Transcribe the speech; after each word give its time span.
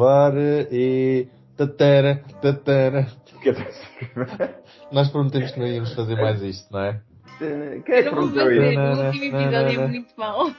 gravar 0.00 0.32
e. 0.72 1.28
Tatara, 1.56 2.24
tatara. 2.40 3.06
Nós 4.90 5.10
prometemos 5.10 5.50
que 5.52 5.60
não 5.60 5.66
íamos 5.66 5.94
fazer 5.94 6.16
mais 6.16 6.40
isto, 6.42 6.72
não 6.72 6.80
é? 6.80 7.02
Quem 7.38 7.48
é 7.48 7.80
que 7.82 8.08
Eu 8.08 8.12
não 8.14 8.22
vou 8.22 8.30
prometeu 8.32 8.44
fazer, 8.44 8.72
isso? 8.72 8.80
o 8.80 9.06
último 9.06 9.24
episódio 9.24 9.80
é 9.82 9.88
muito 9.88 10.14
mau. 10.16 10.50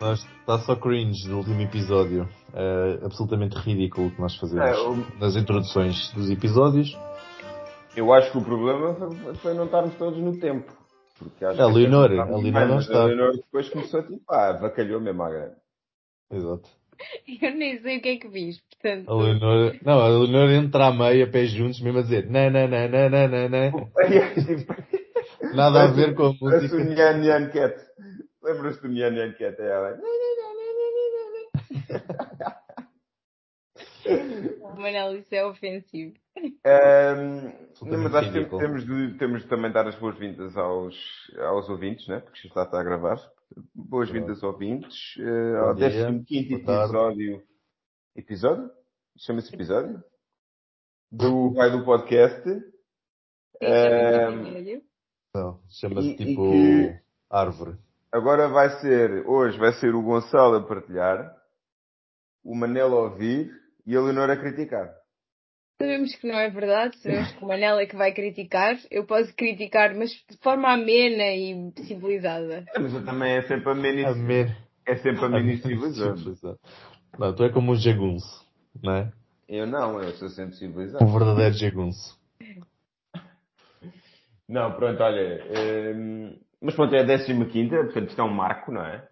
Nós, 0.00 0.26
está 0.40 0.58
só 0.60 0.74
cringe 0.76 1.28
do 1.28 1.38
último 1.38 1.60
episódio. 1.60 2.28
É 2.54 3.04
absolutamente 3.04 3.56
ridículo 3.56 4.08
o 4.08 4.10
que 4.10 4.20
nós 4.20 4.36
fazemos 4.36 4.64
É, 4.66 4.80
o- 4.80 5.18
nas 5.20 5.36
introduções 5.36 6.10
dos 6.12 6.28
episódios. 6.30 6.96
Eu 7.96 8.12
acho 8.12 8.32
que 8.32 8.38
o 8.38 8.42
problema 8.44 8.94
foi, 9.36 9.54
não 9.54 9.66
estarmos 9.66 9.94
todos 9.94 10.18
no 10.20 10.38
tempo. 10.40 10.72
Porque 11.18 11.44
acho 11.44 11.62
A 11.62 11.66
Leonor, 11.66 12.10
a 12.18 12.24
Leonor 12.36 12.66
não 12.68 12.78
está. 12.80 13.02
A 13.02 13.04
Leonor 13.04 13.32
depois 13.36 13.68
começou 13.68 14.02
tipo, 14.02 14.22
ah, 14.28 14.52
vacalhou 14.60 15.00
mesmo 15.00 15.22
à 15.22 15.30
grande. 15.30 15.54
Exato. 16.32 16.68
Eu 17.42 17.54
nem 17.54 17.78
sei 17.80 17.98
o 17.98 18.00
que 18.02 18.08
é 18.10 18.16
que 18.16 18.30
fiz, 18.30 18.60
portanto. 18.60 19.10
A 19.10 19.14
Leonor, 19.14 19.76
não, 19.84 20.00
a 20.00 20.08
Leonor 20.08 20.50
entra 20.50 20.86
à 20.86 20.92
meia, 20.92 21.26
pés 21.30 21.50
juntos, 21.50 21.80
mesmo 21.80 21.98
a 21.98 22.02
dizer 22.02 22.28
na 22.30 22.50
na 22.50 22.66
na 22.66 22.88
na 22.88 23.08
na 23.08 23.28
na 23.28 23.48
na. 23.48 23.70
Nada 25.54 25.82
a 25.84 25.86
ver 25.88 26.14
com 26.14 26.26
a 26.26 26.34
Parece 26.38 26.74
o 26.74 26.78
música. 26.78 26.94
Nyan 26.94 27.18
Nyan 27.18 27.50
Cat. 27.50 27.76
Lembras-te 28.42 28.82
do 28.82 28.88
Nyan 28.88 29.10
Nyan 29.10 29.32
Cat? 29.32 29.60
É 29.60 29.66
ela. 29.66 29.98
O 34.60 34.76
Manel, 34.80 35.16
isso 35.16 35.34
é 35.34 35.44
ofensivo. 35.44 36.14
Ahm, 36.64 37.52
não, 37.82 37.98
mas 38.02 38.14
acho 38.14 38.32
que 38.32 38.44
temos 38.44 38.84
de, 38.84 39.18
temos 39.18 39.42
de 39.42 39.48
também 39.48 39.70
dar 39.70 39.86
as 39.86 39.94
boas-vindas 39.96 40.56
aos, 40.56 40.96
aos 41.38 41.68
ouvintes, 41.68 42.06
né? 42.08 42.20
Porque 42.20 42.40
já 42.42 42.48
está, 42.48 42.62
está 42.64 42.80
a 42.80 42.84
gravar. 42.84 43.18
Boas-vindas 43.74 44.42
ouvintes 44.42 45.14
eh, 45.18 45.56
ao 45.58 45.74
Bom 45.74 45.74
dia, 45.74 46.24
15 46.26 46.48
boa 46.48 46.64
tarde. 46.64 46.84
episódio. 46.92 47.42
Episódio? 48.16 48.70
Chama-se 49.18 49.54
episódio? 49.54 50.02
Do 51.10 51.52
Vai 51.52 51.70
do 51.70 51.84
Podcast. 51.84 52.42
Sim, 52.44 52.60
chama-se 53.60 54.48
episódio. 54.48 54.82
Não, 55.34 55.60
chama-se 55.68 56.08
E- 56.08 56.12
e 56.12 56.16
tipo 56.16 56.50
que- 56.50 57.00
árvore. 57.30 57.78
Agora 58.10 58.48
vai 58.48 58.68
ser, 58.80 59.26
hoje 59.26 59.58
vai 59.58 59.72
ser 59.74 59.94
o 59.94 60.02
Gonçalo 60.02 60.56
a 60.56 60.66
partilhar, 60.66 61.34
o 62.44 62.54
Manel 62.54 62.94
a 62.94 63.00
ouvir 63.04 63.50
e 63.86 63.96
a 63.96 64.00
Leonor 64.00 64.28
a 64.30 64.36
criticar. 64.36 64.94
Sabemos 65.82 66.14
que 66.14 66.28
não 66.28 66.38
é 66.38 66.48
verdade, 66.48 66.96
sabemos 66.98 67.32
que 67.32 67.44
o 67.44 67.48
Manel 67.48 67.80
é 67.80 67.86
que 67.86 67.96
vai 67.96 68.12
criticar. 68.12 68.78
Eu 68.88 69.04
posso 69.04 69.34
criticar, 69.34 69.92
mas 69.96 70.10
de 70.30 70.36
forma 70.40 70.72
amena 70.72 71.24
e 71.34 71.72
civilizada. 71.88 72.64
É, 72.72 72.78
Mas 72.78 72.94
eu 72.94 73.04
também 73.04 73.32
é 73.32 73.42
sempre 73.42 73.68
a 73.68 73.74
menos, 73.74 74.04
Amém. 74.12 74.46
é 74.86 74.94
sempre 74.94 75.24
a 75.24 75.28
menos 75.28 75.60
civilizado. 75.60 76.18
Civilizado. 76.18 76.60
Não, 77.18 77.34
tu 77.34 77.42
é 77.42 77.48
como 77.48 77.72
um 77.72 77.74
jagunço, 77.74 78.46
não 78.80 78.94
é? 78.94 79.12
Eu 79.48 79.66
não, 79.66 80.00
eu 80.00 80.12
sou 80.12 80.28
sempre 80.28 80.54
civilizado. 80.54 81.04
Um 81.04 81.12
verdadeiro 81.12 81.54
jagunço. 81.54 82.16
Não, 84.48 84.72
pronto, 84.74 85.02
olha. 85.02 85.44
hum, 85.96 86.38
mas 86.60 86.76
pronto, 86.76 86.94
é 86.94 87.00
a 87.00 87.18
15, 87.18 87.68
portanto 87.70 88.08
isto 88.08 88.20
é 88.20 88.24
um 88.24 88.32
marco, 88.32 88.70
não 88.70 88.86
é? 88.86 89.08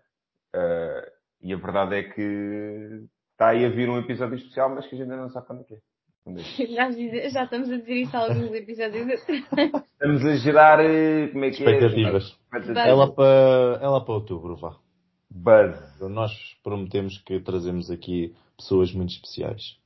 Ah, 0.55 1.11
e 1.43 1.53
a 1.53 1.57
verdade 1.57 1.97
é 1.97 2.03
que 2.05 3.09
está 3.33 3.49
aí 3.49 3.65
a 3.65 3.71
vir 3.71 3.89
um 3.91 3.99
episódio 3.99 4.37
especial, 4.37 4.73
mas 4.73 4.87
que 4.87 4.95
a 4.95 4.99
gente 4.99 5.11
ainda 5.11 5.23
não 5.23 5.31
sabe 5.31 5.49
quando 5.49 5.63
é 5.63 5.65
que 5.65 5.75
é. 5.75 5.90
Já, 6.71 6.91
já 7.31 7.45
estamos 7.45 7.71
a 7.71 7.77
dizer 7.77 7.95
isso 7.95 8.17
há 8.17 8.21
alguns 8.21 8.53
episódios. 8.53 9.09
atrás. 9.23 9.73
Estamos 9.93 10.25
a 10.25 10.37
gerar, 10.37 10.81
eh, 10.81 11.29
como 11.29 11.45
é 11.45 11.51
que 11.51 11.65
é? 11.65 11.71
Expectativas. 11.71 12.39
É 12.53 12.93
lá 12.93 13.11
para, 13.11 13.79
é 13.83 13.89
lá 13.89 14.01
para 14.01 14.15
outubro, 14.15 14.57
vá. 14.57 14.77
Buzz. 15.31 16.01
Nós 16.01 16.33
prometemos 16.63 17.19
que 17.19 17.41
trazemos 17.41 17.91
aqui 17.91 18.35
pessoas 18.57 18.93
muito 18.93 19.15
especiais 19.15 19.79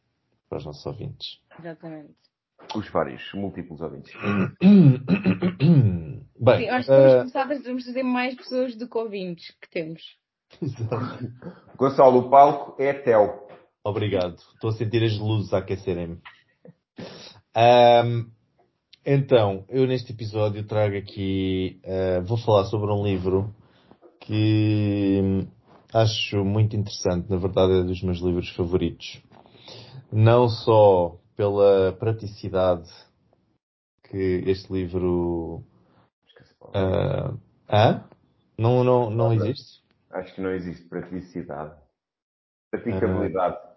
para 0.49 0.59
os 0.59 0.65
nossos 0.65 0.85
ouvintes. 0.87 1.39
Exatamente. 1.59 2.15
Os 2.75 2.89
vários, 2.91 3.23
múltiplos 3.35 3.81
ouvintes. 3.81 4.13
Bem, 6.41 6.59
Sim, 6.59 6.69
acho 6.69 6.87
que 6.87 6.95
vamos 6.95 7.13
eh, 7.13 7.19
começar 7.19 7.43
a 7.43 7.93
ter 7.93 8.03
mais 8.03 8.35
pessoas 8.35 8.75
do 8.77 8.89
que 8.89 8.99
ouvintes 8.99 9.55
que 9.61 9.71
temos. 9.71 10.03
exato. 10.61 11.33
Gonçalo, 11.77 12.19
o 12.21 12.31
palco 12.31 12.83
é 12.83 12.93
Tel. 12.93 13.44
Obrigado. 13.85 14.37
Estou 14.55 14.71
a 14.71 14.73
sentir 14.73 15.05
as 15.05 15.19
luzes 15.19 15.53
a 15.53 15.59
aquecerem-me. 15.59 16.19
Ahm, 17.55 18.31
então, 19.05 19.67
eu 19.69 19.87
neste 19.87 20.13
episódio 20.13 20.67
trago 20.67 20.97
aqui, 20.97 21.79
ah, 21.85 22.21
vou 22.21 22.39
falar 22.39 22.65
sobre 22.65 22.91
um 22.91 23.05
livro 23.05 23.55
que 24.21 25.47
acho 25.93 26.43
muito 26.43 26.75
interessante, 26.75 27.29
na 27.29 27.37
verdade 27.37 27.81
é 27.81 27.83
dos 27.83 28.03
meus 28.03 28.21
livros 28.21 28.49
favoritos. 28.57 29.23
Não 30.11 30.49
só 30.49 31.19
pela 31.37 31.93
praticidade 31.93 32.89
que 34.11 34.45
este 34.47 34.73
livro... 34.73 35.63
ah, 36.73 37.35
hã? 37.69 38.09
Não, 38.57 38.83
não, 38.83 39.11
não 39.11 39.33
existe? 39.35 39.85
Acho 40.11 40.35
que 40.35 40.41
não 40.41 40.53
existe 40.55 40.89
praticidade. 40.89 41.77
Praticabilidade. 42.71 43.74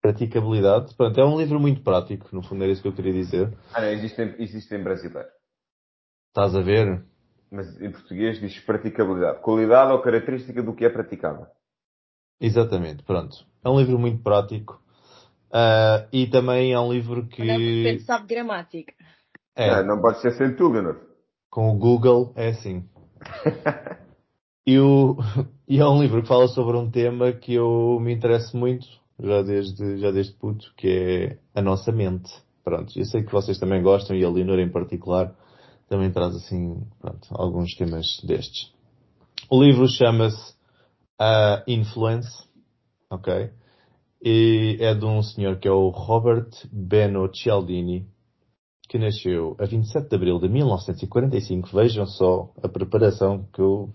Praticabilidade. 0.00 0.94
Pronto, 0.94 1.20
é 1.20 1.24
um 1.24 1.38
livro 1.38 1.60
muito 1.60 1.82
prático, 1.82 2.28
no 2.32 2.42
fundo 2.42 2.62
era 2.64 2.72
isso 2.72 2.80
que 2.82 2.88
eu 2.88 2.94
queria 2.94 3.12
dizer. 3.12 3.52
Ah, 3.74 3.80
não, 3.82 3.88
existe, 3.88 4.20
em- 4.22 4.34
existe 4.42 4.74
em 4.74 4.82
brasileiro. 4.82 5.28
Estás 6.28 6.54
a 6.54 6.60
ver? 6.62 7.04
Mas 7.50 7.80
em 7.80 7.90
português 7.90 8.40
diz 8.40 8.58
praticabilidade. 8.60 9.40
Qualidade 9.42 9.92
ou 9.92 10.00
característica 10.00 10.62
do 10.62 10.74
que 10.74 10.84
é 10.84 10.88
praticável. 10.88 11.46
Exatamente, 12.40 13.02
pronto. 13.02 13.36
É 13.64 13.68
um 13.68 13.78
livro 13.78 13.98
muito 13.98 14.22
prático. 14.22 14.80
Ah, 15.52 16.06
e 16.12 16.26
também 16.28 16.72
é 16.72 16.80
um 16.80 16.92
livro 16.92 17.16
Não, 17.22 17.28
que 17.28 17.82
portanto, 17.82 18.02
sabe 18.06 18.26
gramática. 18.28 18.94
é, 19.56 19.70
Ah, 19.70 19.82
não 19.82 20.00
pode 20.00 20.20
ser 20.22 20.32
sem 20.32 20.54
tu, 20.54 20.68
Leonor. 20.68 20.96
com 21.50 21.70
o 21.70 21.76
Google 21.78 22.32
é 22.36 22.48
assim. 22.50 22.88
E, 24.66 24.78
o- 24.78 25.16
e 25.66 25.80
é 25.80 25.86
um 25.86 26.00
livro 26.00 26.22
que 26.22 26.28
fala 26.28 26.46
sobre 26.48 26.76
um 26.76 26.88
tema 26.90 27.32
que 27.32 27.54
eu 27.54 27.98
me 28.00 28.12
interesso 28.12 28.56
muito, 28.56 28.86
já 29.22 29.42
desde, 29.42 29.98
já 29.98 30.10
desde 30.10 30.32
puto, 30.34 30.72
que 30.76 30.88
é 30.88 31.38
a 31.58 31.62
nossa 31.62 31.92
mente. 31.92 32.30
Pronto, 32.62 32.98
eu 32.98 33.04
sei 33.04 33.22
que 33.22 33.32
vocês 33.32 33.58
também 33.58 33.82
gostam 33.82 34.16
e 34.16 34.24
a 34.24 34.30
Leonor 34.30 34.58
em 34.58 34.70
particular 34.70 35.34
também 35.88 36.10
traz 36.10 36.34
assim, 36.36 36.86
pronto, 37.00 37.28
alguns 37.32 37.74
temas 37.74 38.06
destes. 38.24 38.72
O 39.50 39.62
livro 39.62 39.88
chama-se 39.88 40.54
ah, 41.18 41.64
Influence, 41.66 42.48
ok? 43.10 43.50
E 44.22 44.76
é 44.80 44.94
de 44.94 45.04
um 45.04 45.22
senhor 45.22 45.58
que 45.58 45.66
é 45.66 45.72
o 45.72 45.88
Robert 45.88 46.50
Beno 46.70 47.28
Cialdini, 47.34 48.06
que 48.88 48.98
nasceu 48.98 49.56
a 49.58 49.64
27 49.64 50.08
de 50.08 50.16
abril 50.16 50.38
de 50.38 50.48
1945. 50.48 51.68
Vejam 51.74 52.06
só 52.06 52.52
a 52.62 52.68
preparação 52.68 53.48
que 53.52 53.60
eu 53.60 53.94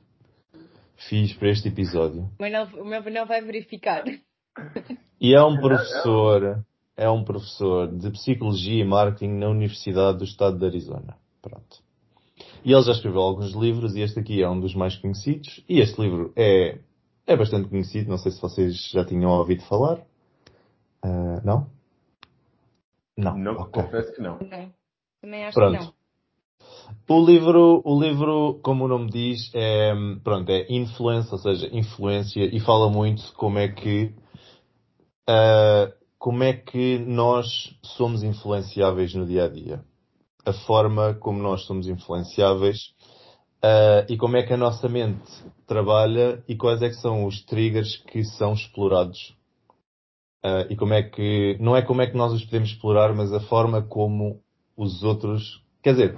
fiz 1.07 1.33
para 1.33 1.49
este 1.49 1.67
episódio. 1.67 2.29
O 2.39 2.85
meu 2.85 3.03
Manel 3.03 3.25
vai 3.25 3.41
verificar. 3.41 4.03
E 5.19 5.33
é 5.33 5.43
um 5.43 5.57
professor, 5.57 6.63
é 6.97 7.09
um 7.09 7.23
professor 7.23 7.87
de 7.87 8.11
Psicologia 8.11 8.83
e 8.83 8.87
Marketing 8.87 9.33
na 9.33 9.49
Universidade 9.49 10.17
do 10.17 10.23
Estado 10.23 10.57
de 10.57 10.65
Arizona. 10.65 11.17
Pronto. 11.41 11.83
E 12.63 12.73
ele 12.73 12.81
já 12.81 12.91
escreveu 12.91 13.21
alguns 13.21 13.53
livros 13.53 13.95
e 13.95 14.01
este 14.01 14.19
aqui 14.19 14.41
é 14.41 14.49
um 14.49 14.59
dos 14.59 14.75
mais 14.75 14.95
conhecidos. 14.97 15.63
E 15.69 15.79
este 15.79 16.01
livro 16.01 16.33
é, 16.35 16.79
é 17.27 17.37
bastante 17.37 17.69
conhecido, 17.69 18.09
não 18.09 18.17
sei 18.17 18.31
se 18.31 18.41
vocês 18.41 18.89
já 18.91 19.05
tinham 19.05 19.31
ouvido 19.31 19.63
falar. 19.63 19.99
Ah, 21.01 21.41
não? 21.43 21.67
Não. 23.17 23.37
Não, 23.37 23.53
ok. 23.53 23.83
confesso 23.83 24.13
que 24.13 24.21
não. 24.21 24.39
Não. 24.39 24.73
Também 25.21 25.45
acho 25.45 25.55
Pronto. 25.55 25.79
que 25.79 25.85
não. 25.85 25.93
O 27.07 27.25
livro, 27.25 27.81
o 27.85 27.99
livro, 27.99 28.59
como 28.61 28.85
o 28.85 28.87
nome 28.87 29.09
diz, 29.09 29.51
é, 29.53 29.93
pronto, 30.23 30.49
é 30.49 30.65
influência, 30.69 31.33
ou 31.33 31.37
seja, 31.39 31.69
influência, 31.71 32.43
e 32.43 32.59
fala 32.59 32.89
muito 32.89 33.33
como 33.33 33.59
é 33.59 33.67
que, 33.67 34.13
ah, 35.27 35.91
como 36.17 36.43
é 36.43 36.53
que 36.53 36.97
nós 36.99 37.45
somos 37.83 38.23
influenciáveis 38.23 39.13
no 39.13 39.25
dia 39.25 39.45
a 39.45 39.47
dia. 39.47 39.83
A 40.45 40.53
forma 40.53 41.13
como 41.15 41.41
nós 41.41 41.65
somos 41.65 41.87
influenciáveis, 41.87 42.93
ah, 43.61 44.05
e 44.09 44.17
como 44.17 44.37
é 44.37 44.43
que 44.43 44.53
a 44.53 44.57
nossa 44.57 44.87
mente 44.87 45.31
trabalha 45.67 46.43
e 46.47 46.55
quais 46.55 46.81
é 46.81 46.89
que 46.89 46.95
são 46.95 47.25
os 47.25 47.43
triggers 47.45 47.97
que 48.07 48.23
são 48.23 48.53
explorados. 48.53 49.35
Ah, 50.43 50.67
e 50.69 50.75
como 50.75 50.93
é 50.93 51.03
que, 51.03 51.57
não 51.59 51.75
é 51.75 51.81
como 51.81 52.01
é 52.01 52.07
que 52.07 52.17
nós 52.17 52.31
os 52.31 52.43
podemos 52.45 52.69
explorar, 52.69 53.13
mas 53.13 53.33
a 53.33 53.39
forma 53.39 53.81
como 53.81 54.41
os 54.77 55.03
outros, 55.03 55.63
quer 55.81 55.93
dizer, 55.93 56.17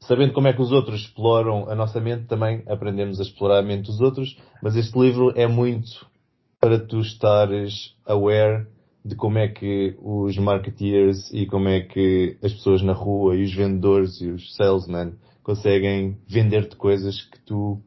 sabendo 0.00 0.32
como 0.32 0.48
é 0.48 0.52
que 0.52 0.60
os 0.60 0.72
outros 0.72 1.02
exploram 1.02 1.70
a 1.70 1.74
nossa 1.74 2.00
mente, 2.00 2.26
também 2.26 2.62
aprendemos 2.66 3.18
a 3.18 3.22
explorar 3.22 3.58
a 3.58 3.62
mente 3.62 3.86
dos 3.86 4.00
outros, 4.00 4.36
mas 4.62 4.76
este 4.76 4.98
livro 4.98 5.32
é 5.36 5.46
muito 5.46 6.06
para 6.60 6.78
tu 6.78 7.00
estares 7.00 7.96
aware 8.06 8.66
de 9.04 9.16
como 9.16 9.38
é 9.38 9.48
que 9.48 9.96
os 9.98 10.36
marketeers 10.36 11.32
e 11.32 11.46
como 11.46 11.68
é 11.68 11.80
que 11.80 12.36
as 12.42 12.52
pessoas 12.52 12.82
na 12.82 12.92
rua 12.92 13.34
e 13.34 13.42
os 13.42 13.54
vendedores 13.54 14.20
e 14.20 14.28
os 14.28 14.54
salesmen 14.54 15.14
conseguem 15.42 16.18
vender-te 16.28 16.76
coisas 16.76 17.22
que 17.22 17.40
tu 17.40 17.80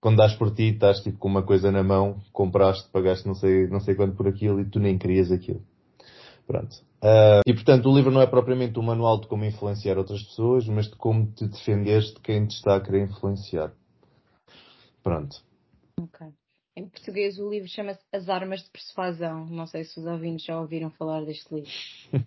quando 0.00 0.18
dás 0.18 0.34
por 0.34 0.54
ti, 0.54 0.68
estás 0.68 1.00
tipo 1.00 1.18
com 1.18 1.28
uma 1.28 1.42
coisa 1.42 1.72
na 1.72 1.82
mão, 1.82 2.22
compraste, 2.32 2.88
pagaste 2.90 3.26
não 3.26 3.34
sei, 3.34 3.66
não 3.66 3.80
sei 3.80 3.94
quanto 3.94 4.16
por 4.16 4.28
aquilo 4.28 4.60
e 4.60 4.64
tu 4.64 4.78
nem 4.78 4.96
querias 4.96 5.30
aquilo. 5.30 5.62
Pronto. 6.46 6.76
Uh, 7.02 7.42
e 7.46 7.52
portanto 7.52 7.90
o 7.90 7.94
livro 7.94 8.10
não 8.10 8.22
é 8.22 8.26
propriamente 8.26 8.78
um 8.78 8.82
manual 8.82 9.20
de 9.20 9.26
como 9.26 9.44
influenciar 9.44 9.98
outras 9.98 10.22
pessoas, 10.22 10.66
mas 10.66 10.86
de 10.86 10.96
como 10.96 11.26
te 11.32 11.46
defenderes 11.46 12.14
de 12.14 12.20
quem 12.20 12.46
te 12.46 12.52
está 12.52 12.76
a 12.76 12.80
querer 12.80 13.08
influenciar. 13.08 13.72
Pronto. 15.02 15.36
Ok. 16.00 16.28
Em 16.78 16.88
português 16.88 17.40
o 17.40 17.50
livro 17.50 17.68
chama-se 17.68 17.98
As 18.12 18.28
Armas 18.28 18.60
de 18.60 18.70
Persuasão. 18.70 19.46
Não 19.46 19.66
sei 19.66 19.82
se 19.82 19.98
os 19.98 20.06
ouvintes 20.06 20.46
já 20.46 20.60
ouviram 20.60 20.90
falar 20.90 21.24
deste 21.24 21.52
livro. 21.52 21.72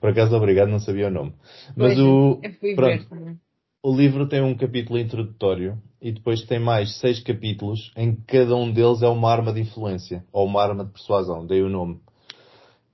Por 0.00 0.10
acaso, 0.10 0.36
obrigado, 0.36 0.68
não 0.68 0.78
sabia 0.78 1.08
o 1.08 1.10
nome. 1.10 1.32
Mas 1.76 1.96
pois, 1.96 1.98
o. 1.98 2.40
Pronto, 2.76 3.40
o 3.82 3.96
livro 3.96 4.28
tem 4.28 4.40
um 4.40 4.56
capítulo 4.56 5.00
introdutório 5.00 5.82
e 6.00 6.12
depois 6.12 6.42
tem 6.42 6.60
mais 6.60 6.96
seis 7.00 7.20
capítulos 7.20 7.92
em 7.96 8.14
que 8.14 8.22
cada 8.22 8.54
um 8.54 8.72
deles 8.72 9.02
é 9.02 9.08
uma 9.08 9.32
arma 9.32 9.52
de 9.52 9.62
influência 9.62 10.24
ou 10.32 10.46
uma 10.46 10.62
arma 10.62 10.84
de 10.84 10.92
persuasão, 10.92 11.44
dei 11.44 11.62
o 11.62 11.68
nome. 11.68 12.00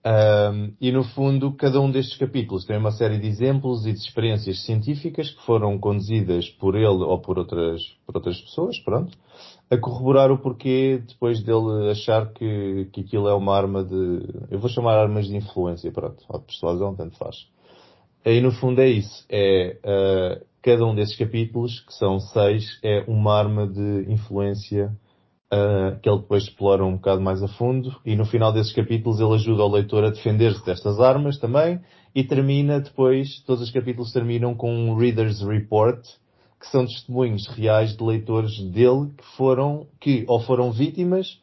Um, 0.06 0.74
e 0.78 0.92
no 0.92 1.02
fundo, 1.02 1.54
cada 1.54 1.80
um 1.80 1.90
destes 1.90 2.18
capítulos 2.18 2.66
tem 2.66 2.76
uma 2.76 2.92
série 2.92 3.18
de 3.18 3.26
exemplos 3.26 3.86
e 3.86 3.92
de 3.92 3.98
experiências 3.98 4.62
científicas 4.64 5.30
que 5.30 5.42
foram 5.46 5.78
conduzidas 5.78 6.48
por 6.50 6.74
ele 6.74 6.86
ou 6.86 7.18
por 7.20 7.38
outras, 7.38 7.82
por 8.06 8.16
outras 8.16 8.38
pessoas, 8.42 8.78
pronto, 8.80 9.16
a 9.70 9.76
corroborar 9.78 10.30
o 10.30 10.38
porquê 10.38 11.02
depois 11.06 11.42
dele 11.42 11.90
achar 11.90 12.32
que, 12.32 12.88
que 12.92 13.00
aquilo 13.00 13.28
é 13.28 13.34
uma 13.34 13.56
arma 13.56 13.84
de, 13.84 14.22
eu 14.50 14.58
vou 14.58 14.68
chamar 14.68 14.98
armas 14.98 15.26
de 15.26 15.36
influência, 15.36 15.90
pronto, 15.90 16.22
ou 16.28 16.38
de 16.38 16.46
persuasão, 16.46 16.94
tanto 16.94 17.16
faz. 17.16 17.48
Aí 18.24 18.40
no 18.40 18.52
fundo 18.52 18.80
é 18.80 18.88
isso, 18.88 19.24
é 19.28 19.76
uh, 19.84 20.44
cada 20.62 20.86
um 20.86 20.94
desses 20.94 21.16
capítulos, 21.16 21.80
que 21.80 21.92
são 21.92 22.18
seis, 22.18 22.78
é 22.82 23.04
uma 23.06 23.34
arma 23.34 23.66
de 23.66 24.10
influência 24.10 24.90
uh, 25.52 26.00
que 26.00 26.08
ele 26.08 26.20
depois 26.20 26.44
explora 26.44 26.84
um 26.84 26.96
bocado 26.96 27.20
mais 27.20 27.42
a 27.42 27.48
fundo. 27.48 27.94
E 28.04 28.16
no 28.16 28.24
final 28.24 28.50
desses 28.50 28.72
capítulos 28.72 29.20
ele 29.20 29.34
ajuda 29.34 29.62
o 29.62 29.70
leitor 29.70 30.04
a 30.04 30.10
defender-se 30.10 30.64
destas 30.64 30.98
armas 31.00 31.38
também. 31.38 31.80
E 32.14 32.24
termina 32.24 32.80
depois, 32.80 33.42
todos 33.46 33.62
os 33.62 33.70
capítulos 33.70 34.12
terminam 34.12 34.54
com 34.54 34.72
um 34.72 34.96
Reader's 34.96 35.42
Report, 35.42 36.00
que 36.64 36.70
são 36.70 36.86
testemunhos 36.86 37.46
reais 37.48 37.94
de 37.94 38.02
leitores 38.02 38.58
dele 38.70 39.12
que 39.16 39.24
foram, 39.36 39.86
que 40.00 40.24
ou 40.26 40.40
foram 40.40 40.72
vítimas 40.72 41.40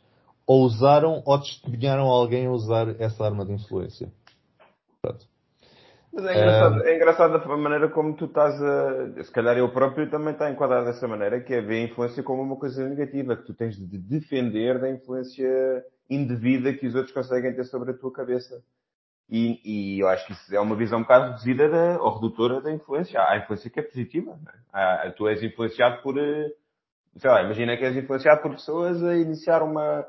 ou 0.47 0.63
usaram 0.63 1.21
ou 1.25 1.39
testemunharam 1.39 2.07
alguém 2.07 2.47
a 2.47 2.51
usar 2.51 2.99
essa 2.99 3.23
arma 3.23 3.45
de 3.45 3.53
influência. 3.53 4.11
Pronto. 5.01 5.25
Mas 6.13 6.25
é 6.25 6.33
engraçado, 6.33 6.83
é 6.83 6.95
engraçado 6.95 7.35
a 7.35 7.57
maneira 7.57 7.87
como 7.89 8.15
tu 8.15 8.25
estás 8.25 8.61
a. 8.61 9.23
Se 9.23 9.31
calhar 9.31 9.57
eu 9.57 9.71
próprio 9.71 10.09
também 10.09 10.33
está 10.33 10.51
enquadrado 10.51 10.85
dessa 10.85 11.07
maneira, 11.07 11.39
que 11.39 11.53
é 11.53 11.61
ver 11.61 11.81
a 11.81 11.85
influência 11.85 12.21
como 12.21 12.41
uma 12.41 12.57
coisa 12.57 12.85
negativa, 12.87 13.37
que 13.37 13.45
tu 13.45 13.53
tens 13.53 13.77
de 13.77 13.97
defender 13.97 14.79
da 14.79 14.89
influência 14.91 15.85
indevida 16.09 16.73
que 16.73 16.85
os 16.85 16.95
outros 16.95 17.13
conseguem 17.13 17.55
ter 17.55 17.63
sobre 17.63 17.91
a 17.91 17.93
tua 17.93 18.11
cabeça. 18.11 18.61
E, 19.31 19.61
e 19.63 19.99
eu 20.01 20.09
acho 20.09 20.27
que 20.27 20.33
isso 20.33 20.53
é 20.53 20.59
uma 20.59 20.75
visão 20.75 20.99
um 20.99 21.03
bocado 21.03 21.27
reduzida 21.27 21.69
da, 21.69 22.01
ou 22.01 22.15
redutora 22.15 22.59
da 22.59 22.71
influência. 22.71 23.19
Há 23.19 23.31
a 23.31 23.37
influência 23.37 23.69
que 23.69 23.79
é 23.79 23.83
positiva. 23.83 24.31
Né? 24.31 24.51
Há, 24.73 25.11
tu 25.15 25.27
és 25.27 25.41
influenciado 25.41 26.01
por. 26.01 26.17
Eh, 26.19 26.49
sei 27.15 27.29
lá, 27.29 27.41
imagina 27.41 27.77
que 27.77 27.85
és 27.85 27.95
influenciado 27.95 28.41
por 28.41 28.51
pessoas 28.51 29.01
a 29.01 29.15
iniciar 29.15 29.63
uma 29.63 30.05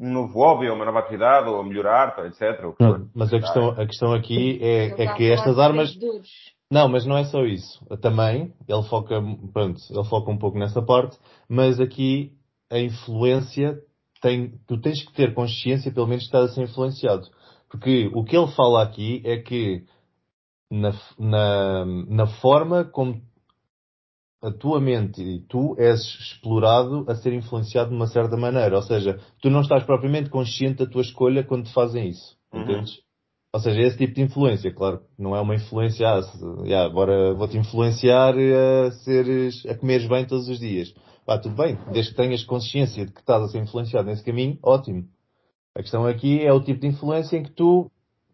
um 0.00 0.10
novo 0.10 0.32
hobby, 0.32 0.68
ou 0.68 0.74
uma 0.74 0.86
nova 0.86 1.00
atividade, 1.00 1.48
ou 1.48 1.60
a 1.60 1.64
melhorar, 1.64 2.16
etc. 2.24 2.62
Não, 2.80 3.10
mas 3.14 3.34
a 3.34 3.38
questão, 3.38 3.68
a 3.70 3.86
questão 3.86 4.14
aqui 4.14 4.58
é, 4.62 5.02
é 5.02 5.14
que 5.14 5.30
estas 5.30 5.58
armas. 5.58 5.94
Não, 6.72 6.88
mas 6.88 7.04
não 7.04 7.18
é 7.18 7.24
só 7.24 7.42
isso. 7.44 7.84
Também, 8.00 8.54
ele 8.66 8.82
foca, 8.84 9.20
pronto, 9.52 9.78
ele 9.90 10.04
foca 10.04 10.30
um 10.30 10.38
pouco 10.38 10.56
nessa 10.58 10.80
parte, 10.80 11.18
mas 11.48 11.78
aqui 11.80 12.32
a 12.70 12.78
influência 12.78 13.76
tem, 14.22 14.54
tu 14.66 14.80
tens 14.80 15.04
que 15.04 15.12
ter 15.12 15.34
consciência, 15.34 15.92
pelo 15.92 16.06
menos, 16.06 16.22
de 16.22 16.28
estar 16.28 16.42
a 16.42 16.48
ser 16.48 16.62
influenciado. 16.62 17.26
Porque 17.70 18.10
o 18.12 18.24
que 18.24 18.36
ele 18.36 18.48
fala 18.48 18.82
aqui 18.82 19.22
é 19.24 19.38
que 19.38 19.84
na, 20.70 20.92
na, 21.18 21.84
na 21.86 22.26
forma 22.26 22.84
como 22.84 23.22
a 24.42 24.50
tua 24.50 24.80
mente 24.80 25.22
e 25.22 25.40
tu 25.40 25.76
és 25.78 26.00
explorado 26.00 27.04
a 27.08 27.14
ser 27.14 27.32
influenciado 27.32 27.90
de 27.90 27.96
uma 27.96 28.06
certa 28.06 28.36
maneira. 28.36 28.74
Ou 28.76 28.82
seja, 28.82 29.20
tu 29.40 29.50
não 29.50 29.60
estás 29.60 29.84
propriamente 29.84 30.30
consciente 30.30 30.84
da 30.84 30.90
tua 30.90 31.02
escolha 31.02 31.44
quando 31.44 31.64
te 31.64 31.72
fazem 31.72 32.08
isso. 32.08 32.36
Uhum. 32.52 32.62
Entendes? 32.62 32.98
Ou 33.52 33.60
seja, 33.60 33.80
esse 33.80 33.98
tipo 33.98 34.14
de 34.14 34.22
influência, 34.22 34.72
claro, 34.72 35.00
não 35.18 35.34
é 35.34 35.40
uma 35.40 35.56
influência, 35.56 36.08
ah, 36.08 36.20
yeah, 36.62 36.86
agora 36.86 37.34
vou-te 37.34 37.58
influenciar 37.58 38.32
a 38.36 38.92
seres, 38.92 39.66
a 39.66 39.74
comeres 39.74 40.06
bem 40.06 40.24
todos 40.24 40.48
os 40.48 40.60
dias. 40.60 40.94
Pá, 41.26 41.36
tudo 41.36 41.56
bem, 41.56 41.76
desde 41.92 42.12
que 42.12 42.16
tenhas 42.16 42.44
consciência 42.44 43.04
de 43.04 43.12
que 43.12 43.20
estás 43.20 43.42
a 43.42 43.48
ser 43.48 43.58
influenciado 43.58 44.06
nesse 44.06 44.24
caminho, 44.24 44.56
ótimo. 44.62 45.08
A 45.76 45.80
questão 45.80 46.04
aqui 46.06 46.40
é 46.40 46.52
o 46.52 46.62
tipo 46.62 46.80
de 46.80 46.88
influência 46.88 47.36
em 47.36 47.42
que 47.42 47.52
tu 47.52 47.90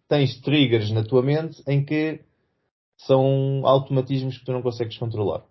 tens 0.08 0.40
triggers 0.40 0.90
na 0.90 1.04
tua 1.04 1.22
mente 1.22 1.62
em 1.66 1.84
que 1.84 2.20
são 2.98 3.62
automatismos 3.64 4.38
que 4.38 4.44
tu 4.44 4.52
não 4.52 4.62
consegues 4.62 4.96
controlar. 4.96 5.44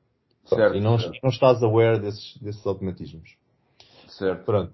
Certo, 0.46 0.76
e 0.76 0.82
não, 0.82 0.98
certo. 1.00 1.20
não 1.24 1.30
estás 1.30 1.62
aware 1.64 2.00
desses, 2.00 2.38
desses 2.38 2.66
automatismos. 2.66 3.36
Certo. 4.08 4.46
Pronto. 4.46 4.74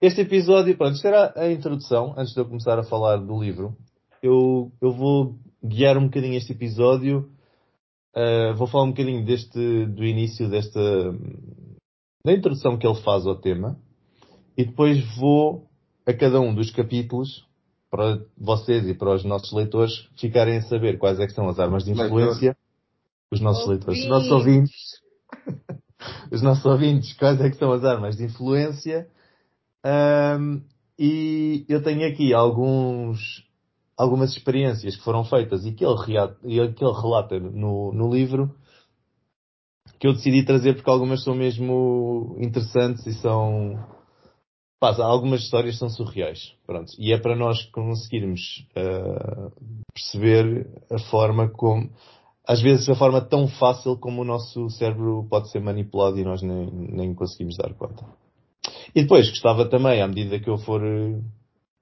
Este 0.00 0.22
episódio, 0.22 0.76
pronto, 0.76 0.94
isto 0.94 1.06
era 1.06 1.32
a 1.36 1.50
introdução, 1.50 2.14
antes 2.16 2.34
de 2.34 2.40
eu 2.40 2.46
começar 2.46 2.78
a 2.78 2.84
falar 2.84 3.16
do 3.16 3.40
livro. 3.40 3.76
Eu, 4.22 4.70
eu 4.80 4.92
vou 4.92 5.38
guiar 5.62 5.96
um 5.96 6.04
bocadinho 6.04 6.34
este 6.34 6.52
episódio. 6.52 7.30
Uh, 8.14 8.54
vou 8.54 8.66
falar 8.66 8.84
um 8.84 8.90
bocadinho 8.90 9.24
deste, 9.24 9.86
do 9.86 10.04
início 10.04 10.48
desta, 10.48 10.80
da 12.24 12.32
introdução 12.32 12.78
que 12.78 12.86
ele 12.86 13.00
faz 13.02 13.26
ao 13.26 13.36
tema. 13.36 13.78
E 14.56 14.64
depois 14.64 15.02
vou 15.16 15.68
a 16.06 16.12
cada 16.12 16.40
um 16.40 16.54
dos 16.54 16.70
capítulos 16.70 17.46
para 17.90 18.20
vocês 18.36 18.86
e 18.88 18.94
para 18.94 19.14
os 19.14 19.24
nossos 19.24 19.52
leitores 19.52 20.08
ficarem 20.18 20.58
a 20.58 20.62
saber 20.62 20.98
quais 20.98 21.20
é 21.20 21.26
que 21.26 21.32
são 21.32 21.48
as 21.48 21.58
armas 21.58 21.84
de 21.84 21.92
influência. 21.92 22.56
Os 23.30 23.40
nossos 23.40 23.66
leitores, 23.66 24.00
os 24.00 24.08
nossos 24.08 24.30
ouvintes, 24.30 25.00
os 26.30 26.42
nossos 26.42 26.64
ouvintes, 26.64 27.12
quais 27.14 27.40
é 27.40 27.50
que 27.50 27.56
são 27.56 27.72
as 27.72 27.84
armas 27.84 28.16
de 28.16 28.24
influência. 28.24 29.08
Um, 29.84 30.62
e 30.98 31.64
eu 31.68 31.82
tenho 31.82 32.06
aqui 32.06 32.32
alguns, 32.32 33.44
algumas 33.96 34.30
experiências 34.30 34.96
que 34.96 35.02
foram 35.02 35.24
feitas 35.24 35.64
e 35.64 35.72
que 35.72 35.84
ele, 35.84 35.94
e 36.44 36.72
que 36.72 36.84
ele 36.84 37.00
relata 37.00 37.40
no, 37.40 37.92
no 37.92 38.12
livro 38.12 38.54
que 39.98 40.06
eu 40.06 40.12
decidi 40.12 40.44
trazer 40.44 40.74
porque 40.74 40.90
algumas 40.90 41.22
são 41.22 41.34
mesmo 41.34 42.36
interessantes 42.38 43.06
e 43.06 43.14
são 43.14 43.82
pá, 44.80 44.94
algumas 45.02 45.42
histórias 45.42 45.78
são 45.78 45.88
surreais 45.88 46.54
pronto 46.66 46.92
e 46.98 47.12
é 47.12 47.18
para 47.18 47.36
nós 47.36 47.62
conseguirmos 47.66 48.66
uh, 48.76 49.52
perceber 49.92 50.66
a 50.90 50.98
forma 50.98 51.48
como 51.48 51.90
às 52.46 52.60
vezes 52.60 52.88
a 52.88 52.94
forma 52.94 53.20
tão 53.22 53.48
fácil 53.48 53.96
como 53.96 54.22
o 54.22 54.24
nosso 54.24 54.68
cérebro 54.70 55.26
pode 55.30 55.50
ser 55.50 55.60
manipulado 55.60 56.18
e 56.18 56.24
nós 56.24 56.42
nem, 56.42 56.70
nem 56.70 57.14
conseguimos 57.14 57.56
dar 57.56 57.72
conta. 57.74 58.04
E 58.94 59.02
depois 59.02 59.30
gostava 59.30 59.68
também, 59.68 60.02
à 60.02 60.06
medida 60.06 60.38
que 60.38 60.48
eu 60.48 60.58
for 60.58 60.84
eh, 60.84 61.20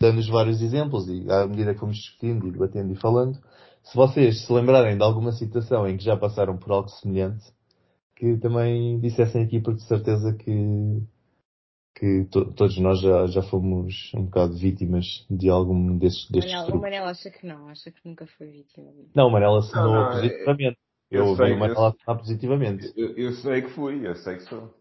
dando 0.01 0.19
os 0.19 0.29
vários 0.29 0.63
exemplos 0.63 1.09
e 1.09 1.27
à 1.31 1.47
medida 1.47 1.75
que 1.75 1.81
fomos 1.81 1.97
discutindo 1.97 2.47
e 2.47 2.53
debatendo 2.53 2.93
e 2.93 2.97
falando, 2.97 3.39
se 3.83 3.97
vocês 3.97 4.47
se 4.47 4.53
lembrarem 4.53 4.97
de 4.97 5.03
alguma 5.03 5.33
situação 5.33 5.87
em 5.87 5.97
que 5.97 6.05
já 6.05 6.17
passaram 6.17 6.57
por 6.57 6.73
algo 6.73 6.89
semelhante, 6.89 7.45
que 8.17 8.37
também 8.39 9.01
dissessem 9.01 9.43
aqui 9.43 9.61
porque 9.61 9.81
de 9.81 9.89
certeza 9.89 10.33
que 10.33 11.03
que 11.95 12.25
to 12.31 12.53
todos 12.53 12.79
nós 12.79 13.01
já, 13.01 13.27
já 13.27 13.43
fomos 13.43 14.11
um 14.15 14.25
bocado 14.25 14.57
vítimas 14.57 15.27
de 15.31 15.49
algum 15.49 15.99
desses, 15.99 16.29
destes 16.31 16.53
Manela, 16.53 16.77
O 16.77 16.81
Manela 16.81 17.11
acha 17.11 17.31
que 17.31 17.47
não, 17.47 17.69
acha 17.69 17.91
que 17.91 18.01
nunca 18.05 18.27
foi 18.27 18.49
vítima. 18.49 18.91
Não, 19.15 19.29
o 19.29 19.31
Manela 19.31 19.59
assinou 19.59 20.09
positivamente. 20.09 20.79
Eu, 21.11 21.21
eu 21.21 21.27
ouvi 21.29 21.53
o 21.53 21.59
Manela 21.59 21.89
assinar 21.89 22.19
positivamente. 22.19 22.93
Eu, 22.97 23.17
eu, 23.17 23.33
sei 23.35 23.63
que 23.63 23.71
fui, 23.71 24.07
eu 24.07 24.15
sei 24.17 24.37
que 24.37 24.43
sou. 24.45 24.75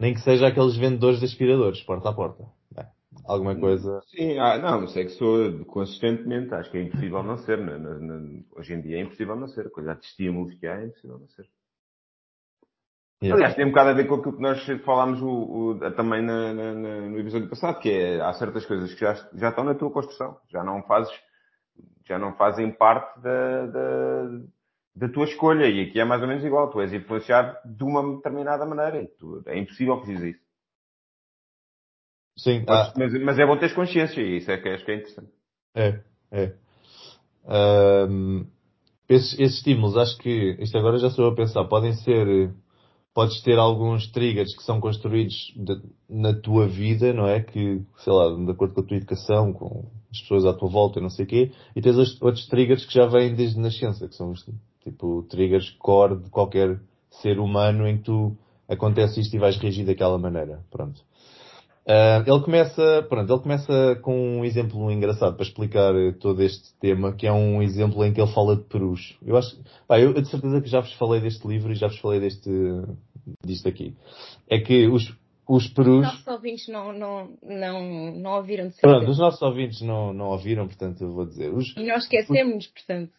Nem 0.00 0.14
que 0.14 0.20
seja 0.20 0.48
aqueles 0.48 0.76
vendedores 0.76 1.20
de 1.20 1.26
aspiradores, 1.26 1.80
porta 1.82 2.08
a 2.08 2.12
porta. 2.14 2.44
É, 2.76 2.86
alguma 3.26 3.54
coisa. 3.54 4.00
Sim, 4.06 4.38
ah, 4.38 4.58
não, 4.58 4.88
sei 4.88 5.04
que 5.04 5.12
sou 5.12 5.64
consistentemente, 5.66 6.54
acho 6.54 6.70
que 6.70 6.78
é 6.78 6.82
impossível 6.82 7.22
não 7.22 7.36
ser. 7.38 7.58
Né? 7.58 8.42
hoje 8.56 8.72
em 8.72 8.80
dia 8.80 8.96
é 8.96 9.02
impossível 9.02 9.36
não 9.36 9.48
ser. 9.48 9.66
A 9.66 9.70
quantidade 9.70 10.00
de 10.00 10.06
estímulos 10.06 10.54
que 10.54 10.66
há 10.66 10.80
é 10.80 10.86
impossível 10.86 11.18
não 11.18 11.28
ser. 11.28 11.46
Yeah. 13.22 13.36
Aliás, 13.36 13.54
tem 13.54 13.64
um 13.64 13.68
bocado 13.68 13.90
a 13.90 13.92
ver 13.92 14.08
com 14.08 14.16
aquilo 14.16 14.36
que 14.36 14.42
nós 14.42 14.66
falámos 14.84 15.22
o, 15.22 15.28
o, 15.28 15.90
também 15.92 16.22
na, 16.22 16.52
na, 16.52 16.74
no 16.74 17.20
episódio 17.20 17.48
passado, 17.48 17.78
que 17.78 17.88
é, 17.88 18.20
há 18.20 18.32
certas 18.32 18.66
coisas 18.66 18.92
que 18.92 19.00
já, 19.00 19.14
já 19.34 19.50
estão 19.50 19.62
na 19.62 19.76
tua 19.76 19.92
construção, 19.92 20.36
já 20.50 20.64
não 20.64 20.82
fazes, 20.82 21.12
já 22.04 22.18
não 22.18 22.34
fazem 22.34 22.72
parte 22.72 23.20
da, 23.20 23.66
da, 23.66 24.24
da 24.96 25.08
tua 25.08 25.24
escolha, 25.26 25.66
e 25.66 25.82
aqui 25.82 26.00
é 26.00 26.04
mais 26.04 26.20
ou 26.20 26.26
menos 26.26 26.44
igual, 26.44 26.68
tu 26.68 26.80
és 26.80 26.92
influenciado 26.92 27.56
de 27.64 27.84
uma 27.84 28.16
determinada 28.16 28.66
maneira, 28.66 29.08
tu, 29.20 29.40
é 29.46 29.56
impossível 29.56 30.00
que 30.00 30.12
isso. 30.12 30.40
Sim. 32.36 32.64
Mas, 32.66 32.88
ah. 32.88 32.92
mas, 32.96 33.22
mas, 33.22 33.38
é 33.38 33.46
bom 33.46 33.56
teres 33.56 33.74
consciência, 33.74 34.20
e 34.20 34.38
isso 34.38 34.50
é 34.50 34.56
que 34.56 34.68
acho 34.68 34.84
que 34.84 34.90
é 34.90 34.96
interessante. 34.96 35.30
É, 35.76 36.00
é. 36.32 36.54
Um, 38.08 38.46
esses, 39.08 39.38
esses 39.38 39.58
estímulos, 39.58 39.96
acho 39.96 40.18
que, 40.18 40.56
isto 40.58 40.76
agora 40.76 40.98
já 40.98 41.06
estou 41.06 41.28
a 41.28 41.36
pensar, 41.36 41.64
podem 41.66 41.92
ser 41.92 42.52
podes 43.14 43.42
ter 43.42 43.58
alguns 43.58 44.10
triggers 44.10 44.56
que 44.56 44.62
são 44.62 44.80
construídos 44.80 45.52
de, 45.56 45.80
na 46.08 46.32
tua 46.32 46.66
vida, 46.66 47.12
não 47.12 47.26
é? 47.26 47.40
Que, 47.40 47.82
sei 47.98 48.12
lá, 48.12 48.34
de 48.34 48.50
acordo 48.50 48.74
com 48.74 48.80
a 48.80 48.84
tua 48.84 48.96
educação, 48.96 49.52
com 49.52 49.84
as 50.10 50.20
pessoas 50.20 50.44
à 50.46 50.54
tua 50.54 50.68
volta 50.68 50.98
e 50.98 51.02
não 51.02 51.10
sei 51.10 51.24
o 51.24 51.28
quê. 51.28 51.52
E 51.76 51.80
tens 51.80 51.96
outros 52.20 52.46
triggers 52.46 52.84
que 52.84 52.94
já 52.94 53.06
vêm 53.06 53.34
desde 53.34 53.58
nascença, 53.58 54.08
que 54.08 54.14
são 54.14 54.30
os, 54.30 54.44
tipo, 54.82 55.22
triggers 55.28 55.70
core 55.78 56.16
de 56.16 56.30
qualquer 56.30 56.80
ser 57.10 57.38
humano 57.38 57.86
em 57.86 57.98
que 57.98 58.04
tu 58.04 58.36
acontece 58.68 59.20
isto 59.20 59.34
e 59.34 59.38
vais 59.38 59.56
reagir 59.58 59.84
daquela 59.84 60.18
maneira. 60.18 60.64
Pronto. 60.70 61.02
Uh, 61.84 62.22
ele 62.24 62.44
começa, 62.44 63.04
pronto, 63.08 63.32
ele 63.32 63.42
começa 63.42 63.96
com 64.02 64.38
um 64.38 64.44
exemplo 64.44 64.88
engraçado 64.90 65.34
para 65.34 65.44
explicar 65.44 65.92
todo 66.20 66.40
este 66.40 66.72
tema, 66.78 67.12
que 67.12 67.26
é 67.26 67.32
um 67.32 67.60
exemplo 67.60 68.04
em 68.04 68.12
que 68.12 68.20
ele 68.20 68.32
fala 68.32 68.54
de 68.54 68.62
perus. 68.62 69.18
Eu 69.20 69.36
acho, 69.36 69.58
pá, 69.88 69.98
eu, 69.98 70.12
eu 70.12 70.22
de 70.22 70.28
certeza 70.28 70.60
que 70.60 70.68
já 70.68 70.80
vos 70.80 70.92
falei 70.92 71.20
deste 71.20 71.46
livro 71.46 71.72
e 71.72 71.74
já 71.74 71.88
vos 71.88 71.98
falei 71.98 72.20
deste, 72.20 72.48
disto 73.44 73.68
aqui. 73.68 73.96
É 74.48 74.60
que 74.60 74.86
os, 74.86 75.12
os 75.48 75.66
perus... 75.68 76.06
Os 76.06 76.12
nossos 76.12 76.26
ouvintes 76.28 76.68
não, 76.68 76.92
não, 76.92 77.36
não, 77.42 78.14
não 78.14 78.30
ouviram 78.36 78.68
de 78.68 78.74
certeza. 78.74 78.94
Pronto, 78.94 79.10
os 79.10 79.18
nossos 79.18 79.42
ouvintes 79.42 79.80
não, 79.82 80.12
não 80.12 80.26
ouviram, 80.26 80.68
portanto 80.68 81.02
eu 81.02 81.12
vou 81.12 81.26
dizer. 81.26 81.52
Os, 81.52 81.76
e 81.76 81.84
nós 81.84 82.04
esquecemos, 82.04 82.68
portanto. 82.68 83.12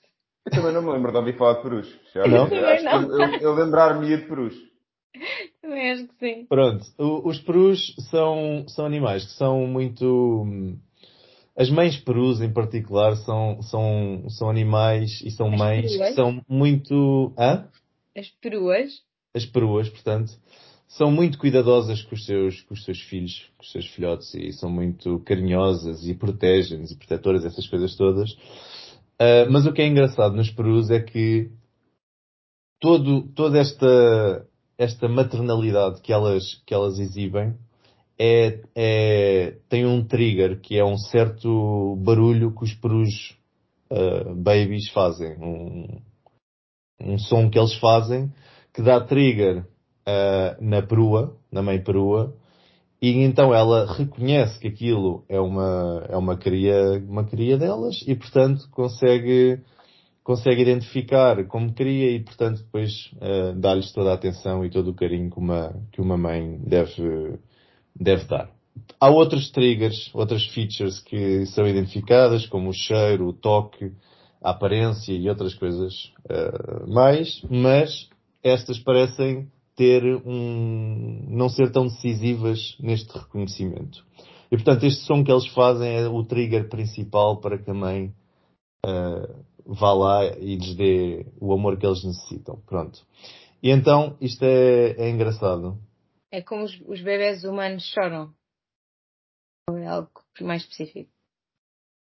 Eu 0.45 0.51
também 0.51 0.73
não 0.73 0.81
me 0.81 0.91
lembro 0.91 1.11
de 1.11 1.17
ouvir 1.17 1.37
falar 1.37 1.55
de 1.55 1.63
perus. 1.63 1.99
Já, 2.13 2.25
não? 2.27 2.47
Eu, 2.47 2.83
não. 2.83 3.01
eu, 3.01 3.19
eu, 3.19 3.39
eu 3.39 3.53
lembrar-me 3.55 4.07
de 4.07 4.25
perus. 4.25 4.55
Também 5.63 5.91
acho 5.91 6.07
que 6.09 6.15
sim. 6.19 6.45
Pronto, 6.45 6.85
os 6.99 7.39
perus 7.39 7.95
são, 8.11 8.65
são 8.67 8.85
animais 8.85 9.23
que 9.23 9.31
são 9.31 9.65
muito. 9.65 10.75
As 11.55 11.69
mães 11.69 11.95
perus 11.95 12.41
em 12.41 12.51
particular 12.51 13.15
são, 13.15 13.61
são, 13.61 14.25
são 14.27 14.49
animais 14.49 15.21
e 15.23 15.31
são 15.31 15.47
As 15.53 15.57
mães 15.57 15.91
peruas? 15.91 16.09
que 16.09 16.15
são 16.15 16.41
muito. 16.49 17.33
Hã? 17.39 17.69
As 18.15 18.29
peruas? 18.41 19.01
As 19.33 19.45
peruas, 19.45 19.89
portanto, 19.89 20.33
são 20.85 21.09
muito 21.09 21.37
cuidadosas 21.37 22.01
com 22.01 22.13
os 22.13 22.25
seus, 22.25 22.61
com 22.63 22.73
os 22.73 22.83
seus 22.83 22.99
filhos, 22.99 23.49
com 23.57 23.63
os 23.63 23.71
seus 23.71 23.87
filhotes 23.87 24.33
e 24.33 24.51
são 24.51 24.69
muito 24.69 25.19
carinhosas 25.19 26.05
e 26.05 26.13
protegem-nos 26.13 26.91
e 26.91 26.97
protetoras, 26.97 27.45
essas 27.45 27.67
coisas 27.69 27.95
todas. 27.95 28.33
Uh, 29.13 29.49
mas 29.49 29.65
o 29.65 29.71
que 29.71 29.81
é 29.81 29.87
engraçado 29.87 30.35
nos 30.35 30.51
perus 30.51 30.89
é 30.89 30.99
que 30.99 31.49
todo, 32.81 33.23
toda 33.33 33.59
esta 33.59 34.45
esta 34.77 35.07
maternalidade 35.07 36.01
que 36.01 36.11
elas, 36.11 36.61
que 36.65 36.73
elas 36.73 36.99
exibem 36.99 37.55
é, 38.17 38.61
é, 38.75 39.57
tem 39.69 39.85
um 39.85 40.05
trigger 40.05 40.59
que 40.59 40.77
é 40.77 40.85
um 40.85 40.97
certo 40.97 41.95
barulho 41.97 42.53
que 42.55 42.63
os 42.63 42.73
perus 42.73 43.35
uh, 43.89 44.35
babies 44.35 44.89
fazem. 44.89 45.35
Um, 45.39 46.01
um 47.01 47.17
som 47.17 47.49
que 47.49 47.57
eles 47.57 47.73
fazem 47.75 48.31
que 48.73 48.81
dá 48.81 48.99
trigger 49.01 49.59
uh, 49.59 50.63
na 50.63 50.81
perua, 50.81 51.35
na 51.51 51.61
mãe 51.61 51.81
perua, 51.81 52.35
e 53.01 53.23
então 53.23 53.53
ela 53.53 53.91
reconhece 53.93 54.59
que 54.59 54.67
aquilo 54.67 55.25
é 55.27 55.39
uma, 55.39 56.05
é 56.09 56.15
uma 56.15 56.37
cria, 56.37 57.03
uma 57.07 57.25
cria 57.25 57.57
delas 57.57 58.01
e 58.07 58.15
portanto 58.15 58.69
consegue 58.71 59.59
consegue 60.23 60.61
identificar 60.61 61.45
como 61.47 61.73
queria 61.73 62.11
e, 62.11 62.19
portanto, 62.23 62.63
depois 62.63 63.11
uh, 63.15 63.53
dá-lhes 63.59 63.91
toda 63.91 64.11
a 64.11 64.15
atenção 64.15 64.65
e 64.65 64.69
todo 64.69 64.91
o 64.91 64.93
carinho 64.93 65.29
que 65.29 65.37
uma, 65.37 65.75
que 65.91 66.01
uma 66.01 66.17
mãe 66.17 66.57
deve, 66.59 67.37
deve 67.95 68.25
dar. 68.25 68.49
Há 68.99 69.09
outros 69.09 69.51
triggers, 69.51 70.09
outras 70.13 70.45
features 70.47 70.99
que 70.99 71.45
são 71.47 71.67
identificadas, 71.67 72.45
como 72.47 72.69
o 72.69 72.73
cheiro, 72.73 73.27
o 73.27 73.33
toque, 73.33 73.91
a 74.41 74.51
aparência 74.51 75.13
e 75.13 75.29
outras 75.29 75.53
coisas 75.53 76.11
uh, 76.25 76.91
mais, 76.91 77.41
mas 77.49 78.09
estas 78.41 78.79
parecem 78.79 79.47
ter 79.75 80.03
um, 80.25 81.25
não 81.29 81.49
ser 81.49 81.71
tão 81.71 81.85
decisivas 81.85 82.75
neste 82.79 83.17
reconhecimento. 83.17 84.05
E 84.51 84.55
portanto, 84.55 84.83
este 84.83 85.03
som 85.05 85.23
que 85.23 85.31
eles 85.31 85.47
fazem 85.47 85.89
é 85.89 86.07
o 86.07 86.23
trigger 86.23 86.69
principal 86.69 87.37
para 87.37 87.57
que 87.57 87.71
a 87.71 87.73
mãe 87.73 88.13
uh, 88.85 89.43
vá 89.65 89.93
lá 89.93 90.25
e 90.25 90.55
lhes 90.55 90.75
dê 90.75 91.25
o 91.39 91.53
amor 91.53 91.77
que 91.77 91.85
eles 91.85 92.03
necessitam. 92.03 92.61
Pronto. 92.65 92.99
E 93.61 93.69
então, 93.69 94.17
isto 94.19 94.43
é, 94.43 94.91
é 94.91 95.09
engraçado. 95.09 95.77
É 96.31 96.41
como 96.41 96.63
os, 96.63 96.79
os 96.85 97.01
bebés 97.01 97.43
humanos 97.43 97.83
choram. 97.83 98.33
Ou 99.69 99.77
é 99.77 99.87
algo 99.87 100.09
mais 100.41 100.63
específico? 100.63 101.09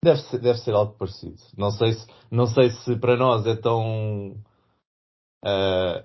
Deve 0.04 0.20
ser, 0.22 0.40
deve 0.40 0.60
ser 0.60 0.74
algo 0.74 0.98
parecido. 0.98 1.38
Não 1.58 1.72
sei 1.72 1.94
se, 1.94 2.08
não 2.32 2.48
sei 2.48 2.72
se 2.72 2.96
para 2.98 3.16
nós 3.16 3.46
é 3.46 3.56
tão. 3.56 4.36
Uh, 5.46 6.00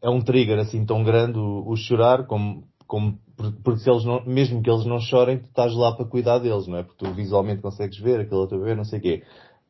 é 0.00 0.08
um 0.08 0.20
trigger 0.20 0.58
assim 0.58 0.84
tão 0.84 1.02
grande 1.02 1.38
o, 1.38 1.66
o 1.66 1.76
chorar, 1.76 2.26
como, 2.26 2.68
como, 2.86 3.18
porque 3.64 3.80
se 3.80 3.90
eles 3.90 4.04
não, 4.04 4.22
mesmo 4.26 4.62
que 4.62 4.70
eles 4.70 4.84
não 4.84 5.00
chorem, 5.00 5.38
tu 5.38 5.46
estás 5.46 5.74
lá 5.74 5.96
para 5.96 6.04
cuidar 6.04 6.38
deles, 6.38 6.66
não 6.66 6.76
é? 6.76 6.82
Porque 6.82 7.02
tu 7.02 7.12
visualmente 7.14 7.62
consegues 7.62 7.98
ver 7.98 8.20
aquele 8.20 8.40
outro 8.40 8.58
bebê, 8.58 8.74
não 8.74 8.84
sei 8.84 8.98
o 8.98 9.02
quê 9.02 9.22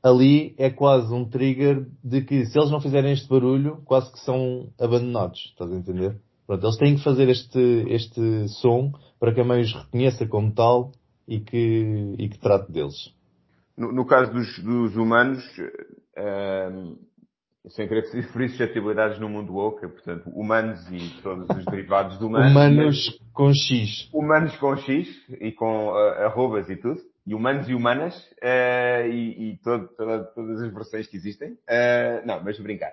ali 0.02 0.54
é 0.58 0.68
quase 0.68 1.12
um 1.14 1.24
trigger 1.24 1.86
de 2.02 2.22
que 2.22 2.44
se 2.46 2.58
eles 2.58 2.70
não 2.70 2.80
fizerem 2.80 3.12
este 3.12 3.28
barulho, 3.28 3.80
quase 3.84 4.10
que 4.12 4.18
são 4.20 4.68
abandonados. 4.80 5.38
Estás 5.52 5.70
a 5.70 5.76
entender? 5.76 6.20
Pronto, 6.46 6.66
eles 6.66 6.76
têm 6.76 6.96
que 6.96 7.04
fazer 7.04 7.28
este, 7.28 7.84
este 7.88 8.48
som 8.48 8.92
para 9.20 9.32
que 9.32 9.40
a 9.40 9.44
mãe 9.44 9.60
os 9.60 9.72
reconheça 9.72 10.26
como 10.26 10.52
tal 10.52 10.90
e 11.26 11.38
que, 11.38 12.14
e 12.18 12.28
que 12.28 12.38
trate 12.38 12.72
deles. 12.72 13.14
No, 13.76 13.92
no 13.92 14.04
caso 14.04 14.32
dos, 14.32 14.58
dos 14.58 14.96
humanos, 14.96 15.42
uh, 16.18 16.98
sem 17.68 17.86
querer 17.86 18.04
referir 18.12 18.48
suscetibilidades 18.48 19.20
no 19.20 19.28
mundo 19.28 19.54
woke, 19.54 19.86
portanto, 19.86 20.28
humanos 20.30 20.80
e 20.90 21.22
todos 21.22 21.48
os 21.56 21.64
derivados 21.64 22.18
de 22.18 22.24
humanos. 22.24 22.50
Humanos 22.50 23.20
com 23.32 23.54
X. 23.54 24.10
Humanos 24.12 24.56
com 24.56 24.76
X 24.76 25.08
e 25.40 25.52
com 25.52 25.86
uh, 25.86 26.24
arrobas 26.24 26.68
e 26.68 26.76
tudo 26.76 27.00
humanos 27.26 27.68
e 27.68 27.74
humanas, 27.74 28.16
uh, 28.42 29.06
e, 29.08 29.52
e 29.52 29.56
todo, 29.58 29.88
toda, 29.88 30.24
todas 30.24 30.62
as 30.62 30.72
versões 30.72 31.06
que 31.06 31.16
existem. 31.16 31.52
Uh, 31.52 32.26
não, 32.26 32.42
mas 32.42 32.58
brincar. 32.58 32.92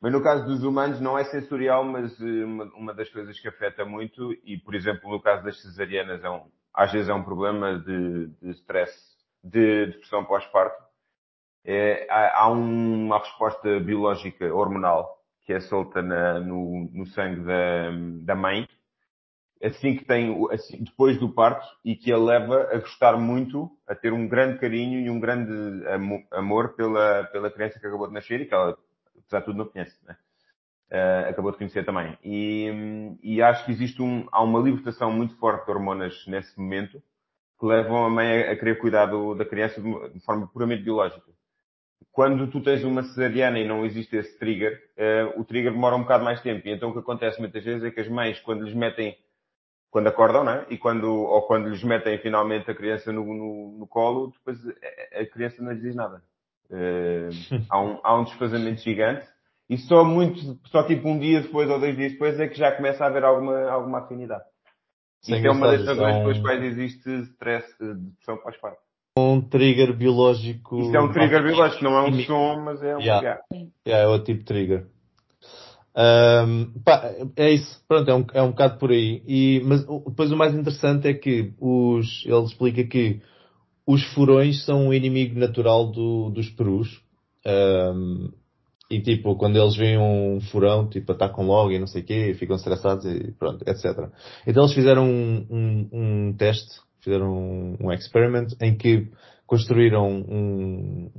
Mas 0.00 0.12
no 0.12 0.22
caso 0.22 0.46
dos 0.46 0.62
humanos 0.62 1.00
não 1.00 1.18
é 1.18 1.24
sensorial, 1.24 1.84
mas 1.84 2.20
eh, 2.20 2.44
uma, 2.44 2.64
uma, 2.76 2.94
das 2.94 3.08
coisas 3.08 3.40
que 3.40 3.48
afeta 3.48 3.84
muito, 3.84 4.32
e 4.44 4.58
por 4.58 4.74
exemplo 4.74 5.10
no 5.10 5.20
caso 5.20 5.42
das 5.42 5.60
cesarianas, 5.62 6.22
é 6.22 6.28
um, 6.30 6.50
às 6.72 6.92
vezes 6.92 7.08
é 7.08 7.14
um 7.14 7.24
problema 7.24 7.78
de, 7.78 8.28
de 8.40 8.50
stress, 8.50 8.94
de 9.42 9.86
depressão 9.86 10.24
pós-parto. 10.24 10.76
É, 11.64 12.06
há, 12.10 12.42
há, 12.42 12.48
uma 12.50 13.18
resposta 13.18 13.80
biológica 13.80 14.54
hormonal 14.54 15.16
que 15.44 15.52
é 15.52 15.60
solta 15.60 16.02
na, 16.02 16.40
no, 16.40 16.90
no 16.92 17.06
sangue 17.06 17.40
da, 17.40 17.90
da 18.22 18.34
mãe, 18.34 18.68
assim 19.62 19.96
que 19.96 20.04
tem, 20.04 20.36
assim, 20.50 20.82
depois 20.82 21.18
do 21.18 21.28
parto, 21.28 21.66
e 21.84 21.96
que 21.96 22.12
a 22.12 22.18
leva 22.18 22.68
a 22.72 22.78
gostar 22.78 23.16
muito, 23.16 23.70
a 23.86 23.94
ter 23.94 24.12
um 24.12 24.28
grande 24.28 24.58
carinho 24.58 25.00
e 25.00 25.10
um 25.10 25.18
grande 25.18 25.52
amor 26.30 26.74
pela, 26.74 27.24
pela 27.24 27.50
criança 27.50 27.78
que 27.78 27.86
acabou 27.86 28.06
de 28.06 28.14
nascer 28.14 28.40
e 28.40 28.46
que 28.46 28.54
ela, 28.54 28.76
apesar 29.18 29.40
de 29.40 29.44
tudo, 29.46 29.58
não 29.58 29.66
conhece, 29.66 29.96
né? 30.06 30.16
Uh, 30.88 31.30
acabou 31.30 31.50
de 31.50 31.58
conhecer 31.58 31.84
também. 31.84 32.16
E, 32.22 33.18
e 33.20 33.42
acho 33.42 33.64
que 33.64 33.72
existe 33.72 34.00
um, 34.00 34.28
há 34.30 34.40
uma 34.42 34.60
libertação 34.60 35.10
muito 35.10 35.36
forte 35.36 35.64
de 35.64 35.72
hormonas 35.72 36.24
nesse 36.28 36.56
momento 36.58 37.02
que 37.58 37.66
levam 37.66 38.04
a 38.04 38.10
mãe 38.10 38.42
a, 38.42 38.52
a 38.52 38.56
querer 38.56 38.78
cuidar 38.78 39.06
do, 39.06 39.34
da 39.34 39.44
criança 39.44 39.80
de, 39.80 40.10
de, 40.10 40.20
forma 40.20 40.46
puramente 40.46 40.84
biológica. 40.84 41.26
Quando 42.12 42.46
tu 42.46 42.62
tens 42.62 42.84
uma 42.84 43.02
cesariana 43.02 43.58
e 43.58 43.66
não 43.66 43.84
existe 43.84 44.16
esse 44.16 44.38
trigger, 44.38 44.80
uh, 44.96 45.40
o 45.40 45.44
trigger 45.44 45.72
demora 45.72 45.96
um 45.96 46.02
bocado 46.02 46.24
mais 46.24 46.40
tempo. 46.40 46.68
E 46.68 46.70
então 46.70 46.90
o 46.90 46.92
que 46.92 47.00
acontece 47.00 47.40
muitas 47.40 47.64
vezes 47.64 47.82
é 47.82 47.90
que 47.90 48.00
as 48.00 48.08
mães, 48.08 48.38
quando 48.40 48.64
lhes 48.64 48.74
metem 48.74 49.16
quando 49.96 50.08
acordam, 50.08 50.44
não 50.44 50.52
é? 50.52 50.66
E 50.68 50.76
quando, 50.76 51.10
ou 51.10 51.40
quando 51.46 51.70
lhes 51.70 51.82
metem 51.82 52.18
finalmente 52.18 52.70
a 52.70 52.74
criança 52.74 53.10
no, 53.10 53.24
no, 53.24 53.78
no 53.78 53.86
colo, 53.86 54.30
depois 54.30 54.58
a, 55.18 55.24
criança 55.24 55.62
não 55.62 55.72
lhes 55.72 55.80
diz 55.80 55.96
nada. 55.96 56.22
Uh, 56.70 57.30
há, 57.70 57.80
um, 57.80 57.98
há 58.04 58.20
um 58.20 58.24
desfazamento 58.24 58.82
gigante 58.82 59.26
e 59.70 59.78
só 59.78 60.04
muito, 60.04 60.58
só 60.66 60.82
tipo 60.82 61.08
um 61.08 61.18
dia 61.18 61.40
depois 61.40 61.70
ou 61.70 61.80
dois 61.80 61.96
dias 61.96 62.12
depois 62.12 62.38
é 62.38 62.46
que 62.46 62.58
já 62.58 62.72
começa 62.72 63.04
a 63.04 63.06
haver 63.06 63.24
alguma, 63.24 63.70
alguma 63.70 64.00
afinidade. 64.00 64.44
Isso 65.22 65.34
é 65.34 65.50
uma 65.50 65.68
das 65.68 65.86
razões 65.86 66.16
é 66.16 66.20
pelas 66.20 66.40
quais 66.40 66.62
existe 66.62 67.10
stress, 67.30 67.66
de 67.80 67.94
depressão 67.94 68.36
pós-parto. 68.36 68.82
Um 69.18 69.40
trigger 69.40 69.96
biológico. 69.96 70.78
Isso 70.78 70.94
é 70.94 71.00
um 71.00 71.10
trigger 71.10 71.42
biológico, 71.42 71.82
não 71.84 71.96
é 71.96 72.02
um 72.02 72.20
som, 72.20 72.60
mas 72.62 72.82
é 72.82 72.94
um 72.94 73.00
yeah. 73.00 73.40
Yeah, 73.86 74.04
é 74.04 74.06
o 74.06 74.22
tipo 74.22 74.40
de 74.40 74.44
trigger. 74.44 74.86
Um, 75.96 76.72
pá, 76.84 77.10
é 77.36 77.52
isso, 77.52 77.80
pronto, 77.88 78.10
é 78.10 78.14
um, 78.14 78.26
é 78.34 78.42
um 78.42 78.50
bocado 78.50 78.78
por 78.78 78.90
aí. 78.90 79.22
E, 79.26 79.62
mas 79.64 79.80
depois 79.80 80.30
o 80.30 80.36
mais 80.36 80.54
interessante 80.54 81.08
é 81.08 81.14
que 81.14 81.54
os, 81.58 82.24
ele 82.26 82.44
explica 82.44 82.84
que 82.84 83.22
os 83.86 84.02
furões 84.12 84.64
são 84.64 84.88
o 84.88 84.94
inimigo 84.94 85.38
natural 85.38 85.90
do, 85.90 86.28
dos 86.30 86.50
perus. 86.50 87.00
Um, 87.46 88.30
e 88.90 89.00
tipo, 89.00 89.36
quando 89.36 89.56
eles 89.56 89.74
veem 89.74 89.98
um 89.98 90.40
furão, 90.40 90.88
tipo, 90.88 91.10
atacam 91.12 91.46
logo 91.46 91.72
e 91.72 91.78
não 91.78 91.86
sei 91.86 92.02
o 92.02 92.04
quê, 92.04 92.36
ficam 92.38 92.56
estressados 92.56 93.04
e 93.04 93.32
pronto, 93.32 93.64
etc. 93.68 94.10
Então 94.46 94.64
eles 94.64 94.74
fizeram 94.74 95.08
um, 95.08 95.46
um, 95.50 95.88
um 95.92 96.32
teste, 96.36 96.80
fizeram 97.00 97.32
um, 97.32 97.76
um 97.80 97.92
experiment 97.92 98.48
em 98.60 98.76
que 98.76 99.08
construíram 99.46 100.08
um, 100.08 101.10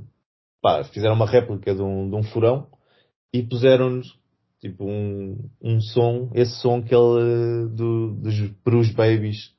pá, 0.62 0.84
fizeram 0.84 1.14
uma 1.14 1.26
réplica 1.26 1.74
de 1.74 1.82
um, 1.82 2.08
de 2.08 2.16
um 2.16 2.22
furão 2.22 2.68
e 3.32 3.42
puseram-nos 3.42 4.17
tipo 4.60 4.84
um, 4.84 5.38
um 5.62 5.80
som, 5.80 6.30
esse 6.34 6.56
som 6.60 6.82
que 6.82 6.94
ele, 6.94 7.68
do, 7.68 8.14
dos 8.14 8.50
Perus 8.64 8.90
Babies, 8.92 9.52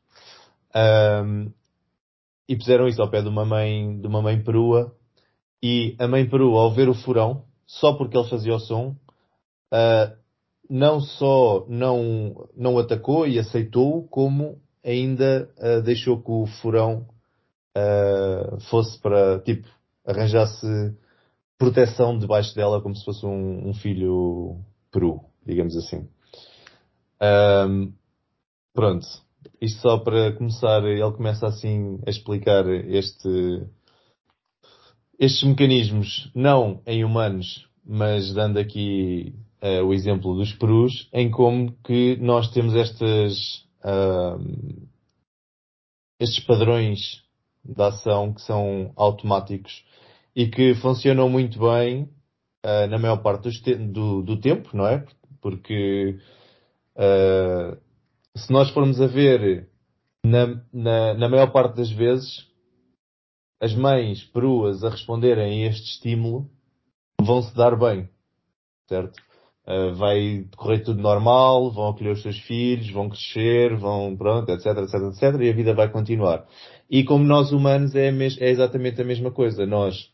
um, 0.75 1.51
e 2.47 2.55
puseram 2.55 2.87
isso 2.87 3.01
ao 3.01 3.09
pé 3.09 3.21
de 3.21 3.29
uma 3.29 3.45
mãe, 3.45 3.99
de 3.99 4.07
uma 4.07 4.21
mãe 4.21 4.41
perua, 4.41 4.95
e 5.61 5.95
a 5.99 6.07
mãe 6.07 6.27
perua, 6.27 6.61
ao 6.61 6.73
ver 6.73 6.89
o 6.89 6.93
furão, 6.93 7.43
só 7.65 7.93
porque 7.93 8.17
ele 8.17 8.29
fazia 8.29 8.55
o 8.55 8.59
som, 8.59 8.95
uh, 9.73 10.17
não 10.69 10.99
só 10.99 11.65
não, 11.67 12.49
não 12.55 12.77
atacou 12.77 13.27
e 13.27 13.39
aceitou, 13.39 14.07
como 14.07 14.59
ainda 14.83 15.49
uh, 15.57 15.81
deixou 15.81 16.21
que 16.21 16.31
o 16.31 16.45
furão 16.45 17.07
uh, 17.77 18.59
fosse 18.69 18.99
para, 18.99 19.39
tipo, 19.39 19.67
arranjasse 20.05 20.65
proteção 21.57 22.17
debaixo 22.17 22.55
dela 22.55 22.81
como 22.81 22.95
se 22.95 23.03
fosse 23.03 23.25
um, 23.25 23.69
um 23.69 23.73
filho 23.73 24.57
peru, 24.91 25.21
digamos 25.45 25.75
assim. 25.75 26.07
Um, 27.21 27.93
pronto. 28.73 29.05
Isto 29.61 29.81
só 29.81 29.97
para 29.97 30.33
começar, 30.33 30.83
ele 30.83 31.11
começa 31.11 31.47
assim 31.47 31.99
a 32.05 32.09
explicar 32.09 32.65
este, 32.67 33.63
estes 35.19 35.43
mecanismos, 35.43 36.31
não 36.33 36.81
em 36.85 37.03
humanos, 37.03 37.67
mas 37.85 38.33
dando 38.33 38.57
aqui 38.57 39.33
uh, 39.61 39.83
o 39.85 39.93
exemplo 39.93 40.35
dos 40.35 40.53
perus, 40.53 41.09
em 41.13 41.29
como 41.29 41.73
que 41.83 42.17
nós 42.17 42.51
temos 42.51 42.75
estas, 42.75 43.65
uh, 43.83 44.87
estes 46.19 46.43
padrões 46.45 47.23
de 47.63 47.81
ação 47.81 48.33
que 48.33 48.41
são 48.41 48.93
automáticos 48.95 49.83
e 50.35 50.47
que 50.47 50.73
funcionam 50.75 51.29
muito 51.29 51.59
bem 51.59 52.09
uh, 52.65 52.87
na 52.89 52.97
maior 52.97 53.17
parte 53.17 53.49
te 53.61 53.75
do, 53.75 54.21
do, 54.21 54.39
tempo, 54.39 54.75
não 54.75 54.87
é? 54.87 55.05
Porque 55.41 56.17
uh, 56.95 57.77
se 58.35 58.51
nós 58.51 58.69
formos 58.71 59.01
a 59.01 59.07
ver 59.07 59.69
na, 60.25 60.61
na, 60.71 61.13
na, 61.13 61.29
maior 61.29 61.51
parte 61.51 61.75
das 61.75 61.91
vezes 61.91 62.47
as 63.61 63.73
mães 63.73 64.23
peruas 64.23 64.83
a 64.83 64.89
responderem 64.89 65.65
a 65.65 65.69
este 65.69 65.91
estímulo 65.91 66.49
vão 67.21 67.41
se 67.41 67.53
dar 67.55 67.77
bem, 67.77 68.09
certo? 68.87 69.19
Uh, 69.67 69.93
vai 69.93 70.47
correr 70.57 70.79
tudo 70.79 71.01
normal, 71.01 71.71
vão 71.71 71.89
acolher 71.89 72.13
os 72.13 72.21
seus 72.21 72.39
filhos, 72.39 72.89
vão 72.89 73.09
crescer, 73.09 73.75
vão, 73.77 74.15
pronto, 74.17 74.49
etc, 74.49 74.65
etc, 74.77 74.93
etc, 75.11 75.41
e 75.41 75.49
a 75.49 75.53
vida 75.53 75.73
vai 75.75 75.89
continuar. 75.89 76.47
E 76.89 77.03
como 77.03 77.23
nós 77.23 77.51
humanos 77.51 77.93
é, 77.93 78.07
é 78.07 78.49
exatamente 78.49 78.99
a 78.99 79.05
mesma 79.05 79.29
coisa. 79.29 79.65
Nós, 79.67 80.11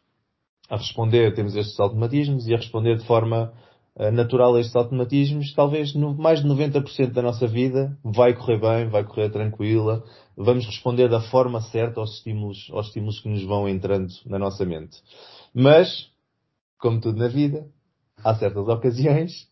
a 0.69 0.77
responder, 0.77 1.33
temos 1.33 1.55
estes 1.55 1.79
automatismos 1.79 2.47
e 2.47 2.53
a 2.53 2.57
responder 2.57 2.97
de 2.97 3.05
forma 3.05 3.53
uh, 3.95 4.11
natural 4.11 4.55
a 4.55 4.59
estes 4.59 4.75
automatismos, 4.75 5.53
talvez 5.53 5.93
no, 5.93 6.15
mais 6.15 6.41
de 6.41 6.47
90% 6.47 7.11
da 7.11 7.21
nossa 7.21 7.47
vida 7.47 7.97
vai 8.03 8.33
correr 8.33 8.59
bem, 8.59 8.89
vai 8.89 9.03
correr 9.03 9.29
tranquila, 9.29 10.03
vamos 10.35 10.65
responder 10.65 11.09
da 11.09 11.21
forma 11.21 11.61
certa 11.61 11.99
aos 11.99 12.15
estímulos, 12.15 12.67
aos 12.71 12.87
estímulos 12.87 13.19
que 13.19 13.29
nos 13.29 13.43
vão 13.43 13.69
entrando 13.69 14.11
na 14.25 14.39
nossa 14.39 14.65
mente. 14.65 14.97
Mas, 15.53 16.09
como 16.79 16.99
tudo 16.99 17.17
na 17.17 17.27
vida, 17.27 17.67
há 18.23 18.33
certas 18.35 18.67
ocasiões 18.67 19.47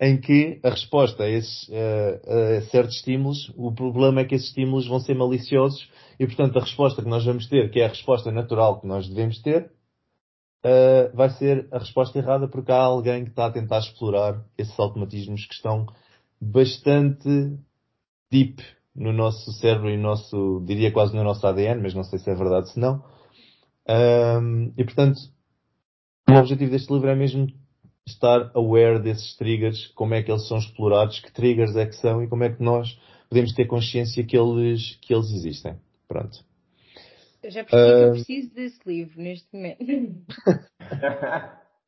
em 0.00 0.20
que 0.20 0.60
a 0.62 0.70
resposta 0.70 1.24
a, 1.24 1.28
esses, 1.28 1.68
a, 1.72 2.58
a 2.58 2.60
certos 2.70 2.96
estímulos, 2.96 3.52
o 3.56 3.72
problema 3.72 4.20
é 4.20 4.24
que 4.24 4.36
esses 4.36 4.48
estímulos 4.48 4.86
vão 4.86 5.00
ser 5.00 5.14
maliciosos 5.14 5.90
e, 6.20 6.26
portanto, 6.26 6.56
a 6.56 6.62
resposta 6.62 7.02
que 7.02 7.08
nós 7.08 7.24
vamos 7.24 7.48
ter, 7.48 7.68
que 7.70 7.80
é 7.80 7.86
a 7.86 7.88
resposta 7.88 8.30
natural 8.30 8.80
que 8.80 8.86
nós 8.86 9.08
devemos 9.08 9.42
ter, 9.42 9.72
uh, 10.64 11.16
vai 11.16 11.30
ser 11.30 11.68
a 11.72 11.78
resposta 11.78 12.18
errada 12.18 12.48
porque 12.48 12.72
há 12.72 12.80
alguém 12.80 13.24
que 13.24 13.30
está 13.30 13.46
a 13.46 13.52
tentar 13.52 13.78
explorar 13.78 14.44
esses 14.56 14.78
automatismos 14.78 15.46
que 15.46 15.54
estão 15.54 15.86
bastante 16.40 17.58
deep 18.30 18.62
no 18.94 19.12
nosso 19.12 19.52
cérebro 19.52 19.90
e 19.90 19.96
no 19.96 20.02
nosso, 20.02 20.62
diria 20.66 20.92
quase 20.92 21.14
no 21.14 21.22
nosso 21.22 21.46
ADN, 21.46 21.80
mas 21.80 21.94
não 21.94 22.02
sei 22.04 22.18
se 22.18 22.30
é 22.30 22.34
verdade 22.34 22.70
se 22.70 22.80
não. 22.80 23.02
Um, 23.88 24.72
e 24.76 24.84
portanto, 24.84 25.18
o 26.28 26.34
objetivo 26.34 26.70
deste 26.70 26.92
livro 26.92 27.08
é 27.08 27.14
mesmo 27.14 27.46
estar 28.06 28.50
aware 28.54 29.00
desses 29.00 29.36
triggers, 29.36 29.86
como 29.94 30.14
é 30.14 30.22
que 30.22 30.30
eles 30.30 30.46
são 30.48 30.58
explorados, 30.58 31.20
que 31.20 31.32
triggers 31.32 31.76
é 31.76 31.86
que 31.86 31.96
são 31.96 32.22
e 32.22 32.28
como 32.28 32.44
é 32.44 32.50
que 32.50 32.62
nós 32.62 32.98
podemos 33.28 33.52
ter 33.54 33.66
consciência 33.66 34.24
que 34.24 34.36
eles, 34.36 34.98
que 35.02 35.14
eles 35.14 35.30
existem. 35.30 35.76
Pronto. 36.06 36.47
Eu 37.42 37.50
já 37.50 37.64
percebi 37.64 37.82
uh... 37.82 37.96
que 37.96 38.02
eu 38.02 38.10
preciso 38.24 38.54
desse 38.54 38.80
livro 38.86 39.20
neste 39.20 39.48
momento. 39.54 40.24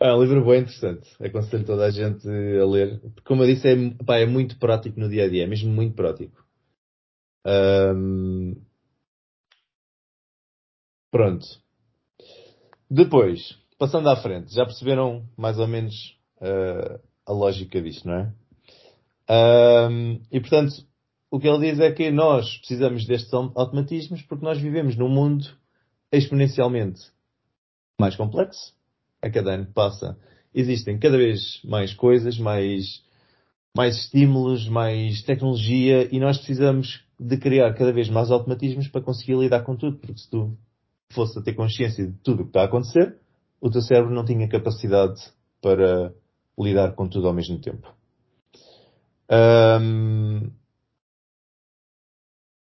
é 0.00 0.12
um 0.14 0.22
livro 0.22 0.44
bem 0.44 0.60
interessante. 0.60 1.08
Aconselho 1.22 1.64
toda 1.64 1.86
a 1.86 1.90
gente 1.90 2.26
a 2.28 2.64
ler. 2.66 3.00
Porque, 3.00 3.22
como 3.24 3.42
eu 3.42 3.54
disse, 3.54 3.68
é, 3.68 4.04
pá, 4.04 4.18
é 4.18 4.26
muito 4.26 4.58
prático 4.58 4.98
no 5.00 5.08
dia 5.08 5.24
a 5.24 5.28
dia. 5.28 5.44
É 5.44 5.46
mesmo 5.46 5.70
muito 5.72 5.94
prático. 5.94 6.44
Um... 7.46 8.54
Pronto. 11.10 11.46
Depois, 12.88 13.58
passando 13.78 14.08
à 14.08 14.16
frente, 14.16 14.54
já 14.54 14.64
perceberam 14.64 15.28
mais 15.36 15.58
ou 15.58 15.66
menos 15.66 16.16
uh, 16.36 17.00
a 17.26 17.32
lógica 17.32 17.80
disto, 17.82 18.06
não 18.06 18.14
é? 18.14 18.32
Um... 19.88 20.20
E 20.30 20.40
portanto, 20.40 20.89
o 21.30 21.38
que 21.38 21.46
ele 21.46 21.70
diz 21.70 21.78
é 21.78 21.92
que 21.92 22.10
nós 22.10 22.58
precisamos 22.58 23.06
destes 23.06 23.32
automatismos 23.32 24.22
porque 24.22 24.44
nós 24.44 24.60
vivemos 24.60 24.96
num 24.96 25.08
mundo 25.08 25.46
exponencialmente 26.10 27.00
mais 28.00 28.16
complexo. 28.16 28.74
A 29.22 29.30
cada 29.30 29.52
ano 29.52 29.66
que 29.66 29.72
passa 29.72 30.18
existem 30.52 30.98
cada 30.98 31.16
vez 31.16 31.60
mais 31.64 31.94
coisas, 31.94 32.38
mais, 32.38 33.02
mais 33.76 33.96
estímulos, 33.96 34.66
mais 34.68 35.22
tecnologia 35.22 36.08
e 36.10 36.18
nós 36.18 36.38
precisamos 36.38 37.04
de 37.18 37.36
criar 37.36 37.72
cada 37.74 37.92
vez 37.92 38.08
mais 38.08 38.30
automatismos 38.30 38.88
para 38.88 39.02
conseguir 39.02 39.36
lidar 39.36 39.60
com 39.62 39.76
tudo. 39.76 39.98
Porque 39.98 40.18
se 40.18 40.28
tu 40.28 40.56
fosse 41.12 41.38
a 41.38 41.42
ter 41.42 41.52
consciência 41.52 42.06
de 42.06 42.12
tudo 42.24 42.40
o 42.40 42.44
que 42.44 42.50
está 42.50 42.62
a 42.62 42.64
acontecer, 42.64 43.16
o 43.60 43.70
teu 43.70 43.82
cérebro 43.82 44.12
não 44.12 44.24
tinha 44.24 44.48
capacidade 44.48 45.20
para 45.60 46.12
lidar 46.58 46.92
com 46.94 47.06
tudo 47.06 47.28
ao 47.28 47.34
mesmo 47.34 47.60
tempo. 47.60 47.94
Um, 49.30 50.50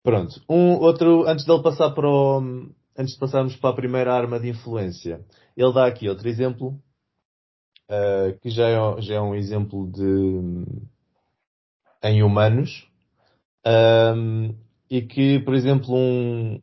Pronto. 0.04 0.38
Um 0.46 0.74
outro, 0.74 1.26
antes 1.26 1.46
dele 1.46 1.62
passar 1.62 1.90
para 1.92 2.06
o, 2.06 2.68
antes 2.96 3.14
de 3.14 3.18
passarmos 3.18 3.56
para 3.56 3.70
a 3.70 3.74
primeira 3.74 4.12
arma 4.12 4.38
de 4.38 4.50
influência, 4.50 5.24
ele 5.56 5.72
dá 5.72 5.86
aqui 5.86 6.10
outro 6.10 6.28
exemplo, 6.28 6.78
uh, 7.88 8.38
que 8.42 8.50
já 8.50 8.68
é, 8.68 9.00
já 9.00 9.14
é 9.14 9.20
um 9.22 9.34
exemplo 9.34 9.90
de, 9.90 10.82
em 12.02 12.22
humanos, 12.22 12.86
um, 13.66 14.54
e 14.90 15.00
que, 15.00 15.38
por 15.40 15.54
exemplo, 15.54 15.94
um, 15.96 16.60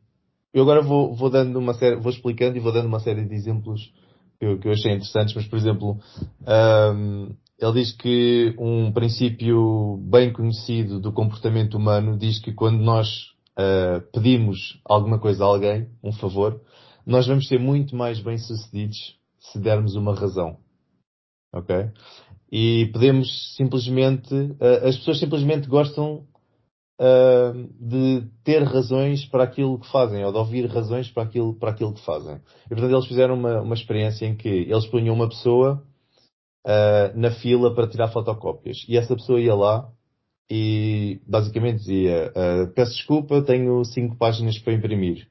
eu 0.54 0.62
agora 0.62 0.80
vou, 0.80 1.12
vou 1.12 1.28
dando 1.28 1.58
uma 1.58 1.74
série, 1.74 1.96
vou 1.96 2.12
explicando 2.12 2.56
e 2.56 2.60
vou 2.60 2.72
dando 2.72 2.86
uma 2.86 3.00
série 3.00 3.24
de 3.24 3.34
exemplos 3.34 3.92
que 4.38 4.46
eu, 4.46 4.58
que 4.60 4.68
eu 4.68 4.72
achei 4.72 4.92
interessantes, 4.92 5.34
mas, 5.34 5.48
por 5.48 5.58
exemplo, 5.58 5.98
um, 6.46 7.34
ele 7.58 7.72
diz 7.74 7.92
que 7.92 8.54
um 8.58 8.92
princípio 8.92 9.96
bem 9.98 10.32
conhecido 10.32 11.00
do 11.00 11.12
comportamento 11.12 11.76
humano 11.76 12.16
diz 12.16 12.40
que 12.40 12.52
quando 12.52 12.78
nós 12.80 13.31
uh, 13.58 14.00
pedimos 14.12 14.80
alguma 14.84 15.18
coisa 15.18 15.44
a 15.44 15.46
alguém, 15.46 15.88
um 16.02 16.12
favor, 16.12 16.60
nós 17.06 17.26
vamos 17.26 17.48
ser 17.48 17.58
muito 17.58 17.96
mais 17.96 18.20
bem-sucedidos 18.20 19.18
se 19.38 19.58
dermos 19.58 19.94
uma 19.96 20.14
razão. 20.14 20.58
Ok? 21.52 21.90
E 22.50 22.90
podemos 22.92 23.54
simplesmente, 23.56 24.34
uh, 24.34 24.86
as 24.86 24.96
pessoas 24.98 25.18
simplesmente 25.18 25.68
gostam 25.68 26.26
uh, 27.00 27.68
de 27.80 28.26
ter 28.44 28.62
razões 28.62 29.24
para 29.26 29.44
aquilo 29.44 29.78
que 29.78 29.90
fazem, 29.90 30.24
ou 30.24 30.32
de 30.32 30.38
ouvir 30.38 30.66
razões 30.66 31.10
para 31.10 31.24
aquilo, 31.24 31.54
para 31.54 31.70
aquilo 31.70 31.94
que 31.94 32.04
fazem. 32.04 32.40
E 32.66 32.68
portanto 32.68 32.92
eles 32.92 33.06
fizeram 33.06 33.34
uma, 33.34 33.60
uma 33.60 33.74
experiência 33.74 34.26
em 34.26 34.36
que 34.36 34.48
eles 34.48 34.86
punham 34.86 35.14
uma 35.14 35.28
pessoa 35.28 35.82
uh, 36.66 37.18
na 37.18 37.30
fila 37.30 37.74
para 37.74 37.88
tirar 37.88 38.08
fotocópias. 38.08 38.84
E 38.88 38.96
essa 38.96 39.14
pessoa 39.14 39.40
ia 39.40 39.54
lá 39.54 39.90
e 40.54 41.18
basicamente 41.26 41.78
dizia 41.78 42.30
uh, 42.36 42.70
peço 42.74 42.94
desculpa, 42.94 43.40
tenho 43.40 43.82
cinco 43.86 44.16
páginas 44.16 44.58
para 44.58 44.74
imprimir. 44.74 45.26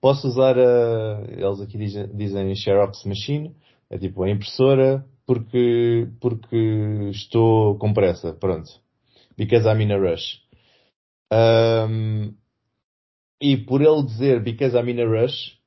Posso 0.00 0.26
usar 0.26 0.58
a, 0.58 1.22
eles 1.28 1.60
aqui 1.60 1.76
dizem, 1.76 2.08
dizem 2.16 2.54
Xerox 2.54 3.04
Machine, 3.04 3.54
é 3.90 3.98
tipo 3.98 4.22
a 4.22 4.30
impressora, 4.30 5.04
porque, 5.26 6.08
porque 6.18 7.10
estou 7.10 7.76
com 7.76 7.92
pressa, 7.92 8.32
pronto. 8.32 8.70
Because 9.36 9.68
I'm 9.68 9.82
in 9.82 9.92
a 9.92 9.98
rush. 9.98 10.40
Um, 11.30 12.34
e 13.42 13.58
por 13.58 13.82
ele 13.82 14.02
dizer 14.02 14.42
because 14.42 14.74
I'm 14.74 14.88
in 14.88 15.02
a 15.02 15.04
rush, 15.04 15.58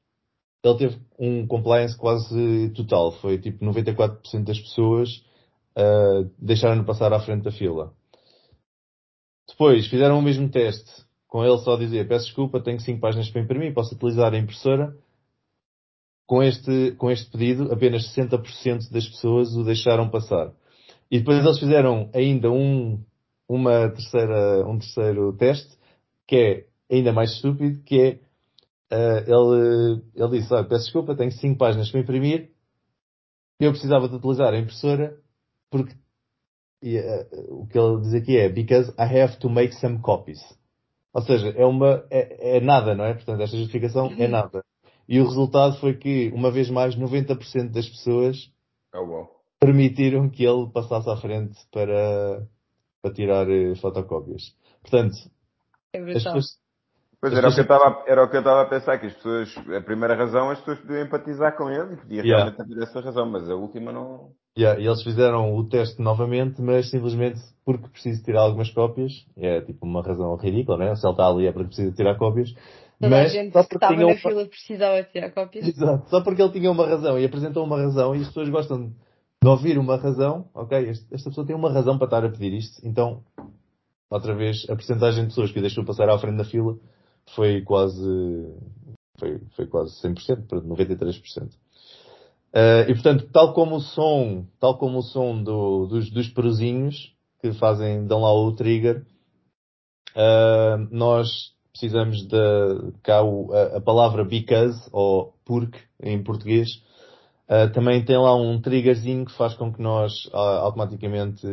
ele 0.63 0.77
teve 0.79 0.97
um 1.19 1.45
compliance 1.45 1.95
quase 1.95 2.71
total. 2.75 3.11
Foi 3.11 3.37
tipo 3.37 3.63
94% 3.63 4.43
das 4.43 4.59
pessoas 4.59 5.23
uh, 5.77 6.27
deixaram-no 6.39 6.83
passar 6.83 7.13
à 7.13 7.19
frente 7.19 7.43
da 7.43 7.51
fila. 7.51 7.93
Depois 9.47 9.87
fizeram 9.87 10.19
o 10.19 10.21
mesmo 10.21 10.49
teste, 10.49 11.05
com 11.27 11.43
ele 11.43 11.57
só 11.59 11.75
dizer 11.77 12.07
peço 12.07 12.25
desculpa, 12.25 12.61
tenho 12.61 12.79
5 12.79 12.99
páginas 12.99 13.29
para 13.29 13.41
imprimir, 13.41 13.73
posso 13.73 13.95
utilizar 13.95 14.33
a 14.33 14.37
impressora. 14.37 14.95
Com 16.25 16.43
este, 16.43 16.91
com 16.97 17.09
este 17.09 17.31
pedido, 17.31 17.71
apenas 17.71 18.13
60% 18.13 18.91
das 18.91 19.07
pessoas 19.07 19.55
o 19.55 19.63
deixaram 19.63 20.09
passar. 20.09 20.51
E 21.09 21.19
depois 21.19 21.39
eles 21.39 21.57
fizeram 21.57 22.09
ainda 22.13 22.51
um, 22.51 23.01
uma 23.47 23.89
terceira, 23.89 24.67
um 24.67 24.77
terceiro 24.77 25.31
teste, 25.37 25.77
que 26.27 26.35
é 26.35 26.65
ainda 26.93 27.13
mais 27.13 27.31
estúpido, 27.31 27.81
que 27.83 28.01
é, 28.01 28.19
uh, 28.93 29.23
ele, 29.25 30.01
ele 30.15 30.39
disse, 30.39 30.53
olha, 30.53 30.65
peço 30.65 30.83
desculpa, 30.83 31.15
tenho 31.15 31.31
cinco 31.31 31.57
páginas 31.57 31.89
para 31.89 32.01
imprimir, 32.01 32.51
eu 33.59 33.71
precisava 33.71 34.07
de 34.09 34.15
utilizar 34.15 34.53
a 34.53 34.59
impressora, 34.59 35.17
porque 35.71 35.95
o 37.49 37.65
que 37.67 37.77
ele 37.77 38.01
diz 38.01 38.13
aqui 38.13 38.37
é, 38.37 38.49
because 38.49 38.91
I 38.97 39.21
have 39.21 39.37
to 39.39 39.49
make 39.49 39.73
some 39.75 39.99
copies. 39.99 40.39
Ou 41.13 41.21
seja, 41.21 41.49
é 41.49 41.65
uma, 41.65 42.05
é, 42.11 42.57
é 42.57 42.61
nada, 42.61 42.93
não 42.93 43.05
é? 43.05 43.13
Portanto, 43.13 43.41
esta 43.41 43.57
justificação 43.57 44.13
é 44.19 44.27
nada. 44.27 44.63
E 45.09 45.19
o 45.19 45.25
resultado 45.25 45.79
foi 45.79 45.95
que, 45.95 46.29
uma 46.33 46.51
vez 46.51 46.69
mais, 46.69 46.95
90% 46.95 47.71
das 47.71 47.87
pessoas 47.87 48.51
Oh, 48.93 49.03
wow. 49.05 49.27
permitiram 49.59 50.29
que 50.29 50.43
ele 50.43 50.69
passasse 50.69 51.09
à 51.09 51.17
frente 51.17 51.57
para, 51.71 52.47
para 53.01 53.13
tirar 53.13 53.49
eh, 53.49 53.75
fotocópias. 53.75 54.55
Portanto, 54.81 55.15
É 55.93 55.99
as 55.99 56.23
pessoas, 56.23 56.59
Pois 57.29 57.37
era 57.37 57.49
o, 57.49 57.53
que 57.53 57.59
eu 57.59 57.63
estava, 57.63 58.03
era 58.07 58.23
o 58.23 58.29
que 58.29 58.35
eu 58.35 58.39
estava 58.39 58.61
a 58.61 58.65
pensar, 58.65 58.97
que 58.99 59.05
as 59.07 59.13
pessoas, 59.13 59.55
a 59.75 59.81
primeira 59.81 60.15
razão, 60.15 60.49
as 60.49 60.59
pessoas 60.59 60.79
podiam 60.79 61.01
empatizar 61.03 61.55
com 61.57 61.69
ele 61.69 61.93
e 61.93 61.97
podia 61.97 62.21
Yeah. 62.23 62.45
realmente 62.45 62.61
haver 62.61 62.83
essa 62.83 62.99
razão, 63.01 63.25
mas 63.29 63.49
a 63.49 63.55
última 63.55 63.91
não. 63.91 64.29
yeah, 64.57 64.79
e 64.79 64.85
eles 64.87 65.03
fizeram 65.03 65.55
o 65.55 65.67
teste 65.67 66.01
novamente, 66.01 66.61
mas 66.61 66.89
simplesmente 66.89 67.39
porque 67.65 67.87
preciso 67.89 68.23
tirar 68.23 68.41
algumas 68.41 68.69
cópias. 68.71 69.11
É 69.35 69.61
tipo 69.61 69.85
uma 69.85 70.01
razão 70.01 70.35
ridícula, 70.35 70.77
né? 70.77 70.95
Se 70.95 71.05
ele 71.05 71.13
está 71.13 71.27
ali 71.27 71.47
é 71.47 71.51
porque 71.51 71.67
precisa 71.67 71.95
tirar 71.95 72.15
cópias. 72.17 72.51
Toda 72.99 73.15
a 73.15 73.21
mas 73.21 73.31
gente 73.31 73.53
só 73.53 73.61
que 73.63 73.69
porque 73.69 73.75
estava 73.75 73.93
tinha 73.93 74.05
na 74.07 74.11
uma- 74.13 74.19
fila 74.19 74.45
precisava 74.47 75.03
tirar 75.03 75.31
cópias. 75.31 75.67
Exato. 75.69 76.09
Só 76.09 76.21
porque 76.23 76.41
ele 76.41 76.51
tinha 76.51 76.71
uma 76.71 76.87
razão 76.87 77.19
e 77.19 77.25
apresentou 77.25 77.63
uma 77.63 77.77
razão 77.77 78.15
e 78.15 78.21
as 78.21 78.27
pessoas 78.27 78.49
gostam 78.49 78.87
de 79.43 79.47
ouvir 79.47 79.77
uma 79.77 79.97
razão. 79.97 80.49
Ok, 80.55 80.89
esta 80.89 81.29
pessoa 81.29 81.45
tem 81.45 81.55
uma 81.55 81.71
razão 81.71 81.97
para 81.99 82.05
estar 82.05 82.25
a 82.25 82.29
pedir 82.29 82.53
isto. 82.53 82.81
Então, 82.83 83.21
outra 84.09 84.33
vez, 84.33 84.67
a 84.69 84.75
percentagem 84.75 85.23
de 85.23 85.27
pessoas 85.29 85.51
que 85.51 85.59
o 85.59 85.61
deixou 85.61 85.85
passar 85.85 86.09
à 86.09 86.17
frente 86.17 86.37
da 86.37 86.43
fila 86.43 86.75
foi 87.35 87.61
quase, 87.61 88.01
foi, 89.19 89.39
foi 89.55 89.67
quase 89.67 89.95
100%, 90.01 90.47
para 90.47 90.61
93%. 90.61 91.49
Eh, 92.53 92.85
e 92.89 92.93
portanto, 92.93 93.29
tal 93.31 93.53
como 93.53 93.75
o 93.75 93.79
som, 93.81 94.45
tal 94.59 94.77
como 94.77 94.99
o 94.99 95.03
som 95.03 95.41
do- 95.43 95.85
dos, 95.87 96.09
dos 96.11 96.29
peruzinhos 96.29 97.13
que 97.41 97.53
fazem, 97.53 98.05
dão 98.07 98.21
lá 98.21 98.33
o 98.33 98.51
trigger, 98.55 99.05
eh, 100.15 100.77
nós 100.91 101.27
precisamos 101.71 102.25
de 102.27 102.37
cá 103.03 103.21
o- 103.23 103.51
a, 103.53 103.77
a 103.77 103.81
palavra 103.81 104.23
because 104.25 104.89
ou 104.91 105.33
porque 105.45 105.79
em 106.01 106.23
português 106.23 106.67
eh, 107.49 107.67
também 107.67 108.03
tem 108.03 108.17
lá 108.17 108.35
um 108.35 108.59
triggerzinho 108.61 109.25
que 109.25 109.31
faz 109.37 109.53
com 109.53 109.71
que 109.71 109.81
nós 109.81 110.11
ah, 110.33 110.59
automaticamente 110.59 111.45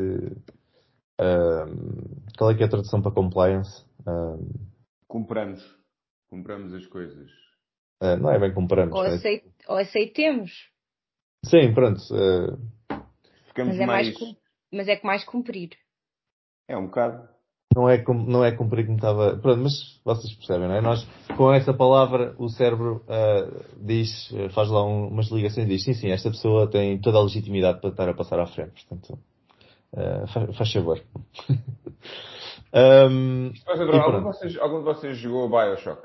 qual 2.37 2.51
é 2.51 2.55
que 2.55 2.63
é 2.63 2.67
a 2.67 2.69
tradução 2.69 3.01
para 3.01 3.13
compliance? 3.13 3.85
Compramos. 5.15 5.63
Compramos 6.29 6.75
as 6.75 6.85
coisas. 6.89 7.31
ah, 8.01 8.17
não 8.17 8.31
é 8.33 8.39
bem 8.41 8.53
comparamos. 8.53 8.93
Ou, 8.97 9.05
é- 9.05 9.15
aceit- 9.15 9.45
ou 9.69 9.77
aceitemos. 9.77 10.51
Sim, 11.45 11.73
pronto. 11.73 12.01
ah, 12.13 12.59
Ficamos 13.47 13.75
Mas 13.77 13.81
é 13.81 13.87
mais. 13.87 14.13
mais, 14.19 14.37
mas 14.73 14.89
é 14.89 14.97
que 14.97 15.07
mais 15.07 15.23
cumprir. 15.23 15.71
É 16.67 16.77
um 16.77 16.87
bocado. 16.87 17.29
não 17.77 17.89
é, 17.89 18.03
não 18.27 18.45
é 18.45 18.51
cumprir 18.51 18.87
como 18.87 18.97
estava. 18.99 19.37
Pronto, 19.37 19.61
mas 19.63 20.01
vocês 20.05 20.35
percebem, 20.35 20.67
não 20.67 20.75
é? 20.75 20.81
Nós, 20.81 21.07
com 21.37 21.53
essa 21.55 21.73
palavra, 21.73 22.35
o 22.37 22.49
cérebro 22.49 23.05
ah, 23.09 23.47
diz, 23.81 24.11
faz 24.53 24.69
lá 24.69 24.85
um- 24.85 25.07
umas 25.07 25.29
ligações 25.31 25.67
e 25.69 25.71
diz, 25.71 25.85
sim, 25.85 25.95
sim, 25.95 26.11
esta 26.11 26.29
pessoa 26.29 26.69
tem 26.69 27.01
toda 27.01 27.19
a 27.19 27.23
legitimidade 27.23 27.81
para 27.81 27.91
estar 27.91 28.09
a 28.09 28.15
passar 28.15 28.41
à 28.41 28.47
frente. 28.49 28.85
Portanto, 28.85 29.17
faz, 30.33 30.57
faz 30.57 30.73
favor. 30.73 31.01
Mas, 32.75 33.81
André, 33.81 33.99
algum, 33.99 34.19
de 34.19 34.25
vocês, 34.25 34.59
algum 34.59 34.79
de 34.79 34.85
vocês 34.85 35.17
jogou 35.19 35.49
Bioshock? 35.49 36.03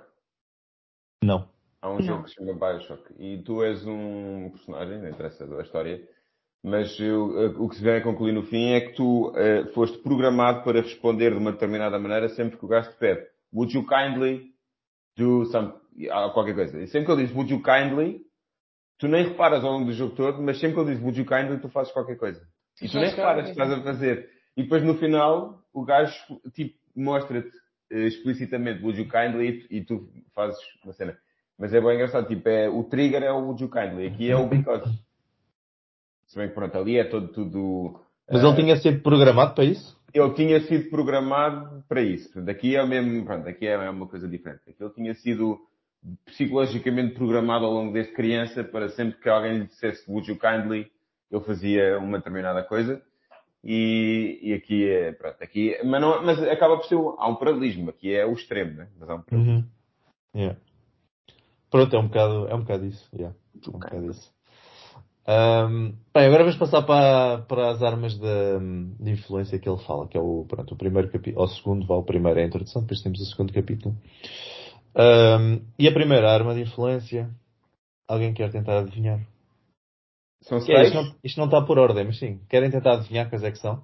não. 1.23 1.49
Há 1.81 1.89
um 1.89 1.95
Não. 1.95 2.01
jogo 2.01 2.23
que 2.25 2.29
se 2.29 2.35
chama 2.35 2.53
Bioshock 2.53 3.03
e 3.17 3.41
tu 3.41 3.63
és 3.63 3.85
um 3.87 4.49
personagem, 4.51 4.99
não 5.01 5.09
interessa 5.09 5.45
a 5.45 5.61
história, 5.61 6.05
mas 6.61 6.99
eu- 6.99 7.41
eh, 7.41 7.53
o 7.57 7.69
que 7.69 7.75
se 7.77 7.81
vem 7.81 7.95
a 7.95 8.03
concluir 8.03 8.33
no 8.33 8.43
fim 8.43 8.73
é 8.73 8.81
que 8.81 8.93
tu 8.95 9.31
eh, 9.37 9.63
foste 9.73 9.97
programado 9.99 10.61
para 10.63 10.81
responder 10.81 11.31
de 11.31 11.37
uma 11.37 11.53
determinada 11.53 11.97
maneira 11.97 12.27
sempre 12.29 12.57
que 12.57 12.65
o 12.65 12.67
gajo 12.67 12.91
te 12.91 12.97
pede 12.97 13.25
Would 13.53 13.73
you 13.75 13.85
kindly 13.87 14.51
do 15.17 15.45
some... 15.45 15.73
ah, 16.11 16.29
qualquer 16.33 16.53
coisa. 16.53 16.79
E 16.81 16.87
sempre 16.87 17.05
que 17.07 17.11
ele 17.13 17.23
diz 17.25 17.33
Would 17.35 17.51
you 17.51 17.63
kindly, 17.63 18.21
tu 18.99 19.07
nem 19.07 19.23
reparas 19.29 19.63
ao 19.63 19.71
longo 19.71 19.85
do 19.85 19.93
jogo 19.93 20.13
todo, 20.15 20.41
mas 20.41 20.59
sempre 20.59 20.75
que 20.75 20.81
ele 20.81 20.91
diz 20.95 21.01
Would 21.01 21.17
you 21.17 21.25
kindly, 21.25 21.59
tu 21.61 21.69
fazes 21.69 21.93
qualquer 21.93 22.17
coisa. 22.17 22.45
E 22.81 22.89
tu 22.89 22.97
nem 22.99 23.09
reparas 23.09 23.49
que 23.49 23.55
qualquer 23.55 23.77
estás 23.77 23.79
a 23.79 23.83
fazer. 23.93 24.29
E 24.57 24.63
depois 24.63 24.83
no 24.83 24.95
final, 24.97 25.63
o 25.73 25.83
gajo 25.83 26.13
tipo, 26.53 26.77
mostra-te 26.95 27.51
eh, 27.91 28.07
explicitamente 28.07 28.83
Would 28.83 28.99
you 28.99 29.09
kindly 29.09 29.65
e 29.69 29.83
tu 29.83 30.09
fazes 30.33 30.59
uma 30.83 30.93
cena. 30.93 31.17
Mas 31.57 31.73
é 31.73 31.81
bem 31.81 31.95
engraçado, 31.95 32.27
tipo, 32.27 32.47
é, 32.47 32.69
o 32.69 32.83
trigger 32.83 33.23
é 33.23 33.31
o 33.31 33.39
Would 33.39 33.61
you 33.61 33.69
kindly, 33.69 34.07
aqui 34.07 34.29
é 34.29 34.35
o 34.35 34.47
because. 34.47 34.89
Se 36.27 36.37
bem 36.37 36.47
que 36.47 36.53
pronto, 36.53 36.77
ali 36.77 36.97
é 36.97 37.03
todo 37.03 37.27
tudo. 37.29 37.99
Mas 38.31 38.43
ele 38.43 38.55
tinha 38.55 38.75
sido 38.77 39.01
programado 39.01 39.55
para 39.55 39.63
isso? 39.65 39.99
ele 40.13 40.33
tinha 40.33 40.59
sido 40.61 40.89
programado 40.89 41.83
para 41.87 42.01
isso. 42.01 42.31
Portanto, 42.31 42.49
aqui 42.49 42.75
é 42.75 42.83
o 42.83 42.87
mesmo, 42.87 43.25
pronto, 43.25 43.47
aqui 43.47 43.67
é 43.67 43.89
uma 43.89 44.07
coisa 44.07 44.27
diferente. 44.27 44.61
Aqui 44.67 44.83
ele 44.83 44.93
tinha 44.93 45.13
sido 45.15 45.59
psicologicamente 46.25 47.15
programado 47.15 47.65
ao 47.65 47.73
longo 47.73 47.93
desde 47.93 48.13
criança 48.13 48.63
para 48.63 48.89
sempre 48.89 49.19
que 49.19 49.29
alguém 49.29 49.59
lhe 49.59 49.65
dissesse 49.65 50.09
Would 50.09 50.29
you 50.29 50.39
kindly, 50.39 50.91
ele 51.31 51.43
fazia 51.43 51.99
uma 51.99 52.17
determinada 52.17 52.63
coisa. 52.63 53.01
E, 53.63 54.39
e 54.41 54.53
aqui 54.53 54.89
é, 54.89 55.11
pronto, 55.11 55.41
aqui, 55.41 55.77
mas, 55.83 56.01
não, 56.01 56.23
mas 56.23 56.41
acaba 56.43 56.77
por 56.77 56.85
ser, 56.85 56.95
há 56.95 57.27
um 57.27 57.35
paralelismo, 57.35 57.89
aqui 57.89 58.13
é 58.13 58.25
o 58.25 58.33
extremo, 58.33 58.71
né? 58.73 58.87
Mas 58.97 59.09
há 59.09 59.15
um 59.15 59.21
paralelismo. 59.21 59.59
Uhum. 59.59 60.39
Yeah. 60.41 60.59
Pronto, 61.69 61.95
é 61.95 61.99
um 61.99 62.07
bocado, 62.07 62.47
é 62.47 62.55
um 62.55 62.61
bocado 62.61 62.85
isso. 62.85 63.09
Yeah. 63.13 63.35
É 63.55 63.69
um 63.69 63.73
bocado 63.73 64.11
isso. 64.11 64.33
Ahm, 65.27 65.93
bem, 66.11 66.25
agora 66.25 66.43
vamos 66.43 66.57
passar 66.57 66.81
para, 66.83 67.43
para 67.43 67.69
as 67.69 67.83
armas 67.83 68.17
de, 68.17 68.59
de 68.99 69.11
influência 69.11 69.59
que 69.59 69.69
ele 69.69 69.77
fala, 69.83 70.07
que 70.07 70.17
é 70.17 70.19
o, 70.19 70.45
pronto, 70.47 70.73
o 70.73 70.77
primeiro 70.77 71.11
capítulo, 71.11 71.41
ou 71.41 71.45
o 71.45 71.53
segundo, 71.53 71.85
vá, 71.85 71.95
o 71.95 72.03
primeiro 72.03 72.39
é 72.39 72.43
a 72.43 72.47
introdução, 72.47 72.81
depois 72.81 73.01
temos 73.03 73.21
o 73.21 73.25
segundo 73.25 73.53
capítulo. 73.53 73.95
Ahm, 74.95 75.59
e 75.77 75.87
a 75.87 75.93
primeira 75.93 76.31
arma 76.31 76.55
de 76.55 76.61
influência, 76.61 77.29
alguém 78.07 78.33
quer 78.33 78.51
tentar 78.51 78.79
adivinhar? 78.79 79.19
São 80.41 80.59
Que 80.63 80.71
é, 80.71 80.83
isto, 80.83 80.95
não, 80.95 81.15
isto 81.23 81.37
não 81.37 81.45
está 81.45 81.61
por 81.65 81.77
ordem, 81.77 82.05
mas 82.05 82.17
sim, 82.17 82.39
querem 82.49 82.71
tentar 82.71 82.93
adivinhar 82.93 83.29
quais 83.29 83.43
é 83.43 83.51
que 83.51 83.59
são? 83.59 83.83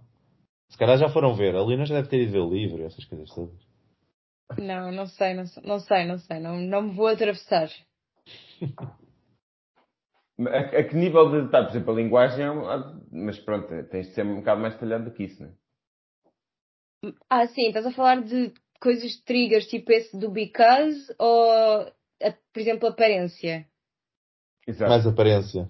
Se 0.70 0.78
calhar 0.78 0.98
já 0.98 1.10
foram 1.10 1.36
ver, 1.36 1.56
a 1.56 1.62
Lina 1.62 1.86
já 1.86 1.96
deve 1.96 2.10
ter 2.10 2.22
ido 2.24 2.32
ver 2.32 2.40
o 2.40 2.50
livro 2.50 2.82
e 2.82 2.86
essas 2.86 3.06
coisas 3.06 3.30
todas. 3.30 3.60
Não, 4.58 4.92
não 4.92 5.06
sei, 5.08 5.34
não 5.34 5.46
sei, 5.46 5.64
não 5.64 5.80
sei, 5.80 6.06
não 6.06 6.18
sei. 6.20 6.40
Não, 6.40 6.56
não 6.58 6.82
me 6.84 6.96
vou 6.96 7.08
atravessar. 7.08 7.70
A, 10.38 10.60
a 10.80 10.84
que 10.84 10.96
nível 10.98 11.32
de 11.32 11.44
detalhe, 11.46 11.68
por 11.68 11.72
exemplo, 11.72 11.94
a 11.94 11.96
linguagem 11.96 12.44
é 12.46 12.52
um- 12.52 13.02
mas 13.10 13.40
pronto, 13.40 13.68
tens 13.90 14.08
de 14.08 14.14
ser 14.16 14.26
um 14.26 14.36
bocado 14.40 14.60
mais 14.60 14.74
detalhado 14.74 15.06
do 15.06 15.12
que 15.12 15.24
isso, 15.24 15.42
né? 15.42 15.54
Ah, 17.30 17.48
sim, 17.48 17.68
estás 17.68 17.86
a 17.86 17.92
falar 17.94 18.22
de 18.22 18.54
coisas 18.82 19.12
de 19.12 19.24
triggers 19.24 19.66
tipo 19.68 19.92
esse 19.94 20.18
do 20.20 20.30
because 20.30 21.16
ou, 21.18 21.52
a- 21.52 21.94
por 22.52 22.60
exemplo, 22.60 22.90
aparência? 22.90 23.66
Exato. 24.68 24.90
Mais 24.90 25.08
aparência. 25.08 25.70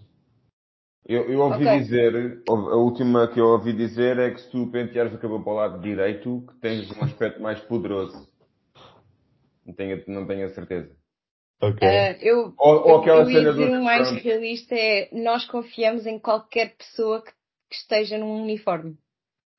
Eu, 1.08 1.30
eu 1.32 1.40
ouvi 1.40 1.66
Ok. 1.66 1.80
dizer, 1.82 2.42
a 2.48 2.76
última 2.78 3.28
que 3.28 3.40
eu 3.40 3.46
ouvi 3.46 3.74
dizer 3.74 4.18
é 4.18 4.32
que 4.32 4.42
se 4.42 4.50
tu 4.50 4.68
penteares 4.72 5.14
o 5.14 5.20
cabelo 5.20 5.44
para 5.44 5.54
o 5.54 5.56
lado 5.56 5.82
direito, 5.82 6.44
que 6.48 6.60
tens 6.60 6.90
um 6.98 7.04
aspecto 7.04 7.40
mais 7.42 7.60
poderoso. 7.62 8.28
Não 9.66 9.74
tenho, 9.76 10.04
não 10.08 10.26
tenho 10.26 10.48
a 10.48 10.50
certeza. 10.50 10.92
Ok. 11.62 11.88
Ah, 11.88 12.12
eu, 12.22 12.54
Ou, 12.58 12.88
ou 12.88 12.96
aquela 13.02 13.26
eu 13.26 13.32
cena 13.32 13.52
dizer 13.52 13.70
do 13.70 13.76
um 13.76 13.84
mais 13.84 14.08
Trump. 14.08 14.24
realista 14.24 14.76
é 14.76 15.10
nós 15.12 15.46
confiamos 15.46 16.06
em 16.08 16.18
qualquer 16.20 16.76
pessoa 16.76 17.22
que, 17.22 17.32
que 17.70 17.76
esteja 17.76 18.18
num 18.18 18.42
uniforme. 18.42 18.98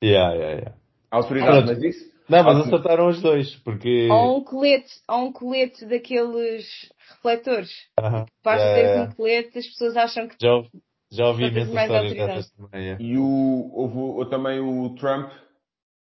Yeah, 0.02 0.34
yeah, 0.34 0.52
yeah. 0.58 0.76
autoridade, 1.10 1.66
Pronto. 1.66 1.80
mas 1.80 1.82
isso. 1.82 2.16
Não, 2.28 2.42
mas 2.42 2.56
Ah, 2.58 2.60
acertaram 2.66 3.08
os 3.08 3.22
dois, 3.22 3.54
porque. 3.56 4.08
Ou 4.10 4.38
um 4.38 4.44
colete, 4.44 4.92
ou 5.08 5.18
um 5.26 5.32
colete 5.32 5.86
daqueles 5.86 6.90
refletores. 7.08 7.70
Aham. 7.98 8.26
Basta 8.44 8.64
Yeah, 8.64 8.74
teres 8.74 8.90
yeah, 8.96 9.12
um 9.12 9.16
colete, 9.16 9.58
as 9.58 9.66
pessoas 9.66 9.96
acham 9.96 10.28
que 10.28 10.36
Já, 10.40 10.62
já 11.10 11.26
ouvi 11.28 11.46
imensas 11.46 11.72
mais 11.72 11.90
histórias 11.90 12.14
dessas 12.14 12.50
também. 12.52 12.82
yeah. 12.82 13.02
E 13.04 13.16
o, 13.18 13.70
houve 13.72 14.30
também 14.30 14.60
o 14.60 14.94
Trump, 14.96 15.30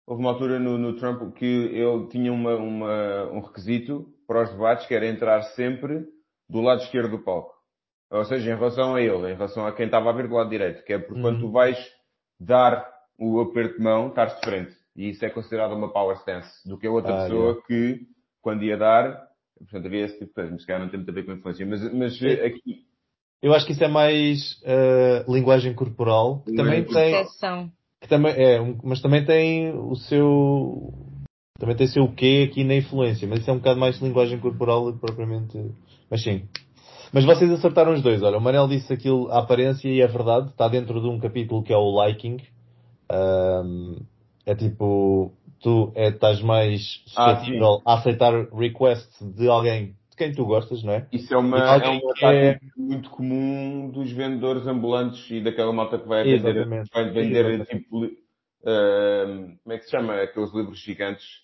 houve 0.05 0.21
uma 0.21 0.31
altura 0.31 0.59
no, 0.59 0.77
no 0.77 0.95
Trump 0.97 1.33
que 1.35 1.45
ele 1.45 2.07
tinha 2.09 2.31
uma, 2.31 2.55
uma- 2.55 3.31
um 3.31 3.39
requisito 3.41 4.07
para 4.27 4.43
os 4.43 4.51
debates 4.51 4.85
que 4.87 4.93
era 4.93 5.07
entrar 5.07 5.41
sempre 5.55 6.05
do 6.49 6.61
lado 6.61 6.81
esquerdo 6.83 7.11
do 7.17 7.23
palco. 7.23 7.53
Ou 8.11 8.23
seja, 8.25 8.51
em 8.51 8.55
relação 8.55 8.95
a 8.95 9.01
ele, 9.01 9.31
em 9.31 9.35
relação 9.35 9.65
a 9.65 9.71
quem 9.73 9.85
estava 9.87 10.09
a 10.09 10.13
ver 10.13 10.27
do 10.27 10.35
lado 10.35 10.49
direito, 10.49 10.83
que 10.83 10.93
é 10.93 10.99
porque 10.99 11.19
quando 11.21 11.35
Uhum. 11.37 11.47
tu 11.47 11.51
vais 11.51 11.77
dar 12.39 12.87
o 13.17 13.41
aperto 13.41 13.77
de 13.77 13.83
mão, 13.83 14.09
estás 14.09 14.35
de 14.35 14.41
frente. 14.41 14.75
E 14.95 15.09
isso 15.09 15.25
é 15.25 15.29
considerado 15.29 15.73
uma 15.73 15.91
power 15.91 16.15
stance, 16.17 16.67
do 16.67 16.77
que 16.77 16.85
a 16.85 16.91
outra 16.91 17.13
Ah, 17.13 17.23
pessoa 17.23 17.41
yeah. 17.47 17.61
que, 17.67 18.07
quando 18.41 18.63
ia 18.63 18.77
dar, 18.77 19.27
portanto 19.57 19.85
havia 19.87 20.05
esse 20.05 20.13
tipo 20.19 20.27
de 20.27 20.33
coisa, 20.33 20.51
mas 20.51 20.61
se 20.61 20.67
calhar 20.67 20.81
não 20.83 20.89
tem 20.89 20.99
muito 20.99 21.09
a 21.09 21.13
ver 21.13 21.23
com 21.25 21.31
a 21.31 21.35
influência. 21.35 21.65
Mas, 21.65 21.93
mas 21.93 22.17
Sim. 22.19 22.27
aqui, 22.27 22.85
Eu 23.43 23.53
acho 23.53 23.65
que 23.65 23.73
isso 23.73 23.83
é 23.83 23.89
mais 23.89 24.57
eh, 24.63 25.25
linguagem 25.27 25.73
corporal, 25.73 26.41
que 26.45 26.55
também 26.55 26.85
tem, 26.85 27.25
que 28.01 28.07
também 28.07 28.31
é, 28.31 28.75
mas 28.81 29.01
também 29.01 29.25
tem 29.25 29.69
o 29.73 29.95
seu 29.97 30.93
também 31.59 31.75
tem 31.75 31.85
o 31.85 31.89
seu 31.89 32.07
quê 32.07 32.47
aqui 32.49 32.63
na 32.63 32.75
influência, 32.75 33.27
mas 33.27 33.41
isso 33.41 33.49
é 33.49 33.53
um 33.53 33.57
bocado 33.57 33.77
mais 33.81 33.99
linguagem 33.99 34.39
corporal 34.39 34.85
do 34.85 34.93
que 34.93 34.99
propriamente. 34.99 35.59
Mas 36.09 36.23
sim. 36.23 36.47
Mas 37.11 37.25
vocês 37.25 37.51
acertaram 37.51 37.93
os 37.93 38.01
dois, 38.01 38.23
olha, 38.23 38.37
o 38.37 38.41
Manel 38.41 38.67
disse 38.67 38.93
aquilo, 38.93 39.29
a 39.29 39.39
aparência 39.39 39.89
e 39.89 39.99
é 39.99 40.07
verdade, 40.07 40.47
está 40.47 40.69
dentro 40.69 41.01
de 41.01 41.07
um 41.07 41.19
capítulo 41.19 41.63
que 41.63 41.73
é 41.73 41.77
o 41.77 42.05
liking. 42.05 42.37
Um, 43.11 43.97
é 44.45 44.55
tipo, 44.55 45.33
tu 45.61 45.91
é, 45.95 46.07
estás 46.09 46.41
mais 46.41 47.03
Ah, 47.15 47.41
a 47.85 47.93
aceitar 47.95 48.33
requests 48.53 49.21
de 49.35 49.49
alguém 49.49 49.95
de 50.13 50.17
quem 50.17 50.33
tu 50.33 50.45
gostas, 50.45 50.83
não 50.83 50.93
é? 50.93 51.07
Isso 51.11 51.33
é 51.33 51.37
uma, 51.37 51.57
é 51.59 51.89
uma 51.89 52.13
que 52.13 52.25
é- 52.25 52.53
tática 52.53 52.65
muito 52.77 53.09
comum 53.09 53.89
dos 53.89 54.11
vendedores 54.11 54.65
ambulantes 54.67 55.29
e 55.29 55.41
daquela 55.41 55.73
malta 55.73 55.99
que 55.99 56.07
vai 56.07 56.23
vender, 56.23 56.67
Exatamente. 56.67 56.89
vai 56.93 57.09
vender 57.11 57.45
Exatamente. 57.45 57.83
tipo, 57.83 58.03
ahm, 58.65 59.57
como 59.63 59.73
é 59.73 59.77
que 59.77 59.85
se 59.85 59.91
chama? 59.91 60.21
Aqueles 60.21 60.53
livros 60.53 60.79
gigantes 60.79 61.43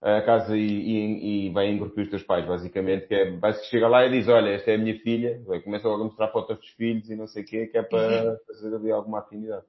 a 0.00 0.22
casa 0.22 0.56
e, 0.56 0.60
e, 0.62 1.46
e 1.48 1.50
vai 1.50 1.68
engrupir 1.70 2.04
os 2.04 2.10
teus 2.10 2.22
pais, 2.22 2.46
basicamente, 2.46 3.06
que 3.08 3.14
é, 3.14 3.30
basicamente 3.32 3.70
chega 3.70 3.88
lá 3.88 4.06
e 4.06 4.10
diz, 4.10 4.28
olha, 4.28 4.50
esta 4.50 4.70
é 4.70 4.74
a 4.76 4.78
minha 4.78 4.98
filha, 5.00 5.42
Vai, 5.44 5.60
começa 5.60 5.88
logo 5.88 6.02
a 6.02 6.06
mostrar 6.06 6.28
fotos 6.28 6.56
dos 6.58 6.68
filhos 6.70 7.10
e 7.10 7.16
não 7.16 7.26
sei 7.26 7.42
o 7.42 7.46
quê, 7.46 7.66
que 7.66 7.78
é 7.78 7.82
para 7.82 8.38
fazer 8.46 8.74
ali 8.74 8.92
alguma 8.92 9.20
afinidade. 9.20 9.64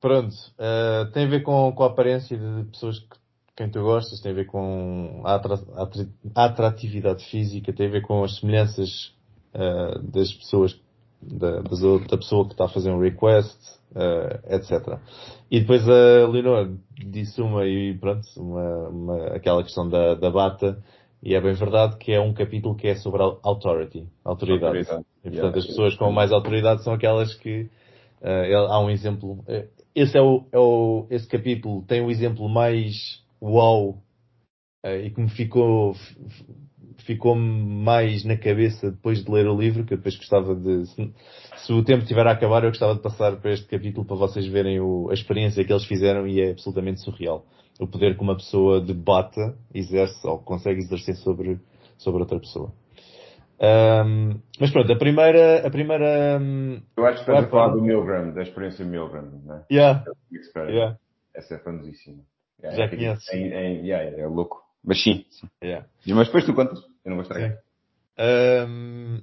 Pronto, 0.00 0.34
eh, 0.58 1.04
tem 1.12 1.26
a 1.26 1.28
ver 1.28 1.42
com, 1.42 1.72
com 1.72 1.82
a 1.84 1.86
aparência 1.88 2.36
de 2.36 2.64
pessoas 2.70 2.98
que 2.98 3.19
quem 3.60 3.68
tu 3.68 3.82
gostas, 3.82 4.20
tem 4.20 4.32
a 4.32 4.34
ver 4.34 4.46
com 4.46 5.20
a, 5.22 5.38
atratividade 6.46 7.22
física, 7.26 7.70
tem 7.74 7.88
a 7.88 7.90
ver 7.90 8.00
com 8.00 8.24
as 8.24 8.38
semelhanças 8.38 9.12
eh, 9.52 9.98
das 10.02 10.32
pessoas, 10.32 10.80
da, 11.20 11.60
da 11.60 12.16
pessoa 12.16 12.46
que 12.46 12.52
está 12.52 12.64
a 12.64 12.68
fazer 12.68 12.90
um 12.90 12.98
request, 12.98 13.54
eh, 13.94 14.56
etc. 14.56 14.98
E 15.50 15.60
depois 15.60 15.86
a 15.86 16.26
Leonor 16.26 16.70
disse 17.06 17.42
uma 17.42 17.66
e 17.66 17.92
pronto, 17.98 18.26
uma, 18.38 18.88
uma- 18.88 19.26
aquela 19.34 19.62
questão 19.62 19.86
da, 19.86 20.14
da 20.14 20.30
bata, 20.30 20.82
e 21.22 21.34
é 21.34 21.40
bem 21.40 21.52
verdade 21.52 21.98
que 21.98 22.12
é 22.12 22.18
um 22.20 22.32
capítulo 22.32 22.74
que 22.74 22.88
é 22.88 22.94
sobre 22.94 23.22
a 23.22 23.26
authority, 23.42 24.06
autoridade. 24.24 24.78
Autoridade. 24.78 25.04
E 25.22 25.30
portanto 25.30 25.34
Yeah. 25.34 25.58
as 25.58 25.66
pessoas 25.66 25.94
com 25.96 26.10
mais 26.10 26.32
autoridade 26.32 26.82
são 26.82 26.94
aquelas 26.94 27.34
que 27.34 27.68
ele- 28.22 28.54
há 28.54 28.80
um 28.80 28.88
exemplo. 28.88 29.44
esse 29.94 30.16
é 30.16 30.22
o, 30.22 30.44
é 30.50 30.58
o- 30.58 31.06
esse 31.10 31.26
capítulo 31.28 31.82
tem 31.86 32.00
o 32.00 32.10
exemplo 32.10 32.48
mais 32.48 33.19
uau. 33.42 34.02
Eh, 34.84 35.06
e 35.06 35.10
que 35.10 35.20
me 35.20 35.28
ficou 35.30 35.94
ficou 37.04 37.34
mais 37.34 38.24
na 38.24 38.36
cabeça 38.36 38.90
depois 38.90 39.24
de 39.24 39.30
ler 39.30 39.46
o 39.46 39.58
livro 39.58 39.84
que 39.84 39.94
eu 39.94 39.98
depois 39.98 40.16
gostava 40.16 40.54
de 40.54 40.86
se, 40.86 41.12
se 41.56 41.72
o 41.72 41.84
tempo 41.84 42.02
estiver 42.02 42.26
a 42.26 42.32
acabar 42.32 42.62
eu 42.62 42.70
gostava 42.70 42.94
de 42.94 43.00
passar 43.00 43.36
para 43.36 43.52
este 43.52 43.66
capítulo 43.66 44.06
para 44.06 44.16
vocês 44.16 44.46
verem 44.46 44.80
o- 44.80 45.08
a 45.10 45.14
experiência 45.14 45.64
que 45.64 45.72
eles 45.72 45.84
fizeram 45.86 46.26
e 46.26 46.40
é 46.40 46.50
absolutamente 46.50 47.00
surreal. 47.00 47.44
O 47.78 47.86
poder 47.86 48.16
que 48.16 48.22
uma 48.22 48.36
pessoa 48.36 48.80
debate 48.80 49.40
exerce 49.74 50.26
ou 50.26 50.38
consegue 50.38 50.80
exercer 50.80 51.16
sobre 51.16 51.58
sobre 51.96 52.20
outra 52.22 52.38
pessoa. 52.38 52.72
Ahm, 53.60 54.40
mas 54.58 54.70
pronto 54.70 54.90
a 54.92 54.96
primeira 54.96 55.66
a 55.66 55.70
primeira 55.70 56.38
hum, 56.40 56.80
Eu 56.96 57.06
acho 57.06 57.24
que 57.24 57.30
estás 57.30 57.44
a 57.44 57.48
falar 57.48 57.68
do 57.74 57.82
Milgram, 57.82 58.32
da 58.32 58.42
experiência 58.42 58.84
Milgram, 58.84 59.30
né? 59.44 59.64
yeah, 59.70 60.04
yeah, 60.68 60.96
Essa 61.34 61.54
é 61.54 61.58
famosíssima. 61.58 62.22
Yeah, 62.62 62.76
Já 62.76 62.84
é, 62.84 62.88
conheces. 62.88 63.28
É, 63.28 63.38
é, 63.38 63.72
yeah, 63.82 64.20
é 64.20 64.26
louco. 64.26 64.62
Mas 64.84 65.02
sim, 65.02 65.24
sim. 65.30 65.46
yeah. 65.62 65.86
Mas 66.06 66.26
depois 66.26 66.44
tu 66.44 66.54
contas. 66.54 66.78
Eu 67.04 67.10
não 67.10 67.16
vou 67.16 67.22
estragar. 67.22 67.58
Ahm, 68.18 69.22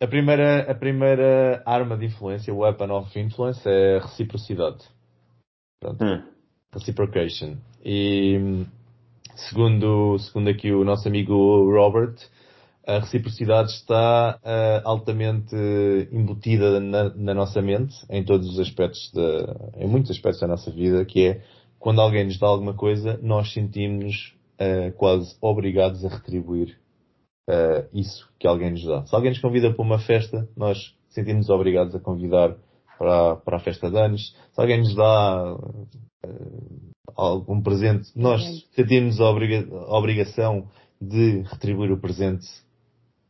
a, 0.00 0.06
primeira, 0.06 0.70
a 0.70 0.74
primeira 0.74 1.62
arma 1.66 1.96
de 1.96 2.06
influência, 2.06 2.54
o 2.54 2.58
weapon 2.58 2.90
of 2.92 3.18
influence, 3.18 3.68
é 3.68 3.96
a 3.98 4.00
reciprocidade. 4.00 4.84
Pronto, 5.80 6.04
Hum. 6.04 6.22
reciprocation. 6.72 7.56
E 7.84 8.64
segundo, 9.34 10.18
segundo 10.18 10.48
aqui 10.50 10.72
o 10.72 10.84
nosso 10.84 11.08
amigo 11.08 11.34
Robert, 11.72 12.14
a 12.86 12.98
reciprocidade 12.98 13.70
está 13.70 14.38
ah, 14.42 14.82
altamente 14.84 15.54
embutida 16.12 16.80
na, 16.80 17.10
na 17.14 17.34
nossa 17.34 17.60
mente, 17.62 17.94
em 18.08 18.24
todos 18.24 18.48
os 18.48 18.58
aspectos, 18.58 19.10
de, 19.12 19.82
em 19.84 19.86
muitos 19.88 20.10
aspectos 20.10 20.40
da 20.40 20.46
nossa 20.46 20.70
vida, 20.70 21.04
que 21.04 21.26
é 21.26 21.42
quando 21.80 22.00
alguém 22.00 22.24
nos 22.24 22.38
dá 22.38 22.46
alguma 22.46 22.74
coisa, 22.74 23.18
nós 23.22 23.52
sentimos-nos 23.52 24.34
ah, 24.60 24.92
quase 24.96 25.34
obrigados 25.40 26.04
a 26.04 26.08
retribuir 26.08 26.78
uh, 27.48 27.88
isso 27.94 28.28
que 28.38 28.46
alguém 28.46 28.70
nos 28.72 28.84
dá. 28.84 29.06
Se 29.06 29.14
alguém 29.14 29.30
nos 29.30 29.40
convida 29.40 29.72
para 29.72 29.82
uma 29.82 29.98
festa, 29.98 30.46
nós 30.54 30.94
sentimos 31.08 31.48
obrigados 31.48 31.94
a 31.94 32.00
convidar 32.00 32.54
para, 32.98 33.36
para 33.36 33.56
a 33.56 33.60
festa 33.60 33.90
de 33.90 33.98
anos. 33.98 34.36
Se 34.52 34.60
alguém 34.60 34.78
nos 34.80 34.94
dá 34.94 35.54
uh, 35.54 35.88
algum 37.16 37.62
presente, 37.62 38.10
nós 38.14 38.42
sentimos 38.72 39.18
a, 39.18 39.30
obriga 39.30 39.66
obrigação 39.88 40.68
de 41.00 41.40
retribuir 41.42 41.90
o 41.90 41.98
presente, 41.98 42.46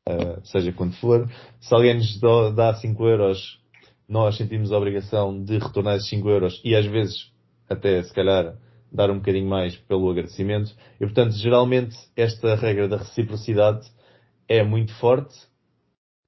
uh, 0.09 0.45
seja 0.45 0.73
quando 0.73 0.95
for. 0.97 1.31
Se 1.61 1.73
alguém 1.73 1.95
nos 1.95 2.19
dá, 2.19 2.51
dá 2.51 2.75
5 2.75 3.07
euros, 3.07 3.61
nós 4.09 4.37
sentimos 4.37 4.73
a 4.73 4.79
obrigação 4.79 5.45
de 5.45 5.59
retornar 5.59 5.95
esses 5.95 6.09
5 6.09 6.29
euros 6.29 6.61
e 6.65 6.75
às 6.75 6.87
vezes 6.87 7.30
até 7.71 8.03
se 8.03 8.13
calhar 8.13 8.57
dar 8.93 9.11
um 9.11 9.19
bocadinho 9.19 9.49
mais 9.49 9.77
pelo 9.77 10.11
agradecimento. 10.11 10.75
E 10.97 11.07
portanto, 11.07 11.33
geralmente 11.33 11.97
esta 12.17 12.57
regra 12.57 12.89
da 12.89 12.97
reciprocidade 12.97 13.89
é 14.49 14.65
muito 14.65 14.93
forte 14.95 15.35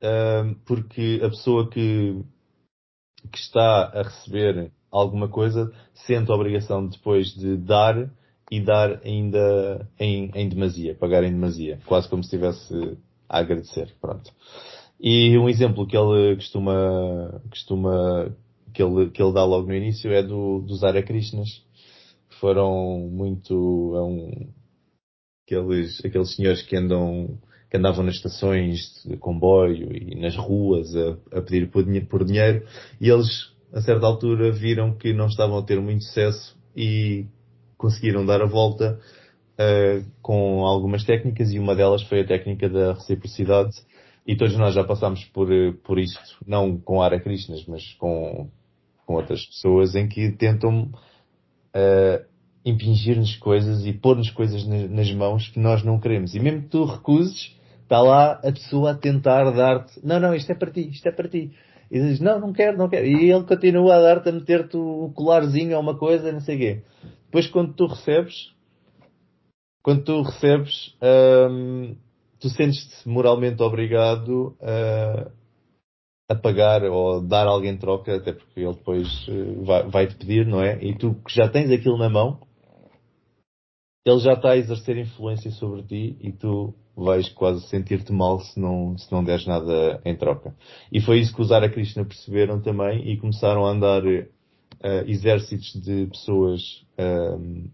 um, 0.02 0.55
porque 0.64 1.20
a 1.22 1.28
pessoa 1.28 1.68
que, 1.68 2.22
que 3.31 3.38
está 3.38 3.85
a 3.92 4.02
receber 4.02 4.70
alguma 4.90 5.28
coisa 5.28 5.72
sente 6.07 6.31
a 6.31 6.35
obrigação 6.35 6.87
depois 6.87 7.35
de 7.35 7.57
dar 7.57 8.11
e 8.50 8.61
dar 8.61 9.00
ainda 9.05 9.88
em, 9.98 10.31
em 10.35 10.48
demasia, 10.48 10.94
pagar 10.94 11.24
em 11.24 11.33
demasia, 11.33 11.81
quase 11.87 12.09
como 12.09 12.22
se 12.22 12.28
estivesse 12.28 12.98
a 13.28 13.38
agradecer. 13.38 13.94
Pronto. 14.00 14.31
E 15.00 15.37
um 15.38 15.48
exemplo 15.48 15.87
que 15.87 15.96
ele 15.96 16.37
costuma, 16.37 17.40
costuma 17.48 18.33
que 18.72 18.82
ele, 18.82 19.11
que 19.11 19.22
ele 19.22 19.32
dá 19.32 19.44
logo 19.44 19.68
no 19.68 19.74
início 19.74 20.12
é 20.12 20.22
do, 20.22 20.61
dos 20.61 20.82
Hare 20.82 21.02
Krishnas, 21.02 21.48
que 22.28 22.37
foram 22.37 23.08
muito, 23.11 23.92
é 23.96 24.02
um, 24.02 24.48
aqueles, 25.46 26.04
aqueles 26.04 26.35
senhores 26.35 26.62
que 26.62 26.76
andam, 26.76 27.38
que 27.70 27.76
andavam 27.76 28.04
nas 28.04 28.16
estações 28.16 29.02
de 29.04 29.16
comboio 29.16 29.94
e 29.94 30.14
nas 30.20 30.37
ruas 30.37 30.94
a, 30.96 31.38
a 31.38 31.42
pedir 31.42 31.70
por, 31.70 31.85
por 32.08 32.24
dinheiro 32.24 32.66
e 33.00 33.08
eles, 33.08 33.52
a 33.72 33.80
certa 33.80 34.06
altura, 34.06 34.50
viram 34.52 34.94
que 34.94 35.12
não 35.12 35.26
estavam 35.26 35.58
a 35.58 35.62
ter 35.62 35.80
muito 35.80 36.04
sucesso 36.04 36.56
e 36.76 37.26
conseguiram 37.76 38.24
dar 38.24 38.40
a 38.40 38.46
volta 38.46 38.98
uh, 39.54 40.04
com 40.22 40.64
algumas 40.64 41.04
técnicas 41.04 41.52
e 41.52 41.58
uma 41.58 41.74
delas 41.74 42.02
foi 42.04 42.20
a 42.20 42.26
técnica 42.26 42.68
da 42.68 42.94
reciprocidade 42.94 43.74
e 44.26 44.37
todos 44.37 44.56
nós 44.56 44.74
já 44.74 44.85
passámos 44.85 45.24
por, 45.26 45.52
eh, 45.52 45.72
por 45.82 45.98
isto, 45.98 46.20
não 46.46 46.78
com 46.78 47.02
Ara 47.02 47.20
Krishnas, 47.20 47.66
mas 47.66 47.92
com, 47.94 48.48
com 49.06 49.14
outras 49.14 49.44
pessoas 49.46 49.94
em 49.94 50.08
que 50.08 50.30
tentam 50.32 50.90
uh, 51.74 52.24
impingir-nos 52.64 53.36
coisas 53.36 53.84
e 53.84 53.92
pôr-nos 53.92 54.30
coisas 54.30 54.66
na- 54.66 54.88
nas 54.88 55.12
mãos 55.12 55.48
que 55.48 55.58
nós 55.58 55.82
não 55.82 55.98
queremos. 55.98 56.34
E 56.34 56.40
mesmo 56.40 56.62
que 56.62 56.68
tu 56.68 56.84
recuses, 56.84 57.56
está 57.82 58.00
lá 58.00 58.32
a 58.32 58.52
pessoa 58.52 58.92
a 58.92 58.94
tentar 58.94 59.50
dar-te, 59.50 60.00
não, 60.04 60.20
não, 60.20 60.34
isto 60.34 60.50
é 60.50 60.54
para 60.54 60.70
ti, 60.70 60.88
isto 60.88 61.06
é 61.06 61.12
para 61.12 61.28
ti. 61.28 61.52
E 61.90 62.00
dizes, 62.00 62.20
não, 62.20 62.40
não 62.40 62.52
quero, 62.52 62.78
não 62.78 62.88
quero. 62.88 63.06
E 63.06 63.30
ele 63.30 63.44
continua 63.44 63.96
a 63.96 64.00
dar-te, 64.00 64.28
a 64.28 64.32
meter-te 64.32 64.76
o 64.76 65.10
colarzinho 65.14 65.76
a 65.76 65.80
uma 65.80 65.96
coisa, 65.96 66.32
não 66.32 66.40
sei 66.40 66.56
o 66.56 66.58
quê. 66.58 66.82
Depois 67.26 67.46
quando 67.48 67.74
tu 67.74 67.86
recebes, 67.86 68.52
quando 69.82 70.04
tu 70.04 70.22
recebes, 70.22 70.94
hum, 71.50 71.96
tu 72.40 72.48
sentes-te 72.48 73.08
moralmente 73.08 73.62
obrigado 73.62 74.56
a, 74.62 75.30
a 76.33 76.35
pagar 76.35 76.83
ou 76.85 77.21
dar 77.21 77.47
alguém 77.47 77.77
troca, 77.77 78.16
até 78.16 78.33
porque 78.33 78.61
ele 78.61 78.75
depois 78.75 79.09
eh, 79.29 79.64
vai- 79.64 79.88
vai-te 79.88 80.16
pedir, 80.16 80.47
não 80.47 80.62
é? 80.62 80.83
E 80.83 80.95
tu 80.97 81.14
que 81.27 81.35
já 81.35 81.49
tens 81.49 81.71
aquilo 81.71 81.99
na 81.99 82.09
mão, 82.09 82.40
ele 84.05 84.18
já 84.18 84.33
está 84.35 84.51
a 84.51 84.57
exercer 84.57 84.97
influência 84.99 85.51
sobre 85.53 85.83
ti 85.83 86.16
e 86.21 86.33
tu 86.33 86.75
vais 86.97 87.29
quase 87.31 87.66
sentir-te 87.68 88.12
mal 88.12 88.40
se 88.40 88.59
não, 88.61 88.97
se 88.99 89.11
não 89.12 89.25
deres 89.25 89.47
nada 89.47 90.01
em 90.05 90.14
troca. 90.16 90.55
E 90.90 91.01
foi 91.01 91.21
isso 91.21 91.35
que 91.35 91.40
os 91.40 91.51
Hare 91.53 91.71
Krishna 91.71 92.05
perceberam 92.05 92.61
também 92.61 93.09
e 93.11 93.16
começaram 93.16 93.64
a 93.64 93.71
andar 93.71 94.05
eh, 94.05 94.29
exércitos 95.07 95.73
de 95.81 96.07
pessoas 96.07 96.85
ehm, 96.99 97.66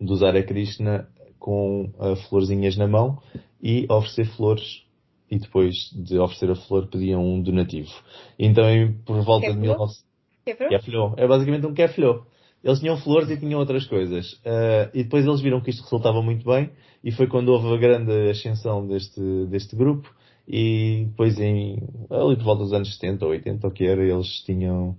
dos 0.00 0.22
Hare 0.22 0.42
Krishna 0.44 1.08
com 1.38 1.90
eh, 2.00 2.16
florzinhas 2.28 2.76
na 2.76 2.86
mão 2.86 3.18
e 3.62 3.86
oferecer 3.88 4.26
flores 4.36 4.84
e 5.32 5.38
depois 5.38 5.74
de 5.94 6.18
oferecer 6.18 6.50
a 6.50 6.54
flor 6.54 6.88
pediam 6.88 7.24
um 7.24 7.40
donativo. 7.40 7.90
Então 8.38 8.64
por 9.06 9.24
volta 9.24 9.46
de 9.46 9.54
Quer 9.54 9.60
1900 9.60 10.12
Quer 10.44 10.56
ver? 10.56 10.68
Keflô. 10.68 11.14
É 11.16 11.26
basicamente 11.26 11.66
um 11.66 11.72
keflô. 11.72 12.24
Eles 12.62 12.80
tinham 12.80 12.98
flores 12.98 13.30
e 13.30 13.38
tinham 13.38 13.58
outras 13.58 13.86
coisas. 13.86 14.38
Ah, 14.44 14.90
e 14.92 15.04
depois 15.04 15.24
eles 15.24 15.40
viram 15.40 15.60
que 15.62 15.70
isto 15.70 15.82
resultava 15.82 16.20
muito 16.20 16.44
bem 16.44 16.70
e 17.02 17.10
foi 17.10 17.26
quando 17.26 17.48
houve 17.48 17.72
a 17.72 17.78
grande 17.78 18.30
ascensão 18.30 18.86
deste, 18.86 19.20
deste 19.46 19.74
grupo 19.74 20.12
e 20.46 21.06
depois 21.08 21.40
em, 21.40 21.78
ali 22.10 22.36
por 22.36 22.44
volta 22.44 22.64
dos 22.64 22.72
anos 22.74 22.92
70 22.94 23.24
ou 23.24 23.30
80, 23.30 23.66
ou 23.66 23.72
que 23.72 23.84
era, 23.84 24.04
eles 24.04 24.42
tinham, 24.44 24.96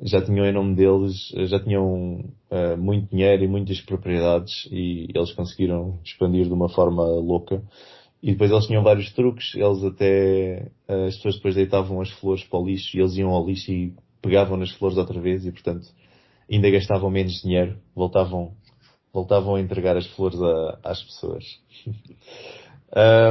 já 0.00 0.22
tinham 0.22 0.46
em 0.46 0.52
nome 0.52 0.76
deles, 0.76 1.32
já 1.48 1.58
tinham 1.58 2.24
uh, 2.50 2.76
muito 2.78 3.10
dinheiro 3.10 3.42
e 3.42 3.48
muitas 3.48 3.80
propriedades 3.80 4.68
e 4.70 5.08
eles 5.14 5.32
conseguiram 5.32 5.98
expandir 6.04 6.46
de 6.46 6.52
uma 6.52 6.68
forma 6.68 7.02
louca. 7.02 7.62
E 8.22 8.32
depois 8.32 8.50
eles 8.50 8.66
tinham 8.66 8.82
vários 8.82 9.12
truques, 9.12 9.54
eles 9.54 9.84
até, 9.84 10.70
uh, 10.88 11.06
as 11.06 11.16
pessoas 11.16 11.36
depois 11.36 11.54
deitavam 11.54 12.00
as 12.00 12.10
flores 12.10 12.44
para 12.44 12.58
o 12.58 12.66
lixo 12.66 12.96
e 12.96 13.00
eles 13.00 13.16
iam 13.16 13.30
ao 13.30 13.46
lixo 13.46 13.70
e 13.70 13.94
pegavam 14.22 14.56
nas 14.56 14.70
flores 14.72 14.96
outra 14.96 15.20
vez 15.20 15.44
e 15.44 15.52
portanto 15.52 15.86
ainda 16.50 16.70
gastavam 16.70 17.10
menos 17.10 17.42
dinheiro, 17.42 17.76
voltavam, 17.94 18.54
voltavam 19.12 19.56
a 19.56 19.60
entregar 19.60 19.96
as 19.96 20.06
flores 20.06 20.40
a, 20.40 20.78
às 20.82 21.02
pessoas. 21.02 21.44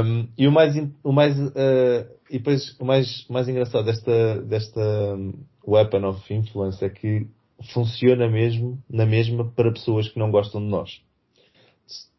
um, 0.05 0.27
e 0.37 0.47
o 0.47 0.51
mais, 0.51 0.75
o 1.03 1.11
mais, 1.11 1.39
uh, 1.39 2.07
e 2.29 2.37
depois 2.37 2.77
o 2.79 2.85
mais, 2.85 3.25
mais 3.29 3.47
engraçado 3.47 3.85
desta, 3.85 4.41
desta 4.41 4.81
weapon 5.65 6.07
of 6.07 6.33
influence 6.33 6.83
é 6.83 6.89
que 6.89 7.27
funciona 7.73 8.29
mesmo, 8.29 8.77
na 8.89 9.05
mesma, 9.05 9.45
para 9.51 9.71
pessoas 9.71 10.09
que 10.09 10.19
não 10.19 10.29
gostam 10.29 10.61
de 10.61 10.67
nós. 10.67 11.01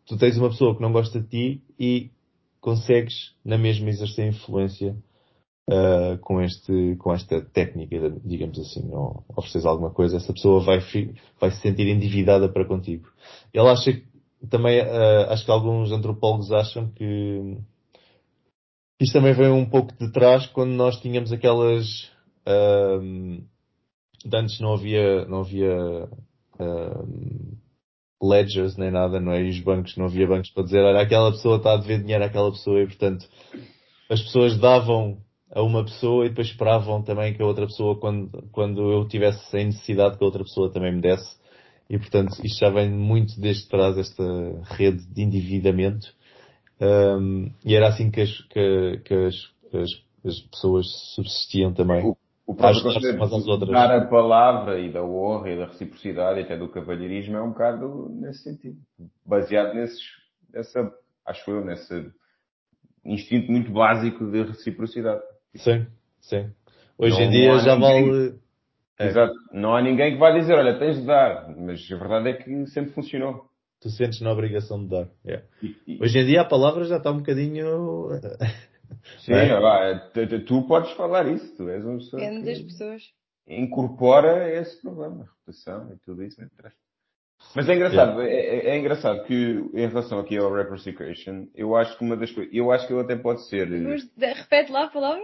Tu 0.06 0.16
tens 0.16 0.38
uma 0.38 0.50
pessoa 0.50 0.74
que 0.74 0.82
não 0.82 0.92
gosta 0.92 1.20
de 1.20 1.28
ti 1.28 1.62
e 1.78 2.10
consegues, 2.66 3.32
na 3.44 3.56
mesma, 3.56 3.88
exercer 3.88 4.26
influência 4.26 4.96
uh, 5.70 6.18
com, 6.18 6.42
este, 6.42 6.96
com 6.98 7.14
esta 7.14 7.40
técnica, 7.40 8.10
digamos 8.24 8.58
assim, 8.58 8.92
ou 8.92 9.24
ofereces 9.36 9.64
alguma 9.64 9.92
coisa, 9.92 10.16
essa 10.16 10.32
pessoa 10.32 10.58
vai, 10.64 10.80
vai 11.40 11.52
se 11.52 11.60
sentir 11.60 11.86
endividada 11.86 12.48
para 12.48 12.64
contigo. 12.64 13.08
Ele 13.54 13.68
acha 13.68 13.92
que, 13.92 14.04
também, 14.50 14.80
uh, 14.80 15.30
acho 15.30 15.44
que 15.44 15.50
alguns 15.52 15.92
antropólogos 15.92 16.50
acham 16.50 16.90
que 16.90 17.56
isto 19.00 19.12
também 19.12 19.32
vem 19.32 19.52
um 19.52 19.70
pouco 19.70 19.94
de 19.96 20.10
trás 20.10 20.44
quando 20.48 20.72
nós 20.72 20.96
tínhamos 21.00 21.30
aquelas 21.32 22.10
um, 23.00 23.44
antes 24.34 24.58
não 24.58 24.72
havia, 24.74 25.24
não 25.26 25.40
havia 25.42 26.08
um, 26.58 27.55
ledgers 28.22 28.76
nem 28.76 28.90
nada, 28.90 29.20
não 29.20 29.32
é? 29.32 29.42
E 29.42 29.50
os 29.50 29.60
bancos, 29.60 29.96
não 29.96 30.06
havia 30.06 30.26
bancos 30.26 30.50
para 30.50 30.64
dizer, 30.64 30.80
olha, 30.80 31.00
aquela 31.00 31.30
pessoa 31.30 31.56
está 31.56 31.74
a 31.74 31.76
dever 31.76 32.00
dinheiro 32.00 32.24
àquela 32.24 32.50
pessoa 32.50 32.80
e 32.82 32.86
portanto 32.86 33.26
as 34.08 34.22
pessoas 34.22 34.58
davam 34.58 35.18
a 35.52 35.62
uma 35.62 35.84
pessoa 35.84 36.26
e 36.26 36.28
depois 36.28 36.48
esperavam 36.48 37.02
também 37.02 37.34
que 37.34 37.42
a 37.42 37.46
outra 37.46 37.66
pessoa, 37.66 37.98
quando, 37.98 38.30
quando 38.52 38.90
eu 38.90 39.06
tivesse 39.06 39.44
sem 39.50 39.66
necessidade, 39.66 40.18
que 40.18 40.24
a 40.24 40.26
outra 40.26 40.42
pessoa 40.42 40.70
também 40.72 40.94
me 40.94 41.00
desse. 41.00 41.36
E 41.88 41.98
portanto 41.98 42.34
isto 42.44 42.58
já 42.58 42.70
vem 42.70 42.90
muito 42.90 43.40
desde 43.40 43.68
trás, 43.68 43.96
esta 43.96 44.24
rede 44.64 45.06
de 45.06 45.22
endividamento. 45.22 46.08
Um, 46.80 47.50
e 47.64 47.74
era 47.74 47.88
assim 47.88 48.10
que 48.10 48.20
as, 48.20 48.30
que, 48.48 49.00
que 49.04 49.14
as, 49.14 49.34
as, 49.72 49.90
as 50.24 50.40
pessoas 50.40 50.86
subsistiam 51.14 51.72
também. 51.72 52.04
O, 52.04 52.16
o 52.46 52.54
próprio 52.54 52.82
conceito 52.82 53.66
de 53.66 53.72
dar 53.72 53.90
a 53.90 54.06
palavra 54.06 54.78
e 54.78 54.92
da 54.92 55.02
honra 55.02 55.50
e 55.50 55.58
da 55.58 55.66
reciprocidade 55.66 56.40
e 56.40 56.42
até 56.44 56.56
do 56.56 56.68
cavalheirismo 56.68 57.36
é 57.36 57.42
um 57.42 57.50
bocado 57.50 58.08
nesse 58.10 58.44
sentido. 58.44 58.78
Baseado 59.24 59.74
nesses, 59.74 60.00
nessa, 60.52 60.92
acho 61.26 61.50
eu, 61.50 61.64
nesse 61.64 62.08
instinto 63.04 63.50
muito 63.50 63.72
básico 63.72 64.30
de 64.30 64.42
reciprocidade. 64.42 65.22
Sim, 65.56 65.86
sim. 66.20 66.50
Hoje 66.96 67.16
não 67.16 67.22
em 67.22 67.30
dia 67.30 67.58
já 67.58 67.74
ninguém, 67.74 68.10
vale. 68.10 68.38
É. 68.98 69.06
Exato. 69.08 69.34
Não 69.52 69.74
há 69.74 69.82
ninguém 69.82 70.12
que 70.12 70.18
vá 70.18 70.30
dizer, 70.30 70.54
olha, 70.54 70.78
tens 70.78 71.00
de 71.00 71.06
dar. 71.06 71.48
Mas 71.56 71.86
a 71.90 71.96
verdade 71.96 72.28
é 72.28 72.32
que 72.34 72.66
sempre 72.68 72.92
funcionou. 72.92 73.44
Tu 73.80 73.90
sentes 73.90 74.20
na 74.20 74.32
obrigação 74.32 74.82
de 74.82 74.88
dar. 74.88 75.08
Yeah. 75.24 75.46
E, 75.62 75.76
e... 75.86 76.02
Hoje 76.02 76.18
em 76.18 76.26
dia 76.26 76.42
a 76.42 76.44
palavra 76.44 76.84
já 76.84 76.96
está 76.96 77.10
um 77.10 77.18
bocadinho. 77.18 78.08
Sim, 79.20 79.32
é? 79.32 79.98
tu, 80.12 80.44
tu, 80.44 80.66
podes 80.66 80.92
falar 80.92 81.26
isso, 81.28 81.56
tu 81.56 81.68
és 81.68 81.84
uma 81.84 81.98
pessoa. 81.98 82.20
Depende 82.20 82.44
das 82.44 82.60
pessoas. 82.60 83.02
Incorpora 83.46 84.52
esse 84.52 84.80
problema, 84.80 85.22
a 85.22 85.26
reputação 85.26 85.92
e 85.92 85.98
tudo 86.04 86.24
isso. 86.24 86.40
Mas 87.54 87.68
é 87.68 87.74
engraçado, 87.74 88.22
yeah. 88.22 88.68
é, 88.68 88.70
é, 88.70 88.78
engraçado 88.78 89.24
que 89.24 89.34
em 89.34 89.86
relação 89.86 90.18
aqui 90.18 90.36
ao 90.36 90.52
reciprocation, 90.52 91.46
eu 91.54 91.76
acho 91.76 91.96
que 91.96 92.04
uma 92.04 92.16
das 92.16 92.30
coisas, 92.30 92.52
eu 92.52 92.72
acho 92.72 92.86
que 92.86 92.92
ele 92.92 93.02
até 93.02 93.16
pode 93.16 93.46
ser. 93.48 93.68
Mas, 93.68 94.08
repete 94.16 94.72
lá 94.72 94.84
a 94.84 94.90
palavra. 94.90 95.22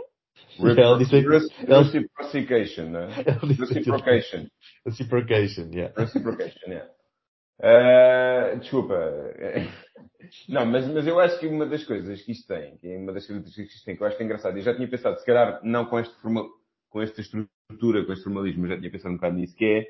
Reciprocation, 2.18 2.90
né? 2.90 3.08
Reciprocation. 3.58 4.46
Reciprocation, 4.86 5.70
yeah. 5.72 5.94
Reciprocation, 5.96 6.68
yeah. 6.68 6.90
Uh, 7.62 8.58
desculpa. 8.58 8.96
Não, 10.48 10.66
mas, 10.66 10.86
mas 10.88 11.06
eu 11.06 11.20
acho 11.20 11.38
que 11.38 11.46
uma 11.46 11.66
das 11.66 11.84
coisas 11.84 12.20
que 12.22 12.32
isto 12.32 12.48
tem, 12.48 12.76
que 12.78 12.88
é 12.88 12.98
uma 12.98 13.12
das 13.12 13.26
características 13.26 13.70
que 13.70 13.76
isto 13.76 13.84
tem, 13.84 13.96
que 13.96 14.02
eu 14.02 14.06
acho 14.06 14.16
que 14.16 14.22
é 14.22 14.26
engraçado, 14.26 14.56
eu 14.56 14.62
já 14.62 14.74
tinha 14.74 14.88
pensado, 14.88 15.18
se 15.18 15.26
calhar 15.26 15.60
não 15.62 15.84
com, 15.84 15.98
este 15.98 16.14
formal, 16.20 16.48
com 16.90 17.02
esta 17.02 17.20
estrutura, 17.20 18.04
com 18.04 18.12
este 18.12 18.24
formalismo, 18.24 18.64
eu 18.64 18.70
já 18.70 18.78
tinha 18.78 18.90
pensado 18.90 19.12
um 19.12 19.16
bocado 19.16 19.36
nisso, 19.36 19.54
que 19.54 19.64
é, 19.64 19.86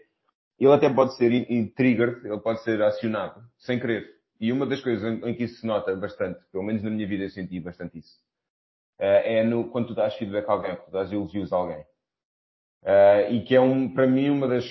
ele 0.58 0.72
até 0.72 0.92
pode 0.92 1.16
ser 1.16 1.32
in, 1.32 1.68
triggered, 1.68 2.26
ele 2.26 2.40
pode 2.40 2.62
ser 2.62 2.82
acionado, 2.82 3.42
sem 3.58 3.78
querer. 3.78 4.06
E 4.40 4.52
uma 4.52 4.66
das 4.66 4.80
coisas 4.80 5.04
em, 5.04 5.30
em, 5.30 5.34
que 5.34 5.44
isso 5.44 5.60
se 5.60 5.66
nota 5.66 5.94
bastante, 5.96 6.40
pelo 6.50 6.64
menos 6.64 6.82
na 6.82 6.90
minha 6.90 7.06
vida 7.06 7.24
eu 7.24 7.30
senti 7.30 7.60
bastante 7.60 7.98
isso, 7.98 8.16
uh, 9.00 9.22
é 9.24 9.44
no, 9.44 9.70
quando 9.70 9.88
tu 9.88 9.94
dás 9.94 10.14
feedback 10.16 10.48
a 10.48 10.52
alguém, 10.52 10.76
quando 10.76 10.86
tu 10.86 10.92
dás 10.92 11.12
elogios 11.12 11.52
a 11.52 11.56
alguém. 11.56 11.84
Uh, 12.82 13.32
e 13.32 13.44
que 13.44 13.54
é 13.54 13.60
um, 13.60 13.94
para 13.94 14.06
mim 14.06 14.28
uma 14.28 14.48
das 14.48 14.64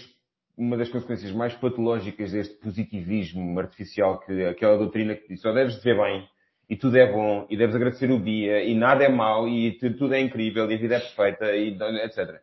uma 0.58 0.78
das 0.78 0.90
consequências 0.90 1.32
mais 1.32 1.54
patológicas 1.56 2.32
deste 2.32 2.56
positivismo 2.56 3.60
artificial, 3.60 4.20
que 4.20 4.46
aquela 4.46 4.78
doutrina 4.78 5.16
que 5.16 5.28
diz 5.28 5.42
só 5.42 5.52
deves 5.52 5.76
viver 5.78 5.98
bem, 5.98 6.28
e 6.70 6.78
tudo 6.78 6.98
é 6.98 7.12
bom, 7.12 7.46
e 7.50 7.58
deves 7.58 7.76
agradecer 7.76 8.10
o 8.12 8.24
dia, 8.24 8.64
e 8.64 8.74
nada 8.74 9.04
é 9.04 9.10
mau, 9.10 9.48
e 9.48 9.72
tudo 9.98 10.14
é 10.14 10.22
incrível, 10.22 10.70
e 10.70 10.76
a 10.76 10.78
vida 10.78 10.96
é 10.96 11.00
perfeita, 11.00 11.56
e 11.56 11.78
etc. 12.04 12.42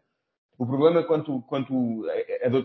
O 0.59 0.67
problema 0.67 1.01
é 1.01 1.05
quando, 1.05 1.41
quando 1.43 2.05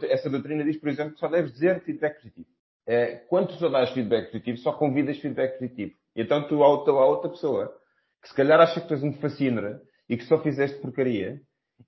essa 0.10 0.30
doutrina 0.30 0.64
diz, 0.64 0.78
por 0.78 0.90
exemplo, 0.90 1.14
que 1.14 1.20
só 1.20 1.28
deves 1.28 1.54
dizer 1.54 1.82
feedback 1.84 2.16
positivo. 2.16 2.48
É, 2.86 3.16
quando 3.30 3.50
tu 3.50 3.54
só 3.54 3.70
dás 3.70 3.92
feedback 3.92 4.32
positivo, 4.32 4.58
só 4.58 4.74
convidas 4.74 5.20
feedback 5.20 5.58
positivo. 5.58 5.94
E 6.16 6.22
então 6.22 6.48
tu, 6.48 6.64
há 6.64 7.06
outra 7.06 7.30
pessoa, 7.30 7.74
que 8.22 8.28
se 8.28 8.36
calhar 8.36 8.60
acha 8.60 8.82
que 8.82 8.88
tu 8.88 8.94
és 8.94 9.04
um 9.04 9.14
fascínora, 9.14 9.82
e 10.10 10.18
que 10.18 10.26
só 10.26 10.42
fizeste 10.42 10.80
porcaria, 10.82 11.40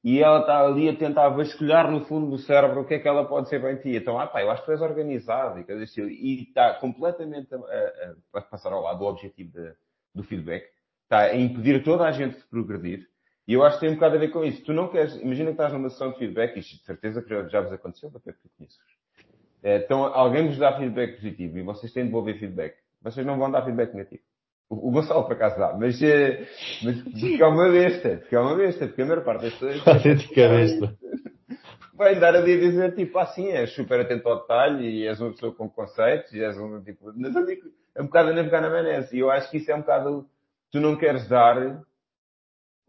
e 0.04 0.22
ela 0.22 0.42
está 0.42 0.60
ali 0.64 0.88
a 0.88 0.96
tentar 0.96 1.30
vasculhar 1.30 1.90
no 1.90 2.06
fundo 2.06 2.30
do 2.30 2.38
cérebro 2.38 2.82
o 2.82 2.86
que 2.86 2.94
é 2.94 3.00
que 3.00 3.08
ela 3.08 3.26
pode 3.26 3.50
ser 3.50 3.60
bem 3.60 3.76
ti. 3.78 3.96
Então, 3.96 4.20
ah 4.20 4.28
pá, 4.28 4.42
eu 4.42 4.52
acho 4.52 4.62
que 4.62 4.68
tu 4.68 4.72
és 4.72 4.82
organizado 4.82 5.60
e 5.60 6.02
E 6.02 6.44
está 6.44 6.76
completamente 6.76 7.54
a, 7.54 7.58
a, 7.58 8.40
a, 8.40 8.42
passar 8.42 8.72
ao 8.72 8.84
lado 8.84 9.00
do 9.00 9.06
objetivo 9.06 9.52
de, 9.52 9.74
do 10.14 10.24
feedback. 10.24 10.66
Está 11.04 11.22
a 11.22 11.36
impedir 11.36 11.84
toda 11.84 12.04
a 12.04 12.12
gente 12.12 12.38
de 12.38 12.44
progredir. 12.46 13.08
E 13.48 13.54
eu 13.54 13.64
acho 13.64 13.78
que 13.78 13.82
tem 13.82 13.90
um 13.90 13.96
bocado 13.96 14.16
a 14.16 14.20
ver 14.20 14.30
com 14.30 14.44
isso. 14.44 14.64
Tu 14.64 14.74
não 14.74 14.90
queres, 14.90 15.16
imagina 15.16 15.48
que 15.48 15.54
estás 15.54 15.74
numa 15.74 15.90
sessão 15.90 16.12
de 16.12 16.20
feedback, 16.20 16.58
isto 16.58 16.78
de 16.78 16.84
certeza 16.84 17.22
que 17.22 17.30
já, 17.30 17.48
já 17.48 17.62
vos 17.62 17.72
aconteceu, 17.72 18.10
até 18.10 18.32
porque 18.32 18.50
conheces. 18.58 18.78
Então, 19.64 20.04
alguém 20.04 20.48
vos 20.48 20.58
dá 20.60 20.78
feedback 20.78 21.16
positivo 21.16 21.58
e 21.58 21.64
vocês 21.64 21.92
têm 21.92 22.04
de 22.04 22.10
devolver 22.10 22.38
feedback. 22.38 22.76
Vocês 23.02 23.26
não 23.26 23.40
vão 23.40 23.50
dar 23.50 23.64
feedback 23.64 23.94
negativo. 23.94 24.22
O 24.68 24.92
Gonçalo 24.92 25.24
por 25.24 25.34
acaso 25.34 25.60
dá, 25.60 25.74
mas, 25.74 26.00
mas 26.84 27.02
porque 27.04 27.38
é 27.42 27.46
uma 27.46 27.72
besta, 27.72 28.18
porque 28.18 28.36
é 28.36 28.40
uma 28.40 28.56
besta, 28.56 28.88
porque 28.88 29.02
a 29.04 29.06
maior 29.06 29.24
parte 29.24 29.42
das 29.44 29.54
pessoas. 29.54 29.84
besta. 30.50 30.98
Vai 31.94 32.20
dar 32.20 32.36
a 32.36 32.42
dizer 32.42 32.96
tipo 32.96 33.18
assim, 33.20 33.52
és 33.52 33.74
super 33.74 34.02
atento 34.02 34.28
ao 34.28 34.42
detalhe 34.42 34.86
e 34.86 35.08
és 35.08 35.22
uma 35.22 35.32
pessoa 35.32 35.54
com 35.54 35.70
conceitos 35.70 36.34
e 36.34 36.44
és 36.44 36.58
um 36.58 36.84
tipo. 36.84 37.14
Mas 37.16 37.34
digo, 37.46 37.70
é 37.96 38.02
um 38.02 38.06
bocado 38.06 38.30
a 38.30 38.34
navegar 38.34 38.62
na 38.62 38.70
maionese. 38.70 39.16
E 39.16 39.20
eu 39.20 39.32
acho 39.32 39.50
que 39.50 39.58
isso 39.58 39.72
é 39.72 39.76
um 39.76 39.80
bocado. 39.80 40.28
Tu 40.72 40.80
não 40.82 40.98
queres 40.98 41.28
dar. 41.30 41.82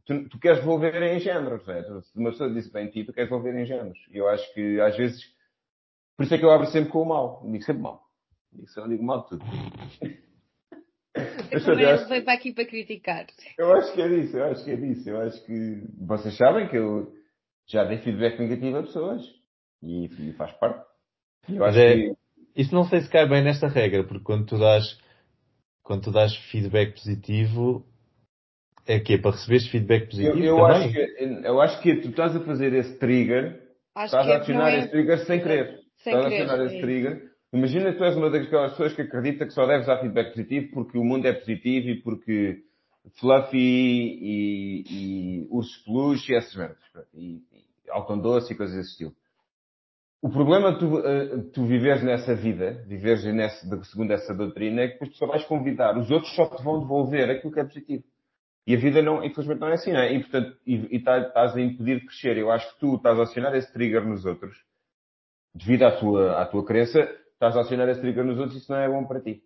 Tu, 0.04 0.28
tu 0.28 0.38
queres 0.40 0.58
devolver 0.58 1.00
em 1.02 1.20
géneros, 1.20 1.64
né? 1.66 1.82
Se 1.82 2.18
uma 2.18 2.30
pessoa 2.30 2.52
disse 2.52 2.72
bem 2.72 2.88
ti, 2.88 3.04
tu 3.04 3.12
queres 3.12 3.30
devolver 3.30 3.54
em 3.54 3.64
géneros. 3.64 3.98
E 4.10 4.16
eu 4.16 4.28
acho 4.28 4.52
que 4.54 4.80
às 4.80 4.96
vezes. 4.96 5.22
Por 6.16 6.24
isso 6.24 6.34
é 6.34 6.38
que 6.38 6.44
eu 6.44 6.50
abro 6.50 6.66
sempre 6.66 6.90
com 6.90 7.02
o 7.02 7.06
mal. 7.06 7.42
Digo 7.44 7.62
sempre 7.62 7.82
mal. 7.82 8.02
Digo, 8.52 8.68
só 8.70 8.86
digo 8.86 9.04
mal 9.04 9.22
de 9.22 9.28
tudo. 9.28 9.44
Veio 12.08 12.24
para 12.24 12.34
aqui 12.34 12.52
para 12.52 12.66
criticar. 12.66 13.26
Eu 13.58 13.72
acho 13.72 13.92
que 13.94 14.02
é 14.02 14.08
disso, 14.08 14.36
eu 14.36 14.44
acho 14.44 14.64
que 14.64 14.70
é 14.70 14.76
disso. 14.76 15.10
Eu 15.10 15.20
acho 15.20 15.44
que 15.44 15.82
vocês 15.98 16.36
sabem 16.36 16.68
que 16.68 16.76
eu 16.76 17.12
já 17.66 17.84
dei 17.84 17.98
feedback 17.98 18.38
negativo 18.38 18.78
a 18.78 18.82
pessoas. 18.82 19.22
E, 19.82 20.06
e 20.06 20.32
faz 20.34 20.52
parte. 20.54 20.84
Eu 21.48 21.64
acho 21.64 21.78
é, 21.78 21.94
que... 21.94 22.12
Isso 22.56 22.74
não 22.74 22.84
sei 22.84 23.00
se 23.00 23.10
cai 23.10 23.28
bem 23.28 23.42
nesta 23.42 23.68
regra, 23.68 24.04
porque 24.04 24.24
quando 24.24 24.46
tu 24.46 24.58
dás, 24.58 24.98
quando 25.82 26.04
tu 26.04 26.10
dás 26.10 26.34
feedback 26.50 26.94
positivo, 26.94 27.86
é 28.86 28.98
que 28.98 29.14
é 29.14 29.18
para 29.18 29.32
receberes 29.32 29.68
feedback 29.68 30.06
positivo 30.06 30.38
eu, 30.38 30.56
eu 30.58 30.66
Acho 30.66 30.92
que, 30.92 30.98
eu 31.44 31.60
acho 31.60 31.82
que 31.82 31.96
tu 31.96 32.08
estás 32.08 32.34
a 32.34 32.40
fazer 32.40 32.72
esse 32.72 32.98
trigger, 32.98 33.62
acho 33.94 34.16
estás 34.16 34.28
a 34.28 34.36
acionar 34.38 34.72
é... 34.72 34.78
esse 34.78 34.90
trigger 34.90 35.18
sem 35.26 35.40
querer. 35.40 35.80
Sem 35.98 36.14
estás 36.14 36.28
querer, 36.28 36.42
a 36.42 36.44
acionar 36.44 36.66
esse 36.66 36.80
trigger 36.80 37.35
Imagina 37.56 37.90
que 37.90 37.96
tu 37.96 38.04
és 38.04 38.14
uma 38.14 38.28
daquelas 38.28 38.72
pessoas 38.72 38.92
que 38.92 39.02
acredita 39.02 39.46
que 39.46 39.52
só 39.52 39.66
deves 39.66 39.86
dar 39.86 39.98
feedback 39.98 40.30
positivo 40.30 40.70
porque 40.74 40.98
o 40.98 41.04
mundo 41.04 41.26
é 41.26 41.32
positivo 41.32 41.88
e 41.88 42.02
porque 42.02 42.62
Fluffy 43.18 43.58
e, 43.58 44.84
e 44.90 45.48
Urso 45.50 45.82
Peluche 45.84 46.32
e 46.32 46.36
essas 46.36 46.54
merdas. 46.54 46.78
E, 47.14 47.42
e 47.52 47.90
Alton 47.90 48.18
Doce 48.18 48.52
e 48.52 48.56
coisas 48.56 48.76
desse 48.76 48.90
estilo. 48.90 49.12
O 50.20 50.28
problema 50.28 50.72
de 50.72 50.80
tu, 50.80 50.98
uh, 50.98 51.42
tu 51.52 51.64
viveres 51.64 52.02
nessa 52.02 52.34
vida, 52.34 52.84
viveres 52.86 53.24
nessa, 53.24 53.84
segundo 53.84 54.10
essa 54.12 54.34
doutrina, 54.34 54.82
é 54.82 54.88
que 54.88 54.92
depois 54.94 55.10
tu 55.12 55.16
só 55.16 55.26
vais 55.26 55.44
convidar. 55.44 55.96
Os 55.96 56.10
outros 56.10 56.34
só 56.34 56.46
te 56.46 56.62
vão 56.62 56.80
devolver 56.80 57.30
aquilo 57.30 57.52
que 57.52 57.60
é 57.60 57.64
positivo. 57.64 58.04
E 58.66 58.74
a 58.74 58.78
vida 58.78 59.00
não, 59.00 59.24
infelizmente 59.24 59.60
não 59.60 59.68
é 59.68 59.74
assim, 59.74 59.92
não 59.92 60.00
é? 60.00 60.12
E 60.12 60.20
portanto, 60.20 60.58
e 60.66 60.98
tá, 60.98 61.18
estás 61.20 61.56
a 61.56 61.60
impedir 61.60 62.00
de 62.00 62.06
crescer. 62.06 62.36
Eu 62.36 62.50
acho 62.50 62.70
que 62.74 62.80
tu 62.80 62.96
estás 62.96 63.18
a 63.18 63.22
acionar 63.22 63.54
esse 63.54 63.72
trigger 63.72 64.04
nos 64.04 64.26
outros, 64.26 64.56
devido 65.54 65.84
à 65.84 65.92
tua, 65.92 66.42
à 66.42 66.46
tua 66.46 66.64
crença, 66.64 67.08
estás 67.36 67.56
a 67.56 67.60
acionar 67.60 67.88
esse 67.88 68.00
trigger 68.00 68.24
nos 68.24 68.38
outros 68.38 68.56
e 68.56 68.58
isso 68.58 68.72
não 68.72 68.78
é 68.78 68.88
bom 68.88 69.04
para 69.04 69.20
ti. 69.20 69.42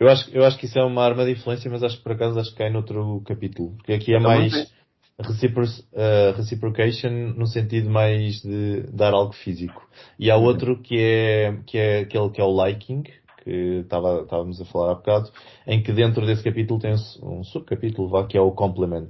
Eu 0.00 0.08
acho, 0.08 0.30
eu 0.34 0.44
acho 0.44 0.58
que 0.58 0.66
isso 0.66 0.78
é 0.78 0.84
uma 0.84 1.04
arma 1.04 1.24
de 1.24 1.32
influência, 1.32 1.70
mas 1.70 1.82
acho 1.82 1.98
que 1.98 2.02
por 2.02 2.12
acaso 2.12 2.38
acho 2.40 2.50
que 2.50 2.58
cai 2.58 2.70
noutro 2.70 3.22
capítulo. 3.24 3.76
Porque 3.76 3.92
aqui 3.92 4.12
é 4.12 4.18
Então, 4.18 4.30
mais 4.30 4.72
recipro, 5.20 5.64
uh, 5.64 6.36
reciprocation 6.36 7.34
no 7.36 7.46
sentido 7.46 7.88
mais 7.88 8.40
de 8.42 8.82
dar 8.92 9.12
algo 9.12 9.32
físico. 9.32 9.86
E 10.18 10.30
há 10.30 10.36
outro 10.36 10.80
que 10.82 10.98
é, 10.98 11.56
que 11.66 11.78
é 11.78 11.98
aquele 12.00 12.30
que 12.30 12.40
é 12.40 12.44
o 12.44 12.64
liking, 12.64 13.04
que 13.44 13.50
estava, 13.82 14.22
estávamos 14.22 14.60
a 14.60 14.64
falar 14.64 14.92
há 14.92 14.94
bocado, 14.94 15.30
em 15.66 15.82
que 15.82 15.92
dentro 15.92 16.26
desse 16.26 16.42
capítulo 16.42 16.80
tem 16.80 16.92
um, 16.92 17.38
um 17.38 17.44
subcapítulo 17.44 18.08
vá, 18.08 18.26
que 18.26 18.36
é 18.36 18.40
o 18.40 18.50
complement, 18.50 19.08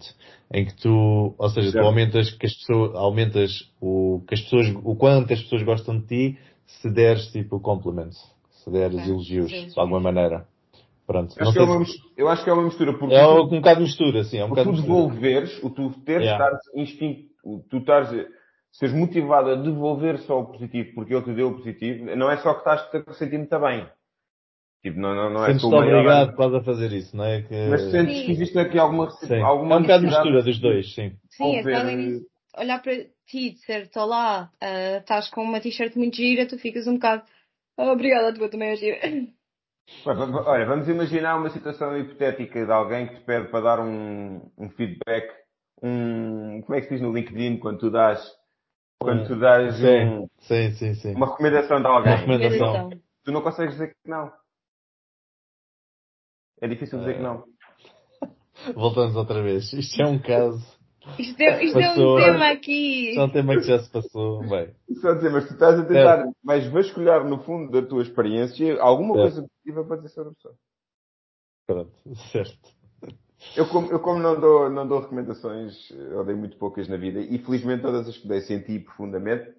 em 0.52 0.66
que 0.66 0.74
tu, 0.74 1.34
ou 1.38 1.48
seja, 1.48 1.72
tu 1.72 1.78
aumentas 1.78 2.30
que 2.32 2.46
as 2.46 2.54
pessoas, 2.54 2.94
aumentas 2.96 3.70
o, 3.80 4.22
que 4.26 4.34
as 4.34 4.40
pessoas, 4.42 4.66
o 4.82 4.96
quanto 4.96 5.32
as 5.32 5.40
pessoas 5.40 5.62
gostam 5.62 5.98
de 6.00 6.06
ti 6.06 6.38
se 6.66 6.90
deres 6.90 7.26
tipo 7.32 7.60
complement, 7.60 8.12
se 8.50 8.70
deres 8.70 8.94
Ok, 8.94 9.08
elogios, 9.08 9.50
elogios. 9.52 9.74
de 9.74 9.80
alguma 9.80 10.00
maneira. 10.00 10.46
Pronto. 11.06 11.34
Acho 11.38 11.58
é 11.58 11.62
uma, 11.62 11.84
eu 12.16 12.28
acho 12.30 12.42
que 12.44 12.48
é 12.50 12.52
uma 12.54 12.62
mistura, 12.62 12.94
porque 12.98 13.14
é 13.14 13.22
tu- 13.22 13.42
um 13.42 13.48
bocado 13.48 13.76
de 13.80 13.82
mistura, 13.86 14.24
sim, 14.24 14.38
é 14.38 14.44
um 14.44 14.48
bocado 14.48 14.70
tu 14.72 14.80
devolveres, 14.80 15.62
o 15.62 15.68
tu 15.68 15.90
teres, 16.04 16.22
Yeah. 16.26 16.44
estares 16.58 16.60
instinto, 16.74 17.28
o 17.44 17.58
tu 17.68 17.76
estares, 17.76 18.08
seres 18.72 18.94
motivado 18.94 19.50
a 19.50 19.54
devolver 19.54 20.18
só 20.20 20.40
o 20.40 20.46
positivo 20.46 20.94
porque 20.94 21.14
ele 21.14 21.22
te 21.24 21.34
deu 21.34 21.48
o 21.48 21.56
positivo, 21.56 22.16
não 22.16 22.30
é 22.30 22.38
só 22.38 22.54
que 22.54 22.60
estás 22.70 23.06
a 23.06 23.12
sentir 23.12 23.36
muito 23.36 23.58
bem. 23.60 23.86
Tipo, 24.82 24.98
não, 24.98 25.14
não, 25.14 25.30
não 25.30 25.44
é 25.44 25.48
Sentes-te 25.48 25.70
maior- 25.70 25.94
obrigado 25.94 26.36
quase 26.36 26.56
a 26.56 26.62
fazer 26.62 26.92
isso, 26.92 27.14
não 27.16 27.24
é? 27.24 27.42
Que... 27.42 27.68
Mas 27.70 27.90
sentes 27.90 28.18
Sim. 28.18 28.24
que 28.26 28.32
existe 28.32 28.58
aqui 28.58 28.78
alguma, 28.78 29.10
Sim. 29.10 29.40
alguma 29.42 29.74
É 29.74 29.78
um 29.78 29.82
bocado 29.82 30.04
mistura 30.04 30.42
dos 30.42 30.58
dois, 30.58 30.94
sim. 30.94 31.12
Sim, 31.30 31.56
é 31.56 31.62
só 31.62 31.68
olhar 32.58 32.80
para 32.82 33.04
ti, 33.26 33.52
dizer, 33.52 33.82
estou 33.82 34.04
lá, 34.06 34.50
ah, 34.60 34.98
estás 34.98 35.28
com 35.30 35.42
uma 35.42 35.60
t-shirt 35.60 35.96
muito 35.96 36.16
gira, 36.16 36.46
tu 36.46 36.58
ficas 36.58 36.86
um 36.86 36.94
bocado, 36.94 37.22
"Ah, 37.76 37.92
obrigada, 37.92 38.28
a 38.28 38.34
tua 38.34 38.48
também 38.48 38.70
é 38.70 38.76
gira. 38.76 38.98
Olha, 40.06 40.16
va- 40.16 40.26
va- 40.26 40.50
Olha, 40.50 40.66
vamos 40.66 40.88
imaginar 40.88 41.36
uma 41.36 41.50
situação 41.50 41.96
hipotética 41.98 42.64
de 42.64 42.72
alguém 42.72 43.06
que 43.06 43.16
te 43.16 43.20
pede 43.22 43.48
para 43.48 43.60
dar 43.60 43.80
um, 43.80 44.40
um 44.56 44.70
feedback, 44.70 45.30
um, 45.82 46.62
como 46.62 46.74
é 46.74 46.80
que 46.80 46.88
se 46.88 46.94
diz 46.94 47.02
no 47.02 47.12
LinkedIn 47.12 47.58
quando 47.58 47.78
tu 47.80 47.90
dás, 47.90 48.20
quando 48.98 49.26
tu 49.26 49.36
dás 49.38 49.74
um- 49.82 50.26
Sim, 50.26 50.28
sim, 50.40 50.70
sim, 50.72 50.94
sim. 50.94 51.14
uma 51.14 51.26
recomendação 51.26 51.80
de 51.80 51.86
alguém. 51.86 52.12
Uma 52.12 52.16
recomendação. 52.18 52.66
Recomendação. 52.72 53.02
Tu 53.24 53.32
não 53.32 53.42
consegues 53.42 53.74
dizer 53.74 53.88
que 53.88 54.10
não. 54.10 54.32
É 56.60 56.68
difícil 56.68 56.98
dizer 56.98 57.16
que 57.16 57.22
não. 57.22 57.44
Voltamos 58.74 59.16
outra 59.16 59.42
vez. 59.42 59.72
Isto 59.72 60.00
é 60.00 60.06
um 60.06 60.18
caso. 60.18 60.64
Isto 61.18 61.40
é, 61.42 61.64
isto 61.64 61.78
é 61.78 61.90
um 61.90 61.94
Passou. 61.94 62.16
tema 62.16 62.50
aqui. 62.50 63.08
Isto 63.10 63.20
é 63.20 63.24
um 63.24 63.30
tema 63.30 63.54
que 63.56 63.62
já 63.62 63.78
se 63.78 63.90
passou. 63.90 64.40
Bem, 64.48 64.74
Só 65.00 65.12
dizer, 65.14 65.30
mas 65.30 65.46
tu 65.46 65.52
estás 65.54 65.78
a 65.78 65.84
tentar 65.84 66.26
mais 66.42 66.66
vasculhar 66.68 67.24
no 67.28 67.38
fundo 67.44 67.70
da 67.70 67.86
tua 67.86 68.02
experiência 68.02 68.80
alguma 68.80 69.14
É. 69.18 69.20
coisa 69.22 69.42
positiva 69.42 69.84
para 69.84 69.96
dizer 69.98 70.08
sobre 70.10 70.30
a 70.30 70.34
pessoa. 70.34 70.54
pronto, 71.66 71.92
certo. 72.32 72.74
Eu 73.56 73.68
como, 73.68 73.90
eu 73.90 74.00
como 74.00 74.18
não, 74.20 74.40
dou, 74.40 74.70
não 74.70 74.88
dou 74.88 75.00
recomendações, 75.00 75.90
eu 75.90 76.24
dei 76.24 76.34
muito 76.34 76.56
poucas 76.56 76.88
na 76.88 76.96
vida 76.96 77.20
e 77.20 77.38
felizmente 77.38 77.82
todas 77.82 78.08
as 78.08 78.16
que 78.16 78.26
dei 78.26 78.40
senti 78.40 78.78
profundamente, 78.78 79.52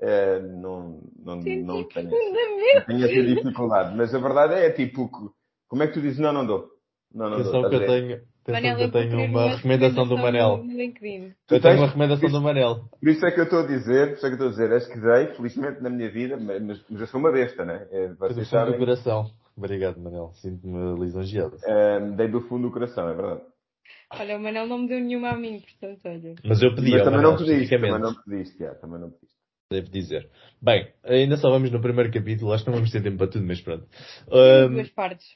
eh, 0.00 0.38
não, 0.40 1.00
não, 1.18 1.42
Senti 1.42 1.62
não 1.62 1.82
tenho, 1.84 2.08
profundamente. 2.08 2.74
não 2.74 2.84
tenho 2.86 3.04
essa 3.04 3.34
dificuldade. 3.34 3.96
Mas 3.96 4.14
a 4.14 4.18
verdade 4.20 4.54
é, 4.54 4.70
tipo, 4.70 5.08
que- 5.08 5.34
como 5.68 5.82
é 5.82 5.88
que 5.88 5.94
tu 5.94 6.00
dizes 6.00 6.20
não, 6.20 6.32
não 6.32 6.46
dou? 6.46 6.68
Não, 7.12 7.28
não 7.28 7.38
Atenção 7.38 7.62
dou. 7.62 7.70
que 7.70 7.76
eu 7.76 7.86
tenho, 7.86 8.22
Manel, 8.52 8.78
eu 8.78 8.90
vou 8.90 9.02
tenho 9.02 9.24
uma 9.24 9.48
recomendação 9.56 10.06
do 10.06 10.16
Manel. 10.18 10.64
Eu 11.50 11.60
tenho 11.60 11.62
tens- 11.62 11.78
uma 11.78 11.86
recomendação 11.86 12.30
do 12.30 12.40
Manel. 12.40 12.88
Por 13.00 13.08
isso 13.08 13.26
é 13.26 13.30
que 13.30 13.40
eu 13.40 13.44
estou 13.44 13.60
a 13.60 13.66
dizer, 13.66 14.08
por 14.08 14.16
isso 14.16 14.26
é 14.26 14.28
que 14.28 14.42
eu 14.42 14.46
estou 14.46 14.46
a 14.46 14.50
dizer, 14.50 14.72
as 14.72 14.86
que 14.86 15.00
dei, 15.00 15.26
felizmente 15.34 15.82
na 15.82 15.90
minha 15.90 16.10
vida, 16.10 16.36
mas, 16.36 16.84
mas 16.88 17.00
eu 17.00 17.06
sou 17.06 17.20
uma 17.20 17.32
besta, 17.32 17.64
né? 17.64 17.86
É, 17.90 18.08
do 18.08 18.16
fundo 18.44 18.72
do 18.72 18.78
coração. 18.78 19.30
Obrigado, 19.56 20.00
Manel. 20.00 20.30
Sinto-me 20.34 20.98
lisonjeado. 21.00 21.56
eh, 21.64 22.00
dei 22.16 22.28
do 22.28 22.40
fundo 22.42 22.68
do 22.68 22.72
coração, 22.72 23.08
é 23.08 23.14
verdade. 23.14 23.40
Olha, 24.18 24.36
o 24.36 24.40
Manel 24.40 24.66
não 24.66 24.78
me 24.78 24.88
deu 24.88 25.00
nenhuma 25.00 25.30
a 25.30 25.36
mim, 25.36 25.60
portanto, 25.60 26.00
olha. 26.06 26.34
Mas 26.44 26.62
eu 26.62 26.74
pedi 26.74 26.90
mas 26.92 27.04
também 27.04 27.16
Manel, 27.20 27.30
não 27.32 27.38
pediste, 27.38 27.70
também 27.70 27.98
não 28.00 28.14
pediste, 28.14 28.58
já, 28.58 28.74
também 28.74 29.00
não 29.00 29.10
pediste. 29.10 29.34
Devo 29.70 29.88
dizer. 29.90 30.30
Bem, 30.60 30.92
ainda 31.04 31.36
só 31.36 31.50
vamos 31.50 31.70
no 31.70 31.80
primeiro 31.80 32.12
capítulo. 32.12 32.52
Acho 32.52 32.64
que 32.64 32.70
não 32.70 32.76
vamos 32.76 32.92
ter 32.92 33.02
tempo 33.02 33.16
para 33.18 33.28
tudo, 33.28 33.44
mas 33.46 33.60
pronto. 33.60 33.86
Ahm, 34.30 34.74
duas 34.74 34.90
partes. 34.90 35.26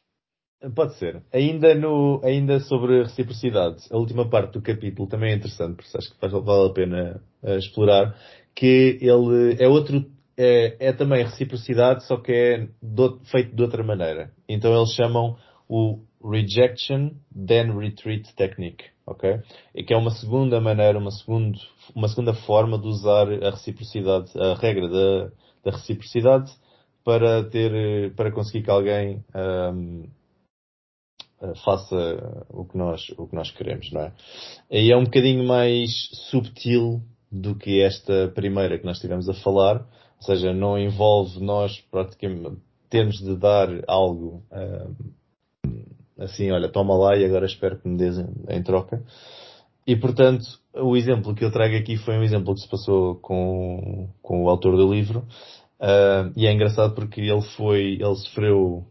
Pode 0.75 0.95
ser. 0.99 1.23
Ainda, 1.33 1.73
no, 1.75 2.21
ainda 2.25 2.59
sobre 2.61 3.05
reciprocidade, 3.05 3.85
a 3.93 3.97
última 3.97 4.29
parte 4.29 4.55
do 4.55 4.63
capítulo 4.63 5.09
também 5.09 5.31
é 5.33 5.37
interessante, 5.37 5.77
porque 5.77 5.97
acho 5.97 6.11
que 6.13 6.19
faz, 6.19 6.33
vale 6.33 6.69
a 6.69 6.73
pena 6.73 7.23
eh, 7.45 7.59
explorar, 7.59 8.17
que 8.57 8.99
ele 9.01 9.57
é 9.63 9.69
outro, 9.69 10.05
é, 10.37 10.89
é 10.89 10.93
também 10.93 11.23
reciprocidade, 11.25 12.05
só 12.07 12.17
que 12.17 12.33
é 12.33 12.69
out- 13.01 13.21
feito 13.31 13.55
de 13.55 13.63
outra 13.63 13.85
maneira. 13.85 14.33
Então 14.49 14.77
eles 14.77 14.93
chamam 14.95 15.37
o 15.69 16.01
Rejection 16.25 17.11
Then 17.47 17.79
Retreat 17.79 18.35
Technique, 18.35 18.85
ok? 19.07 19.39
E 19.77 19.85
que 19.85 19.95
é 19.95 19.97
uma 19.97 20.11
segunda 20.11 20.61
maneira, 20.61 20.99
uma, 20.99 21.13
segundo, 21.13 21.57
uma 21.95 22.09
segunda 22.09 22.35
forma 22.35 22.77
de 22.81 22.89
usar 22.89 23.29
a 23.45 23.51
reciprocidade, 23.51 24.33
a 24.37 24.55
regra 24.55 24.89
da, 24.89 25.31
da 25.65 25.77
reciprocidade 25.77 26.51
para 27.05 27.45
ter, 27.45 27.73
eh, 27.73 28.11
para 28.11 28.33
conseguir 28.33 28.65
que 28.65 28.71
alguém, 28.71 29.25
ahm, 29.33 30.03
eh, 30.05 30.09
faça 31.65 32.47
o 32.49 32.65
que 32.65 32.77
nós, 32.77 33.09
o 33.17 33.27
que 33.27 33.35
nós 33.35 33.51
queremos, 33.51 33.91
não 33.93 34.03
é? 34.03 34.13
E 34.71 34.93
é 34.93 34.97
um 34.97 35.05
bocadinho 35.05 35.47
mais 35.47 35.91
subtil 36.31 37.01
do 37.31 37.55
que 37.55 37.81
esta 37.83 38.29
primeira 38.35 38.79
que 38.79 38.85
nós 38.85 38.97
estivemos 38.97 39.29
a 39.29 39.35
falar, 39.35 39.81
ou 40.17 40.23
seja, 40.23 40.53
não 40.53 40.79
envolve 40.79 41.41
nós 41.41 41.81
praticamente 41.91 42.57
termos 42.91 43.19
de 43.19 43.37
dar 43.37 43.69
algo 43.87 44.43
ah, 44.51 44.89
assim, 46.19 46.51
olha, 46.51 46.69
toma 46.69 46.97
lá 46.97 47.17
e 47.17 47.25
agora 47.25 47.47
espero 47.47 47.79
que 47.79 47.89
me 47.89 47.97
dês 47.97 48.19
em, 48.49 48.63
troca. 48.63 49.03
E 49.87 49.97
portanto, 49.97 50.45
o 50.75 50.97
exemplo 50.97 51.35
que 51.35 51.45
eu 51.45 51.53
trago 51.53 51.77
aqui 51.77 51.97
foi 51.97 52.19
um 52.19 52.23
exemplo 52.23 52.55
que 52.55 52.61
se 52.61 52.69
passou 52.69 53.17
com, 53.17 54.09
com 54.21 54.45
o 54.45 54.51
autor 54.51 54.77
do 54.77 54.93
livro, 54.93 55.27
e 56.37 56.47
é 56.47 56.53
engraçado 56.53 56.95
porque 56.95 57.21
ele 57.21 57.43
foi, 57.57 57.95
ele 58.01 58.17
sofreu 58.17 58.85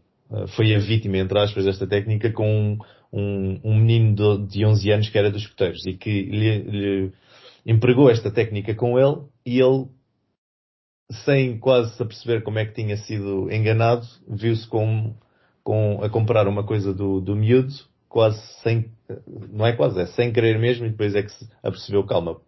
foi 0.48 0.74
a 0.74 0.78
vítima, 0.78 1.18
entre 1.18 1.38
aspas, 1.38 1.64
desta 1.64 1.86
técnica 1.86 2.30
com 2.32 2.46
um, 2.46 2.78
um, 3.12 3.60
um 3.64 3.78
menino 3.78 4.14
de, 4.14 4.58
de 4.58 4.66
11 4.66 4.90
anos 4.90 5.08
que 5.08 5.18
era 5.18 5.30
dos 5.30 5.42
escuteiros 5.42 5.84
e 5.86 5.94
que 5.94 6.22
lhe, 6.22 6.58
lhe 6.62 7.12
empregou 7.64 8.10
esta 8.10 8.30
técnica 8.30 8.74
com 8.74 8.98
ele 8.98 9.22
e 9.44 9.60
ele, 9.60 9.86
sem 11.24 11.58
quase 11.58 11.96
se 11.96 12.02
aperceber 12.02 12.42
como 12.42 12.58
é 12.58 12.66
que 12.66 12.74
tinha 12.74 12.96
sido 12.96 13.50
enganado, 13.50 14.06
viu-se 14.28 14.66
com, 14.68 15.14
com, 15.62 16.02
a 16.02 16.10
comprar 16.10 16.46
uma 16.46 16.64
coisa 16.64 16.92
do, 16.92 17.20
do 17.20 17.34
miúdo, 17.34 17.72
quase 18.08 18.40
sem, 18.62 18.90
não 19.50 19.66
é 19.66 19.72
quase, 19.72 20.00
é 20.00 20.06
sem 20.06 20.32
querer 20.32 20.58
mesmo 20.58 20.86
e 20.86 20.90
depois 20.90 21.14
é 21.14 21.22
que 21.22 21.32
se 21.32 21.48
apercebeu, 21.62 22.04
calma, 22.04 22.38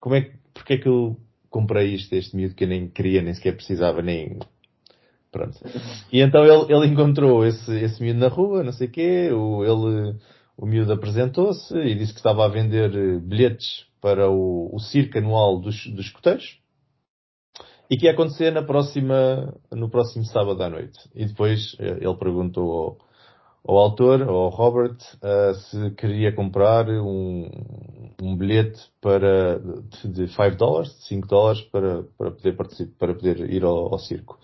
como 0.00 0.16
é 0.16 0.22
que, 0.22 0.32
porque 0.52 0.74
é 0.74 0.78
que 0.78 0.88
eu 0.88 1.16
comprei 1.50 1.94
isto, 1.94 2.12
este 2.14 2.36
miúdo 2.36 2.54
que 2.54 2.64
eu 2.64 2.68
nem 2.68 2.88
queria, 2.88 3.22
nem 3.22 3.34
sequer 3.34 3.54
precisava, 3.54 4.02
nem, 4.02 4.38
Pronto. 5.30 5.58
E 6.12 6.20
então 6.20 6.44
ele, 6.44 6.72
ele 6.72 6.86
encontrou 6.86 7.44
esse, 7.44 7.70
esse 7.78 8.02
miúdo 8.02 8.20
na 8.20 8.28
rua, 8.28 8.62
não 8.62 8.72
sei 8.72 8.88
quê, 8.88 9.30
o, 9.32 9.64
ele, 9.64 10.16
o 10.56 10.66
miúdo 10.66 10.92
apresentou-se 10.92 11.76
e 11.76 11.94
disse 11.94 12.12
que 12.12 12.18
estava 12.18 12.44
a 12.44 12.48
vender 12.48 12.94
eh, 12.94 13.18
bilhetes 13.18 13.86
para 14.00 14.30
o, 14.30 14.74
o 14.74 14.78
circo 14.78 15.18
anual 15.18 15.60
dos, 15.60 15.86
dos 15.88 16.06
escuteiros 16.06 16.58
e 17.90 17.96
que 17.96 18.06
ia 18.06 18.12
acontecer 18.12 18.50
na 18.50 18.62
próxima, 18.62 19.54
no 19.70 19.88
próximo 19.88 20.24
sábado 20.24 20.62
à 20.62 20.68
noite. 20.68 20.98
E 21.14 21.24
depois 21.26 21.76
eh, 21.78 21.98
ele 22.00 22.16
perguntou 22.16 22.72
ao, 22.72 22.98
ao 23.66 23.78
autor, 23.78 24.22
ao 24.22 24.48
Robert, 24.48 24.96
uh, 25.16 25.54
se 25.54 25.90
queria 25.92 26.32
comprar 26.32 26.88
um, 26.88 27.48
um 28.22 28.36
bilhete 28.36 28.80
para, 29.00 29.60
de 30.04 30.28
5 30.28 30.56
dólares, 30.56 30.90
de 30.98 31.04
5 31.06 31.26
dólares 31.28 31.60
para, 31.62 32.04
para 32.16 32.30
poder 32.30 32.56
participar, 32.56 32.94
para 32.98 33.14
poder 33.14 33.50
ir 33.50 33.64
ao, 33.64 33.92
ao 33.92 33.98
circo. 33.98 34.38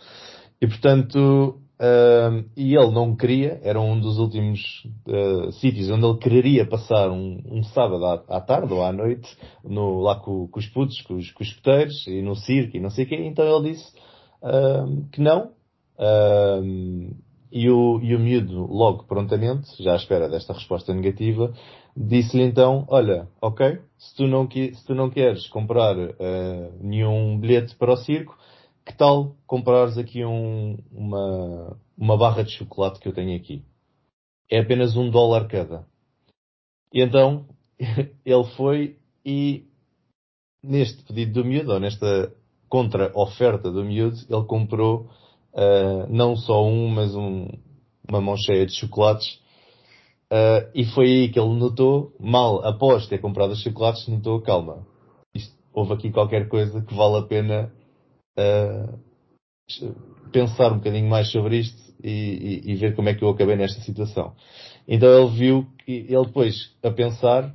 E 0.62 0.66
portanto, 0.68 1.58
uh, 1.80 2.48
e 2.56 2.76
ele 2.76 2.92
não 2.92 3.16
queria, 3.16 3.58
era 3.64 3.80
um 3.80 3.98
dos 3.98 4.16
últimos 4.16 4.60
uh, 5.08 5.50
sítios 5.54 5.90
onde 5.90 6.06
ele 6.06 6.18
quereria 6.18 6.64
passar 6.64 7.10
um, 7.10 7.42
um 7.50 7.64
sábado 7.64 8.06
à, 8.06 8.22
à, 8.28 8.40
tarde 8.40 8.72
ou 8.72 8.84
à 8.84 8.92
noite, 8.92 9.28
no, 9.64 9.98
lá 9.98 10.20
com, 10.20 10.46
com 10.46 10.60
os 10.60 10.66
putos, 10.68 11.02
com 11.02 11.14
os, 11.14 11.32
com 11.32 11.42
os 11.42 12.06
e 12.06 12.22
no 12.22 12.36
circo 12.36 12.76
e 12.76 12.80
não 12.80 12.90
sei 12.90 13.06
o 13.06 13.08
quê. 13.08 13.16
Então 13.16 13.44
ele 13.44 13.72
disse 13.72 13.92
uh, 14.40 15.04
que 15.10 15.20
não. 15.20 15.50
e, 17.50 17.68
o, 17.68 18.00
e 18.00 18.14
o 18.14 18.20
miúdo, 18.20 18.64
logo 18.72 19.02
prontamente, 19.08 19.66
já 19.82 19.94
à 19.94 19.96
espera 19.96 20.28
desta 20.28 20.52
resposta 20.52 20.94
negativa, 20.94 21.52
disse-lhe 21.96 22.44
então, 22.44 22.86
olha, 22.86 23.26
ok, 23.40 23.80
se 23.98 24.14
tu 24.14 24.28
não, 24.28 24.48
se 24.48 24.86
tu 24.86 24.94
não 24.94 25.10
queres 25.10 25.48
comprar 25.48 25.96
nenhum 26.80 27.36
bilhete 27.40 27.74
para 27.74 27.92
o 27.92 27.96
circo, 27.96 28.36
que 28.84 28.96
tal 28.96 29.36
comprares 29.46 29.96
aqui 29.96 30.24
um, 30.24 30.78
uma, 30.90 31.78
uma 31.96 32.16
barra 32.16 32.42
de 32.42 32.50
chocolate 32.50 33.00
que 33.00 33.08
eu 33.08 33.12
tenho 33.12 33.36
aqui? 33.36 33.64
É 34.50 34.60
apenas 34.60 34.96
um 34.96 35.10
dólar 35.10 35.48
cada. 35.48 35.86
E 36.92 37.00
então 37.02 37.46
ele 38.24 38.44
foi 38.56 38.98
e 39.24 39.64
neste 40.62 41.02
pedido 41.04 41.42
do 41.42 41.44
miúdo, 41.44 41.72
ou 41.72 41.80
nesta 41.80 42.32
contra-oferta 42.68 43.70
do 43.70 43.84
miúdo, 43.84 44.16
ele 44.28 44.44
comprou 44.44 45.10
uh, 45.52 46.06
não 46.08 46.36
só 46.36 46.64
um, 46.64 46.88
mas 46.88 47.14
um, 47.14 47.48
uma 48.08 48.20
mão 48.20 48.36
cheia 48.36 48.64
de 48.64 48.74
chocolates. 48.74 49.40
Uh, 50.32 50.70
e 50.74 50.84
foi 50.86 51.06
aí 51.06 51.28
que 51.28 51.38
ele 51.38 51.54
notou, 51.54 52.14
mal 52.18 52.64
após 52.64 53.06
ter 53.06 53.18
comprado 53.18 53.52
os 53.52 53.62
chocolates, 53.62 54.08
notou, 54.08 54.40
calma, 54.40 54.86
isto, 55.34 55.54
houve 55.74 55.92
aqui 55.92 56.10
qualquer 56.10 56.48
coisa 56.48 56.80
que 56.80 56.94
vale 56.94 57.18
a 57.18 57.22
pena 57.22 57.70
uh, 58.38 58.98
pensar 60.32 60.72
um 60.72 60.78
bocadinho 60.78 61.08
mais 61.08 61.30
sobre 61.30 61.58
isto 61.58 61.94
e, 62.02 62.10
e, 62.66 62.72
e, 62.72 62.74
ver 62.74 62.96
como 62.96 63.08
é 63.08 63.14
que 63.14 63.22
eu 63.22 63.28
acabei 63.28 63.56
nesta 63.56 63.80
situação. 63.82 64.34
Então 64.88 65.08
ele 65.08 65.36
viu 65.36 65.66
que, 65.84 65.92
ele 65.92 66.26
depois, 66.26 66.74
a 66.82 66.90
pensar 66.90 67.54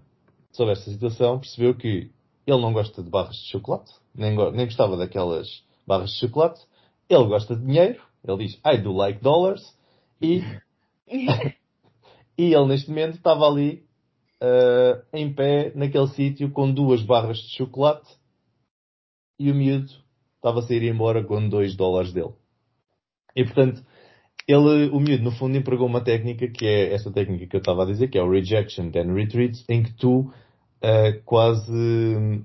sobre 0.52 0.74
esta 0.74 0.90
situação, 0.90 1.40
percebeu 1.40 1.76
que 1.76 2.12
ele 2.46 2.62
não 2.62 2.72
gosta 2.72 3.04
de 3.04 3.10
barras 3.10 3.36
de 3.36 3.50
chocolate, 3.50 3.92
nem, 4.16 4.36
nem 4.54 4.66
gostava 4.66 4.96
daquelas 4.96 5.64
barras 5.86 6.12
de 6.12 6.20
chocolate. 6.20 6.62
Ele 7.10 7.26
gosta 7.26 7.56
de 7.56 7.66
dinheiro. 7.66 8.02
Ele 8.26 8.46
diz, 8.46 8.60
I 8.66 8.78
do 8.78 8.94
like 8.94 9.22
dollars. 9.22 9.62
E, 10.22 10.42
e 11.08 12.54
ele 12.54 12.66
neste 12.66 12.90
momento 12.90 13.16
estava 13.16 13.46
ali, 13.46 13.86
uh, 14.42 15.04
em 15.14 15.34
pé, 15.34 15.72
naquele 15.76 16.08
sítio, 16.08 16.52
com 16.52 16.72
duas 16.72 17.02
barras 17.04 17.38
de 17.38 17.56
chocolate. 17.56 18.08
E 19.40 19.52
o 19.52 19.56
miúdo 19.56 19.94
estava 20.38 20.60
a 20.60 20.62
sair 20.64 20.84
embora 20.84 21.24
com 21.24 21.50
dois 21.50 21.76
dólares 21.76 22.14
dele. 22.14 22.34
E 23.36 23.44
portanto, 23.44 23.84
ele, 24.48 24.90
o 24.90 25.00
miúdo, 25.00 25.24
no 25.24 25.32
fundo, 25.32 25.58
empregou 25.58 25.88
uma 25.88 26.02
técnica 26.02 26.48
que 26.48 26.66
é 26.66 26.94
essa 26.94 27.12
técnica 27.12 27.46
que 27.46 27.56
eu 27.56 27.60
estava 27.60 27.84
a 27.84 27.86
dizer, 27.86 28.08
que 28.08 28.18
é 28.18 28.24
o 28.24 28.32
rejection 28.32 28.90
then 28.92 29.14
retreat, 29.14 29.64
em 29.68 29.84
que 29.84 29.94
tu 29.94 30.20
uh, 30.22 31.22
quase 31.26 32.44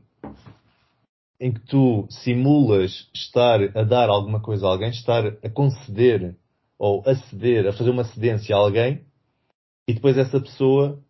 em 1.41 1.53
que 1.53 1.61
tu 1.67 2.07
simulas 2.09 3.09
estar 3.13 3.61
a 3.77 3.83
dar 3.83 4.09
alguma 4.09 4.41
coisa 4.41 4.67
a 4.67 4.71
alguém, 4.71 4.91
estar 4.91 5.27
a 5.27 5.51
conceder 5.51 6.37
ou 6.79 7.03
a 7.05 7.15
ceder, 7.15 7.67
a 7.67 7.73
fazer 7.73 7.91
uma 7.91 8.05
cedência 8.05 8.55
a 8.55 8.59
alguém, 8.59 9.05
e 9.89 9.95
depois 9.95 10.17
essa 10.17 10.41
pessoa 10.41 11.01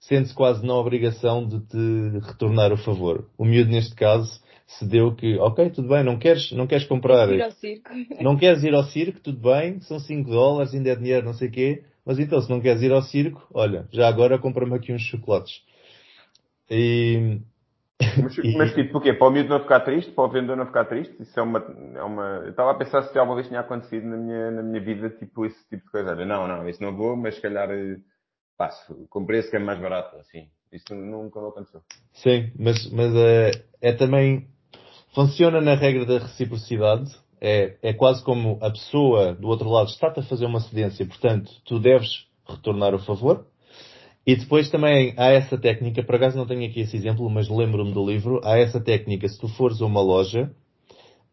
sente-se 0.00 0.34
quase 0.34 0.66
na 0.66 0.74
obrigação 0.74 1.46
de 1.46 1.60
te 1.60 2.18
retornar 2.26 2.72
o 2.72 2.76
favor. 2.76 3.28
O 3.38 3.44
miúdo, 3.44 3.70
neste 3.70 3.94
caso, 3.94 4.40
cedeu 4.78 5.14
que, 5.14 5.36
ok, 5.38 5.70
tudo 5.70 5.88
bem, 5.88 6.04
não 6.04 6.18
queres, 6.18 6.52
não 6.52 6.66
queres 6.66 6.86
comprar. 6.86 7.28
Ir 7.30 7.42
ao 7.42 7.50
circo. 7.50 7.90
Não 8.22 8.36
queres 8.36 8.62
ir 8.62 8.74
ao 8.74 8.84
circo, 8.84 9.20
tudo 9.20 9.38
bem, 9.38 9.80
são 9.80 9.98
5 9.98 10.30
dólares, 10.30 10.74
ainda 10.74 10.90
é 10.90 10.96
dinheiro, 10.96 11.26
não 11.26 11.34
sei 11.34 11.48
o 11.48 11.50
quê. 11.50 11.84
Mas 12.04 12.18
então, 12.18 12.40
se 12.40 12.50
não 12.50 12.60
queres 12.60 12.82
ir 12.82 12.92
ao 12.92 13.02
circo, 13.02 13.46
olha, 13.52 13.86
já 13.92 14.08
agora 14.08 14.38
compra-me 14.38 14.74
aqui 14.74 14.92
uns 14.92 15.02
chocolates. 15.02 15.62
E... 16.70 17.40
Mas, 18.22 18.36
mas 18.56 18.74
tipo, 18.74 18.92
porquê? 18.92 19.12
Para 19.12 19.28
o 19.28 19.30
miúdo 19.30 19.50
não 19.50 19.60
ficar 19.60 19.80
triste? 19.80 20.10
Para 20.12 20.24
o 20.24 20.28
vendedor 20.28 20.56
não 20.56 20.66
ficar 20.66 20.86
triste? 20.86 21.14
Isso 21.20 21.38
é 21.38 21.42
uma, 21.42 21.58
é 21.94 22.02
uma... 22.02 22.24
Eu 22.44 22.50
estava 22.50 22.70
a 22.70 22.74
pensar 22.74 23.02
se 23.02 23.18
alguma 23.18 23.36
vez 23.36 23.48
tinha 23.48 23.60
acontecido 23.60 24.06
na 24.06 24.16
minha, 24.16 24.50
na 24.50 24.62
minha 24.62 24.80
vida, 24.80 25.10
tipo, 25.10 25.44
esse 25.44 25.62
tipo 25.68 25.84
de 25.84 25.90
coisa. 25.90 26.10
Olha, 26.10 26.24
não, 26.24 26.48
não, 26.48 26.68
isso 26.68 26.82
não 26.82 26.96
vou, 26.96 27.16
mas 27.16 27.34
se 27.34 27.42
calhar 27.42 27.70
eh, 27.70 27.98
passo. 28.56 29.06
Comprei 29.10 29.40
esse 29.40 29.50
que 29.50 29.56
é 29.56 29.60
mais 29.60 29.78
barato, 29.78 30.16
assim. 30.16 30.48
Isso 30.72 30.94
nunca 30.94 31.40
aconteceu. 31.40 31.82
Sim, 32.12 32.52
mas, 32.58 32.90
mas 32.90 33.14
é, 33.14 33.50
é 33.82 33.92
também... 33.92 34.48
Funciona 35.14 35.60
na 35.60 35.74
regra 35.74 36.04
da 36.06 36.18
reciprocidade. 36.18 37.10
É, 37.40 37.76
é 37.82 37.92
quase 37.94 38.22
como 38.22 38.58
a 38.60 38.70
pessoa 38.70 39.34
do 39.34 39.48
outro 39.48 39.70
lado 39.70 39.88
está-te 39.88 40.20
a 40.20 40.22
fazer 40.22 40.44
uma 40.44 40.60
cedência, 40.60 41.06
portanto, 41.06 41.50
tu 41.64 41.78
deves 41.78 42.26
retornar 42.46 42.94
o 42.94 42.98
favor. 42.98 43.46
E 44.26 44.36
depois 44.36 44.70
também 44.70 45.14
há 45.16 45.30
essa 45.30 45.56
técnica, 45.56 46.02
por 46.02 46.16
acaso 46.16 46.36
não 46.36 46.46
tenho 46.46 46.68
aqui 46.68 46.80
esse 46.80 46.94
exemplo, 46.94 47.28
mas 47.30 47.48
lembro-me 47.48 47.92
do 47.92 48.04
livro, 48.04 48.40
há 48.44 48.58
essa 48.58 48.78
técnica, 48.78 49.26
se 49.26 49.40
tu 49.40 49.48
fores 49.48 49.80
a 49.80 49.86
uma 49.86 50.02
loja, 50.02 50.50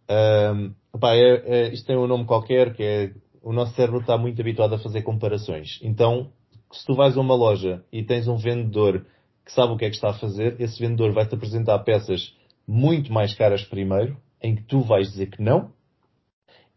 um, 0.09 0.73
opa, 0.93 1.13
é, 1.13 1.43
é, 1.45 1.73
isto 1.73 1.85
tem 1.85 1.97
um 1.97 2.07
nome 2.07 2.25
qualquer, 2.25 2.73
que 2.73 2.81
é, 2.81 3.11
o 3.43 3.51
nosso 3.51 3.75
cérebro 3.75 3.99
está 3.99 4.17
muito 4.17 4.41
habituado 4.41 4.75
a 4.75 4.79
fazer 4.79 5.01
comparações. 5.01 5.79
Então, 5.83 6.31
se 6.71 6.85
tu 6.85 6.95
vais 6.95 7.17
a 7.17 7.21
uma 7.21 7.35
loja 7.35 7.83
e 7.91 8.03
tens 8.03 8.27
um 8.27 8.37
vendedor 8.37 9.05
que 9.45 9.51
sabe 9.51 9.73
o 9.73 9.77
que 9.77 9.85
é 9.85 9.89
que 9.89 9.95
está 9.95 10.09
a 10.09 10.13
fazer, 10.13 10.55
esse 10.59 10.79
vendedor 10.79 11.11
vai-te 11.11 11.35
apresentar 11.35 11.79
peças 11.79 12.33
muito 12.67 13.11
mais 13.13 13.33
caras 13.33 13.63
primeiro, 13.63 14.17
em 14.41 14.55
que 14.55 14.63
tu 14.63 14.81
vais 14.81 15.09
dizer 15.09 15.27
que 15.27 15.41
não, 15.41 15.71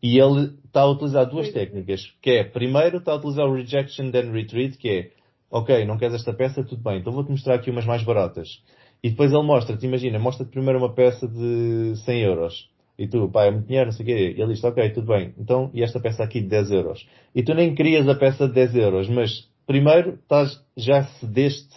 e 0.03 0.19
ele 0.19 0.55
está 0.65 0.83
a 0.83 0.91
utilizar 0.91 1.29
duas 1.29 1.51
técnicas, 1.53 2.01
que 2.23 2.31
é, 2.31 2.45
primeiro 2.45 2.99
está 2.99 3.13
a 3.13 3.17
utilizar 3.17 3.47
o 3.47 3.55
rejection 3.55 4.11
then 4.11 4.31
retreat, 4.31 4.79
que 4.79 4.89
é, 4.89 5.11
ok, 5.51 5.85
não 5.85 5.99
queres 5.99 6.15
esta 6.15 6.33
peça, 6.33 6.65
tudo 6.65 6.83
bem, 6.83 7.01
então 7.01 7.13
vou-te 7.13 7.31
mostrar 7.31 7.57
aqui 7.57 7.71
umas 7.71 7.85
mais 7.85 8.03
baratas. 8.03 8.63
E 9.03 9.11
depois 9.11 9.33
ele 9.33 9.43
mostra-te, 9.43 9.85
imagina, 9.87 10.19
mostra-te 10.19 10.51
primeiro 10.51 10.79
uma 10.79 10.95
peça 10.95 11.27
de 11.27 11.97
100 12.05 12.21
euros. 12.21 12.71
E 12.99 13.09
tu, 13.09 13.31
pá, 13.31 13.47
é 13.47 13.51
muito 13.51 13.67
dinheiro, 13.67 13.87
não 13.87 13.93
sei 13.93 14.05
o 14.05 14.07
quê. 14.07 14.35
E 14.37 14.43
ele 14.43 14.53
diz, 14.53 14.63
ok, 14.63 14.91
tudo 14.91 15.07
bem. 15.07 15.35
Então, 15.39 15.71
e 15.73 15.83
esta 15.83 15.99
peça 15.99 16.23
aqui 16.23 16.43
de 16.43 16.49
10 16.49 16.71
euros? 16.71 17.09
E 17.35 17.43
tu 17.43 17.55
nem 17.55 17.75
querias 17.75 18.07
a 18.07 18.15
peça 18.15 18.47
de 18.47 18.53
10 18.53 18.75
euros, 18.77 19.09
mas 19.09 19.49
primeiro 19.67 20.19
estás, 20.23 20.63
já 20.77 21.05
cedeste 21.05 21.75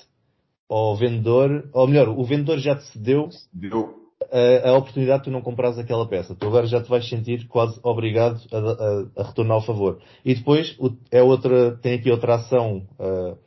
ao 0.69 0.97
vendedor, 0.97 1.69
ou 1.71 1.87
melhor, 1.87 2.09
o 2.09 2.23
vendedor 2.25 2.57
já 2.57 2.75
te 2.75 2.83
cedeu 2.87 3.29
Deu. 3.53 4.02
A, 4.31 4.69
a 4.69 4.77
oportunidade 4.77 5.19
de 5.19 5.25
tu 5.25 5.31
não 5.31 5.41
comprares 5.41 5.77
aquela 5.77 6.07
peça. 6.07 6.35
Tu 6.35 6.47
agora 6.47 6.65
já 6.67 6.81
te 6.81 6.89
vais 6.89 7.07
sentir 7.07 7.47
quase 7.47 7.79
obrigado 7.83 8.39
a, 8.51 8.57
a, 8.57 9.23
a 9.23 9.27
retornar 9.27 9.57
o 9.57 9.61
favor. 9.61 9.99
E 10.23 10.35
depois, 10.35 10.75
o, 10.79 10.91
é 11.11 11.21
outra, 11.21 11.77
tem 11.77 11.93
aqui 11.95 12.11
outra 12.11 12.35
ação, 12.35 12.85
uh, 12.99 13.37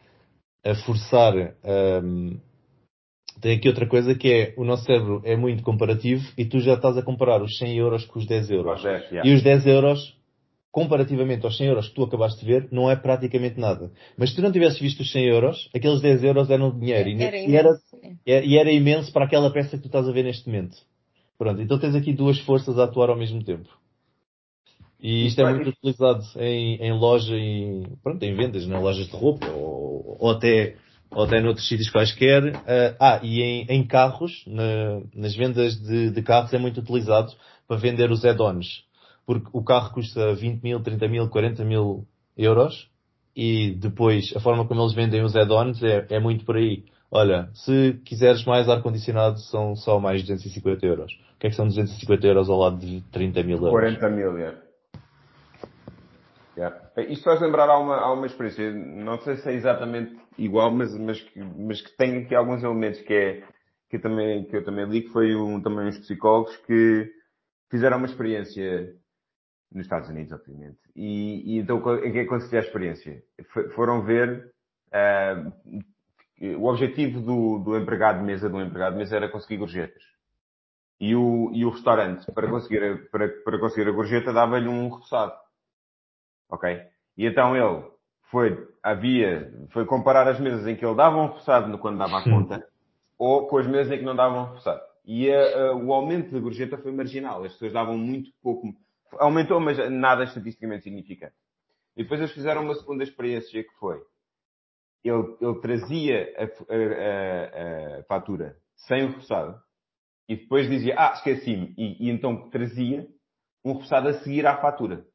a 0.64 0.74
forçar. 0.74 1.54
Um, 2.02 2.38
tem 3.40 3.56
aqui 3.56 3.68
outra 3.68 3.86
coisa 3.86 4.14
que 4.14 4.32
é 4.32 4.54
o 4.56 4.64
nosso 4.64 4.84
cérebro 4.84 5.20
é 5.24 5.36
muito 5.36 5.62
comparativo 5.62 6.24
e 6.38 6.44
tu 6.44 6.58
já 6.58 6.74
estás 6.74 6.96
a 6.96 7.02
comparar 7.02 7.42
os 7.42 7.56
100 7.58 7.76
euros 7.76 8.04
com 8.06 8.18
os 8.18 8.26
10 8.26 8.50
euros. 8.50 8.84
É, 8.84 9.06
yeah. 9.10 9.28
E 9.28 9.34
os 9.34 9.42
10 9.42 9.66
euros, 9.66 10.15
comparativamente 10.76 11.42
aos 11.46 11.56
100 11.56 11.68
euros 11.68 11.88
que 11.88 11.94
tu 11.94 12.02
acabaste 12.02 12.44
de 12.44 12.52
ver, 12.52 12.68
não 12.70 12.90
é 12.90 12.94
praticamente 12.94 13.58
nada. 13.58 13.90
Mas 14.14 14.28
se 14.28 14.36
tu 14.36 14.42
não 14.42 14.52
tivesses 14.52 14.78
visto 14.78 15.00
os 15.00 15.10
100 15.10 15.24
euros, 15.24 15.70
aqueles 15.74 16.02
10 16.02 16.22
euros 16.22 16.50
eram 16.50 16.78
dinheiro. 16.78 17.08
E, 17.08 17.22
Era 17.22 17.38
e, 17.38 17.56
era, 17.56 17.68
imenso. 17.70 18.26
e 18.26 18.58
era 18.58 18.70
imenso 18.70 19.10
para 19.10 19.24
aquela 19.24 19.50
peça 19.50 19.78
que 19.78 19.84
tu 19.84 19.86
estás 19.86 20.06
a 20.06 20.12
ver 20.12 20.24
neste 20.24 20.46
momento. 20.46 20.76
Pronto, 21.38 21.62
então 21.62 21.78
tens 21.78 21.94
aqui 21.94 22.12
duas 22.12 22.38
forças 22.40 22.78
a 22.78 22.84
atuar 22.84 23.08
ao 23.08 23.16
mesmo 23.16 23.42
tempo. 23.42 23.70
E 25.00 25.26
isto 25.26 25.40
é 25.40 25.50
muito 25.50 25.70
utilizado 25.70 26.22
em, 26.36 26.74
em 26.76 26.92
loja 26.92 27.34
e 27.34 27.82
pronto, 28.02 28.22
em 28.22 28.34
vendas, 28.34 28.66
nas 28.66 28.82
lojas 28.82 29.06
de 29.06 29.16
roupa 29.16 29.46
ou, 29.52 30.18
ou 30.20 30.30
até 30.30 30.76
ou 31.10 31.24
até 31.24 31.40
noutros 31.40 31.66
sítios 31.66 31.88
quaisquer. 31.88 32.54
Uh, 32.54 32.96
ah, 33.00 33.20
e 33.22 33.40
em, 33.40 33.66
em 33.70 33.86
carros, 33.86 34.44
na, 34.46 35.00
nas 35.14 35.34
vendas 35.34 35.80
de, 35.80 36.10
de, 36.10 36.22
carros 36.22 36.52
é 36.52 36.58
muito 36.58 36.80
utilizado 36.80 37.32
para 37.66 37.78
vender 37.78 38.10
os 38.10 38.26
add-ons. 38.26 38.84
Porque 39.26 39.48
o 39.52 39.62
carro 39.64 39.92
custa 39.92 40.34
20 40.34 40.62
mil, 40.62 40.80
30 40.80 41.08
mil, 41.08 41.28
40 41.28 41.64
mil 41.64 42.06
euros 42.36 42.88
e 43.34 43.74
depois 43.74 44.32
a 44.36 44.40
forma 44.40 44.66
como 44.66 44.80
eles 44.80 44.94
vendem 44.94 45.22
os 45.22 45.36
add-ons 45.36 45.82
é, 45.82 46.06
é 46.08 46.20
muito 46.20 46.44
por 46.44 46.56
aí. 46.56 46.84
Olha, 47.10 47.50
se 47.52 48.00
quiseres 48.04 48.44
mais 48.44 48.68
ar-condicionado 48.68 49.38
são 49.38 49.74
só 49.76 49.98
mais 49.98 50.22
250 50.22 50.86
euros. 50.86 51.12
O 51.36 51.38
que 51.38 51.48
é 51.48 51.50
que 51.50 51.56
são 51.56 51.66
250 51.66 52.26
euros 52.26 52.48
ao 52.48 52.58
lado 52.58 52.78
de 52.78 53.02
30 53.12 53.42
mil 53.42 53.56
euros? 53.58 53.70
40 53.70 54.10
mil, 54.10 54.38
é. 54.38 54.66
Yeah. 56.56 56.74
Isto 57.08 57.24
faz 57.24 57.40
lembrar 57.40 57.68
a 57.68 57.78
uma, 57.78 58.12
uma 58.12 58.26
experiência, 58.26 58.72
não 58.72 59.18
sei 59.18 59.36
se 59.36 59.48
é 59.50 59.52
exatamente 59.52 60.16
igual, 60.38 60.70
mas, 60.70 60.96
mas, 60.98 61.20
que, 61.20 61.38
mas 61.38 61.82
que 61.82 61.94
tem 61.96 62.22
aqui 62.22 62.34
alguns 62.34 62.62
elementos 62.62 63.00
que 63.02 63.12
é, 63.12 63.42
que 63.90 63.96
eu 63.96 64.00
também, 64.00 64.44
que 64.44 64.56
eu 64.56 64.64
também 64.64 64.86
li, 64.86 65.02
que 65.02 65.10
foi 65.10 65.36
um, 65.36 65.60
também 65.60 65.86
uns 65.88 65.98
psicólogos 65.98 66.56
que 66.66 67.10
fizeram 67.70 67.98
uma 67.98 68.06
experiência 68.06 68.94
nos 69.72 69.84
Estados 69.84 70.08
Unidos, 70.08 70.32
obviamente. 70.32 70.78
E, 70.94 71.54
e 71.54 71.58
então, 71.58 71.78
em 72.04 72.12
que 72.12 72.24
consistia 72.24 72.60
a 72.60 72.62
experiência? 72.62 73.22
Foram 73.74 74.02
ver, 74.02 74.52
uh, 74.92 75.52
o 76.58 76.66
objetivo 76.66 77.20
do, 77.20 77.58
do 77.58 77.76
empregado 77.76 78.18
de 78.18 78.24
mesa, 78.24 78.48
do 78.48 78.60
empregado 78.60 78.92
de 78.92 78.98
mesa 78.98 79.16
era 79.16 79.28
conseguir 79.28 79.56
gorjetas. 79.56 80.02
E 80.98 81.14
o, 81.14 81.50
e 81.52 81.64
o 81.64 81.70
restaurante, 81.70 82.30
para 82.32 82.48
conseguir, 82.48 83.10
para, 83.10 83.28
para 83.28 83.58
conseguir 83.58 83.88
a 83.88 83.92
gorjeta, 83.92 84.32
dava-lhe 84.32 84.68
um 84.68 84.88
repousado. 84.88 85.34
Ok? 86.48 86.80
E 87.16 87.26
então 87.26 87.56
ele 87.56 87.84
foi, 88.30 88.68
havia, 88.82 89.52
foi 89.70 89.84
comparar 89.84 90.26
as 90.28 90.40
mesas 90.40 90.66
em 90.66 90.74
que 90.74 90.84
ele 90.84 90.94
dava 90.94 91.16
um 91.16 91.26
repousado 91.26 91.76
quando 91.78 91.98
dava 91.98 92.18
a 92.18 92.24
conta, 92.24 92.66
ou 93.18 93.46
com 93.46 93.58
as 93.58 93.66
mesas 93.66 93.92
em 93.92 93.98
que 93.98 94.04
não 94.04 94.16
davam 94.16 94.42
um 94.42 94.44
repousado. 94.44 94.80
E 95.04 95.30
a, 95.30 95.68
a, 95.68 95.76
o 95.76 95.92
aumento 95.92 96.32
da 96.32 96.40
gorjeta 96.40 96.76
foi 96.76 96.92
marginal. 96.92 97.44
As 97.44 97.52
pessoas 97.52 97.72
davam 97.72 97.96
muito 97.96 98.30
pouco. 98.42 98.74
Aumentou, 99.14 99.60
mas 99.60 99.78
nada 99.90 100.24
estatisticamente 100.24 100.84
significante. 100.84 101.34
E 101.96 102.02
depois 102.02 102.20
eles 102.20 102.32
fizeram 102.32 102.62
uma 102.62 102.74
segunda 102.74 103.02
experiência 103.02 103.62
que 103.62 103.72
foi. 103.78 104.00
Ele, 105.02 105.36
ele 105.40 105.60
trazia 105.60 106.34
a, 106.36 108.00
a, 108.00 108.02
fatura 108.04 108.56
sem 108.74 109.04
o 109.04 109.08
repousado 109.08 109.60
e 110.28 110.36
depois 110.36 110.68
dizia, 110.68 110.94
ah, 110.98 111.12
esqueci-me. 111.14 111.74
E, 111.78 112.06
e, 112.06 112.10
então 112.10 112.50
trazia 112.50 113.06
um 113.64 113.72
repousado 113.72 114.08
a 114.08 114.14
seguir 114.14 114.46
à 114.46 114.56
fatura. 114.60 115.06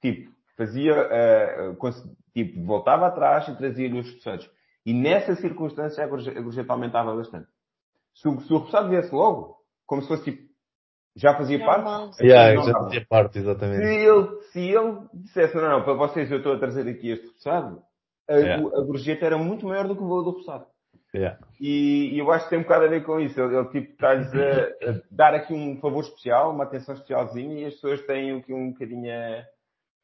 Tipo, 0.00 0.30
fazia, 0.56 0.94
uh, 0.94 1.76
tipo, 2.32 2.64
voltava 2.64 3.06
atrás 3.06 3.46
e 3.48 3.56
trazia-lhe 3.56 4.00
os 4.00 4.06
repousados. 4.06 4.50
E 4.84 4.92
nessa 4.94 5.36
circunstância 5.36 6.02
a 6.02 6.06
gorjeta, 6.06 6.40
a 6.40 6.72
aumentava 6.72 7.14
bastante. 7.14 7.48
Se 8.14 8.26
o, 8.26 8.40
se 8.40 8.52
o 8.52 8.88
viesse 8.88 9.14
logo, 9.14 9.58
como 9.86 10.02
se 10.02 10.08
fosse 10.08 10.24
tipo, 10.24 10.47
já 11.18 11.34
fazia 11.36 11.58
parte, 11.64 12.22
Yeah, 12.24 12.54
não 12.54 12.62
já 12.64 12.72
dava. 12.72 12.84
fazia 12.86 13.06
parte, 13.08 13.32
se 13.34 13.38
exatamente. 13.40 13.82
ele, 13.84 14.40
se 14.52 14.60
ele 14.60 14.98
dissesse, 15.14 15.54
não, 15.56 15.68
não, 15.70 15.82
para 15.84 15.94
vocês 15.94 16.30
eu 16.30 16.38
estou 16.38 16.52
a 16.54 16.58
trazer 16.58 16.88
aqui 16.88 17.10
este 17.10 17.26
repousado, 17.26 17.80
a, 18.28 18.34
Yeah. 18.34 18.62
a 18.66 18.80
gorjeta 18.82 19.26
era 19.26 19.38
muito 19.38 19.66
maior 19.66 19.86
do 19.88 19.96
que 19.96 20.02
o 20.02 20.08
valor 20.08 20.22
do 20.22 20.30
repousado. 20.30 20.66
Yeah. 21.14 21.38
E, 21.58 22.14
e 22.14 22.18
eu 22.18 22.30
acho 22.30 22.44
que 22.44 22.50
tem 22.50 22.58
um 22.58 22.62
bocado 22.62 22.84
a 22.84 22.88
ver 22.88 23.02
com 23.02 23.18
isso. 23.18 23.40
Ele, 23.40 23.56
ele, 23.56 23.68
tipo, 23.70 23.92
está-lhes 23.92 24.30
a, 24.34 24.90
a 24.90 25.00
dar 25.10 25.34
aqui 25.34 25.54
um 25.54 25.80
favor 25.80 26.02
especial, 26.04 26.52
uma 26.52 26.64
atenção 26.64 26.94
especialzinha, 26.94 27.60
e 27.60 27.64
as 27.64 27.74
pessoas 27.74 28.02
têm 28.06 28.36
aqui 28.38 28.52
um 28.52 28.72
bocadinho 28.72 29.06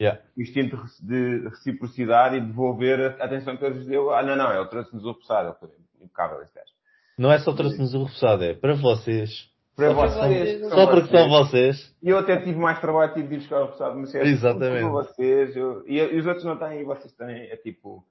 Yeah. 0.00 0.20
o 0.36 0.40
instinto 0.42 0.76
de 0.76 0.82
reci- 0.82 1.06
de 1.06 1.48
reciprocidade 1.50 2.36
e 2.36 2.40
devolver 2.40 3.16
a 3.20 3.24
atenção 3.24 3.56
que 3.56 3.64
ele 3.64 3.76
lhes 3.76 3.86
deu. 3.86 4.12
Ah, 4.12 4.22
não, 4.22 4.34
não, 4.34 4.52
ele 4.52 4.68
trouxe-nos 4.68 5.04
o 5.04 5.08
repousado. 5.12 5.48
Ele 5.50 5.56
foi 5.60 5.68
impecável 6.00 6.42
esse 6.42 6.54
gajo. 6.54 6.72
Não 7.18 7.30
é 7.30 7.38
só 7.38 7.52
trouxe-nos 7.52 7.94
o 7.94 7.98
reforçado, 8.04 8.42
é 8.42 8.54
para 8.54 8.74
vocês. 8.74 9.30
Para 9.77 9.93
Só 9.93 9.95
para 9.95 10.09
vocês. 10.29 10.61
para 10.61 10.68
Só 10.70 10.87
porque 10.87 11.09
são 11.09 11.29
vocês. 11.29 11.97
E 12.03 12.09
eu 12.09 12.18
até 12.18 12.37
tive 12.39 12.59
mais 12.59 12.81
trabalho, 12.81 13.12
tive 13.14 13.29
de 13.29 13.35
ir 13.35 13.39
buscar 13.39 13.57
o 13.61 13.62
repousado, 13.64 13.99
mas 13.99 14.14
é 14.14 14.22
Exatamente. 14.22 14.81
para 14.83 14.89
vocês. 14.89 15.57
Eu- 15.57 15.83
e, 15.87 15.99
e 15.99 16.18
os 16.20 16.27
outros 16.27 16.45
não 16.45 16.57
têm, 16.59 16.81
e 16.81 16.85
vocês 16.85 17.12
têm. 17.12 17.43
É 17.51 17.57
tipo. 17.57 18.05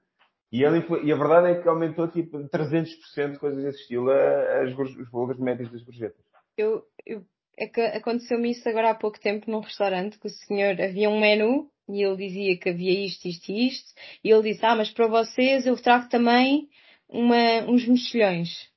E, 0.52 0.62
ele, 0.62 0.78
influ- 0.78 1.02
e 1.02 1.10
a 1.12 1.16
verdade 1.16 1.48
é 1.48 1.54
que 1.62 1.68
aumentou 1.68 2.06
tipo 2.08 2.38
300% 2.48 3.38
coisas 3.38 3.62
desse 3.64 3.80
estilo 3.80 4.10
a- 4.10 4.62
as, 4.62 4.72
os 4.78 5.10
valores 5.10 5.40
médios 5.40 5.70
das 5.72 5.82
gorjetas. 5.82 6.20
Eu, 6.56 6.82
eu, 7.06 7.22
é 7.58 7.66
que 7.66 7.80
aconteceu-me 7.80 8.50
isso 8.50 8.68
agora 8.68 8.90
há 8.90 8.94
pouco 8.94 9.18
tempo 9.18 9.50
num 9.50 9.60
restaurante 9.60 10.18
que 10.18 10.26
o 10.26 10.30
senhor 10.30 10.80
havia 10.80 11.08
um 11.10 11.18
menu 11.18 11.68
e 11.88 12.02
ele 12.02 12.16
dizia 12.16 12.56
que 12.58 12.68
havia 12.68 13.04
isto, 13.06 13.26
isto 13.26 13.48
e 13.50 13.66
isto 13.68 13.92
e 14.22 14.30
ele 14.30 14.52
disse, 14.52 14.64
ah, 14.64 14.76
mas 14.76 14.90
para 14.90 15.08
vocês 15.08 15.66
eu 15.66 15.76
trago 15.76 16.08
também 16.08 16.68
uma, 17.08 17.62
uns 17.68 17.86
mexilhões. 17.88 18.68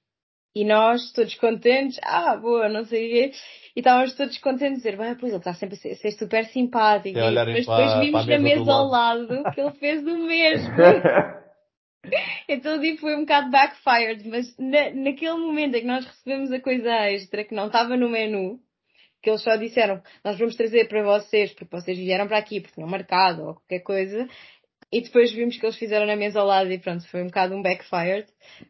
E 0.58 0.66
nós, 0.66 1.12
todos 1.12 1.36
contentes, 1.36 2.00
ah, 2.02 2.36
boa, 2.36 2.68
não 2.68 2.84
sei 2.84 3.06
o 3.06 3.12
quê. 3.12 3.32
E 3.76 3.80
estávamos 3.80 4.16
todos 4.16 4.36
contentes 4.40 4.78
dizer, 4.78 4.98
bem, 4.98 5.14
pois 5.14 5.32
ele 5.32 5.40
está 5.40 5.54
sempre 5.54 5.76
a 5.76 5.78
ser, 5.80 5.92
a 5.92 5.96
ser 5.98 6.12
super 6.14 6.46
simpático. 6.46 7.16
E 7.16 7.22
olharem 7.22 7.54
mas 7.54 7.66
para- 7.68 7.78
depois 7.78 8.06
vimos 8.06 8.26
para 8.26 8.38
na 8.38 8.44
mesa 8.44 8.72
ao 8.72 8.88
lado 8.88 9.44
que 9.54 9.62
ele 9.62 9.72
fez 9.80 10.02
o 10.02 10.18
mesmo. 10.18 10.74
Então 12.48 12.80
tipo, 12.80 13.02
foi 13.02 13.16
um 13.16 13.22
bocado 13.22 13.52
backfired, 13.52 14.26
mas 14.30 14.58
na, 14.58 14.92
naquele 14.92 15.36
momento 15.40 15.76
em 15.76 15.82
que 15.82 15.88
nós 15.88 16.06
recebemos 16.06 16.52
a 16.54 16.60
coisa 16.62 16.90
extra 17.10 17.44
que 17.44 17.54
não 17.54 17.68
estava 17.68 17.98
no 17.98 18.08
menu, 18.08 18.62
que 19.22 19.30
eles 19.30 19.44
só 19.44 19.58
disseram, 19.58 20.02
nós 20.24 20.38
vamos 20.40 20.56
trazer 20.56 20.88
para 20.88 21.04
vocês, 21.04 21.52
porque 21.54 21.76
vocês 21.76 21.98
vieram 21.98 22.26
para 22.26 22.38
aqui, 22.38 22.62
porque 22.62 22.76
tinham 22.76 22.90
marcado 22.90 23.44
ou 23.44 23.54
qualquer 23.56 23.82
coisa, 23.82 24.26
e 24.90 25.02
depois 25.02 25.34
vimos 25.34 25.58
que 25.58 25.66
eles 25.66 25.76
fizeram 25.78 26.06
na 26.06 26.16
mesa 26.16 26.40
ao 26.40 26.48
lado 26.48 26.72
e 26.72 26.80
pronto, 26.80 27.06
foi 27.10 27.22
um 27.24 27.28
bocado 27.28 27.54
um 27.54 27.62
backfired, 27.62 28.26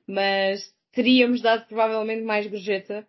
mas 0.08 0.76
teríamos 0.98 1.42
dado 1.42 1.68
provavelmente 1.68 2.24
mais 2.24 2.48
gorjeta, 2.48 3.06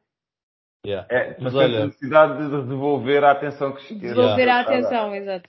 Yeah. 0.86 1.06
É, 1.10 1.36
Mas 1.40 1.54
olha- 1.56 1.82
a 1.82 1.86
necessidade 1.86 2.38
de 2.44 2.50
devolver 2.68 3.24
a 3.24 3.32
atenção 3.32 3.72
que 3.72 3.84
que- 3.88 3.94
devolver 3.94 4.48
a 4.48 4.58
Ah, 4.58 4.60
atenção, 4.60 5.12
exato. 5.14 5.48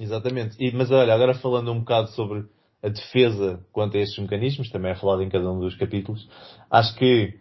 Exatamente. 0.00 0.56
E, 0.58 0.70
mas 0.72 0.90
olha, 0.92 1.12
agora 1.12 1.34
falando 1.34 1.72
um 1.72 1.80
bocado 1.80 2.08
sobre 2.10 2.44
a 2.80 2.88
defesa 2.88 3.60
quanto 3.72 3.96
a 3.96 4.00
estes 4.00 4.18
mecanismos, 4.22 4.70
também 4.70 4.92
é 4.92 4.94
falado 4.94 5.22
em 5.22 5.28
cada 5.28 5.50
um 5.50 5.58
dos 5.58 5.74
capítulos, 5.76 6.28
acho 6.70 6.94
que 6.96 7.34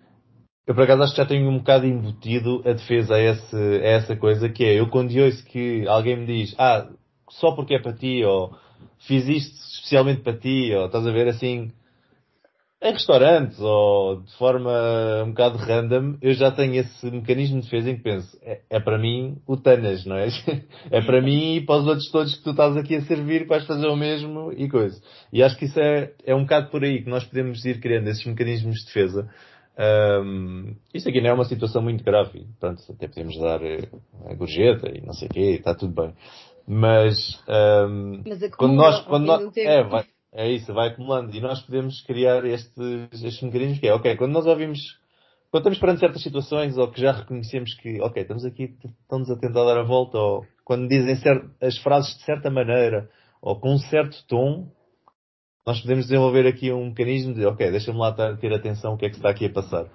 eu 0.65 0.73
por 0.73 0.83
acaso 0.83 1.03
acho 1.03 1.11
que 1.13 1.21
já 1.21 1.27
tenho 1.27 1.47
um 1.47 1.59
bocado 1.59 1.85
embutido 1.85 2.63
a 2.65 2.73
defesa 2.73 3.15
a, 3.15 3.19
esse, 3.21 3.55
a 3.55 3.85
essa 3.87 4.15
coisa 4.15 4.49
que 4.49 4.65
é, 4.65 4.79
eu 4.79 4.89
quando 4.89 5.15
ouço 5.17 5.45
que 5.45 5.87
alguém 5.87 6.17
me 6.17 6.25
diz, 6.25 6.55
ah, 6.57 6.89
só 7.29 7.51
porque 7.51 7.75
é 7.75 7.79
para 7.79 7.93
ti, 7.93 8.23
ou 8.25 8.57
fiz 9.07 9.27
isto 9.27 9.55
especialmente 9.75 10.21
para 10.21 10.35
ti, 10.37 10.73
ou 10.73 10.87
estás 10.87 11.05
a 11.05 11.11
ver 11.11 11.27
assim, 11.27 11.71
em 12.79 12.91
restaurantes 12.93 13.59
ou 13.59 14.21
de 14.21 14.35
forma 14.37 14.71
um 15.25 15.29
bocado 15.29 15.57
random, 15.57 16.17
eu 16.21 16.33
já 16.33 16.51
tenho 16.51 16.75
esse 16.75 17.09
mecanismo 17.09 17.59
de 17.59 17.63
defesa 17.65 17.89
em 17.89 17.97
que 17.97 18.03
penso, 18.03 18.37
é, 18.43 18.61
é 18.69 18.79
para 18.79 18.99
mim 18.99 19.37
o 19.47 19.57
Tanas, 19.57 20.05
não 20.05 20.15
é? 20.15 20.27
É 20.91 21.01
para 21.01 21.21
mim 21.21 21.55
e 21.55 21.61
para 21.65 21.81
os 21.81 21.87
outros 21.87 22.09
todos 22.11 22.35
que 22.35 22.43
tu 22.43 22.51
estás 22.51 22.77
aqui 22.77 22.95
a 22.95 23.01
servir, 23.01 23.41
que 23.41 23.49
vais 23.49 23.65
fazer 23.65 23.87
o 23.87 23.95
mesmo 23.95 24.51
e 24.53 24.69
coisa. 24.69 25.01
E 25.33 25.41
acho 25.41 25.57
que 25.57 25.65
isso 25.65 25.79
é, 25.79 26.13
é 26.23 26.35
um 26.35 26.43
bocado 26.43 26.69
por 26.69 26.83
aí 26.83 27.03
que 27.03 27.09
nós 27.09 27.23
podemos 27.25 27.65
ir 27.65 27.79
criando 27.79 28.07
esses 28.09 28.25
mecanismos 28.25 28.75
de 28.75 28.85
defesa. 28.85 29.27
Ahm, 29.77 30.75
isto 30.93 31.09
aqui 31.09 31.21
não 31.21 31.29
é 31.29 31.33
uma 31.33 31.45
situação 31.45 31.81
muito 31.81 32.03
grave. 32.03 32.45
Pronto, 32.59 32.81
até 32.89 33.07
podemos 33.07 33.37
dar 33.39 33.61
eh, 33.63 33.89
a 34.27 34.33
gorjeta 34.33 34.89
e 34.89 35.01
não 35.01 35.13
sei 35.13 35.27
o 35.27 35.31
quê, 35.31 35.55
está 35.57 35.75
tudo 35.75 35.93
bem. 35.93 36.13
Mas, 36.67 37.15
ahm, 37.47 38.23
Mas 38.25 38.55
quando 38.55 38.73
nós, 38.73 39.01
quando 39.05 39.25
nós, 39.25 39.53
tempo. 39.53 39.69
é, 39.69 39.83
vai, 39.83 40.05
é 40.37 40.51
isso, 40.51 40.71
vai 40.71 40.89
acumulando. 40.89 41.35
E 41.35 41.41
nós 41.41 41.61
podemos 41.63 41.99
criar 42.01 42.45
estes, 42.45 42.77
estes 43.11 43.41
mecanismos 43.41 43.79
que 43.79 43.87
é, 43.87 43.93
ok, 43.93 44.15
quando 44.15 44.33
nós 44.33 44.45
ouvimos, 44.45 44.79
quando 45.49 45.61
estamos 45.63 45.79
perante 45.79 45.99
certas 45.99 46.21
situações 46.21 46.77
ou 46.77 46.91
que 46.91 47.01
já 47.01 47.11
reconhecemos 47.11 47.73
que, 47.73 47.99
ok, 48.01 48.21
estamos 48.21 48.45
aqui, 48.45 48.75
estamos 49.01 49.31
a 49.31 49.35
tentar 49.35 49.65
dar 49.65 49.79
a 49.79 49.83
volta, 49.83 50.17
ou 50.19 50.45
quando 50.63 50.87
dizem 50.87 51.15
as 51.59 51.77
frases 51.79 52.15
de 52.17 52.23
certa 52.23 52.51
maneira, 52.51 53.09
ou 53.41 53.59
com 53.59 53.73
um 53.73 53.79
certo 53.79 54.15
tom, 54.27 54.69
nós 55.65 55.81
podemos 55.81 56.05
desenvolver 56.05 56.45
aqui 56.45 56.71
um 56.71 56.85
mecanismo 56.89 57.33
de, 57.33 57.43
ok, 57.45 57.71
deixa-me 57.71 57.97
lá 57.97 58.13
ter 58.37 58.53
atenção 58.53 58.93
o 58.93 58.97
que 58.97 59.07
é 59.07 59.09
que 59.09 59.15
está 59.15 59.29
aqui 59.31 59.47
a 59.47 59.49
passar. 59.51 59.87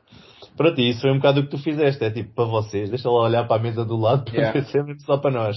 Para 0.56 0.74
ti, 0.74 0.90
isso 0.90 1.02
foi 1.02 1.12
um 1.12 1.16
bocado 1.16 1.40
o 1.40 1.44
que 1.44 1.50
tu 1.50 1.58
fizeste, 1.58 2.04
é 2.04 2.10
tipo, 2.10 2.34
para 2.34 2.44
vocês, 2.46 2.90
deixa 2.90 3.08
lá 3.08 3.22
olhar 3.22 3.46
para 3.46 3.60
a 3.60 3.62
mesa 3.62 3.84
do 3.84 3.96
lado 3.96 4.24
para 4.24 4.34
Yeah. 4.34 4.60
ver 4.60 4.64
se 4.66 4.78
é 4.78 4.98
só 5.06 5.18
para 5.18 5.30
nós. 5.30 5.56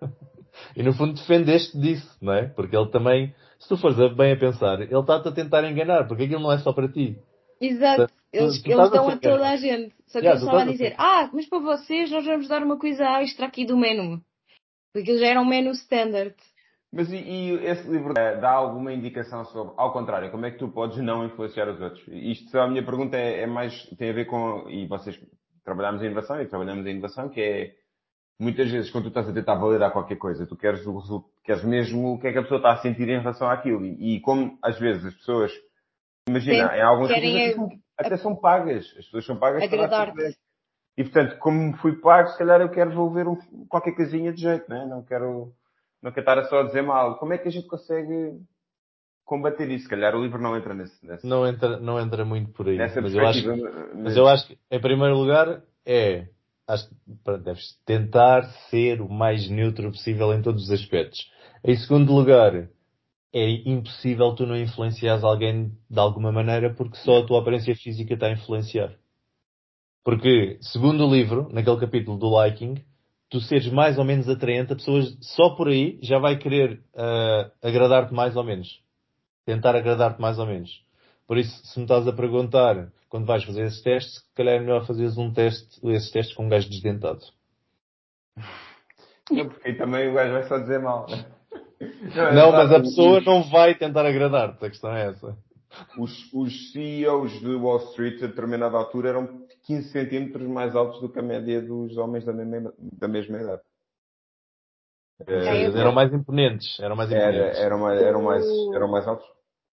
E 0.74 0.82
no 0.82 0.94
fundo 0.94 1.12
defendeste 1.12 1.78
disso, 1.78 2.16
não 2.20 2.32
é? 2.32 2.46
Porque 2.48 2.74
ele 2.74 2.88
também, 2.88 3.34
se 3.58 3.68
tu 3.68 3.76
fores 3.76 3.98
a- 3.98 4.08
bem 4.08 4.32
a 4.32 4.36
pensar, 4.38 4.80
ele 4.80 4.98
está-te 4.98 5.28
a 5.28 5.32
tentar 5.32 5.64
enganar, 5.68 6.06
porque 6.06 6.24
aquilo 6.24 6.40
não 6.42 6.52
é 6.52 6.58
só 6.58 6.72
para 6.72 6.88
ti. 6.88 7.18
Exato. 7.60 8.12
Eles, 8.32 8.62
tu 8.62 8.70
eles 8.70 8.86
a 8.86 8.88
dão 8.88 9.08
a 9.08 9.12
ser 9.12 9.20
toda 9.20 9.48
a 9.48 9.56
gente. 9.56 9.94
Só 10.06 10.18
que 10.20 10.26
Yeah, 10.26 10.30
eles 10.30 10.42
estavam 10.42 10.60
a 10.60 10.62
a 10.62 10.72
dizer, 10.72 10.88
ser- 10.90 10.96
ah, 10.98 11.30
mas 11.32 11.46
para 11.48 11.58
vocês 11.58 12.10
nós 12.10 12.24
vamos 12.24 12.48
dar 12.48 12.62
uma 12.62 12.78
coisa 12.78 13.04
extra 13.22 13.46
aqui 13.46 13.64
do 13.64 13.76
menu. 13.76 14.20
Porque 14.92 15.10
aquilo 15.10 15.18
já 15.18 15.28
era 15.28 15.40
um 15.40 15.44
menu 15.44 15.70
standard. 15.72 16.34
Mas 16.92 17.10
e, 17.10 17.16
e 17.16 17.50
esse 17.66 17.88
livro 17.90 18.14
dá 18.14 18.50
alguma 18.52 18.92
indicação 18.92 19.44
sobre, 19.46 19.74
ao 19.76 19.92
contrário, 19.92 20.30
como 20.30 20.46
é 20.46 20.50
que 20.50 20.58
tu 20.58 20.68
podes 20.68 20.98
não 20.98 21.24
influenciar 21.26 21.68
os 21.68 21.80
outros? 21.80 22.02
Isto, 22.08 22.58
a 22.58 22.68
minha 22.68 22.84
pergunta 22.84 23.16
é, 23.16 23.42
é 23.42 23.46
mais, 23.46 23.82
tem 23.98 24.10
a 24.10 24.12
ver 24.14 24.26
com, 24.26 24.68
e 24.68 24.86
vocês 24.86 25.18
trabalhamos 25.64 26.02
em 26.02 26.06
inovação 26.06 26.40
e 26.40 26.46
trabalhamos 26.46 26.86
em 26.86 26.90
inovação, 26.90 27.28
que 27.28 27.40
é, 27.40 27.74
muitas 28.38 28.70
vezes 28.70 28.90
quando 28.90 29.04
tu 29.04 29.08
estás 29.08 29.28
a 29.28 29.32
tentar 29.32 29.54
validar 29.54 29.90
qualquer 29.92 30.16
coisa, 30.16 30.46
tu 30.46 30.56
queres 30.56 30.86
o 30.86 30.98
resultado, 30.98 31.32
queres 31.44 31.64
mesmo 31.64 32.14
o 32.14 32.18
que 32.18 32.26
é 32.28 32.32
que 32.32 32.38
a 32.38 32.42
pessoa 32.42 32.58
está 32.58 32.72
a 32.72 32.76
sentir 32.78 33.08
em 33.08 33.18
relação 33.18 33.48
àquilo. 33.50 33.84
E, 33.84 34.16
e 34.16 34.20
como 34.20 34.58
às 34.62 34.78
vezes 34.78 35.04
as 35.04 35.14
pessoas, 35.14 35.52
imagina, 36.28 36.68
Sim, 36.70 36.76
em 36.76 36.82
alguns 36.82 37.08
querem 37.08 37.48
sítios 37.48 37.72
a- 37.98 38.02
até, 38.06 38.16
são, 38.16 38.36
pagas. 38.36 38.84
As 38.98 39.04
pessoas 39.06 39.24
são 39.24 39.36
pagas 39.36 39.66
para. 39.68 40.14
E 40.98 41.04
portanto, 41.04 41.38
como 41.38 41.76
fui 41.76 41.96
pago, 41.96 42.30
se 42.30 42.38
calhar 42.38 42.60
eu 42.60 42.70
quero 42.70 42.90
devolver 42.90 43.28
um, 43.28 43.36
qualquer 43.68 43.92
coisinha 43.92 44.32
de 44.32 44.40
jeito, 44.40 44.68
né? 44.68 44.86
Não 44.86 45.02
quero, 45.02 45.52
não 46.02 46.10
quero 46.10 46.30
estar 46.30 46.44
só 46.48 46.60
a 46.60 46.62
dizer 46.64 46.82
mal. 46.82 47.18
Como 47.18 47.34
é 47.34 47.38
que 47.38 47.48
a 47.48 47.50
gente 47.50 47.66
consegue 47.66 48.40
combater 49.24 49.70
isso? 49.70 49.84
Se 49.84 49.90
calhar 49.90 50.14
o 50.14 50.22
livro 50.22 50.40
não 50.40 50.56
entra 50.56 50.72
nesse, 50.72 51.04
nesse, 51.06 51.26
Não 51.26 51.46
entra, 51.46 51.78
não 51.78 52.00
entra 52.00 52.24
muito 52.24 52.50
por 52.52 52.68
aí. 52.68 52.78
nessa 52.78 53.02
Mas 53.02 53.14
eu 53.14 53.26
acho, 53.26 53.42
perspectiva. 53.44 53.88
mas 53.94 54.16
eu 54.16 54.26
acho 54.26 54.46
que, 54.46 54.58
em 54.70 54.80
primeiro 54.80 55.16
lugar, 55.18 55.62
é, 55.84 56.28
acho 56.66 56.88
que 56.88 57.38
deves 57.38 57.78
tentar 57.84 58.42
ser 58.70 59.00
o 59.00 59.08
mais 59.08 59.48
neutro 59.48 59.90
possível 59.90 60.34
em 60.34 60.42
todos 60.42 60.64
os 60.64 60.70
aspectos. 60.70 61.30
Em 61.64 61.76
segundo 61.76 62.12
lugar, 62.12 62.68
é 63.32 63.50
impossível 63.68 64.34
tu 64.34 64.46
não 64.46 64.56
influenciares 64.56 65.22
alguém 65.22 65.72
de 65.90 65.98
alguma 65.98 66.32
maneira 66.32 66.74
porque 66.74 66.96
só 66.98 67.18
a 67.18 67.26
tua 67.26 67.40
aparência 67.40 67.74
física 67.74 68.14
está 68.14 68.26
a 68.26 68.32
influenciar. 68.32 68.96
Porque, 70.04 70.58
segundo 70.60 71.04
o 71.04 71.12
livro, 71.12 71.48
naquele 71.52 71.80
capítulo 71.80 72.16
do 72.16 72.42
liking, 72.42 72.76
tu 73.28 73.40
seres 73.40 73.70
mais 73.72 73.98
ou 73.98 74.04
menos 74.04 74.28
atraente, 74.28 74.72
a 74.72 74.76
pessoa 74.76 75.02
só 75.20 75.50
por 75.50 75.68
aí 75.68 75.98
já 76.00 76.18
vai 76.18 76.38
querer 76.38 76.82
ah, 76.94 77.50
agradar-te 77.62 78.14
mais 78.14 78.36
ou 78.36 78.44
menos. 78.44 78.80
Tentar 79.44 79.74
agradar-te 79.74 80.20
mais 80.20 80.38
ou 80.38 80.46
menos. 80.46 80.85
Por 81.26 81.38
isso, 81.38 81.64
se 81.66 81.78
me 81.78 81.84
estás 81.84 82.06
a 82.06 82.12
perguntar 82.12 82.92
quando 83.08 83.26
vais 83.26 83.44
fazer 83.44 83.62
esses 83.64 83.82
testes, 83.82 84.14
se 84.16 84.34
calhar 84.34 84.54
é 84.56 84.60
melhor 84.60 84.86
fazeres 84.86 85.16
um 85.18 85.32
teste, 85.32 85.80
esses 85.90 86.10
testes 86.10 86.34
com 86.36 86.46
um 86.46 86.48
gajo 86.48 86.68
desdentado. 86.68 87.20
Não, 89.30 89.48
porque 89.48 89.68
aí 89.68 89.76
também 89.76 90.08
o 90.10 90.14
gajo 90.14 90.32
vai 90.32 90.44
só 90.48 90.58
dizer 90.58 90.78
mal. 90.80 91.06
né? 91.08 91.24
Não, 92.34 92.52
mas 92.52 92.70
a 92.72 92.76
os- 92.76 92.82
pessoa 92.82 93.20
não 93.20 93.42
vai 93.50 93.74
tentar 93.74 94.06
agradar-te, 94.06 94.64
a 94.64 94.70
questão 94.70 94.90
é 94.94 95.08
essa. 95.10 95.36
Os, 95.98 96.32
os 96.32 96.72
CEOs 96.72 97.32
de 97.40 97.54
Wall 97.54 97.78
Street, 97.90 98.22
a 98.22 98.28
determinada 98.28 98.76
altura, 98.78 99.10
eram 99.10 99.46
15 99.64 99.90
centímetros 99.90 100.46
mais 100.48 100.74
altos 100.74 101.00
do 101.00 101.08
que 101.12 101.18
a 101.18 101.22
média 101.22 101.60
dos 101.60 101.96
homens 101.98 102.24
da 102.24 102.32
mesma, 102.32 102.72
da 102.78 103.08
mesma 103.08 103.38
idade. 103.42 103.62
É, 105.26 105.64
Eram 105.64 105.92
mais 105.92 106.12
imponentes, 106.12 106.78
eram 106.80 106.96
mais 106.96 107.10
Era, 107.10 107.28
imponentes. 107.28 107.58
eram, 107.60 107.78
mais, 107.78 108.00
eram, 108.02 108.22
mais, 108.22 108.44
eram 108.74 108.88
mais 108.88 109.06
altos? 109.08 109.26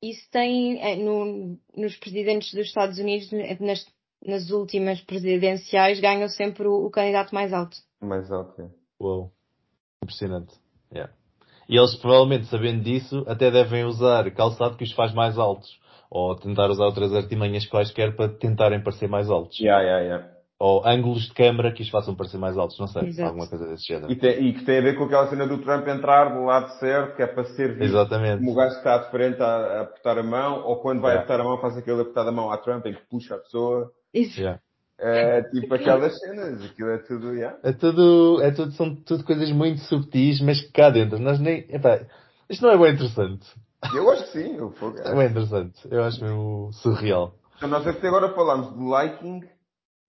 Isso 0.02 0.28
tem 0.32 0.82
eh, 0.82 0.96
no- 0.96 1.58
nos 1.78 1.96
presidentes 1.98 2.54
dos 2.54 2.68
Estados 2.68 2.98
Unidos, 2.98 3.30
nas, 3.60 3.86
nas 4.26 4.50
últimas 4.50 5.00
presidenciais, 5.02 6.00
ganham 6.00 6.28
sempre 6.28 6.68
o, 6.68 6.86
o 6.86 6.90
candidato 6.90 7.34
mais 7.36 7.54
alto. 7.54 7.78
Mais 8.02 8.32
alto, 8.32 8.62
é. 8.62 8.70
Uou. 9.00 9.32
Impressionante. 10.04 10.54
Yeah. 10.92 11.14
E 11.70 11.78
eles 11.78 11.96
provavelmente 11.96 12.48
sabendo 12.48 12.84
disso 12.84 13.24
até 13.28 13.52
devem 13.52 13.86
usar 13.86 14.30
calçado 14.32 14.76
que 14.76 14.84
os 14.84 14.92
faz 14.94 15.14
mais 15.14 15.38
altos. 15.38 15.80
Ou 16.10 16.36
tentar 16.36 16.70
usar 16.70 16.86
outras 16.86 17.14
artimanhas 17.14 17.66
quaisquer 17.68 18.16
para 18.16 18.28
tentarem 18.34 18.84
parecer 18.84 19.08
mais 19.08 19.30
altos. 19.30 19.58
Yeah, 19.60 19.82
yeah, 19.84 20.04
yeah. 20.04 20.41
Ou 20.62 20.88
ângulos 20.88 21.24
de 21.24 21.34
câmara 21.34 21.72
que 21.72 21.82
os 21.82 21.90
façam 21.90 22.14
parecer 22.16 22.38
mais 22.38 22.56
altos, 22.56 22.78
não 22.78 22.86
sei. 22.88 23.08
Exato. 23.08 23.30
Alguma 23.30 23.48
coisa 23.48 23.66
desse 23.68 23.88
género. 23.88 24.12
E, 24.12 24.16
tem- 24.16 24.48
e 24.48 24.54
que 24.54 24.64
tem 24.64 24.78
a 24.78 24.82
ver 24.82 24.96
com 24.96 25.06
aquela 25.06 25.28
cena 25.28 25.48
do 25.48 25.58
Trump 25.58 25.88
entrar 25.88 26.26
do 26.36 26.44
lado 26.46 26.70
certo, 26.80 27.16
que 27.16 27.24
é 27.24 27.28
para 27.28 27.46
ser 27.46 27.70
visto 27.70 27.84
Exatamente. 27.96 28.38
como 28.40 28.52
o 28.52 28.56
gajo 28.56 28.72
que 28.74 28.78
está 28.78 28.98
de 29.00 29.10
frente 29.10 29.42
a, 29.42 29.46
a 29.48 29.82
apertar 29.82 30.20
a 30.20 30.24
mão, 30.24 30.64
ou 30.66 30.76
quando 30.82 31.02
vai 31.02 31.14
Yeah. 31.14 31.24
apertar 31.26 31.42
a 31.42 31.44
mão 31.44 31.60
faz 31.60 31.76
aquele 31.78 32.02
apertar 32.02 32.28
a 32.28 32.32
mão 32.32 32.52
à 32.52 32.58
Trump 32.58 32.86
em 32.86 32.94
que 32.94 33.02
puxa 33.10 33.34
a 33.36 33.38
pessoa. 33.40 33.92
Isso. 34.14 34.40
Yeah. 34.40 34.62
É 35.00 35.42
tipo 35.50 35.74
aquelas 35.74 36.20
cenas, 36.20 36.64
aquilo 36.64 36.90
é 36.92 36.98
tudo, 37.00 37.34
yeah. 37.34 37.58
É 37.64 37.72
tudo, 37.74 38.40
é 38.44 38.52
tudo, 38.52 38.72
são 38.74 38.94
tudo 38.96 39.24
coisas 39.24 39.52
muito 39.52 39.80
subtis, 39.82 40.40
mas 40.42 40.62
que 40.62 40.72
cá 40.72 40.92
dentro 40.92 41.18
nós 41.18 41.40
nem, 41.40 41.66
epá, 41.70 42.02
isto 42.48 42.64
não 42.64 42.72
é 42.72 42.78
bem 42.78 42.94
interessante. 42.94 43.48
Eu 43.96 44.12
acho 44.12 44.26
que 44.26 44.30
sim, 44.44 44.58
eu 44.58 44.70
fogo. 44.74 44.98
É 45.04 45.16
bem 45.16 45.26
interessante. 45.28 45.80
Eu 45.90 46.04
acho 46.04 46.22
mesmo 46.24 46.70
surreal. 46.74 47.34
Então 47.58 47.68
nós 47.68 47.88
até 47.88 48.08
agora 48.08 48.30
falamos 48.36 48.76
de 48.78 48.80
liking, 48.84 49.42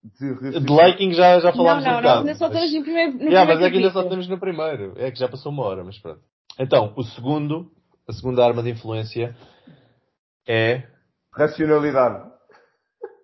de 0.04 0.60
De 0.60 0.72
liking 0.72 1.12
já, 1.12 1.38
já 1.40 1.50
Não, 1.50 1.56
falámos 1.56 1.84
um 1.84 1.86
não, 1.86 1.92
nós 1.94 2.02
bocado. 2.02 2.18
ainda 2.20 2.34
só 2.34 2.46
estamos 2.46 2.72
no 2.74 2.82
primeiro, 2.82 3.12
no 3.12 3.18
Yeah, 3.22 3.46
primeiro 3.46 3.60
mas 3.60 3.62
é 3.62 3.70
que 3.70 3.76
ainda 3.76 3.90
só 3.92 4.02
estamos 4.02 4.28
no 4.28 4.38
primeiro. 4.40 4.94
É 4.96 5.10
que 5.10 5.18
já 5.18 5.28
passou 5.28 5.52
uma 5.52 5.64
hora, 5.64 5.84
mas 5.84 5.98
pronto. 5.98 6.20
Então, 6.58 6.92
o 6.96 7.02
segundo, 7.04 7.70
a 8.08 8.12
segunda 8.12 8.44
arma 8.44 8.62
de 8.62 8.70
influência 8.70 9.36
é, 10.46 10.88
Racionalidade. 11.32 12.30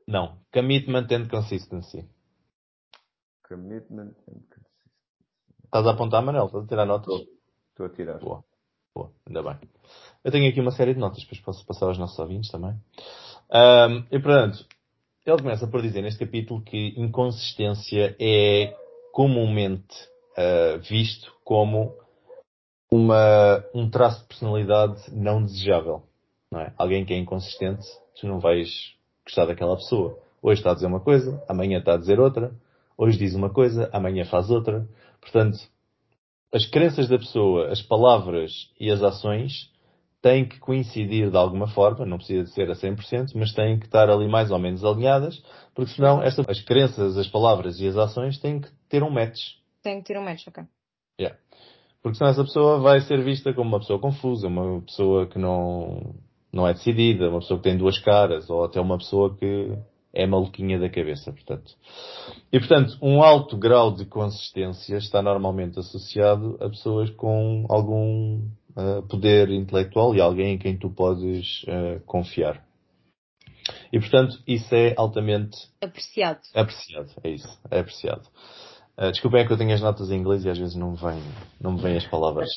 não, 0.07 0.39
commitment 0.53 1.09
and 1.11 1.29
consistency. 1.29 2.09
Commitment 3.49 4.13
and 4.29 4.41
consistency. 4.47 4.69
Estás 5.65 5.87
a 5.87 5.91
apontar, 5.91 6.23
Manel? 6.23 6.47
Estás 6.47 6.65
a 6.65 6.67
tirar 6.69 6.87
notas? 6.87 7.15
Estou. 7.71 7.87
A 7.87 7.89
tirar. 7.91 8.19
Boa. 8.19 8.45
Boa, 8.95 9.13
ainda 9.27 9.43
bem. 9.43 9.59
Eu 10.25 10.33
tenho 10.33 10.49
aqui 10.51 10.61
uma 10.61 10.71
série 10.73 10.95
de 10.95 11.01
notas, 11.01 11.21
depois 11.23 11.41
posso 11.41 11.65
passar 11.67 11.87
aos 11.87 11.99
nossos 11.99 12.19
ouvintes 12.19 12.51
também. 12.51 12.75
Ahm, 13.53 14.05
e 14.11 14.19
portanto, 14.19 14.67
ele 15.31 15.43
começa 15.43 15.67
por 15.67 15.83
dizer 15.83 16.03
neste 16.03 16.25
capítulo 16.25 16.63
que 16.63 16.95
inconsistência 16.97 18.17
é 18.19 18.75
comumente 19.13 19.95
ah, 20.37 20.79
visto 20.89 21.33
como 21.43 21.93
uma, 22.91 23.65
um 23.75 23.91
traço 23.91 24.23
de 24.23 24.29
personalidade 24.29 25.03
não 25.13 25.43
desejável. 25.43 26.05
Não 26.51 26.61
é? 26.61 26.73
Alguém 26.79 27.05
que 27.05 27.13
é 27.13 27.19
inconsistente, 27.19 27.85
tu 28.19 28.29
não 28.29 28.39
vais 28.39 28.69
gostar 29.25 29.47
daquela 29.47 29.77
pessoa. 29.77 30.17
Hoje 30.41 30.61
está 30.61 30.71
a 30.71 30.75
dizer 30.75 30.87
uma 30.87 31.01
coisa, 31.01 31.43
amanhã 31.49 31.81
está 31.81 31.95
a 31.95 31.97
dizer 31.97 32.21
outra. 32.21 32.53
Hoje 32.97 33.19
diz 33.19 33.35
uma 33.35 33.51
coisa, 33.51 33.91
amanhã 33.93 34.25
faz 34.25 34.49
outra. 34.49 34.89
Portanto, 35.21 35.59
as 36.55 36.65
crenças 36.67 37.09
da 37.09 37.19
pessoa, 37.19 37.69
as 37.69 37.83
palavras 37.83 38.53
e 38.79 38.91
as 38.93 39.03
ações 39.03 39.71
têm 40.21 40.47
que 40.47 40.59
coincidir 40.59 41.31
de 41.31 41.37
alguma 41.37 41.69
forma, 41.69 42.05
não 42.05 42.17
precisa 42.17 42.45
de 42.45 42.51
ser 42.51 42.71
a 42.71 42.75
100%, 42.75 43.33
mas 43.35 43.53
têm 43.53 43.79
que 43.79 43.87
estar 43.87 44.11
ali 44.11 44.29
mais 44.29 44.51
ou 44.51 44.59
menos 44.59 44.85
alinhadas, 44.85 45.41
porque 45.75 45.93
senão 45.93 46.23
esta, 46.23 46.43
as 46.49 46.61
crenças, 46.61 47.17
as 47.17 47.29
palavras 47.29 47.81
e 47.81 47.87
as 47.87 47.97
ações 47.97 48.39
têm 48.39 48.61
que 48.61 48.69
ter 48.89 49.03
um 49.03 49.11
match. 49.11 49.39
Tenho 49.83 50.01
que 50.03 50.09
ter 50.09 50.19
um 50.19 50.25
match, 50.25 50.47
ok. 50.49 50.65
Yeah. 51.21 51.39
Porque 52.03 52.19
senão 52.19 52.31
essa 52.31 52.45
pessoa 52.45 52.81
vai 52.81 53.01
ser 53.01 53.23
vista 53.23 53.53
como 53.53 53.69
uma 53.69 53.81
pessoa 53.81 54.01
confusa, 54.01 54.49
uma 54.49 54.81
pessoa 54.83 55.27
que 55.27 55.39
não, 55.39 56.15
não 56.53 56.67
é 56.67 56.73
decidida, 56.73 57.29
uma 57.29 57.41
pessoa 57.41 57.59
que 57.59 57.65
tem 57.65 57.77
duas 57.77 57.99
caras, 57.99 58.49
ou 58.51 58.65
até 58.65 58.81
uma 58.81 58.99
pessoa 58.99 59.37
que 59.37 59.77
é 60.13 60.27
maluquinha 60.27 60.79
da 60.79 60.89
cabeça, 60.89 61.33
portanto. 61.33 61.75
E 62.53 62.59
portanto, 62.59 62.97
um 63.03 63.23
alto 63.23 63.57
grau 63.57 63.93
de 63.93 64.05
consistência 64.05 64.97
está 64.97 65.23
normalmente 65.23 65.79
associado 65.79 66.57
a 66.61 66.69
pessoas 66.69 67.11
com 67.11 67.67
algum 67.69 68.49
uh, 68.79 69.03
poder 69.09 69.51
intelectual 69.51 70.15
e 70.15 70.21
alguém 70.21 70.55
em 70.55 70.59
quem 70.59 70.79
tu 70.79 70.89
podes 70.89 71.65
uh, 71.65 72.01
confiar. 72.07 72.65
E 73.93 73.99
portanto, 73.99 74.39
isso 74.47 74.75
é 74.75 74.95
altamente 74.97 75.57
Apreciado. 75.83 76.41
apreciado. 76.55 77.11
É 77.23 77.31
isso, 77.31 77.61
é 77.71 77.81
apreciado. 77.81 78.27
Uh, 78.97 79.11
desculpem 79.11 79.43
é 79.43 79.47
que 79.47 79.53
eu 79.53 79.59
tenho 79.59 79.75
as 79.75 79.81
notas 79.81 80.11
em 80.11 80.17
inglês 80.17 80.45
e 80.45 80.51
às 80.51 80.59
vezes 80.59 80.75
não 80.75 80.93
me 80.93 80.97
vêm, 80.97 81.23
não 81.61 81.73
me 81.73 81.83
vêm 81.83 81.97
as 81.97 82.07
palavras. 82.07 82.49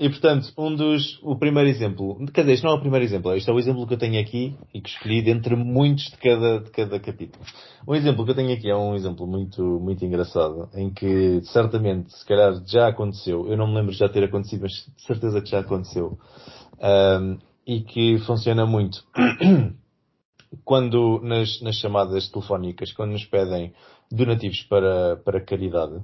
E 0.00 0.08
portanto, 0.08 0.52
um 0.56 0.76
dos, 0.76 1.18
o 1.24 1.34
primeiro 1.34 1.68
exemplo, 1.68 2.24
quer 2.32 2.42
dizer, 2.42 2.54
isto 2.54 2.64
não 2.64 2.72
é 2.72 2.76
o 2.76 2.80
primeiro 2.80 3.04
exemplo, 3.04 3.34
isto 3.36 3.50
é 3.50 3.54
o 3.54 3.58
exemplo 3.58 3.84
que 3.84 3.94
eu 3.94 3.98
tenho 3.98 4.20
aqui 4.20 4.56
e 4.72 4.80
que 4.80 4.88
escolhi 4.88 5.20
dentre 5.22 5.56
muitos 5.56 6.04
de 6.04 6.16
cada, 6.18 6.60
de 6.60 6.70
cada 6.70 7.00
capítulo. 7.00 7.44
Um 7.86 7.96
exemplo 7.96 8.24
que 8.24 8.30
eu 8.30 8.34
tenho 8.36 8.54
aqui 8.54 8.70
é 8.70 8.76
um 8.76 8.94
exemplo 8.94 9.26
muito, 9.26 9.60
muito 9.60 10.04
engraçado, 10.04 10.68
em 10.72 10.88
que 10.88 11.40
certamente, 11.46 12.16
se 12.16 12.24
calhar 12.24 12.62
já 12.64 12.86
aconteceu, 12.86 13.48
eu 13.48 13.56
não 13.56 13.66
me 13.66 13.74
lembro 13.74 13.90
de 13.90 13.98
já 13.98 14.08
ter 14.08 14.22
acontecido, 14.22 14.62
mas 14.62 14.72
de 14.72 15.02
certeza 15.02 15.40
que 15.40 15.50
já 15.50 15.58
aconteceu, 15.58 16.16
um, 16.80 17.38
e 17.66 17.80
que 17.80 18.18
funciona 18.20 18.64
muito 18.64 19.04
quando 20.64 21.20
nas, 21.24 21.60
nas 21.60 21.74
chamadas 21.74 22.28
telefónicas, 22.28 22.92
quando 22.92 23.12
nos 23.12 23.24
pedem 23.24 23.72
donativos 24.12 24.62
para, 24.62 25.16
para 25.16 25.44
caridade, 25.44 26.00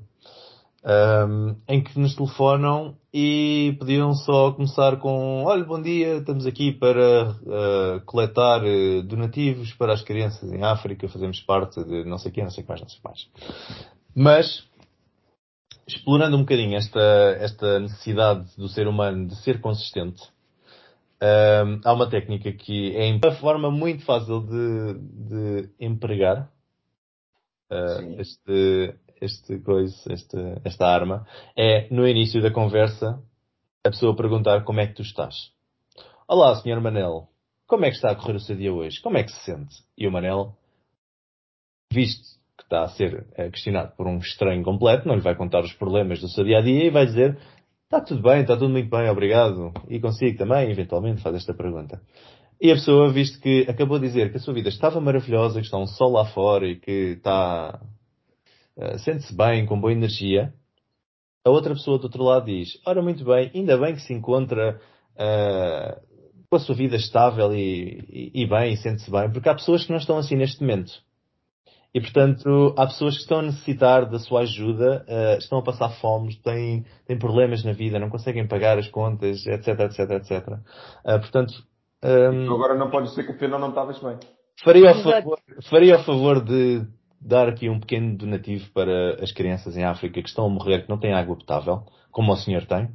um, 0.85 1.57
em 1.67 1.83
que 1.83 1.99
nos 1.99 2.15
telefonam 2.15 2.97
e 3.13 3.75
podiam 3.79 4.13
só 4.13 4.53
começar 4.53 4.99
com 4.99 5.45
olha, 5.45 5.65
bom 5.65 5.81
dia, 5.81 6.17
estamos 6.19 6.47
aqui 6.47 6.73
para 6.73 7.31
uh, 7.31 8.01
coletar 8.05 8.63
uh, 8.63 9.03
donativos 9.03 9.73
para 9.75 9.95
as 9.95 10.03
crianças 10.03 10.53
em 10.53 10.63
África, 10.63 11.09
fazemos 11.09 11.41
parte 11.41 11.83
de 11.85 12.05
não 12.05 12.19
sei 12.19 12.31
quê, 12.31 12.43
não 12.43 12.51
sei 12.51 12.63
que 12.63 12.69
mais, 12.69 12.81
não 12.83 12.89
sei 12.89 12.99
que 12.99 13.05
mais. 13.05 13.29
Mas, 14.15 14.65
explorando 15.89 16.37
um 16.37 16.41
bocadinho 16.41 16.77
esta, 16.77 17.01
esta 17.41 17.81
necessidade 17.81 18.47
do 18.57 18.69
ser 18.69 18.87
humano 18.87 19.29
de 19.29 19.37
ser 19.37 19.61
consistente, 19.61 20.23
um, 21.23 21.81
há 21.83 21.93
uma 21.95 22.11
técnica 22.11 22.53
que 22.53 22.95
é 22.95 23.11
uma 23.11 23.35
forma 23.37 23.71
muito 23.71 24.05
fácil 24.05 24.41
de, 24.41 24.95
de 24.99 25.71
empregar 25.81 26.51
uh, 27.73 28.21
este, 28.21 28.95
este 29.25 29.59
coisa, 29.61 29.95
esta 30.65 30.87
arma, 30.87 31.27
é 31.57 31.89
no 31.91 32.07
início 32.07 32.43
da 32.43 32.51
conversa 32.51 33.19
a 33.85 33.91
pessoa 33.91 34.17
perguntar 34.17 34.65
como 34.65 34.81
é 34.81 34.87
que 34.87 34.95
tu 34.95 35.03
estás. 35.03 35.35
Olá, 36.29 36.55
Sr. 36.57 36.81
Manel, 36.81 37.29
como 37.67 37.85
é 37.85 37.91
que 37.91 37.97
está 37.97 38.11
a 38.11 38.15
correr 38.15 38.37
o 38.37 38.41
seu 38.41 38.57
dia 38.57 38.73
hoje? 38.73 39.01
Como 39.03 39.17
é 39.17 39.23
que 39.23 39.33
se 39.33 39.45
sente? 39.45 39.75
E 39.97 40.07
o 40.07 40.13
Manel, 40.13 40.57
visto 41.93 42.23
que 42.57 42.63
está 42.65 42.83
a 42.83 42.89
ser 42.89 43.27
questionado 43.51 43.97
por 43.97 44.07
um 44.07 44.19
estranho 44.19 44.63
completo, 44.63 45.09
não 45.09 45.15
lhe 45.15 45.21
vai 45.21 45.35
contar 45.35 45.63
os 45.65 45.73
problemas 45.73 46.21
do 46.21 46.29
seu 46.29 46.45
dia 46.45 46.59
a 46.59 46.63
dia 46.63 46.85
e 46.85 46.91
vai 46.91 47.07
dizer 47.07 47.39
está 47.85 48.01
tudo 48.01 48.23
bem, 48.23 48.41
está 48.41 48.57
tudo 48.57 48.71
muito 48.71 48.91
bem, 48.91 49.09
obrigado. 49.09 49.73
E 49.89 50.01
consigo 50.01 50.37
também, 50.37 50.71
eventualmente, 50.71 51.23
faz 51.23 51.37
esta 51.37 51.55
pergunta. 51.55 52.01
E 52.61 52.71
a 52.71 52.75
pessoa, 52.75 53.13
visto 53.13 53.41
que 53.41 53.67
acabou 53.69 53.99
de 53.99 54.07
dizer 54.07 54.31
que 54.31 54.37
a 54.37 54.41
sua 54.41 54.55
vida 54.55 54.69
estava 54.69 55.01
maravilhosa, 55.01 55.61
que 55.61 55.67
está 55.67 55.79
um 55.79 55.87
sol 55.87 56.13
lá 56.13 56.25
fora 56.27 56.67
e 56.67 56.77
que 56.77 57.15
está 57.17 57.81
Uh, 58.77 58.99
sente-se 58.99 59.35
bem, 59.37 59.67
com 59.67 59.81
boa 59.81 59.93
energia, 59.93 60.53
a 61.45 61.51
outra 61.51 61.75
pessoa 61.75 61.99
do 61.99 62.05
outro 62.05 62.25
lado 62.25 62.47
diz, 62.47 62.81
ora 62.87 63.03
muito 63.03 63.25
bem, 63.25 63.51
ainda 63.55 63.77
bem 63.77 63.95
que 63.95 64.01
se 64.01 64.13
encontra 64.13 64.81
uh, 65.15 66.01
com 66.51 66.57
a 66.57 66.59
sua 66.59 66.75
vida 66.75 66.97
estável 66.97 67.55
e, 67.55 68.33
e, 68.35 68.43
e 68.43 68.47
bem, 68.47 68.73
e 68.73 68.77
sente-se 68.77 69.11
bem, 69.11 69.31
porque 69.31 69.49
há 69.49 69.55
pessoas 69.55 69.85
que 69.85 69.91
não 69.91 69.99
estão 69.99 70.17
assim 70.17 70.37
neste 70.37 70.61
momento. 70.61 70.93
E 71.95 72.01
portanto, 72.01 72.75
há 72.77 72.87
pessoas 72.87 73.15
que 73.15 73.21
estão 73.23 73.39
a 73.39 73.43
necessitar 73.43 74.11
da 74.11 74.19
sua 74.19 74.41
ajuda, 74.41 75.07
uh, 75.09 75.39
estão 75.39 75.59
a 75.59 75.63
passar 75.63 75.91
fome, 76.01 76.35
têm, 76.43 76.85
têm 77.07 77.19
problemas 77.19 77.63
na 77.63 77.73
vida, 77.73 78.01
não 78.01 78.11
conseguem 78.11 78.49
pagar 78.49 78.79
as 78.79 78.89
contas, 78.89 79.47
etc, 79.47 79.81
etc, 79.81 80.11
etc. 80.11 80.59
portanto, 81.21 81.55
um, 82.05 82.53
agora 82.53 82.75
não 82.75 82.91
pode 82.91 83.15
ser 83.15 83.25
que 83.25 83.33
afinal 83.33 83.59
não 83.59 83.71
estavas 83.71 83.99
bem. 83.99 84.19
Faria 84.63 84.91
o, 84.93 85.03
favor, 85.03 85.39
faria 85.71 85.97
o 85.97 86.05
favor 86.05 86.45
de 86.45 86.87
dar 87.25 87.49
aqui 87.49 87.71
um 87.71 87.81
pequeno 87.81 88.17
donativo 88.17 88.71
para 88.73 89.23
as 89.23 89.33
crianças 89.33 89.77
em 89.77 89.85
África 89.85 90.23
que 90.23 90.29
estão 90.29 90.45
a 90.45 90.51
morrer, 90.51 90.83
que 90.83 90.91
não 90.91 90.99
têm 90.99 91.15
água 91.15 91.35
potável, 91.35 91.85
como 92.11 92.33
o 92.33 92.37
senhor 92.37 92.67
tem. 92.67 92.91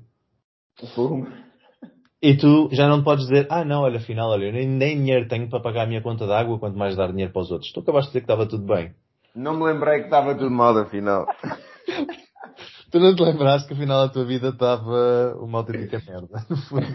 E 2.22 2.38
tu 2.38 2.70
já 2.72 2.88
não 2.88 3.04
podes 3.04 3.26
dizer, 3.28 3.48
ah 3.50 3.66
não, 3.66 3.82
olha, 3.82 3.98
afinal, 3.98 4.30
olha, 4.30 4.46
eu 4.46 4.54
nem, 4.54 4.68
nem 4.68 4.98
dinheiro 4.98 5.28
tenho 5.28 5.50
para 5.50 5.62
pagar 5.62 5.84
a 5.84 5.88
minha 5.88 6.02
conta 6.02 6.26
de 6.26 6.34
água, 6.34 6.60
quanto 6.60 6.78
mais 6.78 6.96
dar 6.96 7.08
dinheiro 7.08 7.34
para 7.34 7.42
os 7.42 7.52
outros. 7.52 7.72
Tu 7.72 7.80
acabaste 7.80 8.10
de 8.10 8.12
dizer 8.12 8.20
que 8.20 8.32
estava 8.32 8.48
tudo 8.48 8.66
bem. 8.66 8.94
Não 9.34 9.58
me 9.58 9.66
lembrei 9.66 10.00
que 10.00 10.06
estava 10.06 10.36
tudo 10.36 10.52
mal, 10.52 10.78
afinal. 10.78 11.26
tu 12.92 13.00
não 13.00 13.16
te 13.16 13.24
lembraste 13.24 13.68
que 13.68 13.74
afinal 13.74 14.04
a 14.04 14.10
tua 14.10 14.26
vida 14.26 14.50
estava 14.50 15.36
uma 15.40 15.60
autêntica 15.60 16.02
merda, 16.06 16.46
no 16.50 16.58
fundo. 16.58 16.86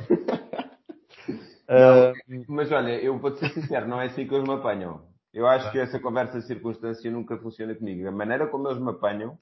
Não, 1.69 2.11
uh... 2.11 2.45
Mas 2.49 2.71
olha, 2.71 2.93
eu 2.93 3.19
vou-te 3.19 3.41
ser 3.41 3.49
sincero, 3.49 3.89
não 3.89 4.01
é 4.01 4.07
assim 4.07 4.27
que 4.27 4.35
eles 4.35 4.47
me 4.47 4.55
apanham. 4.55 5.14
Eu 5.35 5.49
acho 5.49 5.71
que 5.73 5.79
essa 5.81 5.99
conversa 5.99 6.39
de 6.39 6.47
circunstância 6.47 7.11
nunca 7.11 7.37
funciona 7.37 7.75
comigo. 7.75 8.07
A 8.07 8.13
maneira 8.13 8.47
como 8.47 8.69
eles 8.69 8.81
me 8.81 8.91
apanham, 8.91 9.37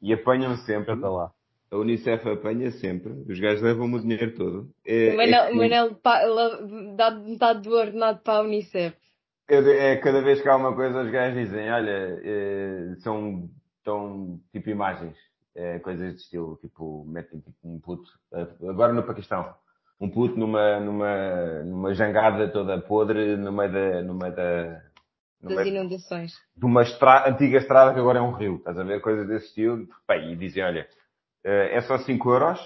e 0.00 0.12
apanham 0.12 0.56
sempre, 0.56 0.94
lá. 0.94 1.30
a 1.70 1.76
Unicef 1.76 2.26
apanha 2.26 2.70
sempre, 2.70 3.12
os 3.28 3.38
gajos 3.38 3.60
levam-me 3.60 3.96
o 3.96 4.00
dinheiro 4.00 4.34
todo. 4.34 4.70
É, 4.86 5.12
o 5.12 5.16
Manel, 5.16 5.44
é 5.44 5.48
que... 5.50 5.56
Manel 5.56 5.96
dá 6.96 7.10
metade 7.10 7.68
do 7.68 7.74
ordenado 7.74 8.20
para 8.20 8.38
a 8.38 8.42
Unicef. 8.42 8.96
É, 9.48 9.92
é, 9.92 9.96
cada 9.96 10.22
vez 10.22 10.40
que 10.40 10.48
há 10.48 10.56
uma 10.56 10.74
coisa, 10.74 11.02
os 11.02 11.10
gajos 11.10 11.38
dizem, 11.38 11.70
olha, 11.70 12.20
é, 12.24 12.94
são 13.00 13.50
tão, 13.84 14.40
tipo 14.50 14.70
imagens, 14.70 15.14
é, 15.54 15.78
coisas 15.78 16.14
de 16.14 16.20
estilo, 16.20 16.58
tipo, 16.60 17.04
metem 17.06 17.40
tipo 17.40 17.56
um 17.64 17.78
puto. 17.78 18.10
Agora 18.68 18.92
no 18.92 19.02
Paquistão, 19.02 19.54
um 20.00 20.10
puto 20.10 20.38
numa, 20.38 20.78
numa, 20.80 21.62
numa 21.64 21.94
jangada 21.94 22.48
toda 22.48 22.80
podre 22.80 23.36
no 23.36 23.50
meio 23.52 23.72
da, 23.72 24.02
no 24.02 24.14
meio 24.14 24.34
da, 24.34 24.82
no 25.42 25.48
Das 25.54 25.58
meio 25.64 25.68
inundações. 25.76 26.32
de 26.56 26.64
uma 26.66 26.82
estra- 26.82 27.28
antiga 27.30 27.58
estrada 27.58 27.94
que 27.94 28.00
agora 28.00 28.18
é 28.18 28.22
um 28.22 28.32
rio. 28.32 28.56
Estás 28.56 28.78
a 28.78 28.84
ver? 28.84 29.00
Coisas 29.00 29.26
desse 29.26 29.46
estilo. 29.46 29.86
Bem, 30.08 30.32
e 30.32 30.36
dizem, 30.36 30.62
olha, 30.62 30.86
eh, 31.44 31.76
é 31.76 31.80
só 31.82 31.96
5 31.98 32.30
euros 32.30 32.60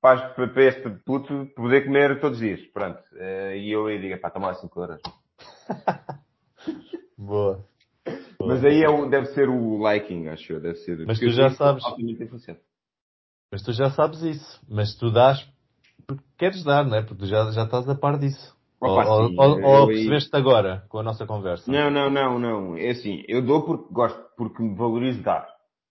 para, 0.00 0.30
para 0.30 0.64
este 0.64 0.88
puto 1.04 1.46
poder 1.56 1.84
comer 1.86 2.20
todos 2.20 2.38
os 2.38 2.44
dias. 2.44 2.60
Pronto. 2.72 3.00
Eh, 3.16 3.56
E 3.58 3.72
eu 3.72 3.86
aí 3.86 4.00
digo, 4.00 4.18
pá, 4.20 4.30
toma 4.30 4.48
lá 4.48 4.54
5 4.54 4.80
euros. 4.80 5.00
Boa. 7.18 7.64
Boa. 8.38 8.54
Mas 8.54 8.64
aí 8.64 8.82
é 8.82 8.88
o- 8.88 9.08
deve 9.08 9.26
ser 9.28 9.48
o 9.48 9.78
liking, 9.90 10.28
acho 10.28 10.52
eu. 10.52 10.60
Deve 10.60 10.76
ser. 10.78 11.04
Mas 11.06 11.18
tu 11.18 11.30
já 11.30 11.50
sabes. 11.50 11.82
Mas 13.50 13.62
tu 13.62 13.72
já 13.72 13.90
sabes 13.90 14.20
isso. 14.22 14.60
Mas 14.68 14.94
tu 14.96 15.10
dás 15.10 15.38
porque 16.06 16.24
queres 16.38 16.62
dar, 16.64 16.84
não 16.84 16.96
é? 16.96 17.02
Porque 17.02 17.26
já, 17.26 17.50
já 17.50 17.64
estás 17.64 17.88
a 17.88 17.94
par 17.94 18.18
disso. 18.18 18.54
Opa, 18.80 19.08
ou 19.08 19.28
sim, 19.28 19.36
ou, 19.38 19.62
ou 19.62 19.86
percebeste 19.86 20.36
agora 20.36 20.84
com 20.88 20.98
a 20.98 21.02
nossa 21.02 21.26
conversa? 21.26 21.70
Não, 21.70 21.90
não, 21.90 22.10
não, 22.10 22.38
não. 22.38 22.76
É 22.76 22.90
assim, 22.90 23.22
eu 23.26 23.40
dou 23.40 23.64
porque 23.64 23.92
gosto, 23.92 24.22
porque 24.36 24.62
me 24.62 24.74
valorizo 24.74 25.22
dar. 25.22 25.46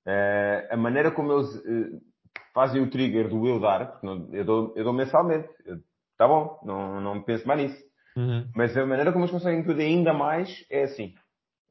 Eh, 0.06 0.68
a 0.72 0.78
maneira 0.78 1.10
como 1.12 1.32
eles 1.32 1.56
eh, 1.66 1.97
fazem 2.54 2.82
o 2.82 2.89
trigger 2.89 3.30
do 3.30 3.47
eu 3.47 3.60
dar, 3.60 3.91
porque 3.91 4.06
não- 4.06 4.30
eu, 4.32 4.45
dou, 4.45 4.74
eu 4.76 4.84
dou 4.84 4.93
mensalmente. 4.93 5.49
Eu- 5.66 5.78
tá 6.18 6.28
bom, 6.28 6.60
não, 6.64 7.01
não 7.01 7.24
penso 7.24 7.47
mais 7.47 7.62
nisso. 7.62 7.84
Uhum. 8.16 8.47
Mas 8.56 8.78
a 8.78 8.86
maneira 8.86 9.12
como 9.12 9.24
eles 9.26 9.32
conseguem 9.34 9.64
tudo 9.64 9.80
ainda 9.80 10.14
mais 10.14 10.49
é 10.70 10.84
assim. 10.84 11.14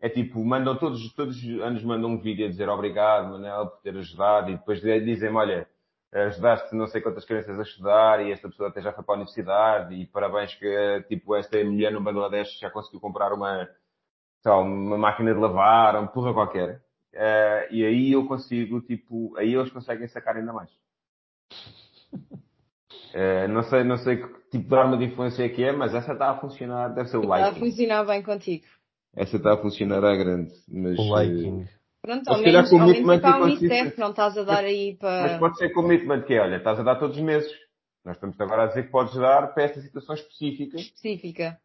É 0.00 0.08
tipo, 0.08 0.44
mandam 0.44 0.76
todos, 0.76 1.14
todos 1.14 1.36
os 1.36 1.60
anos 1.60 1.84
mandam 1.84 2.10
um 2.10 2.18
vídeo 2.20 2.46
a 2.46 2.48
dizer 2.48 2.68
obrigado, 2.68 3.30
Manel, 3.30 3.68
por 3.68 3.80
ter 3.82 3.96
ajudado, 3.96 4.50
e 4.50 4.56
depois 4.56 4.80
dizem-me, 4.80 5.36
olha, 5.36 5.68
ajudaste 6.12 6.74
não 6.74 6.86
sei 6.86 7.00
quantas 7.00 7.24
crianças 7.24 7.58
a 7.58 7.62
estudar, 7.62 8.24
e 8.24 8.32
esta 8.32 8.48
pessoa 8.48 8.68
até 8.68 8.82
já 8.82 8.92
foi 8.92 9.02
para 9.02 9.14
a 9.14 9.16
universidade, 9.16 9.94
e 9.94 10.06
parabéns 10.06 10.54
que, 10.54 11.04
tipo, 11.08 11.34
esta 11.34 11.62
mulher 11.64 11.92
no 11.92 12.00
Bangladesh 12.02 12.58
já 12.58 12.70
conseguiu 12.70 13.00
comprar 13.00 13.32
uma, 13.32 13.68
lá, 14.44 14.58
uma 14.58 14.98
máquina 14.98 15.32
de 15.32 15.40
lavar, 15.40 15.96
uma 15.96 16.08
porra 16.08 16.34
qualquer. 16.34 16.82
Eh, 17.14 17.68
e 17.70 17.84
aí 17.84 18.12
eu 18.12 18.26
consigo, 18.26 18.80
tipo, 18.80 19.34
aí 19.36 19.54
eles 19.54 19.70
conseguem 19.72 20.06
sacar 20.08 20.36
ainda 20.36 20.52
mais. 20.52 20.70
Eh, 23.14 23.46
não 23.48 23.62
sei, 23.64 23.84
não 23.84 23.98
sei 23.98 24.16
que 24.16 24.26
tipo 24.50 24.68
de 24.70 24.74
arma 24.74 24.96
de 24.96 25.04
influência 25.04 25.44
é 25.44 25.48
que 25.50 25.62
é, 25.62 25.70
mas 25.70 25.94
essa 25.94 26.14
está 26.14 26.30
a 26.30 26.38
funcionar, 26.38 26.88
deve 26.94 27.10
ser 27.10 27.18
o 27.18 27.22
Está 27.22 27.34
a 27.34 27.48
liking. 27.50 27.60
funcionar 27.60 28.04
bem 28.04 28.22
contigo. 28.22 28.64
Essa 29.14 29.36
está 29.36 29.52
a 29.52 29.56
funcionar 29.58 30.02
à 30.02 30.16
grande. 30.16 30.50
Mas, 30.66 30.98
O 30.98 31.18
eh, 31.18 31.24
liking. 31.26 31.68
Pronto, 32.02 32.22
Mas 32.26 32.28
ao 32.28 32.36
se 32.38 32.44
calhar 32.44 32.62
menos, 32.64 32.70
com 32.70 32.80
ao 32.80 32.86
menos 32.88 33.00
commitment 33.02 33.14
é 33.16 33.20
para 33.20 33.30
a 33.34 33.38
e 33.38 33.42
Unicef, 33.42 33.68
consistência. 33.68 34.00
não 34.04 34.10
estás 34.10 34.38
a 34.38 34.42
dar 34.42 34.64
aí 34.64 34.98
Mas 35.00 35.30
para... 35.30 35.38
pode 35.38 35.58
ser 35.58 35.70
commitment 35.70 36.22
que 36.22 36.34
é, 36.34 36.40
olha, 36.40 36.56
estás 36.56 36.80
a 36.80 36.82
dar 36.82 36.96
todos 36.96 37.16
os 37.16 37.22
meses. 37.22 37.50
Nós 38.04 38.16
estamos 38.16 38.40
agora 38.40 38.64
a 38.64 38.66
dizer 38.66 38.82
que 38.84 38.90
podes 38.90 39.14
dar 39.14 39.54
para 39.54 39.62
esta 39.62 39.80
situação 39.80 40.14
específica, 40.16 40.76
específica. 40.76 41.58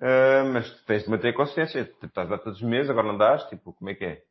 eh, 0.00 0.42
mas 0.44 0.70
tu 0.70 0.84
tens 0.86 1.04
de 1.04 1.10
manter 1.10 1.34
consciência. 1.34 1.84
Tu 2.00 2.06
estás 2.06 2.26
a 2.26 2.36
dar 2.36 2.38
todos 2.42 2.62
os 2.62 2.66
meses, 2.66 2.88
agora 2.90 3.06
não 3.08 3.18
dás, 3.18 3.44
tipo, 3.50 3.74
como 3.74 3.90
é 3.90 3.94
que 3.94 4.04
é? 4.06 4.22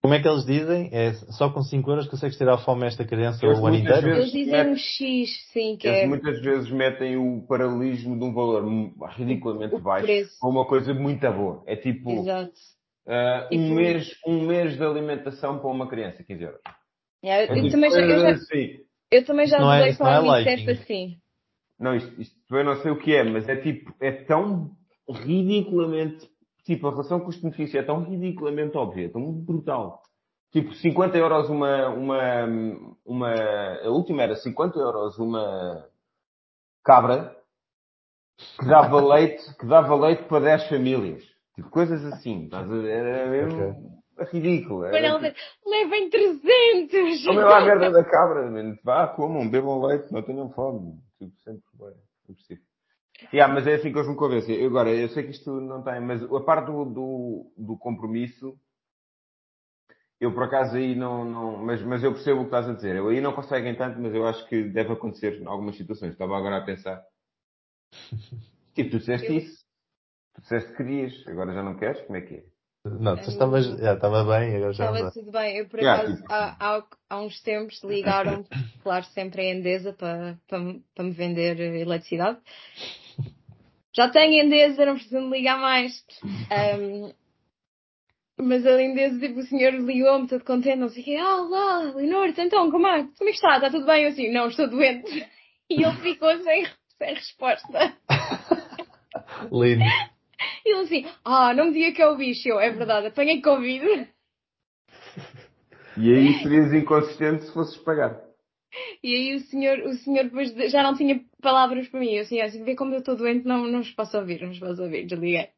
Como 0.00 0.14
é 0.14 0.22
que 0.22 0.28
eles 0.28 0.44
dizem? 0.46 0.88
É 0.92 1.12
só 1.12 1.50
com 1.50 1.60
5 1.60 1.90
euros 1.90 2.06
consegues 2.06 2.36
tirar 2.38 2.54
a 2.54 2.58
fome 2.58 2.84
a 2.84 2.86
esta 2.86 3.04
criança 3.04 3.44
Eles 3.44 3.58
o 3.58 3.66
ano 3.66 3.74
inteiro? 3.76 4.02
vezes- 4.02 4.32
Eles 4.32 4.46
dizem 4.46 4.68
um 4.68 4.76
X, 4.76 5.50
sim, 5.52 5.76
que 5.76 5.88
Eles 5.88 6.02
é 6.04 6.06
muitas 6.06 6.40
vezes 6.40 6.70
metem 6.70 7.16
o 7.16 7.44
paralelismo 7.48 8.16
de 8.16 8.24
um 8.24 8.32
valor 8.32 8.62
ridiculamente 9.16 9.74
o 9.74 9.80
baixo 9.80 10.06
preço. 10.06 10.38
com 10.38 10.48
uma 10.48 10.64
coisa 10.64 10.94
muito 10.94 11.28
boa. 11.32 11.64
É 11.66 11.74
tipo, 11.74 12.12
Exato. 12.12 12.52
Eh, 13.08 13.48
um, 13.52 13.74
mês, 13.74 14.20
um 14.26 14.46
mês 14.46 14.76
de 14.76 14.84
alimentação 14.84 15.58
para 15.58 15.70
uma 15.70 15.88
criança, 15.88 16.22
15 16.22 16.42
euros. 16.42 16.60
Yeah, 17.24 17.44
É 17.44 17.58
eu, 17.58 17.62
tipo 17.62 17.72
também 17.72 17.90
já, 17.90 18.00
eu, 18.00 18.20
já, 18.20 18.30
assim. 18.30 18.80
eu 19.10 19.24
também 19.24 19.46
já 19.46 19.58
não 19.58 19.72
é- 19.72 19.90
a 19.90 20.22
não 20.22 20.34
é 20.36 20.52
assim. 20.52 21.20
Não, 21.80 21.96
isto, 21.96 22.20
isto 22.20 22.56
eu 22.56 22.64
não 22.64 22.76
sei 22.82 22.90
o 22.90 22.98
que 22.98 23.14
é, 23.14 23.24
mas 23.24 23.48
é 23.48 23.56
tipo, 23.56 23.94
é 23.98 24.12
tão 24.12 24.76
ridiculamente, 25.08 26.30
tipo, 26.64 26.86
a 26.86 26.90
relação 26.90 27.20
custo-benefício 27.20 27.80
é 27.80 27.82
tão 27.82 28.04
ridiculamente 28.04 28.76
óbvia, 28.76 29.06
é 29.06 29.08
tão 29.08 29.32
brutal. 29.32 30.02
Tipo, 30.52 30.74
50 30.74 31.16
euros 31.16 31.48
uma, 31.48 31.88
uma, 31.88 32.44
uma, 33.06 33.34
a 33.84 33.88
última 33.90 34.22
era 34.22 34.36
50 34.36 34.78
euros 34.78 35.18
uma 35.18 35.88
cabra 36.84 37.36
que 38.58 38.66
dava 38.66 39.00
leite, 39.00 39.56
que 39.56 39.66
dava 39.66 39.94
leite 39.94 40.24
para 40.24 40.40
10 40.44 40.68
famílias. 40.68 41.37
Tipo, 41.58 41.70
coisas 41.70 42.04
assim, 42.04 42.44
estás 42.44 42.70
a 42.70 42.76
ver? 42.76 42.88
Era 42.88 43.28
mesmo 43.28 43.98
ridículo. 44.30 44.82
Mas 44.82 44.94
Era, 44.94 45.18
tipo, 45.18 45.68
levem 45.68 46.08
300! 46.08 47.24
Comem 47.24 47.44
lá 47.44 47.58
a 47.58 47.64
merda 47.64 47.90
da 47.90 48.04
cabra, 48.04 48.48
mano. 48.48 48.78
Vá, 48.84 49.08
comam, 49.08 49.50
bebam 49.50 49.84
leite, 49.84 50.12
não 50.12 50.22
tenham 50.22 50.48
fome. 50.50 51.00
Tipo, 51.18 51.36
sempre 51.40 51.64
bem. 51.74 51.94
Não 52.28 52.34
preciso. 52.36 52.62
Yeah, 53.32 53.52
mas 53.52 53.66
é 53.66 53.74
assim 53.74 53.90
que 53.90 53.98
eles 53.98 54.08
me 54.08 54.14
convencem. 54.14 54.54
Eu, 54.54 54.68
Agora, 54.68 54.90
eu 54.94 55.08
sei 55.08 55.24
que 55.24 55.32
isto 55.32 55.50
não 55.60 55.82
tem, 55.82 56.00
mas 56.00 56.22
a 56.22 56.40
parte 56.42 56.66
do, 56.66 56.84
do, 56.84 57.52
do 57.56 57.76
compromisso, 57.76 58.56
eu 60.20 60.32
por 60.32 60.44
acaso 60.44 60.76
aí 60.76 60.94
não, 60.94 61.24
não 61.24 61.56
mas, 61.56 61.82
mas 61.82 62.04
eu 62.04 62.12
percebo 62.12 62.42
o 62.42 62.44
que 62.44 62.50
estás 62.54 62.68
a 62.68 62.74
dizer. 62.74 62.94
Eu 62.94 63.08
aí 63.08 63.20
não 63.20 63.32
conseguem 63.32 63.74
tanto, 63.74 63.98
mas 63.98 64.14
eu 64.14 64.24
acho 64.28 64.46
que 64.46 64.62
deve 64.62 64.92
acontecer 64.92 65.42
em 65.42 65.46
algumas 65.46 65.76
situações. 65.76 66.12
Estava 66.12 66.38
agora 66.38 66.58
a 66.58 66.64
pensar. 66.64 67.02
Tipo, 68.76 68.90
tu 68.90 68.98
disseste 69.00 69.26
Eu- 69.26 69.34
isso. 69.38 69.67
Tu 70.38 70.42
disseste 70.42 70.70
que 70.70 70.76
querias, 70.76 71.26
agora 71.26 71.52
já 71.52 71.62
não 71.62 71.76
queres? 71.76 72.00
Como 72.02 72.16
é 72.16 72.20
que 72.20 72.34
é? 72.34 72.42
Não, 72.84 73.16
tu 73.16 73.28
estavas, 73.28 73.66
já 73.66 73.94
estava 73.94 74.24
bem, 74.24 74.56
agora 74.56 74.72
já 74.72 74.84
não 74.86 74.94
Estava 74.94 75.12
tudo 75.12 75.32
bem. 75.32 75.56
Eu, 75.58 75.68
por 75.68 75.80
Yeah, 75.80 76.02
acaso, 76.02 76.16
tipo- 76.16 76.32
há, 76.32 76.56
há, 76.60 76.84
há 77.10 77.20
uns 77.20 77.40
tempos 77.42 77.82
ligaram, 77.82 78.44
claro, 78.82 79.04
sempre 79.06 79.42
a 79.42 79.52
Endesa 79.52 79.92
para, 79.92 80.38
para, 80.46 80.58
me- 80.60 80.84
para 80.94 81.04
me 81.04 81.10
vender 81.10 81.58
eletricidade. 81.60 82.38
Já 83.96 84.08
tenho 84.10 84.44
Endesa, 84.44 84.86
não 84.86 84.94
preciso 84.94 85.20
de 85.20 85.28
ligar 85.28 85.58
mais. 85.58 86.04
Ahm, 86.52 87.12
mas 88.40 88.64
a 88.64 88.80
Endesa, 88.80 89.18
tipo, 89.18 89.40
o 89.40 89.46
senhor 89.46 89.74
ligou-me 89.74 90.28
todo 90.28 90.44
contente, 90.44 90.76
não 90.78 90.88
sei 90.88 91.02
o 91.02 91.04
quê. 91.04 91.16
Ah, 91.16 91.36
lá, 91.42 91.78
Leonor, 91.96 92.28
então, 92.38 92.70
como 92.70 92.86
é, 92.86 93.02
como 93.18 93.28
é 93.28 93.32
que 93.32 93.38
está? 93.38 93.56
Está 93.56 93.70
tudo 93.70 93.84
bem? 93.86 94.04
Eu 94.04 94.10
assim, 94.10 94.30
não, 94.32 94.46
estou 94.48 94.68
doente. 94.68 95.10
E 95.70 95.84
ele 95.84 95.96
ficou 95.96 96.34
sem, 96.42 96.64
sem 96.96 97.12
resposta. 97.14 97.94
Lindo. 99.52 99.84
E 100.64 100.70
ele 100.72 100.80
assim, 100.82 101.06
ah, 101.24 101.52
não 101.54 101.66
me 101.66 101.72
diga 101.72 101.92
que 101.92 102.02
é 102.02 102.08
o 102.08 102.16
bicho. 102.16 102.48
Eu, 102.48 102.60
é 102.60 102.70
verdade, 102.70 103.08
apanhei 103.08 103.40
Covid. 103.42 104.08
E 105.96 106.14
aí 106.14 106.42
serias 106.42 106.72
inconsistente 106.72 107.44
se 107.44 107.52
fosses 107.52 107.76
pagar. 107.78 108.20
E 109.02 109.14
aí 109.14 109.34
o 109.34 109.40
senhor, 109.40 109.78
o 109.80 109.94
senhor 109.94 110.24
depois 110.24 110.52
de- 110.54 110.68
já 110.68 110.82
não 110.82 110.94
tinha 110.94 111.20
palavras 111.42 111.88
para 111.88 112.00
mim. 112.00 112.12
Eu 112.12 112.22
assim, 112.22 112.40
assim, 112.40 112.62
vê 112.62 112.76
como 112.76 112.94
eu 112.94 112.98
estou 113.00 113.16
doente, 113.16 113.46
não, 113.46 113.64
não 113.66 113.78
vos 113.78 113.90
posso 113.92 114.16
ouvir, 114.16 114.40
não 114.40 114.48
vos 114.48 114.58
posso 114.60 114.82
ouvir, 114.82 115.06
desliguei. 115.06 115.48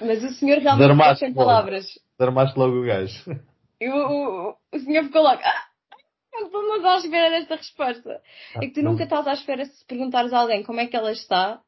Mas 0.00 0.24
o 0.24 0.30
senhor 0.30 0.58
realmente 0.58 0.96
ficou 0.96 1.16
sem 1.16 1.34
palavras. 1.34 1.86
Desarmaste 2.18 2.58
logo 2.58 2.80
o 2.80 2.84
gajo. 2.86 3.22
E 3.80 3.88
o, 3.88 3.94
o, 3.94 4.56
o 4.72 4.78
senhor 4.80 5.04
ficou 5.04 5.22
logo, 5.22 5.40
ah, 5.44 5.66
não 6.32 6.76
estou 6.76 6.90
à 6.90 6.96
espera 6.96 7.30
desta 7.30 7.56
resposta. 7.56 8.22
É 8.56 8.60
que 8.60 8.70
tu 8.72 8.82
não- 8.82 8.92
nunca 8.92 9.04
estás 9.04 9.26
à 9.26 9.34
espera 9.34 9.64
se 9.66 9.84
perguntares 9.86 10.32
a 10.32 10.38
alguém 10.40 10.62
como 10.62 10.80
é 10.80 10.86
que 10.86 10.96
ela 10.96 11.12
está, 11.12 11.60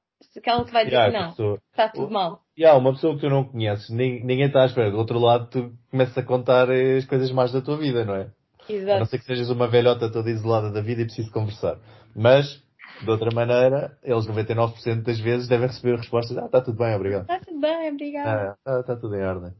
que 0.42 0.48
ela 0.50 0.64
te 0.64 0.72
vai 0.72 0.84
dizer 0.84 0.96
Yeah, 0.96 1.12
que 1.12 1.22
não, 1.22 1.30
pessoa. 1.30 1.58
está 1.70 1.88
tudo 1.88 2.10
mal. 2.12 2.42
E 2.56 2.64
há 2.64 2.74
uma 2.76 2.92
pessoa 2.92 3.14
que 3.14 3.20
tu 3.20 3.28
não 3.30 3.44
conheces, 3.44 3.88
nin- 3.90 4.24
ninguém 4.24 4.46
está 4.46 4.62
à 4.62 4.66
espera. 4.66 4.90
Do 4.90 4.98
outro 4.98 5.18
lado, 5.18 5.48
tu 5.50 5.72
começas 5.90 6.16
a 6.18 6.22
contar 6.22 6.68
as 6.70 7.04
coisas 7.06 7.30
mais 7.30 7.52
da 7.52 7.60
tua 7.60 7.76
vida, 7.76 8.04
não 8.04 8.14
é? 8.14 8.22
A 8.22 8.26
não 8.26 8.76
Exato. 8.76 9.06
ser 9.06 9.18
que 9.18 9.24
sejas 9.24 9.48
uma 9.50 9.66
velhota 9.68 10.10
toda 10.12 10.28
isolada 10.30 10.70
da 10.70 10.80
vida 10.80 11.02
e 11.02 11.04
preciso 11.06 11.30
conversar. 11.32 11.78
Mas, 12.14 12.62
de 13.02 13.10
outra 13.10 13.30
maneira, 13.34 13.96
eles 14.02 14.26
99% 14.26 15.02
das 15.04 15.18
vezes 15.20 15.48
devem 15.48 15.68
receber 15.68 15.96
respostas. 15.96 16.36
Ah, 16.36 16.46
está 16.46 16.60
tudo 16.60 16.76
bem, 16.78 16.94
obrigado. 16.94 17.22
Está 17.22 17.38
tudo 17.40 17.60
bem, 17.60 17.90
obrigada. 17.92 18.50
Ah, 18.50 18.54
está, 18.58 18.80
está 18.80 18.96
tudo 18.96 19.14
em 19.16 19.22
ordem. 19.24 19.52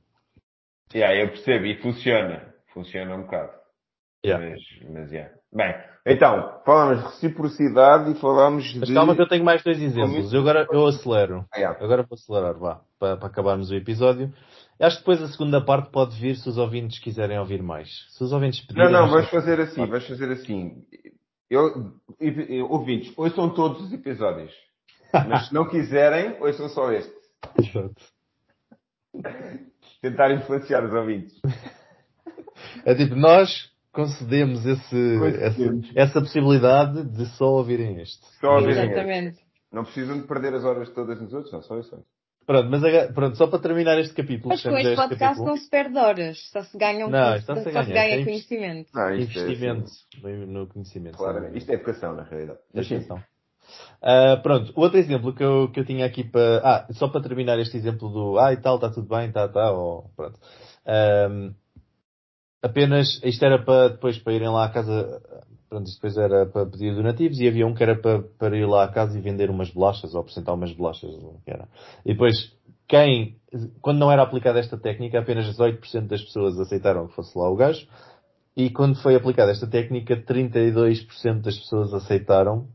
Yeah, 0.95 1.15
eu 1.23 1.29
percebo, 1.29 1.67
e 1.67 1.77
funciona. 1.81 2.55
Funciona 2.75 3.15
um 3.17 3.23
bocado. 3.23 3.53
Yeah. 4.27 4.45
Mas, 4.51 4.91
mas 4.91 5.13
yeah. 5.13 5.35
Bem, 5.53 5.75
então, 6.07 6.61
falamos 6.65 6.99
de 6.99 7.05
reciprocidade 7.11 8.11
e 8.13 8.15
falamos 8.17 8.75
Mas 8.77 8.89
de. 8.89 8.95
calma 8.95 9.15
que 9.15 9.23
eu 9.23 9.29
tenho 9.29 9.45
mais 9.45 9.63
dois 9.63 9.81
exemplos. 9.81 10.33
Eu 10.33 10.41
agora 10.41 10.67
eu 10.71 10.87
acelero. 10.87 11.45
Ah, 11.53 11.59
yeah. 11.59 11.85
Agora 11.85 12.03
vou 12.03 12.15
acelerar, 12.17 12.59
vá, 12.59 12.81
para, 12.99 13.17
para 13.17 13.27
acabarmos 13.29 13.71
o 13.71 13.75
episódio. 13.75 14.33
Acho 14.81 14.97
que 14.97 15.03
depois 15.03 15.23
a 15.23 15.29
segunda 15.29 15.61
parte 15.65 15.91
pode 15.91 16.15
vir 16.21 16.37
se 16.37 16.49
os 16.49 16.57
ouvintes 16.59 16.99
quiserem 17.01 17.39
ouvir 17.39 17.63
mais. 17.63 17.89
Se 18.11 18.23
os 18.23 18.33
ouvintes 18.33 18.61
Não, 18.61 18.67
pedirem... 18.69 18.93
não, 18.93 19.01
nós- 19.03 19.13
vais 19.13 19.31
fazer 19.31 19.61
assim, 19.61 19.87
vais 19.87 20.07
fazer 20.07 20.31
assim. 20.33 20.85
Eu, 21.51 21.93
e- 22.21 22.57
e- 22.59 22.63
ouvintes, 22.63 23.13
ouçam 23.17 23.49
todos 23.51 23.83
os 23.83 23.93
episódios. 23.93 24.53
Mas 25.13 25.49
se 25.49 25.55
não 25.55 25.67
quiserem, 25.69 26.37
ouçam 26.43 26.69
só 26.69 26.93
este. 26.93 27.13
Exato. 27.59 27.95
Tentar 30.03 30.31
influenciar 30.33 30.85
os 30.85 30.93
ouvintes. 30.93 31.41
É 32.85 32.95
tipo, 32.95 33.15
nós 33.17 33.71
concedemos 33.99 34.65
esse, 34.65 35.19
Concedemos. 35.19 35.89
Essa, 35.91 36.01
essa 36.01 36.21
possibilidade 36.21 37.03
de 37.05 37.27
só 37.37 37.47
ouvirem 37.47 38.01
este. 38.01 38.25
Só 38.41 38.55
ouvirem 38.55 38.75
este. 38.75 38.93
Exatamente. 38.93 39.39
Não 39.73 39.83
precisam 39.83 40.21
de 40.21 40.27
perder 40.29 40.55
as 40.55 40.65
horas 40.65 40.89
todas 40.91 41.21
nos 41.21 41.33
outros, 41.33 41.53
não, 41.53 41.61
só 41.63 41.77
isso. 41.81 42.01
Pronto, 42.47 42.71
mas 42.71 42.83
agora- 42.83 43.13
pronto, 43.13 43.37
só 43.37 43.47
para 43.49 43.59
terminar 43.59 43.99
este 43.99 44.15
capítulo. 44.15 44.51
Mas 44.51 44.63
com 44.63 44.71
este 44.71 44.87
este 44.93 44.97
podcast 44.97 45.19
capítulo. 45.19 45.49
não 45.49 45.57
se 45.57 45.69
perde 45.69 45.99
horas, 45.99 46.39
só 46.51 46.63
se 46.63 46.79
ganham 46.79 47.11
Não, 47.11 47.19
só, 47.19 47.35
está-se 47.37 47.69
a 47.77 47.85
se 47.85 47.93
ganha 47.93 48.21
é 48.21 48.25
conhecimento. 48.25 48.91
Não, 48.95 49.09
é, 49.09 49.17
Investimento 49.21 49.91
bem 50.23 50.47
no 50.47 50.67
conhecimento. 50.69 51.19
claramente. 51.19 51.59
Isto 51.59 51.71
é 51.71 51.75
educação, 51.75 52.15
na 52.15 52.23
realidade. 52.23 52.59
Sim. 52.73 52.95
Atenção. 52.95 53.23
Ah, 54.01 54.39
pronto, 54.43 54.73
outro 54.77 54.97
exemplo 54.99 55.35
que 55.35 55.43
eu, 55.45 55.71
que 55.71 55.81
eu 55.81 55.85
tinha 55.85 56.07
aqui 56.07 56.25
para. 56.25 56.61
Ah, 56.65 56.87
só 56.93 57.09
para 57.09 57.21
terminar 57.21 57.59
este 57.59 57.77
exemplo 57.77 58.09
do. 58.09 58.39
Ah, 58.39 58.53
e 58.53 58.57
tal, 58.57 58.77
está 58.77 58.89
tudo 58.91 59.09
bem, 59.09 59.31
tá, 59.31 59.47
tá, 59.49 59.71
ou, 59.73 60.09
pronto. 60.17 60.39
Ahm, 60.87 61.53
apenas, 62.63 63.21
isto 63.25 63.45
era 63.45 63.63
para 63.63 63.89
depois 63.89 64.19
para 64.19 64.33
irem 64.33 64.49
lá 64.49 64.65
à 64.65 64.69
casa. 64.69 65.23
Pronto, 65.69 65.87
isto 65.87 65.97
depois 65.97 66.17
era 66.17 66.47
para 66.47 66.65
pedir 66.67 66.95
donativos 66.95 67.39
e 67.39 67.47
havia 67.47 67.67
um 67.67 67.75
que 67.75 67.83
era 67.83 67.95
para, 67.95 68.23
para 68.39 68.57
ir 68.57 68.67
lá 68.67 68.85
à 68.85 68.89
casa 68.89 69.19
e 69.19 69.21
vender 69.21 69.51
umas 69.51 69.71
bolachas 69.71 70.15
ou 70.15 70.21
apresentar 70.21 70.55
umas 70.55 70.73
bolachas. 70.73 71.11
o 71.11 71.41
que 71.45 71.51
era. 71.51 71.69
E 72.07 72.13
depois, 72.13 72.35
quem, 72.87 73.37
quando 73.83 73.99
não 73.99 74.11
era 74.11 74.23
aplicada 74.23 74.59
esta 74.59 74.79
técnica, 74.79 75.19
apenas 75.19 75.47
18% 75.47 76.07
das 76.07 76.23
pessoas 76.23 76.59
aceitaram 76.59 77.07
que 77.07 77.15
fosse 77.15 77.37
lá 77.39 77.51
o 77.51 77.57
gajo. 77.57 77.87
E 78.57 78.71
quando 78.71 79.01
foi 79.01 79.15
aplicada 79.15 79.53
esta 79.53 79.67
técnica, 79.67 80.17
32% 80.17 81.43
das 81.43 81.59
pessoas 81.59 81.93
aceitaram 81.93 82.67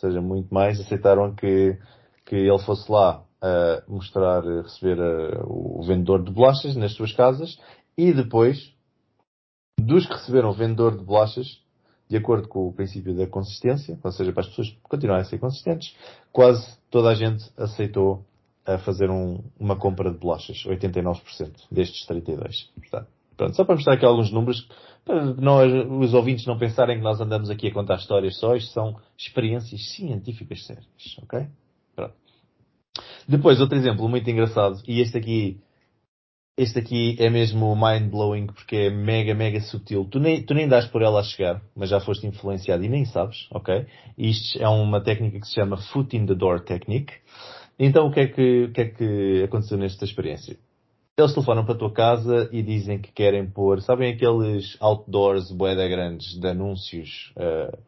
ou 0.00 0.08
seja, 0.08 0.20
muito 0.20 0.52
mais, 0.54 0.80
aceitaram 0.80 1.34
que, 1.34 1.76
que 2.24 2.36
ele 2.36 2.58
fosse 2.60 2.90
lá 2.90 3.24
a 3.42 3.82
mostrar, 3.88 4.42
receber 4.62 5.00
a- 5.00 5.42
o 5.44 5.82
vendedor 5.82 6.22
de 6.22 6.30
bolachas 6.30 6.76
nas 6.76 6.92
suas 6.94 7.12
casas 7.12 7.58
e 7.96 8.12
depois, 8.12 8.72
dos 9.78 10.06
que 10.06 10.12
receberam 10.12 10.52
vendedor 10.52 10.96
de 10.96 11.04
bolachas, 11.04 11.60
de 12.08 12.16
acordo 12.16 12.48
com 12.48 12.66
o 12.68 12.72
princípio 12.72 13.14
da 13.14 13.26
consistência, 13.26 13.98
ou 14.02 14.12
seja, 14.12 14.32
para 14.32 14.42
as 14.42 14.48
pessoas 14.48 14.74
continuarem 14.82 15.22
a 15.22 15.28
ser 15.28 15.38
consistentes, 15.38 15.94
quase 16.32 16.66
toda 16.90 17.10
a 17.10 17.14
gente 17.14 17.44
aceitou 17.56 18.24
a 18.66 18.78
fazer 18.78 19.10
um- 19.10 19.42
uma 19.58 19.76
compra 19.76 20.10
de 20.10 20.18
bolachas, 20.18 20.64
89% 20.66 21.66
destes 21.70 22.06
32%. 22.06 22.70
Portanto, 22.74 23.08
pronto, 23.36 23.56
só 23.56 23.64
para 23.64 23.74
mostrar 23.74 23.94
aqui 23.94 24.04
alguns 24.04 24.30
números, 24.30 24.68
para 25.04 25.24
nós, 25.34 25.72
os 25.72 26.12
ouvintes 26.12 26.44
não 26.46 26.58
pensarem 26.58 26.98
que 26.98 27.02
nós 27.02 27.20
andamos 27.20 27.48
aqui 27.48 27.68
a 27.68 27.72
contar 27.72 27.96
histórias 27.96 28.38
só, 28.38 28.54
isto 28.56 28.72
são 28.72 28.96
experiências 29.16 29.94
científicas 29.94 30.66
sérias, 30.66 30.86
ok? 31.22 31.46
Pronto. 31.94 32.14
Depois, 33.26 33.60
outro 33.60 33.76
exemplo 33.76 34.08
muito 34.08 34.28
engraçado, 34.28 34.82
e 34.86 35.00
este 35.00 35.16
aqui, 35.16 35.60
este 36.58 36.80
aqui 36.80 37.16
é 37.20 37.30
mesmo 37.30 37.74
mind-blowing 37.76 38.46
porque 38.46 38.74
é 38.76 38.90
mega, 38.90 39.32
mega 39.32 39.60
sutil. 39.60 40.04
Tu 40.04 40.18
nem, 40.18 40.42
tu 40.42 40.54
nem 40.54 40.66
dás 40.66 40.86
por 40.86 41.02
ela 41.02 41.20
a 41.20 41.22
chegar, 41.22 41.62
mas 41.74 41.88
já 41.88 42.00
foste 42.00 42.26
influenciado 42.26 42.84
e 42.84 42.88
nem 42.88 43.04
sabes, 43.04 43.46
ok? 43.52 43.86
Isto 44.18 44.60
é 44.60 44.68
uma 44.68 45.00
técnica 45.00 45.38
que 45.38 45.46
se 45.46 45.54
chama 45.54 45.76
Foot 45.76 46.16
in 46.16 46.26
the 46.26 46.34
Door 46.34 46.64
Technique. 46.64 47.14
Então, 47.78 48.08
o 48.08 48.12
que 48.12 48.20
é 48.20 48.26
que, 48.26 48.64
o 48.64 48.72
que, 48.72 48.80
é 48.80 48.84
que 48.86 49.42
aconteceu 49.44 49.78
nesta 49.78 50.04
experiência? 50.04 50.58
Eles 51.16 51.32
telefonam 51.32 51.64
para 51.64 51.74
a 51.74 51.78
tua 51.78 51.92
casa 51.92 52.48
e 52.52 52.60
dizem 52.60 52.98
que 52.98 53.12
querem 53.12 53.48
pôr, 53.48 53.80
sabem 53.80 54.12
aqueles 54.12 54.76
outdoors 54.80 55.52
boeda 55.52 55.86
grandes 55.88 56.38
de 56.38 56.48
anúncios? 56.48 57.32
ah, 57.36 57.78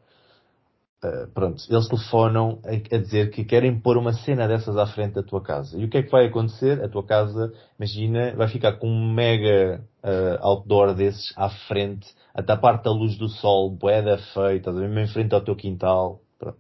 ah, 1.03 1.27
pronto, 1.33 1.63
eles 1.71 1.89
telefonam 1.89 2.61
a, 2.65 2.95
a 2.95 2.99
dizer 2.99 3.31
que 3.31 3.45
querem 3.45 3.81
pôr 3.81 3.97
uma 3.97 4.13
cena 4.13 4.47
dessas 4.47 4.77
à 4.77 4.87
frente 4.87 5.15
da 5.15 5.23
tua 5.23 5.43
casa. 5.43 5.79
E 5.79 5.85
o 5.85 5.89
que 5.89 5.99
é 5.99 6.03
que 6.03 6.11
vai 6.11 6.27
acontecer? 6.27 6.83
A 6.83 6.89
tua 6.89 7.05
casa, 7.05 7.53
imagina, 7.79 8.35
vai 8.37 8.49
ficar 8.49 8.75
com 8.75 8.87
um 8.89 9.13
mega 9.13 9.83
ah, 10.03 10.39
outdoor 10.41 10.95
desses 10.95 11.33
à 11.37 11.49
frente, 11.49 12.07
a 12.35 12.43
tapar-te 12.43 12.87
a 12.89 12.93
luz 12.93 13.17
do 13.17 13.29
sol, 13.29 13.71
boeda 13.71 14.19
feita, 14.19 14.71
estás 14.71 14.77
a 14.77 14.81
ver, 14.81 14.89
mesmo 14.89 15.01
em 15.01 15.13
frente 15.13 15.35
ao 15.35 15.41
teu 15.41 15.57
quintal. 15.57 16.21
Pronto. 16.39 16.59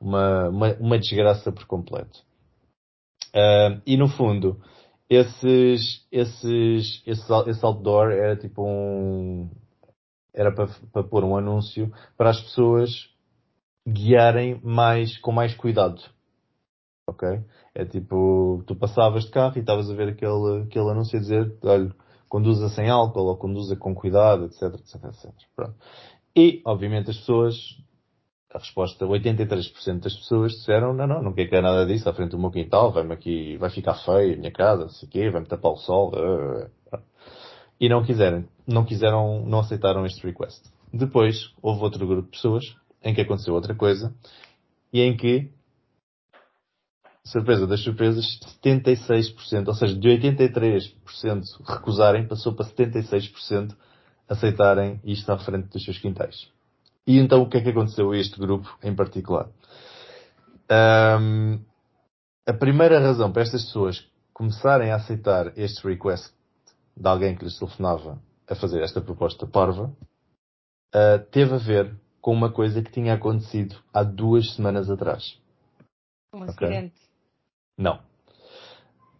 Uma, 0.00 0.48
uma, 0.48 0.72
uma 0.74 0.98
desgraça 0.98 1.52
por 1.52 1.66
completo. 1.66 2.20
Ah, 3.34 3.80
e 3.86 3.96
no 3.96 4.08
fundo, 4.08 4.60
esses, 5.10 6.06
esses, 6.10 7.02
esse, 7.06 7.32
out- 7.32 7.48
esse 7.50 7.64
outdoor 7.64 8.10
era 8.12 8.36
tipo 8.36 8.62
um, 8.64 9.50
era 10.34 10.52
para, 10.52 10.68
para 10.92 11.02
pôr 11.02 11.24
um 11.24 11.36
anúncio 11.36 11.92
para 12.16 12.30
as 12.30 12.40
pessoas 12.40 13.10
guiarem 13.92 14.60
mais, 14.62 15.18
com 15.18 15.32
mais 15.32 15.54
cuidado. 15.54 16.00
Ok? 17.08 17.26
É 17.74 17.84
tipo, 17.84 18.62
tu 18.66 18.74
passavas 18.74 19.24
de 19.24 19.30
carro 19.30 19.54
e 19.56 19.60
estavas 19.60 19.90
a 19.90 19.94
ver 19.94 20.08
aquele, 20.08 20.62
aquele 20.64 20.90
anúncio 20.90 21.18
a 21.18 21.20
dizer, 21.20 21.56
olha, 21.62 21.94
conduza 22.28 22.68
sem 22.68 22.90
álcool 22.90 23.26
ou 23.28 23.36
conduza 23.36 23.76
com 23.76 23.94
cuidado, 23.94 24.44
etc, 24.44 24.62
etc, 24.74 25.04
etc. 25.04 25.30
Pronto. 25.56 25.74
E, 26.36 26.60
obviamente, 26.64 27.10
as 27.10 27.16
pessoas, 27.16 27.56
a 28.52 28.58
resposta, 28.58 29.06
83% 29.06 30.00
das 30.00 30.14
pessoas 30.14 30.52
disseram, 30.52 30.92
não, 30.92 31.06
não, 31.06 31.22
não 31.22 31.32
quero 31.32 31.48
que 31.48 31.60
nada 31.60 31.86
disso 31.86 32.08
à 32.08 32.12
frente 32.12 32.32
do 32.32 32.38
meu 32.38 32.50
quintal, 32.50 32.92
vai-me 32.92 33.14
aqui, 33.14 33.56
vai 33.56 33.70
ficar 33.70 33.94
feio 33.94 34.34
a 34.34 34.36
minha 34.36 34.52
casa, 34.52 34.82
não 34.82 34.90
sei 34.90 35.08
o 35.08 35.10
quê, 35.10 35.30
vai-me 35.30 35.46
tapar 35.46 35.72
o 35.72 35.76
sol. 35.76 36.12
uh, 36.14 36.98
E 37.80 37.88
não 37.88 38.04
quiseram, 38.04 38.44
não 38.66 38.84
quiseram, 38.84 39.44
não 39.46 39.60
aceitaram 39.60 40.04
este 40.04 40.24
request. 40.26 40.62
Depois, 40.92 41.54
houve 41.62 41.82
outro 41.82 42.06
grupo 42.06 42.24
de 42.24 42.32
pessoas 42.32 42.76
em 43.02 43.14
que 43.14 43.20
aconteceu 43.20 43.54
outra 43.54 43.74
coisa 43.74 44.14
e 44.92 45.00
em 45.00 45.16
que, 45.16 45.50
surpresa 47.24 47.66
das 47.66 47.80
surpresas, 47.80 48.40
76%, 48.62 49.68
ou 49.68 49.74
seja, 49.74 49.94
de 49.94 50.08
83% 50.08 50.94
recusarem, 51.64 52.26
passou 52.26 52.54
para 52.54 52.66
76% 52.66 53.76
aceitarem 54.28 55.00
isto 55.04 55.30
à 55.30 55.38
frente 55.38 55.68
dos 55.68 55.84
seus 55.84 55.98
quintais. 55.98 56.48
E 57.06 57.18
então 57.18 57.42
o 57.42 57.48
que 57.48 57.56
é 57.56 57.60
que 57.62 57.70
aconteceu 57.70 58.10
a 58.10 58.18
este 58.18 58.38
grupo 58.38 58.76
em 58.82 58.94
particular? 58.94 59.48
Ahm, 60.70 61.60
a 62.46 62.52
primeira 62.52 62.98
razão 62.98 63.32
para 63.32 63.42
estas 63.42 63.64
pessoas 63.64 64.06
começarem 64.32 64.90
a 64.90 64.96
aceitar 64.96 65.52
este 65.56 65.86
request 65.86 66.32
de 66.96 67.08
alguém 67.08 67.34
que 67.34 67.44
lhes 67.44 67.58
telefonava 67.58 68.20
a 68.46 68.54
fazer 68.54 68.82
esta 68.82 69.00
proposta 69.00 69.46
parva 69.46 69.92
ah, 70.92 71.18
teve 71.30 71.54
a 71.54 71.58
ver 71.58 71.94
com 72.28 72.34
uma 72.34 72.52
coisa 72.52 72.82
que 72.82 72.92
tinha 72.92 73.14
acontecido 73.14 73.74
há 73.90 74.02
duas 74.02 74.54
semanas 74.54 74.90
atrás. 74.90 75.40
Um 76.34 76.42
Ok. 76.42 76.66
acidente. 76.68 77.00
Não. 77.78 78.02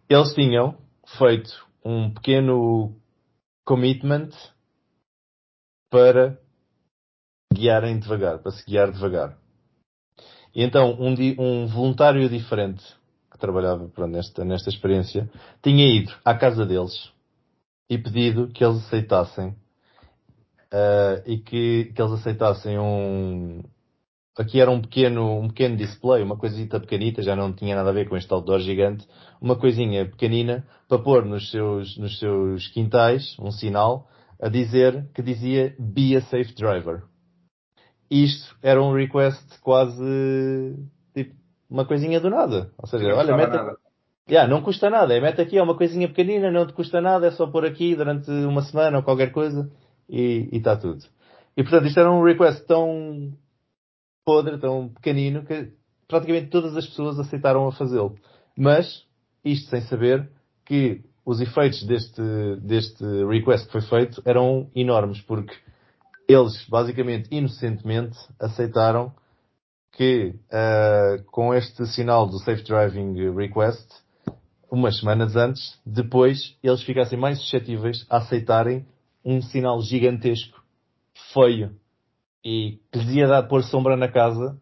Eles 0.07 0.31
tinham 0.35 0.77
feito 1.17 1.49
um 1.83 2.13
pequeno 2.13 2.95
commitment 3.65 4.29
para 5.89 6.39
guiarem 7.51 7.97
devagar, 7.97 8.43
para 8.43 8.51
se 8.51 8.63
guiar 8.63 8.91
devagar. 8.91 9.39
E 10.53 10.63
então, 10.63 10.95
um, 10.99 11.15
um 11.39 11.65
voluntário 11.65 12.29
diferente, 12.29 12.83
que 13.31 13.39
trabalhava 13.39 13.87
pronto, 13.87 14.11
nesta, 14.11 14.45
nesta 14.45 14.69
experiência, 14.69 15.27
tinha 15.63 15.87
ido 15.87 16.15
à 16.23 16.37
casa 16.37 16.63
deles 16.63 17.11
e 17.89 17.97
pedido 17.97 18.49
que 18.49 18.63
eles 18.63 18.85
aceitassem 18.85 19.55
ah, 20.71 21.21
e 21.25 21.37
que, 21.37 21.91
que 21.93 22.01
eles 22.01 22.13
aceitassem 22.13 22.77
um, 22.77 23.63
aqui 24.37 24.61
era 24.61 24.71
um 24.71 24.81
pequeno, 24.81 25.39
um 25.39 25.47
pequeno 25.47 25.75
display, 25.75 26.23
uma 26.23 26.37
coisita 26.37 26.79
pequenita, 26.79 27.21
já 27.21 27.35
não 27.35 27.51
tinha 27.51 27.75
nada 27.75 27.89
a 27.89 27.93
ver 27.93 28.07
com 28.07 28.15
este 28.15 28.31
outdoor 28.33 28.59
gigante, 28.59 29.05
uma 29.41 29.57
coisinha 29.57 30.05
pequenina 30.05 30.65
para 30.87 30.99
pôr 30.99 31.25
nos 31.25 31.51
seus, 31.51 31.97
nos 31.97 32.17
seus 32.19 32.67
quintais, 32.69 33.35
um 33.39 33.51
sinal, 33.51 34.07
a 34.41 34.47
dizer, 34.47 35.09
que 35.13 35.21
dizia 35.21 35.75
Be 35.77 36.15
a 36.15 36.21
Safe 36.21 36.53
Driver. 36.55 37.03
Isto 38.09 38.55
era 38.63 38.81
um 38.81 38.93
request 38.93 39.59
quase, 39.61 40.75
tipo, 41.13 41.35
uma 41.69 41.85
coisinha 41.85 42.19
do 42.19 42.29
nada. 42.29 42.71
Ou 42.77 42.87
seja, 42.87 43.07
Não 43.07 43.17
olha, 43.17 43.35
mete, 43.35 43.51
nada. 43.51 43.77
Yeah, 44.27 44.49
não 44.49 44.61
custa 44.61 44.89
nada. 44.89 45.13
É, 45.13 45.19
mete 45.19 45.41
aqui, 45.41 45.57
é 45.57 45.61
uma 45.61 45.75
coisinha 45.75 46.07
pequenina, 46.07 46.49
não 46.49 46.65
te 46.65 46.73
custa 46.73 47.01
nada, 47.01 47.27
é 47.27 47.31
só 47.31 47.45
pôr 47.45 47.65
aqui 47.65 47.95
durante 47.95 48.31
uma 48.31 48.61
semana 48.61 48.97
ou 48.97 49.03
qualquer 49.03 49.31
coisa 49.31 49.69
e 50.09 50.49
está 50.51 50.75
tudo. 50.75 51.03
E 51.55 51.63
portanto, 51.63 51.87
isto 51.87 51.99
era 51.99 52.11
um 52.11 52.23
request 52.23 52.65
tão 52.65 53.33
podre, 54.25 54.57
tão 54.57 54.89
pequenino, 54.89 55.45
que 55.45 55.73
praticamente 56.07 56.49
todas 56.49 56.75
as 56.75 56.85
pessoas 56.87 57.19
aceitaram 57.19 57.67
a 57.67 57.71
fazê-lo. 57.71 58.15
Mas, 58.57 59.05
isto 59.43 59.69
sem 59.69 59.81
saber 59.81 60.29
que 60.65 61.01
os 61.25 61.39
efeitos 61.39 61.83
deste, 61.83 62.21
deste 62.61 63.03
request 63.25 63.67
que 63.67 63.71
foi 63.71 63.81
feito 63.81 64.21
eram 64.25 64.69
enormes, 64.75 65.21
porque 65.21 65.53
eles, 66.27 66.65
basicamente, 66.67 67.27
inocentemente, 67.31 68.17
aceitaram 68.39 69.13
que, 69.91 70.35
ah, 70.51 71.17
com 71.31 71.53
este 71.53 71.85
sinal 71.87 72.27
do 72.27 72.39
Safe 72.39 72.63
Driving 72.63 73.35
Request, 73.35 73.87
umas 74.71 74.99
semanas 74.99 75.35
antes, 75.35 75.79
depois 75.85 76.55
eles 76.63 76.83
ficassem 76.83 77.17
mais 77.17 77.39
suscetíveis 77.39 78.05
a 78.09 78.17
aceitarem 78.17 78.85
um 79.23 79.41
sinal 79.41 79.81
gigantesco, 79.81 80.61
feio, 81.33 81.75
e 82.43 82.79
que 82.91 82.99
lhes 82.99 83.09
ia 83.15 83.27
dar 83.27 83.43
pôr 83.43 83.63
sombra 83.63 83.95
na 83.97 84.07
casa, 84.07 84.59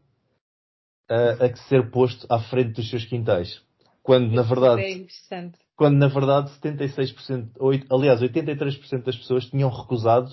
a, 1.09 1.45
a 1.45 1.49
que 1.49 1.59
ser 1.67 1.89
posto 1.91 2.25
à 2.29 2.39
frente 2.39 2.73
dos 2.73 2.89
seus 2.89 3.05
quintais. 3.05 3.61
Quando, 4.03 4.31
na 4.33 4.41
verdade, 4.41 4.81
É 4.81 4.91
interessante. 4.91 5.57
quando 5.75 5.97
na 5.97 6.07
verdade 6.07 6.49
76%, 6.61 7.49
oito- 7.59 7.93
aliás, 7.93 8.21
83% 8.21 9.03
das 9.03 9.17
pessoas 9.17 9.45
tinham 9.45 9.69
recusado, 9.69 10.29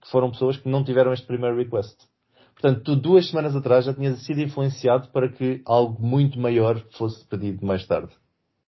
que 0.00 0.10
foram 0.10 0.30
pessoas 0.30 0.56
que 0.56 0.68
não 0.68 0.84
tiveram 0.84 1.12
este 1.12 1.26
primeiro 1.26 1.56
request. 1.56 1.96
Portanto, 2.52 2.82
tu 2.82 2.96
duas 2.96 3.28
semanas 3.28 3.54
atrás 3.54 3.84
já 3.84 3.94
tinhas 3.94 4.20
sido 4.24 4.40
influenciado 4.40 5.08
para 5.08 5.28
que 5.28 5.62
algo 5.64 6.02
muito 6.04 6.38
maior 6.40 6.82
fosse 6.96 7.24
pedido 7.26 7.64
mais 7.64 7.86
tarde. 7.86 8.12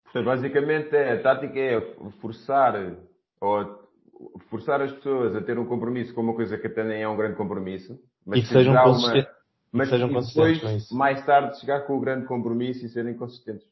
Portanto, 0.05 0.27
basicamente 0.27 0.95
é, 0.95 1.13
a 1.13 1.23
tática 1.23 1.59
é 1.59 1.81
forçar 2.21 2.75
ou 3.41 3.81
forçar 4.49 4.81
as 4.81 4.93
pessoas 4.93 5.35
a 5.37 5.43
ter 5.43 5.59
um 5.59 5.67
compromisso 5.67 6.15
com 6.15 6.21
uma 6.21 6.35
coisa 6.35 6.59
que 6.59 6.67
até 6.67 6.85
nem 6.85 7.03
é 7.03 7.09
um 7.09 7.17
grande 7.17 7.37
compromisso, 7.37 7.99
mas 8.27 8.39
E 8.39 8.43
que 8.43 8.49
sejam 8.49 8.75
consistentes. 8.83 9.31
mas 9.73 9.89
que 9.89 9.95
sejam 9.95 10.13
consistentes 10.13 10.59
depois, 10.59 10.73
com 10.73 10.79
isso. 10.79 10.95
mais 10.97 11.25
tarde, 11.25 11.59
chegar 11.61 11.81
com 11.87 11.97
o 11.97 12.01
grande 12.01 12.27
compromisso 12.27 12.85
e 12.85 12.89
serem 12.89 13.15
consistentes. 13.17 13.67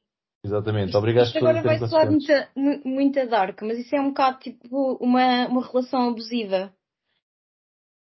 Exatamente. 0.45 0.87
Isto, 0.87 0.99
Obrigado 0.99 1.27
isto 1.27 1.39
por 1.41 1.49
agora 1.49 1.63
vai 1.63 1.89
soar 1.89 2.11
muita, 2.11 2.49
mu- 2.55 2.81
muita 2.85 3.27
dark, 3.27 3.61
mas 3.63 3.79
isso 3.79 3.95
é 3.97 4.01
um 4.01 4.09
bocado 4.09 4.39
tipo 4.39 4.95
uma, 5.01 5.49
uma 5.49 5.67
relação 5.67 6.09
abusiva. 6.09 6.73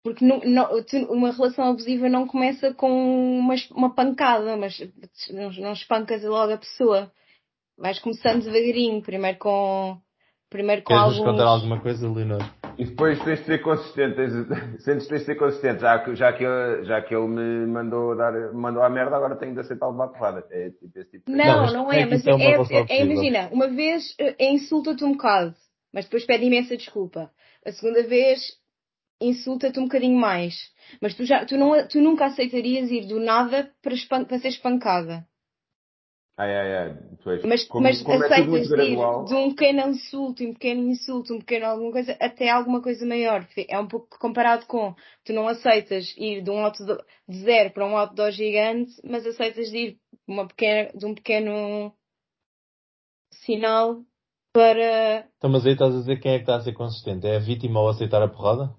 Porque 0.03 0.25
não, 0.25 0.41
não- 0.41 0.83
tu- 0.85 1.13
uma 1.13 1.31
relação 1.31 1.71
abusiva 1.71 2.09
não 2.09 2.27
começa 2.27 2.73
com 2.75 3.39
uma, 3.39 3.55
uma 3.73 3.95
pancada, 3.95 4.57
mas 4.57 4.79
não, 5.31 5.51
não 5.53 5.73
espancas 5.73 6.23
logo 6.25 6.53
a 6.53 6.59
pessoa. 6.59 7.11
Vais 7.79 7.99
começando 7.99 8.43
devagarinho, 8.45 9.03
primeiro 9.03 9.39
com, 9.39 9.99
primeiro 10.51 10.83
com 10.83 10.93
Queres 10.93 11.03
alguns... 11.05 11.25
contar 11.25 11.45
alguma 11.47 11.81
coisa, 11.81 12.09
Leonor? 12.09 12.43
E 12.77 12.85
depois 12.85 13.23
tens 13.25 13.39
de 13.41 13.47
ser 13.47 13.63
consistente, 13.63 14.17
tens, 14.17 14.33
sentes 14.83 15.05
que 15.05 15.11
tens 15.11 15.21
de 15.21 15.27
ser 15.27 15.35
consistente, 15.37 15.81
já 15.81 15.99
que, 15.99 16.15
já 16.17 16.33
que, 16.33 16.45
ele, 16.45 16.85
já 16.85 17.03
que 17.03 17.15
ele 17.15 17.29
me 17.29 17.67
mandou 17.67 18.17
dar, 18.17 18.33
me 18.33 18.61
mandou 18.61 18.83
a 18.83 18.91
merda, 18.91 19.17
agora 19.17 19.37
tenho 19.37 19.55
de 19.55 19.61
aceitar 19.61 19.89
uma 19.89 20.09
porrada. 20.09 20.45
É 20.51 20.71
tipo 20.71 20.99
esse 20.99 21.11
tipo 21.11 21.31
de 21.31 21.37
coisa. 21.37 21.57
Não, 21.57 21.67
Não, 21.67 21.73
não 21.85 21.93
é 21.93 22.01
é, 22.01 22.07
mas 22.07 22.27
é 22.27 22.31
é, 22.31 22.35
é- 22.35 22.87
é- 22.89 23.05
imagina, 23.05 23.49
uma 23.53 23.69
vez 23.69 24.15
eh, 24.19 24.53
insulta-te 24.53 25.05
um 25.05 25.13
bocado, 25.13 25.55
mas 25.93 26.05
depois 26.07 26.25
pede 26.27 26.45
imensa 26.45 26.77
desculpa. 26.77 27.31
A 27.65 27.73
segunda 27.73 28.03
vez 28.03 28.41
insulta-te 29.21 29.79
um 29.79 29.85
bocadinho 29.85 30.19
mais. 30.19 30.55
Mas 31.01 31.15
tu, 31.15 31.25
já, 31.27 31.45
tu, 31.45 31.57
não, 31.57 31.87
tu 31.87 32.01
nunca 32.01 32.27
aceitarias 32.27 32.91
ir 32.91 33.07
do 33.07 33.21
nada 33.21 33.71
para, 33.83 33.93
espan- 33.95 34.25
para 34.25 34.39
ser 34.39 34.49
espancada. 34.49 35.27
Ai, 36.41 36.57
ai, 36.57 36.75
ai. 36.75 36.97
Pois, 37.23 37.45
Mas, 37.45 37.65
como, 37.65 37.85
mas 37.85 38.01
como 38.01 38.25
é 38.25 38.27
aceitas 38.27 38.67
de 38.67 38.67
ir 38.67 38.69
gradual, 38.71 39.25
de 39.27 39.35
um 39.35 39.51
pequeno 39.51 39.91
insulto, 39.91 40.43
um 40.43 40.55
pequeno 40.55 40.89
insulto, 40.89 41.35
um 41.35 41.39
pequeno 41.39 41.67
alguma 41.67 41.93
coisa, 41.93 42.17
até 42.19 42.49
alguma 42.49 42.81
coisa 42.81 43.05
maior. 43.05 43.47
É 43.69 43.79
um 43.79 43.87
pouco 43.87 44.19
comparado 44.19 44.65
com 44.65 44.95
tu 45.23 45.35
não 45.35 45.47
aceitas 45.47 46.15
ir 46.17 46.41
de 46.43 46.51
um 46.51 46.65
outdoor, 46.65 47.05
de 47.29 47.43
zero 47.43 47.71
para 47.73 47.87
um 47.87 47.95
outdoor 47.95 48.31
gigante, 48.31 48.91
mas 49.05 49.27
aceitas 49.27 49.71
de 49.71 49.77
ir 49.77 49.99
uma 50.27 50.49
pequena, 50.49 50.91
de 50.95 51.05
um 51.05 51.15
pequeno 51.15 51.93
sinal 53.45 54.01
para 54.51 55.27
Então, 55.37 55.51
mas 55.51 55.67
aí 55.67 55.75
estás 55.75 55.95
a 55.95 55.99
dizer 55.99 56.21
quem 56.21 56.33
é 56.33 56.37
que 56.37 56.45
está 56.45 56.57
a 56.57 56.63
ser 56.63 56.73
consistente? 56.73 57.27
É 57.27 57.37
a 57.37 57.41
vítima 57.41 57.81
ao 57.81 57.91
aceitar 57.91 58.23
a 58.23 58.29
porrada? 58.29 58.75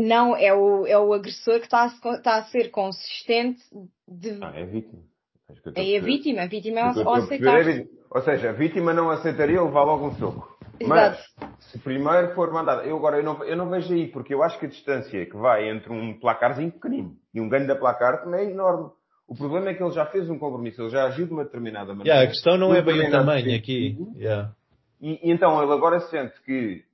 não 0.00 0.34
é 0.34 0.52
o, 0.52 0.86
é 0.86 0.98
o 0.98 1.12
agressor 1.12 1.60
que 1.60 1.66
está 1.66 1.84
a, 1.84 2.14
está 2.16 2.36
a 2.36 2.44
ser 2.46 2.70
consistente 2.70 3.62
de 4.08 4.32
não, 4.32 4.48
é 4.48 4.64
vítima. 4.64 5.11
Acho 5.52 5.62
que 5.62 5.68
eu 5.68 5.70
estou 5.70 5.84
é 5.84 5.98
a 5.98 6.00
vítima, 6.00 6.42
a 6.42 6.46
vítima 6.46 6.80
é 6.80 6.82
ao 6.82 7.16
é 7.16 7.18
aceitar. 7.18 7.64
vítima. 7.64 7.86
Ou 8.10 8.22
seja, 8.22 8.50
a 8.50 8.52
vítima 8.52 8.92
não 8.92 9.10
aceitaria 9.10 9.62
levar 9.62 9.84
logo 9.84 10.06
um 10.06 10.12
soco. 10.14 10.58
Exato. 10.78 11.18
Mas, 11.38 11.60
se 11.60 11.78
primeiro 11.78 12.34
for 12.34 12.52
mandada, 12.52 12.82
eu 12.82 12.96
agora 12.96 13.18
eu 13.18 13.22
não, 13.22 13.44
eu 13.44 13.56
não 13.56 13.70
vejo 13.70 13.92
aí, 13.92 14.08
porque 14.08 14.34
eu 14.34 14.42
acho 14.42 14.58
que 14.58 14.66
a 14.66 14.68
distância 14.68 15.24
que 15.24 15.36
vai 15.36 15.68
entre 15.68 15.92
um 15.92 16.18
placarzinho 16.18 16.72
pequenino 16.72 17.16
e 17.32 17.40
um 17.40 17.48
ganho 17.48 17.66
da 17.66 17.76
placar 17.76 18.24
também 18.24 18.48
é 18.48 18.50
enorme. 18.50 18.90
O 19.26 19.34
problema 19.34 19.70
é 19.70 19.74
que 19.74 19.82
ele 19.82 19.92
já 19.92 20.04
fez 20.06 20.28
um 20.28 20.38
compromisso, 20.38 20.82
ele 20.82 20.90
já 20.90 21.04
agiu 21.04 21.26
de 21.26 21.32
uma 21.32 21.44
determinada 21.44 21.94
maneira. 21.94 22.08
Yeah, 22.08 22.28
a 22.28 22.32
questão 22.32 22.58
não 22.58 22.74
é 22.74 22.82
bem 22.82 23.06
o 23.06 23.10
tamanho 23.10 23.56
aqui. 23.56 23.96
Yeah. 24.16 24.52
E, 25.00 25.20
e 25.22 25.32
então 25.32 25.62
ele 25.62 25.72
agora 25.72 26.00
sente 26.00 26.34
que 26.44 26.84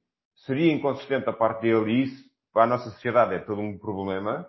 seria 0.46 0.72
inconsistente 0.72 1.28
a 1.28 1.32
parte 1.32 1.62
dele 1.62 1.90
e 1.90 2.02
isso 2.04 2.24
para 2.52 2.64
a 2.64 2.66
nossa 2.66 2.90
sociedade 2.90 3.34
é 3.34 3.38
todo 3.38 3.60
um 3.60 3.76
problema. 3.76 4.46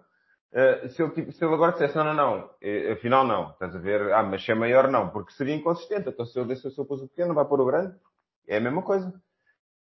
Uh, 0.52 0.89
se, 0.89 1.04
ele, 1.04 1.12
tipo, 1.12 1.32
se 1.32 1.45
ele 1.45 1.54
agora 1.54 1.74
dissesse, 1.74 1.95
não, 1.95 2.04
não, 2.06 2.14
não, 2.16 2.50
eh, 2.60 2.93
afinal 2.93 3.26
não, 3.26 3.52
estás 3.52 3.76
a 3.76 3.80
ver, 3.80 4.12
ah, 4.14 4.24
mas 4.24 4.43
se 4.43 4.52
é 4.52 4.56
maior 4.56 4.89
não, 4.89 5.10
porque 5.10 5.32
seria 5.34 5.54
inconsistente. 5.54 6.10
Então 6.10 6.26
se 6.26 6.39
ele 6.39 6.54
disse, 6.54 6.72
se 6.72 6.80
eu 6.80 6.86
pôs 6.86 7.02
o 7.02 7.08
pequeno, 7.08 7.30
não 7.30 7.36
vai 7.36 7.45
pôr 7.45 7.62
o 7.62 7.66
grande, 7.66 7.95
é 8.47 8.58
a 8.58 8.60
mesma 8.60 8.82
coisa. 8.82 9.14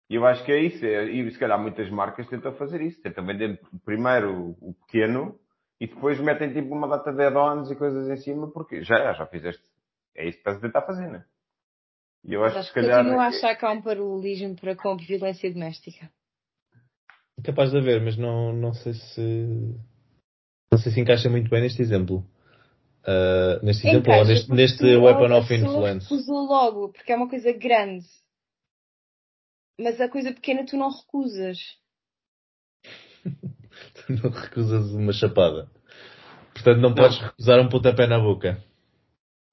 E 0.10 0.16
eu 0.16 0.26
acho 0.26 0.46
que 0.46 0.52
é 0.52 0.60
isso, 0.60 0.86
é, 0.86 1.06
e 1.06 1.30
se 1.30 1.38
calhar 1.38 1.60
muitas 1.60 1.90
marcas 1.90 2.28
tentam 2.28 2.54
fazer 2.54 2.80
isso, 2.82 3.02
tentam 3.02 3.26
vender 3.26 3.60
primeiro 3.84 4.56
o 4.62 4.74
pequeno 4.86 5.38
e 5.80 5.88
depois 5.88 6.20
metem 6.22 6.54
tipo 6.54 6.74
uma 6.74 6.88
data 6.88 7.12
de 7.12 7.24
add-ons 7.24 7.70
e 7.72 7.76
coisas 7.76 8.08
em 8.08 8.18
cima, 8.18 8.50
porque 8.50 8.82
já, 8.84 9.12
já 9.14 9.26
fizeste, 9.26 9.64
é 10.16 10.26
isso 10.26 10.38
que 10.38 10.40
estás 10.40 10.58
a 10.58 10.62
tentar 10.62 10.84
fazer, 10.84 11.08
né? 11.08 11.26
E 12.24 12.34
eu 12.34 12.44
acho 12.44 12.56
Mas 12.56 12.72
que 12.72 12.74
se 12.74 12.88
calhar. 12.88 13.04
continuo 13.04 13.20
a 13.20 13.28
achar 13.28 13.56
que 13.56 13.66
há 13.66 13.72
um 13.72 13.82
paralelismo 13.82 14.56
para 14.56 14.76
com 14.76 14.96
violência 14.96 15.52
doméstica. 15.52 16.10
Capaz 17.44 17.72
de 17.72 17.78
haver, 17.78 18.02
mas 18.02 18.18
não, 18.18 18.54
não 18.54 18.74
sei 18.74 18.94
se. 18.94 19.76
Não 20.76 20.82
sei 20.82 20.92
se 20.92 21.00
encaixa 21.00 21.30
muito 21.30 21.50
bem 21.50 21.62
neste 21.62 21.82
exemplo. 21.82 22.18
Uh, 23.08 23.64
neste 23.66 23.88
exemplo, 23.88 24.12
ou 24.12 24.18
Encaixa, 24.20 24.34
neste, 24.34 24.52
neste 24.52 24.78
tu- 24.80 25.04
weapon 25.04 25.32
a 25.34 25.38
of 25.38 25.54
influence. 25.56 26.04
recusou 26.10 26.46
logo, 26.46 26.90
porque 26.90 27.14
é 27.14 27.16
uma 27.16 27.30
coisa 27.30 27.54
grande. 27.54 28.06
Mas 29.80 30.02
a 30.02 30.10
coisa 30.10 30.34
pequena 30.34 30.66
tu 30.66 30.76
não 30.76 30.90
recusas. 30.90 31.58
Tu 34.06 34.12
não 34.22 34.30
recusas 34.30 34.92
uma 34.92 35.14
chapada. 35.14 35.70
Portanto, 36.54 36.80
não, 36.82 36.94
podes 36.94 37.20
recusar 37.20 37.60
um 37.62 37.70
pontapé 37.70 38.06
na 38.08 38.20
boca. 38.20 38.62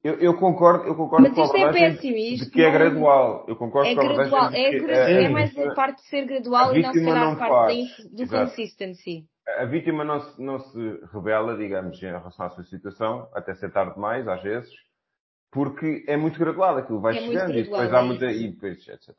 Eu, 0.02 0.14
eu 0.18 0.36
concordo, 0.36 0.84
eu 0.88 0.96
concordo 0.96 1.28
Mas 1.28 1.34
com 1.34 1.42
a 1.42 1.44
isto 1.44 1.56
é 1.56 1.60
abordagem 1.62 1.94
péssimo, 1.96 2.14
de 2.14 2.34
isto 2.34 2.50
que 2.50 2.60
é 2.60 2.64
não- 2.64 2.72
gradual. 2.72 3.44
Eu 3.48 3.54
concordo 3.56 3.88
É 3.90 3.94
com 3.94 4.00
a 4.00 4.12
gradual, 4.14 4.50
é, 4.52 4.66
a- 4.68 5.10
é 5.10 5.26
a 5.26 5.30
mais 5.30 5.56
a 5.56 5.74
parte 5.74 6.02
de 6.02 6.08
ser 6.08 6.26
gradual 6.26 6.70
a 6.70 6.78
e 6.78 6.82
não 6.82 6.92
se 6.92 6.98
vítima 6.98 7.14
calhar 7.14 7.26
não 7.26 7.32
a 7.34 7.36
parte 7.36 7.52
faz. 7.86 7.96
da 8.10 8.16
do 8.16 8.22
Exato. 8.22 8.50
consistency. 8.50 9.26
A 9.58 9.64
vítima 9.64 10.04
não 10.04 10.20
se, 10.20 10.42
não 10.42 10.58
se 10.60 11.00
revela, 11.12 11.56
digamos, 11.56 12.00
em 12.02 12.06
relação 12.06 12.46
à 12.46 12.50
sua 12.50 12.64
situação, 12.64 13.28
até 13.34 13.54
ser 13.54 13.70
tarde 13.72 13.94
demais, 13.94 14.26
às 14.28 14.42
vezes, 14.42 14.70
porque 15.50 16.04
é 16.06 16.16
muito 16.16 16.38
gradual, 16.38 16.78
aquilo 16.78 17.00
vai 17.00 17.16
É 17.16 17.20
muito 17.20 17.32
chegando 17.32 17.50
e 17.50 17.62
gradual, 17.62 17.80
depois 17.80 17.94
há 17.94 17.98
é 17.98 18.02
muita, 18.04 18.26
e 18.32 18.50
depois, 18.52 18.88
etc. 18.88 19.14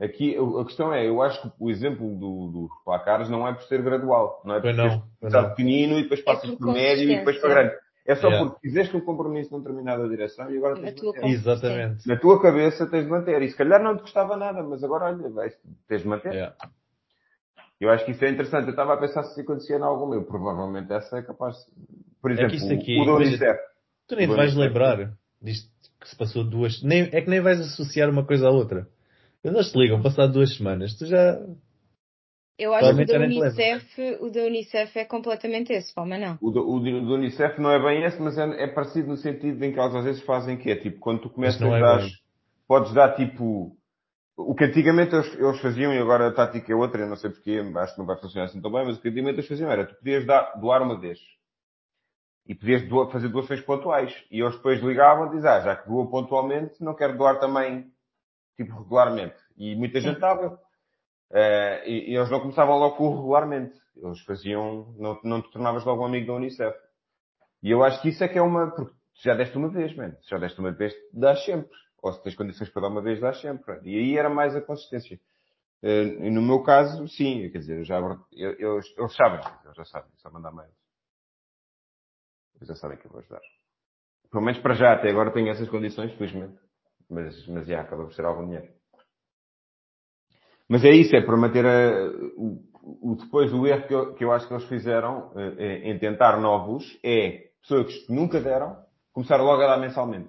Aqui, 0.00 0.36
a 0.36 0.64
questão 0.64 0.94
é, 0.94 1.08
eu 1.08 1.20
acho 1.22 1.42
que 1.42 1.50
o 1.58 1.70
exemplo 1.70 2.14
do, 2.16 2.50
dos 2.52 2.84
placares 2.84 3.28
não 3.28 3.46
é 3.48 3.52
por 3.52 3.62
ser 3.64 3.82
gradual, 3.82 4.40
não 4.44 4.54
é 4.54 4.60
por 4.60 4.62
Pois 4.62 4.76
ser 4.76 4.82
não, 4.82 5.42
não. 5.42 5.48
pequenino 5.50 5.98
e 5.98 6.02
depois 6.02 6.20
passas 6.22 6.50
É 6.50 6.56
por 6.56 6.72
médio 6.72 7.10
e 7.10 7.16
depois 7.16 7.38
para 7.40 7.48
grande. 7.48 7.74
É 8.06 8.14
só 8.14 8.28
Yeah. 8.28 8.48
porque 8.48 8.60
fizeste 8.68 8.96
um 8.96 9.00
compromisso 9.02 9.50
numa 9.50 9.60
determinada 9.62 10.08
direção 10.08 10.50
e 10.50 10.56
agora 10.56 10.80
tens 10.80 10.94
de 10.94 11.04
manter. 11.04 11.24
Exatamente. 11.26 12.08
Na 12.08 12.16
tua 12.16 12.40
cabeça 12.40 12.86
tens 12.86 13.04
de 13.04 13.10
manter. 13.10 13.42
E 13.42 13.50
se 13.50 13.56
calhar 13.56 13.82
não 13.82 13.96
te 13.96 14.02
custava 14.02 14.34
nada, 14.34 14.62
mas 14.62 14.82
agora 14.82 15.06
olha, 15.06 15.28
vais, 15.28 15.54
tens 15.86 16.02
de 16.02 16.08
manter. 16.08 16.32
Yeah. 16.32 16.56
Eu 17.80 17.90
acho 17.90 18.04
que 18.04 18.10
isso 18.10 18.24
é 18.24 18.30
interessante. 18.30 18.64
Eu 18.64 18.70
estava 18.70 18.94
a 18.94 18.96
pensar 18.96 19.22
se 19.24 19.40
acontecia 19.40 19.76
em 19.76 19.82
algum 19.82 20.08
meu. 20.08 20.24
Provavelmente 20.24 20.92
essa 20.92 21.18
é 21.18 21.22
capaz. 21.22 21.56
Por 22.20 22.30
É 22.30 22.34
exemplo, 22.34 22.54
isto 22.56 22.72
aqui- 22.72 23.00
o 23.00 23.04
da 23.04 23.12
Unicef. 23.14 23.58
Tu 24.08 24.16
nem 24.16 24.28
te 24.28 24.34
vais 24.34 24.56
é- 24.56 24.58
lembrar 24.60 25.12
disto 25.40 25.70
que 26.00 26.08
se 26.08 26.16
passou 26.16 26.42
duas. 26.44 26.82
Nem, 26.82 27.02
é 27.12 27.20
que 27.20 27.30
nem 27.30 27.40
vais 27.40 27.60
associar 27.60 28.10
uma 28.10 28.24
coisa 28.24 28.48
à 28.48 28.50
outra. 28.50 28.88
Quando 29.42 29.56
eles 29.56 29.70
te 29.70 29.78
ligam, 29.78 30.02
passado 30.02 30.32
duas 30.32 30.56
semanas, 30.56 30.96
tu 30.98 31.06
já. 31.06 31.38
Eu 32.58 32.74
acho 32.74 32.92
que 32.96 33.02
o 33.02 33.06
da 33.06 33.18
Unicef, 33.20 34.16
o 34.20 34.30
da 34.32 34.40
Unicef 34.42 34.98
é 34.98 35.04
completamente 35.04 35.72
esse, 35.72 35.94
Palma 35.94 36.18
não. 36.18 36.36
O 36.42 36.50
do, 36.50 36.68
o 36.68 36.80
do- 36.80 37.06
do 37.06 37.14
Unicef 37.14 37.60
não 37.60 37.70
é 37.70 37.80
bem 37.80 38.02
esse, 38.02 38.20
mas 38.20 38.36
é, 38.36 38.64
é 38.64 38.66
parecido 38.66 39.06
no 39.06 39.16
sentido 39.16 39.62
em 39.64 39.72
que 39.72 39.78
eles 39.78 39.94
às 39.94 40.04
vezes 40.04 40.22
fazem 40.22 40.56
que 40.56 40.68
é 40.68 40.74
tipo, 40.74 40.98
quando 40.98 41.20
tu 41.20 41.30
começas 41.30 41.60
não 41.60 41.72
a 41.72 41.78
é 41.78 41.80
dar, 41.80 42.00
podes 42.66 42.92
dar 42.92 43.14
tipo, 43.14 43.76
o 44.38 44.54
que 44.54 44.64
antigamente 44.64 45.14
eles, 45.14 45.34
eles 45.34 45.60
faziam 45.60 45.92
e 45.92 45.98
agora 45.98 46.28
a 46.28 46.32
tática 46.32 46.72
é 46.72 46.76
outra, 46.76 47.02
eu 47.02 47.08
não 47.08 47.16
sei 47.16 47.30
porque, 47.30 47.60
acho 47.76 47.92
que 47.94 47.98
não 47.98 48.06
vai 48.06 48.16
funcionar 48.20 48.46
assim 48.46 48.60
tão 48.62 48.70
bem, 48.70 48.84
mas 48.86 48.96
o 48.96 49.00
que 49.00 49.08
antigamente 49.08 49.38
eles 49.40 49.48
faziam 49.48 49.70
era, 49.70 49.84
tu 49.84 49.96
podias 49.96 50.24
dar, 50.24 50.52
doar 50.60 50.80
uma 50.80 50.98
vez. 50.98 51.18
E 52.46 52.54
podias 52.54 52.88
doar- 52.88 53.10
fazer 53.10 53.28
doações 53.28 53.60
pontuais. 53.62 54.14
E 54.30 54.40
eles 54.40 54.54
depois 54.56 54.80
ligavam 54.80 55.26
e 55.26 55.30
diziam, 55.30 55.52
ah, 55.52 55.60
já 55.60 55.76
que 55.76 55.88
doa 55.88 56.08
pontualmente, 56.08 56.82
não 56.82 56.94
quero 56.94 57.18
doar 57.18 57.40
também, 57.40 57.90
tipo, 58.56 58.78
regularmente. 58.78 59.36
E 59.56 59.74
muita 59.74 60.00
gente 60.00 60.20
dava. 60.20 60.58
Eh, 61.30 61.82
e, 61.86 62.12
e 62.12 62.16
eles 62.16 62.30
não 62.30 62.40
começavam 62.40 62.78
logo 62.78 62.96
com 62.96 63.08
o 63.08 63.16
regularmente. 63.16 63.76
Eles 63.96 64.20
faziam, 64.20 64.94
não, 64.96 65.20
não 65.24 65.42
te 65.42 65.50
tornavas 65.50 65.84
logo 65.84 66.02
um 66.02 66.06
amigo 66.06 66.28
da 66.28 66.34
Unicef. 66.34 66.74
E 67.62 67.70
eu 67.70 67.82
acho 67.82 68.00
que 68.00 68.08
isso 68.10 68.22
é 68.24 68.28
que 68.28 68.38
é 68.38 68.42
uma, 68.42 68.70
porque 68.70 68.94
já 69.22 69.34
deste 69.34 69.58
uma 69.58 69.68
vez, 69.68 69.94
mano. 69.94 70.16
Se 70.22 70.30
já 70.30 70.38
deste 70.38 70.58
uma 70.60 70.72
vez, 70.72 70.94
dás 71.12 71.44
sempre. 71.44 71.68
Ou 72.02 72.12
se 72.12 72.22
tens 72.22 72.36
condições 72.36 72.70
para 72.70 72.82
dar 72.82 72.88
uma 72.88 73.02
vez, 73.02 73.20
dás 73.20 73.40
sempre. 73.40 73.80
E 73.84 73.96
aí 73.98 74.16
era 74.18 74.28
mais 74.30 74.54
a 74.54 74.60
consistência. 74.60 75.18
Eh, 75.82 76.30
no 76.30 76.42
meu 76.42 76.62
caso, 76.62 77.06
sim, 77.08 77.48
quer 77.50 77.58
dizer, 77.58 77.78
eu 77.78 77.84
já, 77.84 77.98
eu, 78.32 78.52
eu, 78.58 78.74
eles 78.96 79.16
sabem, 79.16 79.40
eles 79.64 79.76
já 79.76 79.84
sabem, 79.84 80.10
só 80.16 80.30
mandar 80.30 80.52
mails. 80.52 80.74
Eles 82.56 82.68
já 82.68 82.74
sabem 82.76 82.98
que 82.98 83.06
eu 83.06 83.10
vou 83.10 83.20
ajudar. 83.20 83.40
Pelo 84.30 84.44
menos 84.44 84.60
para 84.60 84.74
já, 84.74 84.92
até 84.92 85.10
agora 85.10 85.32
tenho 85.32 85.48
essas 85.48 85.68
condições, 85.68 86.12
felizmente. 86.14 86.58
Mas, 87.08 87.46
mas 87.48 87.66
já, 87.66 87.80
acaba 87.80 88.04
por 88.04 88.12
ser 88.14 88.24
algum 88.24 88.44
dinheiro. 88.44 88.68
Mas 90.68 90.84
é 90.84 90.90
isso, 90.90 91.16
é 91.16 91.22
para 91.22 91.36
manter 91.36 91.64
a, 91.64 92.10
o, 92.36 92.62
o- 93.12 93.16
depois 93.16 93.52
o 93.52 93.66
erro 93.66 93.86
que 93.86 93.94
eu, 93.94 94.14
que 94.14 94.24
eu 94.24 94.32
acho 94.32 94.46
que 94.46 94.52
eles 94.52 94.68
fizeram 94.68 95.32
eh, 95.36 95.90
em 95.90 95.98
tentar 95.98 96.38
novos 96.38 96.84
é 97.02 97.48
pessoas 97.62 97.86
que 98.06 98.12
nunca 98.12 98.40
deram, 98.40 98.76
começaram 99.12 99.44
logo 99.44 99.62
a 99.62 99.66
dar 99.66 99.78
mensalmente. 99.78 100.28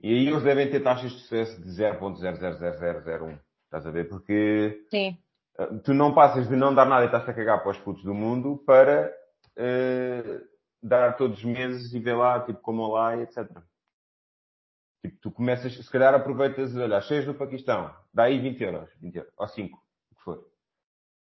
E 0.00 0.14
aí 0.14 0.28
eles 0.28 0.42
devem 0.42 0.70
ter 0.70 0.80
taxas 0.80 1.10
de 1.10 1.18
sucesso 1.20 1.60
de 1.60 1.68
0.000001. 1.70 3.38
Estás 3.64 3.86
a 3.86 3.90
ver? 3.90 4.08
Porque 4.08 4.84
Sim. 4.90 5.18
eh, 5.58 5.66
tu 5.84 5.92
não 5.92 6.14
passas 6.14 6.48
de 6.48 6.56
não 6.56 6.74
dar 6.74 6.86
nada 6.86 7.02
e 7.02 7.06
estás 7.06 7.28
a 7.28 7.34
cagar 7.34 7.60
para 7.62 7.72
os 7.72 7.78
putos 7.78 8.04
do 8.04 8.14
mundo 8.14 8.62
para 8.64 9.12
eh, 9.56 10.40
dar 10.82 11.16
todos 11.16 11.38
os 11.38 11.44
meses 11.44 11.92
e 11.92 11.98
ver 11.98 12.14
lá, 12.14 12.40
tipo, 12.40 12.60
como 12.60 12.86
lá 12.92 13.16
e 13.16 13.22
etc. 13.22 13.48
Tipo, 15.02 15.18
tu 15.20 15.30
começas, 15.32 15.74
se 15.74 15.90
calhar 15.90 16.14
aproveitas, 16.14 16.76
olha, 16.76 17.00
cheias 17.00 17.26
no 17.26 17.34
Paquistão, 17.34 17.94
dá 18.12 18.24
aí 18.24 18.38
20 18.38 18.62
euros, 18.62 18.90
20 19.00 19.16
euros, 19.16 19.32
ou 19.36 19.48
5, 19.48 19.78
o 20.12 20.14
que 20.14 20.22
for. 20.22 20.44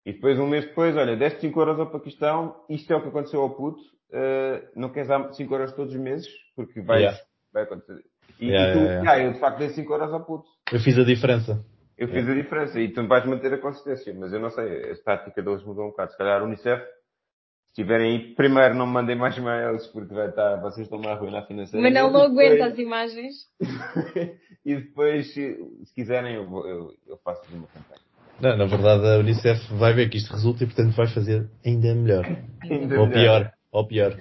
E 0.06 0.12
depois, 0.12 0.38
um 0.38 0.48
mês 0.48 0.64
depois, 0.64 0.96
olha, 0.96 1.16
deste 1.16 1.40
5 1.40 1.60
euros 1.60 1.78
ao 1.78 1.90
Paquistão, 1.90 2.64
isto 2.68 2.92
é 2.92 2.96
o 2.96 3.02
que 3.02 3.08
aconteceu 3.08 3.40
ao 3.42 3.50
puto, 3.50 3.80
uh, 3.80 4.68
não 4.74 4.90
queres 4.90 5.08
dar 5.08 5.32
5 5.32 5.54
euros 5.54 5.72
todos 5.72 5.94
os 5.94 6.00
meses, 6.00 6.28
porque 6.56 6.80
vais, 6.80 7.02
Yeah. 7.02 7.24
vai 7.52 7.62
acontecer. 7.64 8.04
E, 8.38 8.46
Yeah, 8.48 8.70
e 8.70 8.72
tu, 8.72 8.78
yeah, 8.78 8.92
yeah. 9.02 9.10
"Ah, 9.12 9.18
eu 9.18 9.32
de 9.32 9.40
facto 9.40 9.58
dei 9.58 9.68
5 9.70 9.92
euros 9.92 10.12
ao 10.12 10.24
puto. 10.24 10.44
Eu 10.72 10.80
fiz 10.80 10.98
a 10.98 11.04
diferença. 11.04 11.64
Eu 11.98 12.08
fiz 12.08 12.26
a 12.28 12.34
diferença 12.34 12.80
e 12.80 12.88
tu 12.88 13.06
vais 13.06 13.26
manter 13.26 13.52
a 13.52 13.58
consistência, 13.58 14.14
mas 14.14 14.32
eu 14.32 14.40
não 14.40 14.50
sei, 14.50 14.90
a 14.92 14.96
tática 15.04 15.42
deles 15.42 15.62
mudou 15.64 15.84
um 15.86 15.90
bocado. 15.90 16.12
Se 16.12 16.16
calhar 16.18 16.40
a 16.40 16.44
Unicef, 16.44 16.80
se 16.82 17.72
estiverem 17.82 18.12
aí, 18.16 18.34
primeiro 18.34 18.74
não 18.74 18.86
me 18.86 18.92
mandem 18.94 19.16
mais 19.16 19.38
mails 19.38 19.86
porque 19.88 20.14
vai 20.14 20.28
estar, 20.30 20.56
vocês 20.62 20.86
estão-me 20.86 21.06
a 21.08 21.12
arruinar 21.12 21.46
financeiramente. 21.46 21.92
Mas 21.94 22.02
não, 22.02 22.10
não 22.10 22.22
aguenta 22.24 22.54
Depois- 22.54 22.72
as 22.72 22.78
imagens. 22.78 23.34
e 24.64 24.76
depois, 24.76 25.32
se, 25.34 25.56
se 25.84 25.94
quiserem, 25.94 26.36
eu, 26.36 26.46
vou- 26.48 26.66
eu, 26.66 26.90
eu 27.06 27.16
faço 27.24 27.42
uma 27.54 27.66
campanha. 27.66 28.00
Não, 28.40 28.56
na 28.56 28.64
verdade, 28.64 29.06
a 29.06 29.18
Unicef 29.18 29.60
vai 29.74 29.92
ver 29.92 30.08
que 30.08 30.16
isto 30.16 30.32
resulta 30.32 30.64
e, 30.64 30.66
portanto, 30.66 30.96
vai 30.96 31.06
fazer 31.08 31.46
ainda 31.64 31.94
melhor. 31.94 32.24
Ainda 32.62 32.98
Ou 32.98 33.06
melhor. 33.06 33.40
pior. 33.42 33.52
Ou 33.72 33.86
pior. 33.86 34.16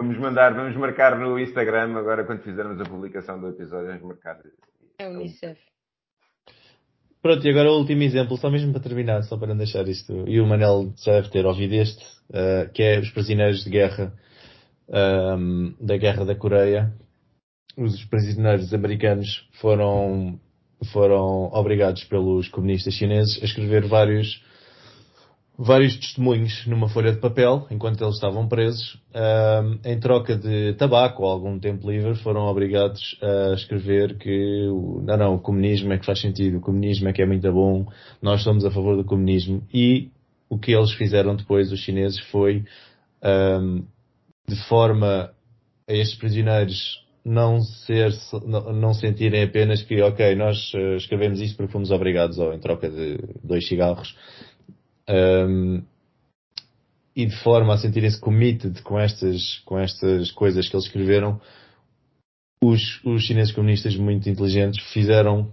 Vamos 0.00 0.16
mandar, 0.16 0.54
vamos 0.54 0.74
marcar 0.78 1.18
no 1.18 1.38
Instagram 1.38 1.94
agora 1.94 2.24
quando 2.24 2.40
fizermos 2.40 2.80
a 2.80 2.84
publicação 2.84 3.38
do 3.38 3.48
episódio, 3.48 3.88
vamos 3.88 4.02
marcar. 4.02 4.40
É 4.98 5.06
o 5.06 5.10
Unicef. 5.10 5.60
Pronto, 7.20 7.46
e 7.46 7.50
agora 7.50 7.70
o 7.70 7.76
último 7.80 8.02
exemplo, 8.02 8.38
só 8.38 8.50
mesmo 8.50 8.72
para 8.72 8.80
terminar, 8.80 9.22
só 9.24 9.36
para 9.36 9.48
não 9.48 9.58
deixar 9.58 9.86
isto. 9.88 10.26
E 10.26 10.40
o 10.40 10.46
Manel 10.46 10.94
já 11.04 11.12
deve 11.12 11.28
ter 11.28 11.44
ouvido 11.44 11.74
este, 11.74 12.02
eh, 12.32 12.70
que 12.72 12.82
é 12.82 12.98
os 12.98 13.10
prisioneiros 13.10 13.62
de 13.62 13.68
guerra 13.68 14.14
ahm, 14.90 15.74
da 15.78 15.98
Guerra 15.98 16.24
da 16.24 16.34
Coreia. 16.34 16.94
Os 17.76 18.02
prisioneiros 18.06 18.72
americanos 18.72 19.50
foram, 19.60 20.40
foram 20.94 21.50
obrigados 21.52 22.04
pelos 22.04 22.48
comunistas 22.48 22.94
chineses 22.94 23.38
a 23.42 23.44
escrever 23.44 23.86
vários, 23.86 24.42
vários 25.62 25.94
testemunhos 25.96 26.66
numa 26.66 26.88
folha 26.88 27.12
de 27.12 27.18
papel, 27.18 27.66
enquanto 27.70 28.02
eles 28.02 28.14
estavam 28.14 28.48
presos. 28.48 28.98
Em 29.84 30.00
troca 30.00 30.34
de 30.34 30.72
tabaco 30.74 31.22
ou 31.22 31.28
algum 31.28 31.58
tempo 31.58 31.90
livre, 31.90 32.14
foram 32.16 32.46
obrigados 32.46 33.18
a 33.20 33.52
escrever 33.52 34.16
que 34.16 34.66
não, 35.04 35.16
não, 35.18 35.34
o 35.34 35.38
comunismo 35.38 35.92
é 35.92 35.98
que 35.98 36.06
faz 36.06 36.18
sentido, 36.18 36.56
o 36.56 36.60
comunismo 36.62 37.10
é 37.10 37.12
que 37.12 37.20
é 37.20 37.26
muito 37.26 37.52
bom, 37.52 37.86
nós 38.22 38.42
somos 38.42 38.64
a 38.64 38.70
favor 38.70 38.96
do 38.96 39.04
comunismo. 39.04 39.62
E 39.72 40.08
o 40.48 40.58
que 40.58 40.72
eles 40.72 40.92
fizeram 40.92 41.36
depois, 41.36 41.70
os 41.70 41.80
chineses, 41.80 42.18
foi 42.30 42.64
ahm, 43.22 43.82
de 44.48 44.56
forma 44.66 45.30
a 45.86 45.92
estes 45.92 46.18
prisioneiros 46.18 47.04
não 47.22 47.60
ser, 47.60 48.10
não, 48.42 48.94
sentirem 48.94 49.42
apenas 49.42 49.82
que, 49.82 50.00
ok, 50.00 50.34
nós 50.34 50.72
eh, 50.74 50.96
escrevemos 50.96 51.38
isto 51.40 51.56
porque 51.56 51.72
fomos 51.72 51.90
obrigados 51.90 52.38
ou 52.38 52.54
em 52.54 52.58
troca 52.58 52.88
de 52.88 53.18
dois 53.44 53.68
cigarros, 53.68 54.16
um, 55.10 55.82
e 57.16 57.26
de 57.26 57.36
forma 57.42 57.74
a 57.74 57.78
sentirem-se 57.78 58.20
committed 58.20 58.80
com 58.82 58.98
estas, 58.98 59.58
com 59.64 59.78
estas 59.78 60.30
coisas 60.30 60.68
que 60.68 60.76
eles 60.76 60.86
escreveram, 60.86 61.40
os, 62.62 63.02
os 63.04 63.22
chineses 63.22 63.52
comunistas 63.52 63.96
muito 63.96 64.28
inteligentes 64.28 64.82
fizeram, 64.92 65.52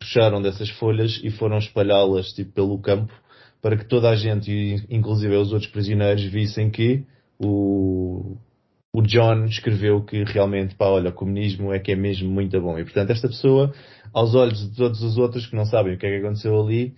puxaram 0.00 0.42
dessas 0.42 0.68
folhas 0.70 1.20
e 1.22 1.30
foram 1.30 1.58
espalhá-las 1.58 2.32
tipo, 2.32 2.52
pelo 2.52 2.78
campo 2.80 3.12
para 3.60 3.76
que 3.76 3.84
toda 3.84 4.08
a 4.08 4.16
gente, 4.16 4.86
inclusive 4.88 5.34
os 5.36 5.52
outros 5.52 5.70
prisioneiros, 5.70 6.22
vissem 6.24 6.70
que 6.70 7.04
o, 7.38 8.36
o 8.92 9.02
John 9.02 9.44
escreveu 9.46 10.02
que 10.04 10.24
realmente, 10.24 10.74
pá, 10.74 10.86
olha, 10.86 11.10
o 11.10 11.12
comunismo 11.14 11.72
é 11.72 11.78
que 11.78 11.92
é 11.92 11.96
mesmo 11.96 12.30
muito 12.30 12.60
bom. 12.60 12.78
E 12.78 12.84
portanto, 12.84 13.10
esta 13.10 13.28
pessoa, 13.28 13.74
aos 14.12 14.34
olhos 14.34 14.70
de 14.70 14.76
todos 14.76 15.02
os 15.02 15.18
outros 15.18 15.46
que 15.46 15.56
não 15.56 15.64
sabem 15.64 15.94
o 15.94 15.98
que 15.98 16.06
é 16.06 16.10
que 16.10 16.24
aconteceu 16.24 16.60
ali, 16.60 16.94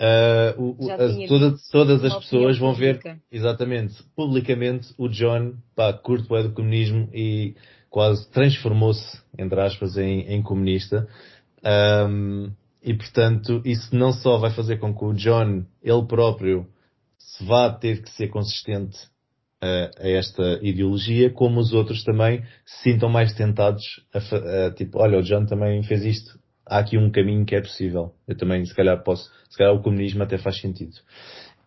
ah, 0.00 0.54
o- 0.58 0.76
tinha 1.14 1.28
toda- 1.28 1.56
todas 1.72 2.04
as 2.04 2.14
pessoas 2.18 2.58
vão 2.58 2.72
ver, 2.74 2.96
pública. 2.98 3.20
exatamente, 3.32 3.94
publicamente, 4.14 4.88
o 4.96 5.08
John, 5.08 5.54
pá, 5.74 5.92
curto 5.92 6.34
é 6.36 6.42
do 6.42 6.52
comunismo 6.52 7.08
e 7.12 7.54
quase 7.90 8.28
transformou-se, 8.30 9.20
entre 9.38 9.60
aspas, 9.60 9.96
em, 9.96 10.20
em 10.32 10.42
comunista. 10.42 11.08
Ahm, 11.64 12.50
e 12.82 12.94
portanto, 12.94 13.60
isso 13.64 13.94
não 13.94 14.12
só 14.12 14.38
vai 14.38 14.50
fazer 14.52 14.78
com 14.78 14.94
que 14.94 15.04
o 15.04 15.12
John, 15.14 15.64
ele 15.82 16.06
próprio, 16.06 16.66
se 17.18 17.44
vá 17.44 17.70
ter 17.70 18.02
que 18.02 18.10
ser 18.10 18.28
consistente 18.28 18.96
a, 19.60 19.90
a 20.00 20.08
esta 20.08 20.60
ideologia, 20.62 21.30
como 21.30 21.58
os 21.58 21.72
outros 21.72 22.04
também 22.04 22.42
se 22.64 22.82
sintam 22.92 23.08
mais 23.08 23.32
tentados 23.34 23.82
a, 24.14 24.66
a, 24.66 24.70
tipo, 24.70 24.98
olha, 25.00 25.18
o 25.18 25.22
John 25.22 25.44
também 25.46 25.82
fez 25.82 26.04
isto, 26.04 26.37
há 26.68 26.78
aqui 26.78 26.98
um 26.98 27.10
caminho 27.10 27.44
que 27.44 27.54
é 27.54 27.60
possível. 27.60 28.12
Eu 28.26 28.36
também, 28.36 28.64
se 28.64 28.74
calhar, 28.74 29.02
posso, 29.02 29.30
se 29.48 29.56
calhar 29.56 29.74
o 29.74 29.82
comunismo 29.82 30.22
até 30.22 30.38
faz 30.38 30.60
sentido. 30.60 30.92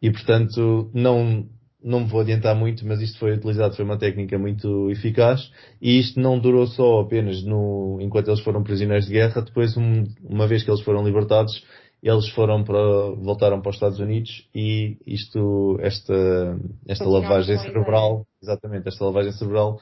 E 0.01 0.11
portanto, 0.11 0.89
não, 0.93 1.45
não 1.83 2.01
me 2.01 2.07
vou 2.07 2.21
adiantar 2.21 2.55
muito, 2.55 2.85
mas 2.87 3.01
isto 3.01 3.19
foi 3.19 3.33
utilizado, 3.33 3.75
foi 3.75 3.85
uma 3.85 3.97
técnica 3.97 4.37
muito 4.37 4.89
eficaz 4.91 5.51
e 5.81 5.99
isto 5.99 6.19
não 6.19 6.39
durou 6.39 6.67
só 6.67 7.01
apenas 7.01 7.43
no, 7.43 7.97
enquanto 8.01 8.27
eles 8.29 8.41
foram 8.41 8.63
prisioneiros 8.63 9.05
de 9.07 9.13
guerra, 9.13 9.41
depois 9.41 9.75
um- 9.77 10.05
uma 10.23 10.47
vez 10.47 10.63
que 10.63 10.69
eles 10.69 10.81
foram 10.81 11.03
libertados, 11.03 11.63
eles 12.01 12.27
foram 12.29 12.63
para, 12.63 13.11
voltaram 13.15 13.61
para 13.61 13.69
os 13.69 13.75
Estados 13.75 13.99
Unidos 13.99 14.47
e 14.55 14.97
isto, 15.05 15.77
esta, 15.81 16.57
esta 16.87 17.05
lavagem 17.07 17.57
cerebral, 17.59 18.25
exatamente, 18.41 18.87
esta 18.87 19.05
lavagem 19.05 19.31
cerebral, 19.33 19.79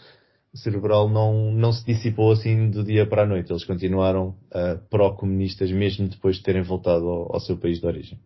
cerebral 0.54 1.10
não, 1.10 1.52
não 1.52 1.72
se 1.72 1.86
dissipou 1.86 2.32
assim 2.32 2.70
do 2.70 2.84
dia 2.84 3.06
para 3.06 3.24
a 3.24 3.26
noite. 3.26 3.52
Eles 3.52 3.64
continuaram 3.64 4.36
uh, 4.54 4.80
pró-comunistas 4.90 5.72
mesmo 5.72 6.08
depois 6.08 6.38
de 6.38 6.44
terem 6.44 6.62
voltado 6.62 7.08
ao, 7.08 7.34
ao 7.34 7.40
seu 7.40 7.58
país 7.58 7.80
de 7.80 7.86
origem. 7.86 8.20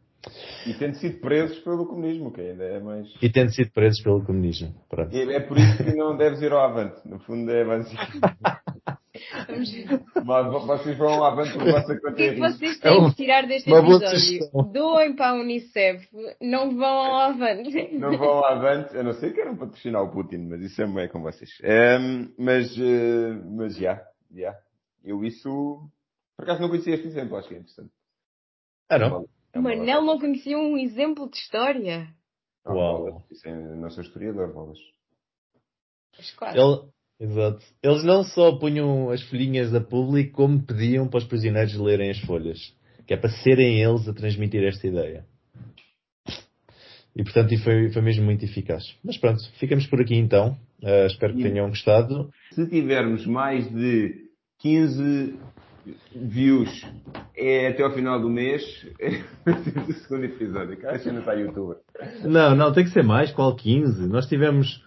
E 0.65 0.73
tendo 0.73 0.95
sido 0.95 1.19
presos 1.19 1.59
pelo 1.59 1.85
comunismo, 1.85 2.31
que 2.31 2.39
ainda 2.39 2.63
é 2.63 2.79
mais. 2.79 3.07
E 3.21 3.29
tendo 3.29 3.51
sido 3.51 3.71
presos 3.71 4.01
pelo 4.01 4.23
comunismo. 4.23 4.73
Pronto. 4.89 5.13
E 5.13 5.21
É 5.21 5.39
por 5.41 5.57
isso 5.57 5.83
que 5.83 5.93
não 5.93 6.15
deves 6.15 6.41
ir 6.41 6.51
ao 6.53 6.59
avante. 6.59 7.05
No 7.05 7.19
fundo 7.19 7.51
é 7.51 7.65
básico. 7.65 8.01
Vamos 9.47 9.71
ver. 9.71 10.03
Mas 10.25 10.51
vocês 10.65 10.97
vão 10.97 11.09
ao 11.09 11.23
avante 11.25 11.53
por 11.53 11.63
vossa 11.71 11.93
O 11.93 12.01
conta 12.01 12.15
que 12.15 12.23
é 12.23 12.33
que 12.33 12.39
vocês 12.39 12.79
têm 12.79 13.05
É 13.05 13.09
que 13.09 13.15
tirar 13.15 13.47
deste 13.47 13.69
episódio? 13.71 14.71
Doem 14.71 15.15
para 15.15 15.29
a 15.31 15.33
Unicef, 15.35 16.07
não 16.41 16.75
vão 16.75 16.87
ao 16.87 17.15
avante. 17.31 17.93
Não 17.97 18.17
vão 18.17 18.29
ao 18.29 18.45
avante, 18.45 18.97
a 18.97 19.03
não 19.03 19.13
ser 19.13 19.29
que 19.29 19.35
queiram 19.35 19.55
patrocinar 19.55 20.01
o 20.03 20.11
Putin, 20.11 20.47
mas 20.49 20.61
isso 20.61 20.81
é, 20.81 21.03
é 21.03 21.07
com 21.07 21.21
vocês. 21.21 21.49
Ehm, 21.61 22.33
mas, 22.39 22.75
eh, 22.77 23.33
mas 23.45 23.75
já, 23.77 24.03
já. 24.31 24.55
Eu 25.03 25.23
isso, 25.23 25.87
por 26.35 26.43
acaso 26.43 26.61
não 26.61 26.69
conhecia 26.69 26.95
este 26.95 27.07
exemplo, 27.07 27.37
acho 27.37 27.47
que 27.49 27.55
é 27.55 27.57
interessante. 27.59 27.91
Ah, 28.89 28.97
não? 28.97 29.25
É 29.53 29.59
uma- 29.59 29.69
Manel 29.75 30.01
não 30.01 30.19
conhecia 30.19 30.57
um 30.57 30.75
exemplo 30.77 31.29
de 31.29 31.37
história. 31.37 32.07
Uau. 32.65 33.23
é, 33.45 33.51
não 33.75 33.89
sou 33.91 34.01
historiador, 34.03 34.51
bolas. 34.53 34.79
Mas 36.17 36.31
quase. 36.35 36.57
Ele, 36.57 36.92
exato. 37.19 37.63
Eles 37.81 38.03
não 38.03 38.23
só 38.23 38.57
punham 38.57 39.09
as 39.09 39.21
folhinhas 39.23 39.73
a 39.73 39.81
público, 39.81 40.33
como 40.33 40.65
pediam 40.65 41.07
para 41.07 41.19
os 41.19 41.25
prisioneiros 41.25 41.75
lerem 41.75 42.09
as 42.09 42.19
folhas. 42.19 42.59
Que 43.07 43.13
é 43.13 43.17
para 43.17 43.29
serem 43.29 43.81
eles 43.81 44.07
a 44.07 44.13
transmitir 44.13 44.63
esta 44.63 44.87
ideia. 44.87 45.25
E 47.15 47.23
portanto, 47.23 47.55
foi, 47.63 47.91
foi 47.91 48.01
mesmo 48.01 48.25
muito 48.25 48.43
eficaz. 48.43 48.83
Mas 49.03 49.17
pronto, 49.17 49.39
ficamos 49.59 49.85
por 49.87 50.01
aqui 50.01 50.15
então. 50.15 50.57
Ah, 50.83 51.05
espero 51.05 51.35
que 51.35 51.43
tenham 51.43 51.69
gostado. 51.69 52.29
Se 52.51 52.67
tivermos 52.67 53.25
mais 53.25 53.69
de 53.71 54.15
15 54.59 55.37
views 56.15 56.85
é 57.35 57.67
até 57.67 57.83
ao 57.83 57.93
final 57.93 58.19
do 58.19 58.29
mês, 58.29 58.63
temos 59.43 59.87
o 59.89 60.01
segundo 60.01 60.25
episódio. 60.25 60.77
Cara, 60.77 60.97
já 60.97 61.11
não 61.11 61.19
está 61.19 61.33
youtuber. 61.33 61.77
Não, 62.23 62.55
não, 62.55 62.71
tem 62.71 62.83
que 62.83 62.91
ser 62.91 63.03
mais, 63.03 63.31
qual 63.31 63.55
15? 63.55 64.07
Nós 64.07 64.27
tivemos, 64.27 64.83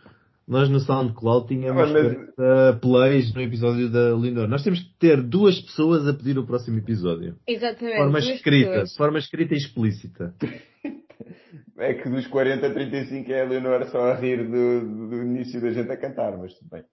nós 0.47 0.69
no 0.69 0.79
SoundCloud 0.81 1.49
tínhamos 1.49 1.83
Ah, 1.83 1.87
mas- 1.93 2.35
40 2.37 2.79
plays 2.81 3.35
no 3.35 3.41
episódio 3.43 3.91
da 3.91 4.11
Lindor. 4.11 4.47
Nós 4.49 4.63
temos 4.63 4.81
que 4.81 4.99
ter 4.99 5.21
duas 5.23 5.61
pessoas 5.61 6.07
a 6.07 6.15
pedir 6.15 6.39
o 6.39 6.47
próximo 6.47 6.79
episódio. 6.79 7.37
Exatamente. 7.47 7.97
De 7.97 8.03
forma 8.03 8.19
escrita, 8.21 8.71
pessoas. 8.71 8.91
de 8.91 8.97
forma 8.97 9.19
escrita 9.19 9.55
e 9.55 9.57
explícita. 9.57 10.35
É 11.79 11.93
que 11.93 12.09
dos 12.09 12.27
40 12.29 12.67
a 12.67 12.73
35 12.73 13.31
é 13.31 13.43
a 13.43 13.45
Leonor 13.45 13.85
só 13.89 14.11
a 14.11 14.15
rir 14.15 14.49
do, 14.49 15.09
do 15.11 15.23
início 15.23 15.61
da 15.61 15.71
gente 15.71 15.91
a 15.91 15.97
cantar, 15.97 16.37
mas 16.39 16.55
tudo 16.55 16.71
bem. 16.71 16.85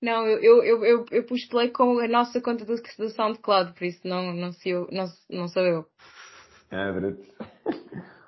Não, 0.00 0.24
eu, 0.26 0.62
eu, 0.62 0.84
eu, 0.84 1.04
eu, 1.10 1.26
pus 1.26 1.46
play 1.46 1.68
com 1.70 1.98
a 1.98 2.06
nossa 2.06 2.40
conta 2.40 2.64
do, 2.64 2.74
do 2.76 3.08
SoundCloud, 3.10 3.72
por 3.74 3.84
isso 3.84 4.00
não, 4.06 4.32
não, 4.32 4.52
se 4.52 4.70
eu, 4.70 4.86
não, 4.92 5.06
não 5.28 5.48
sou 5.48 5.62
eu. 5.62 5.84
Ah. 6.70 6.92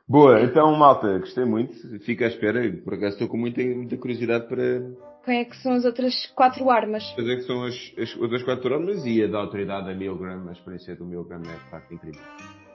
Boa, 0.09 0.43
então 0.43 0.75
malta, 0.77 1.19
gostei 1.19 1.45
muito. 1.45 1.75
Fica 2.01 2.25
à 2.25 2.29
espera. 2.29 2.61
Por 2.85 2.95
acaso 2.95 3.15
estou 3.15 3.29
com 3.29 3.37
muita, 3.37 3.63
muita 3.63 3.97
curiosidade 3.97 4.47
para 4.47 4.83
Quem 5.25 5.41
é 5.41 5.45
que 5.45 5.57
são 5.59 5.73
as 5.73 5.85
outras 5.85 6.27
quatro 6.35 6.69
armas? 6.71 7.09
fazer 7.13 7.37
que 7.37 7.43
são 7.43 7.65
as, 7.65 7.75
as 7.99 8.17
outras 8.17 8.43
quatro 8.43 8.75
armas 8.75 9.05
e 9.07 9.23
a 9.23 9.27
da 9.27 9.39
autoridade 9.39 9.87
da 9.87 9.95
Milgram, 9.95 10.49
a 10.49 10.53
experiência 10.53 10.97
do 10.97 11.07
Milgram 11.07 11.43
é 11.43 11.55
de 11.55 11.71
facto 11.71 11.95
incrível. 11.95 12.21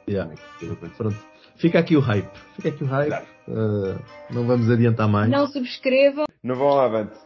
Yeah. 0.09 0.33
Como 0.59 0.73
é? 0.73 0.89
Pronto. 0.95 1.17
Fica 1.57 1.79
aqui 1.79 1.97
o 1.97 1.99
hype. 1.99 2.29
Fica 2.55 2.69
aqui 2.69 2.83
o 2.83 2.87
hype. 2.87 3.25
Uh, 3.47 3.99
não 4.33 4.47
vamos 4.47 4.69
adiantar 4.71 5.07
mais. 5.07 5.29
Não 5.29 5.47
subscrevam. 5.47 6.25
Não 6.41 6.55
vão 6.55 6.69
lá 6.69 6.85
avante. 6.85 7.17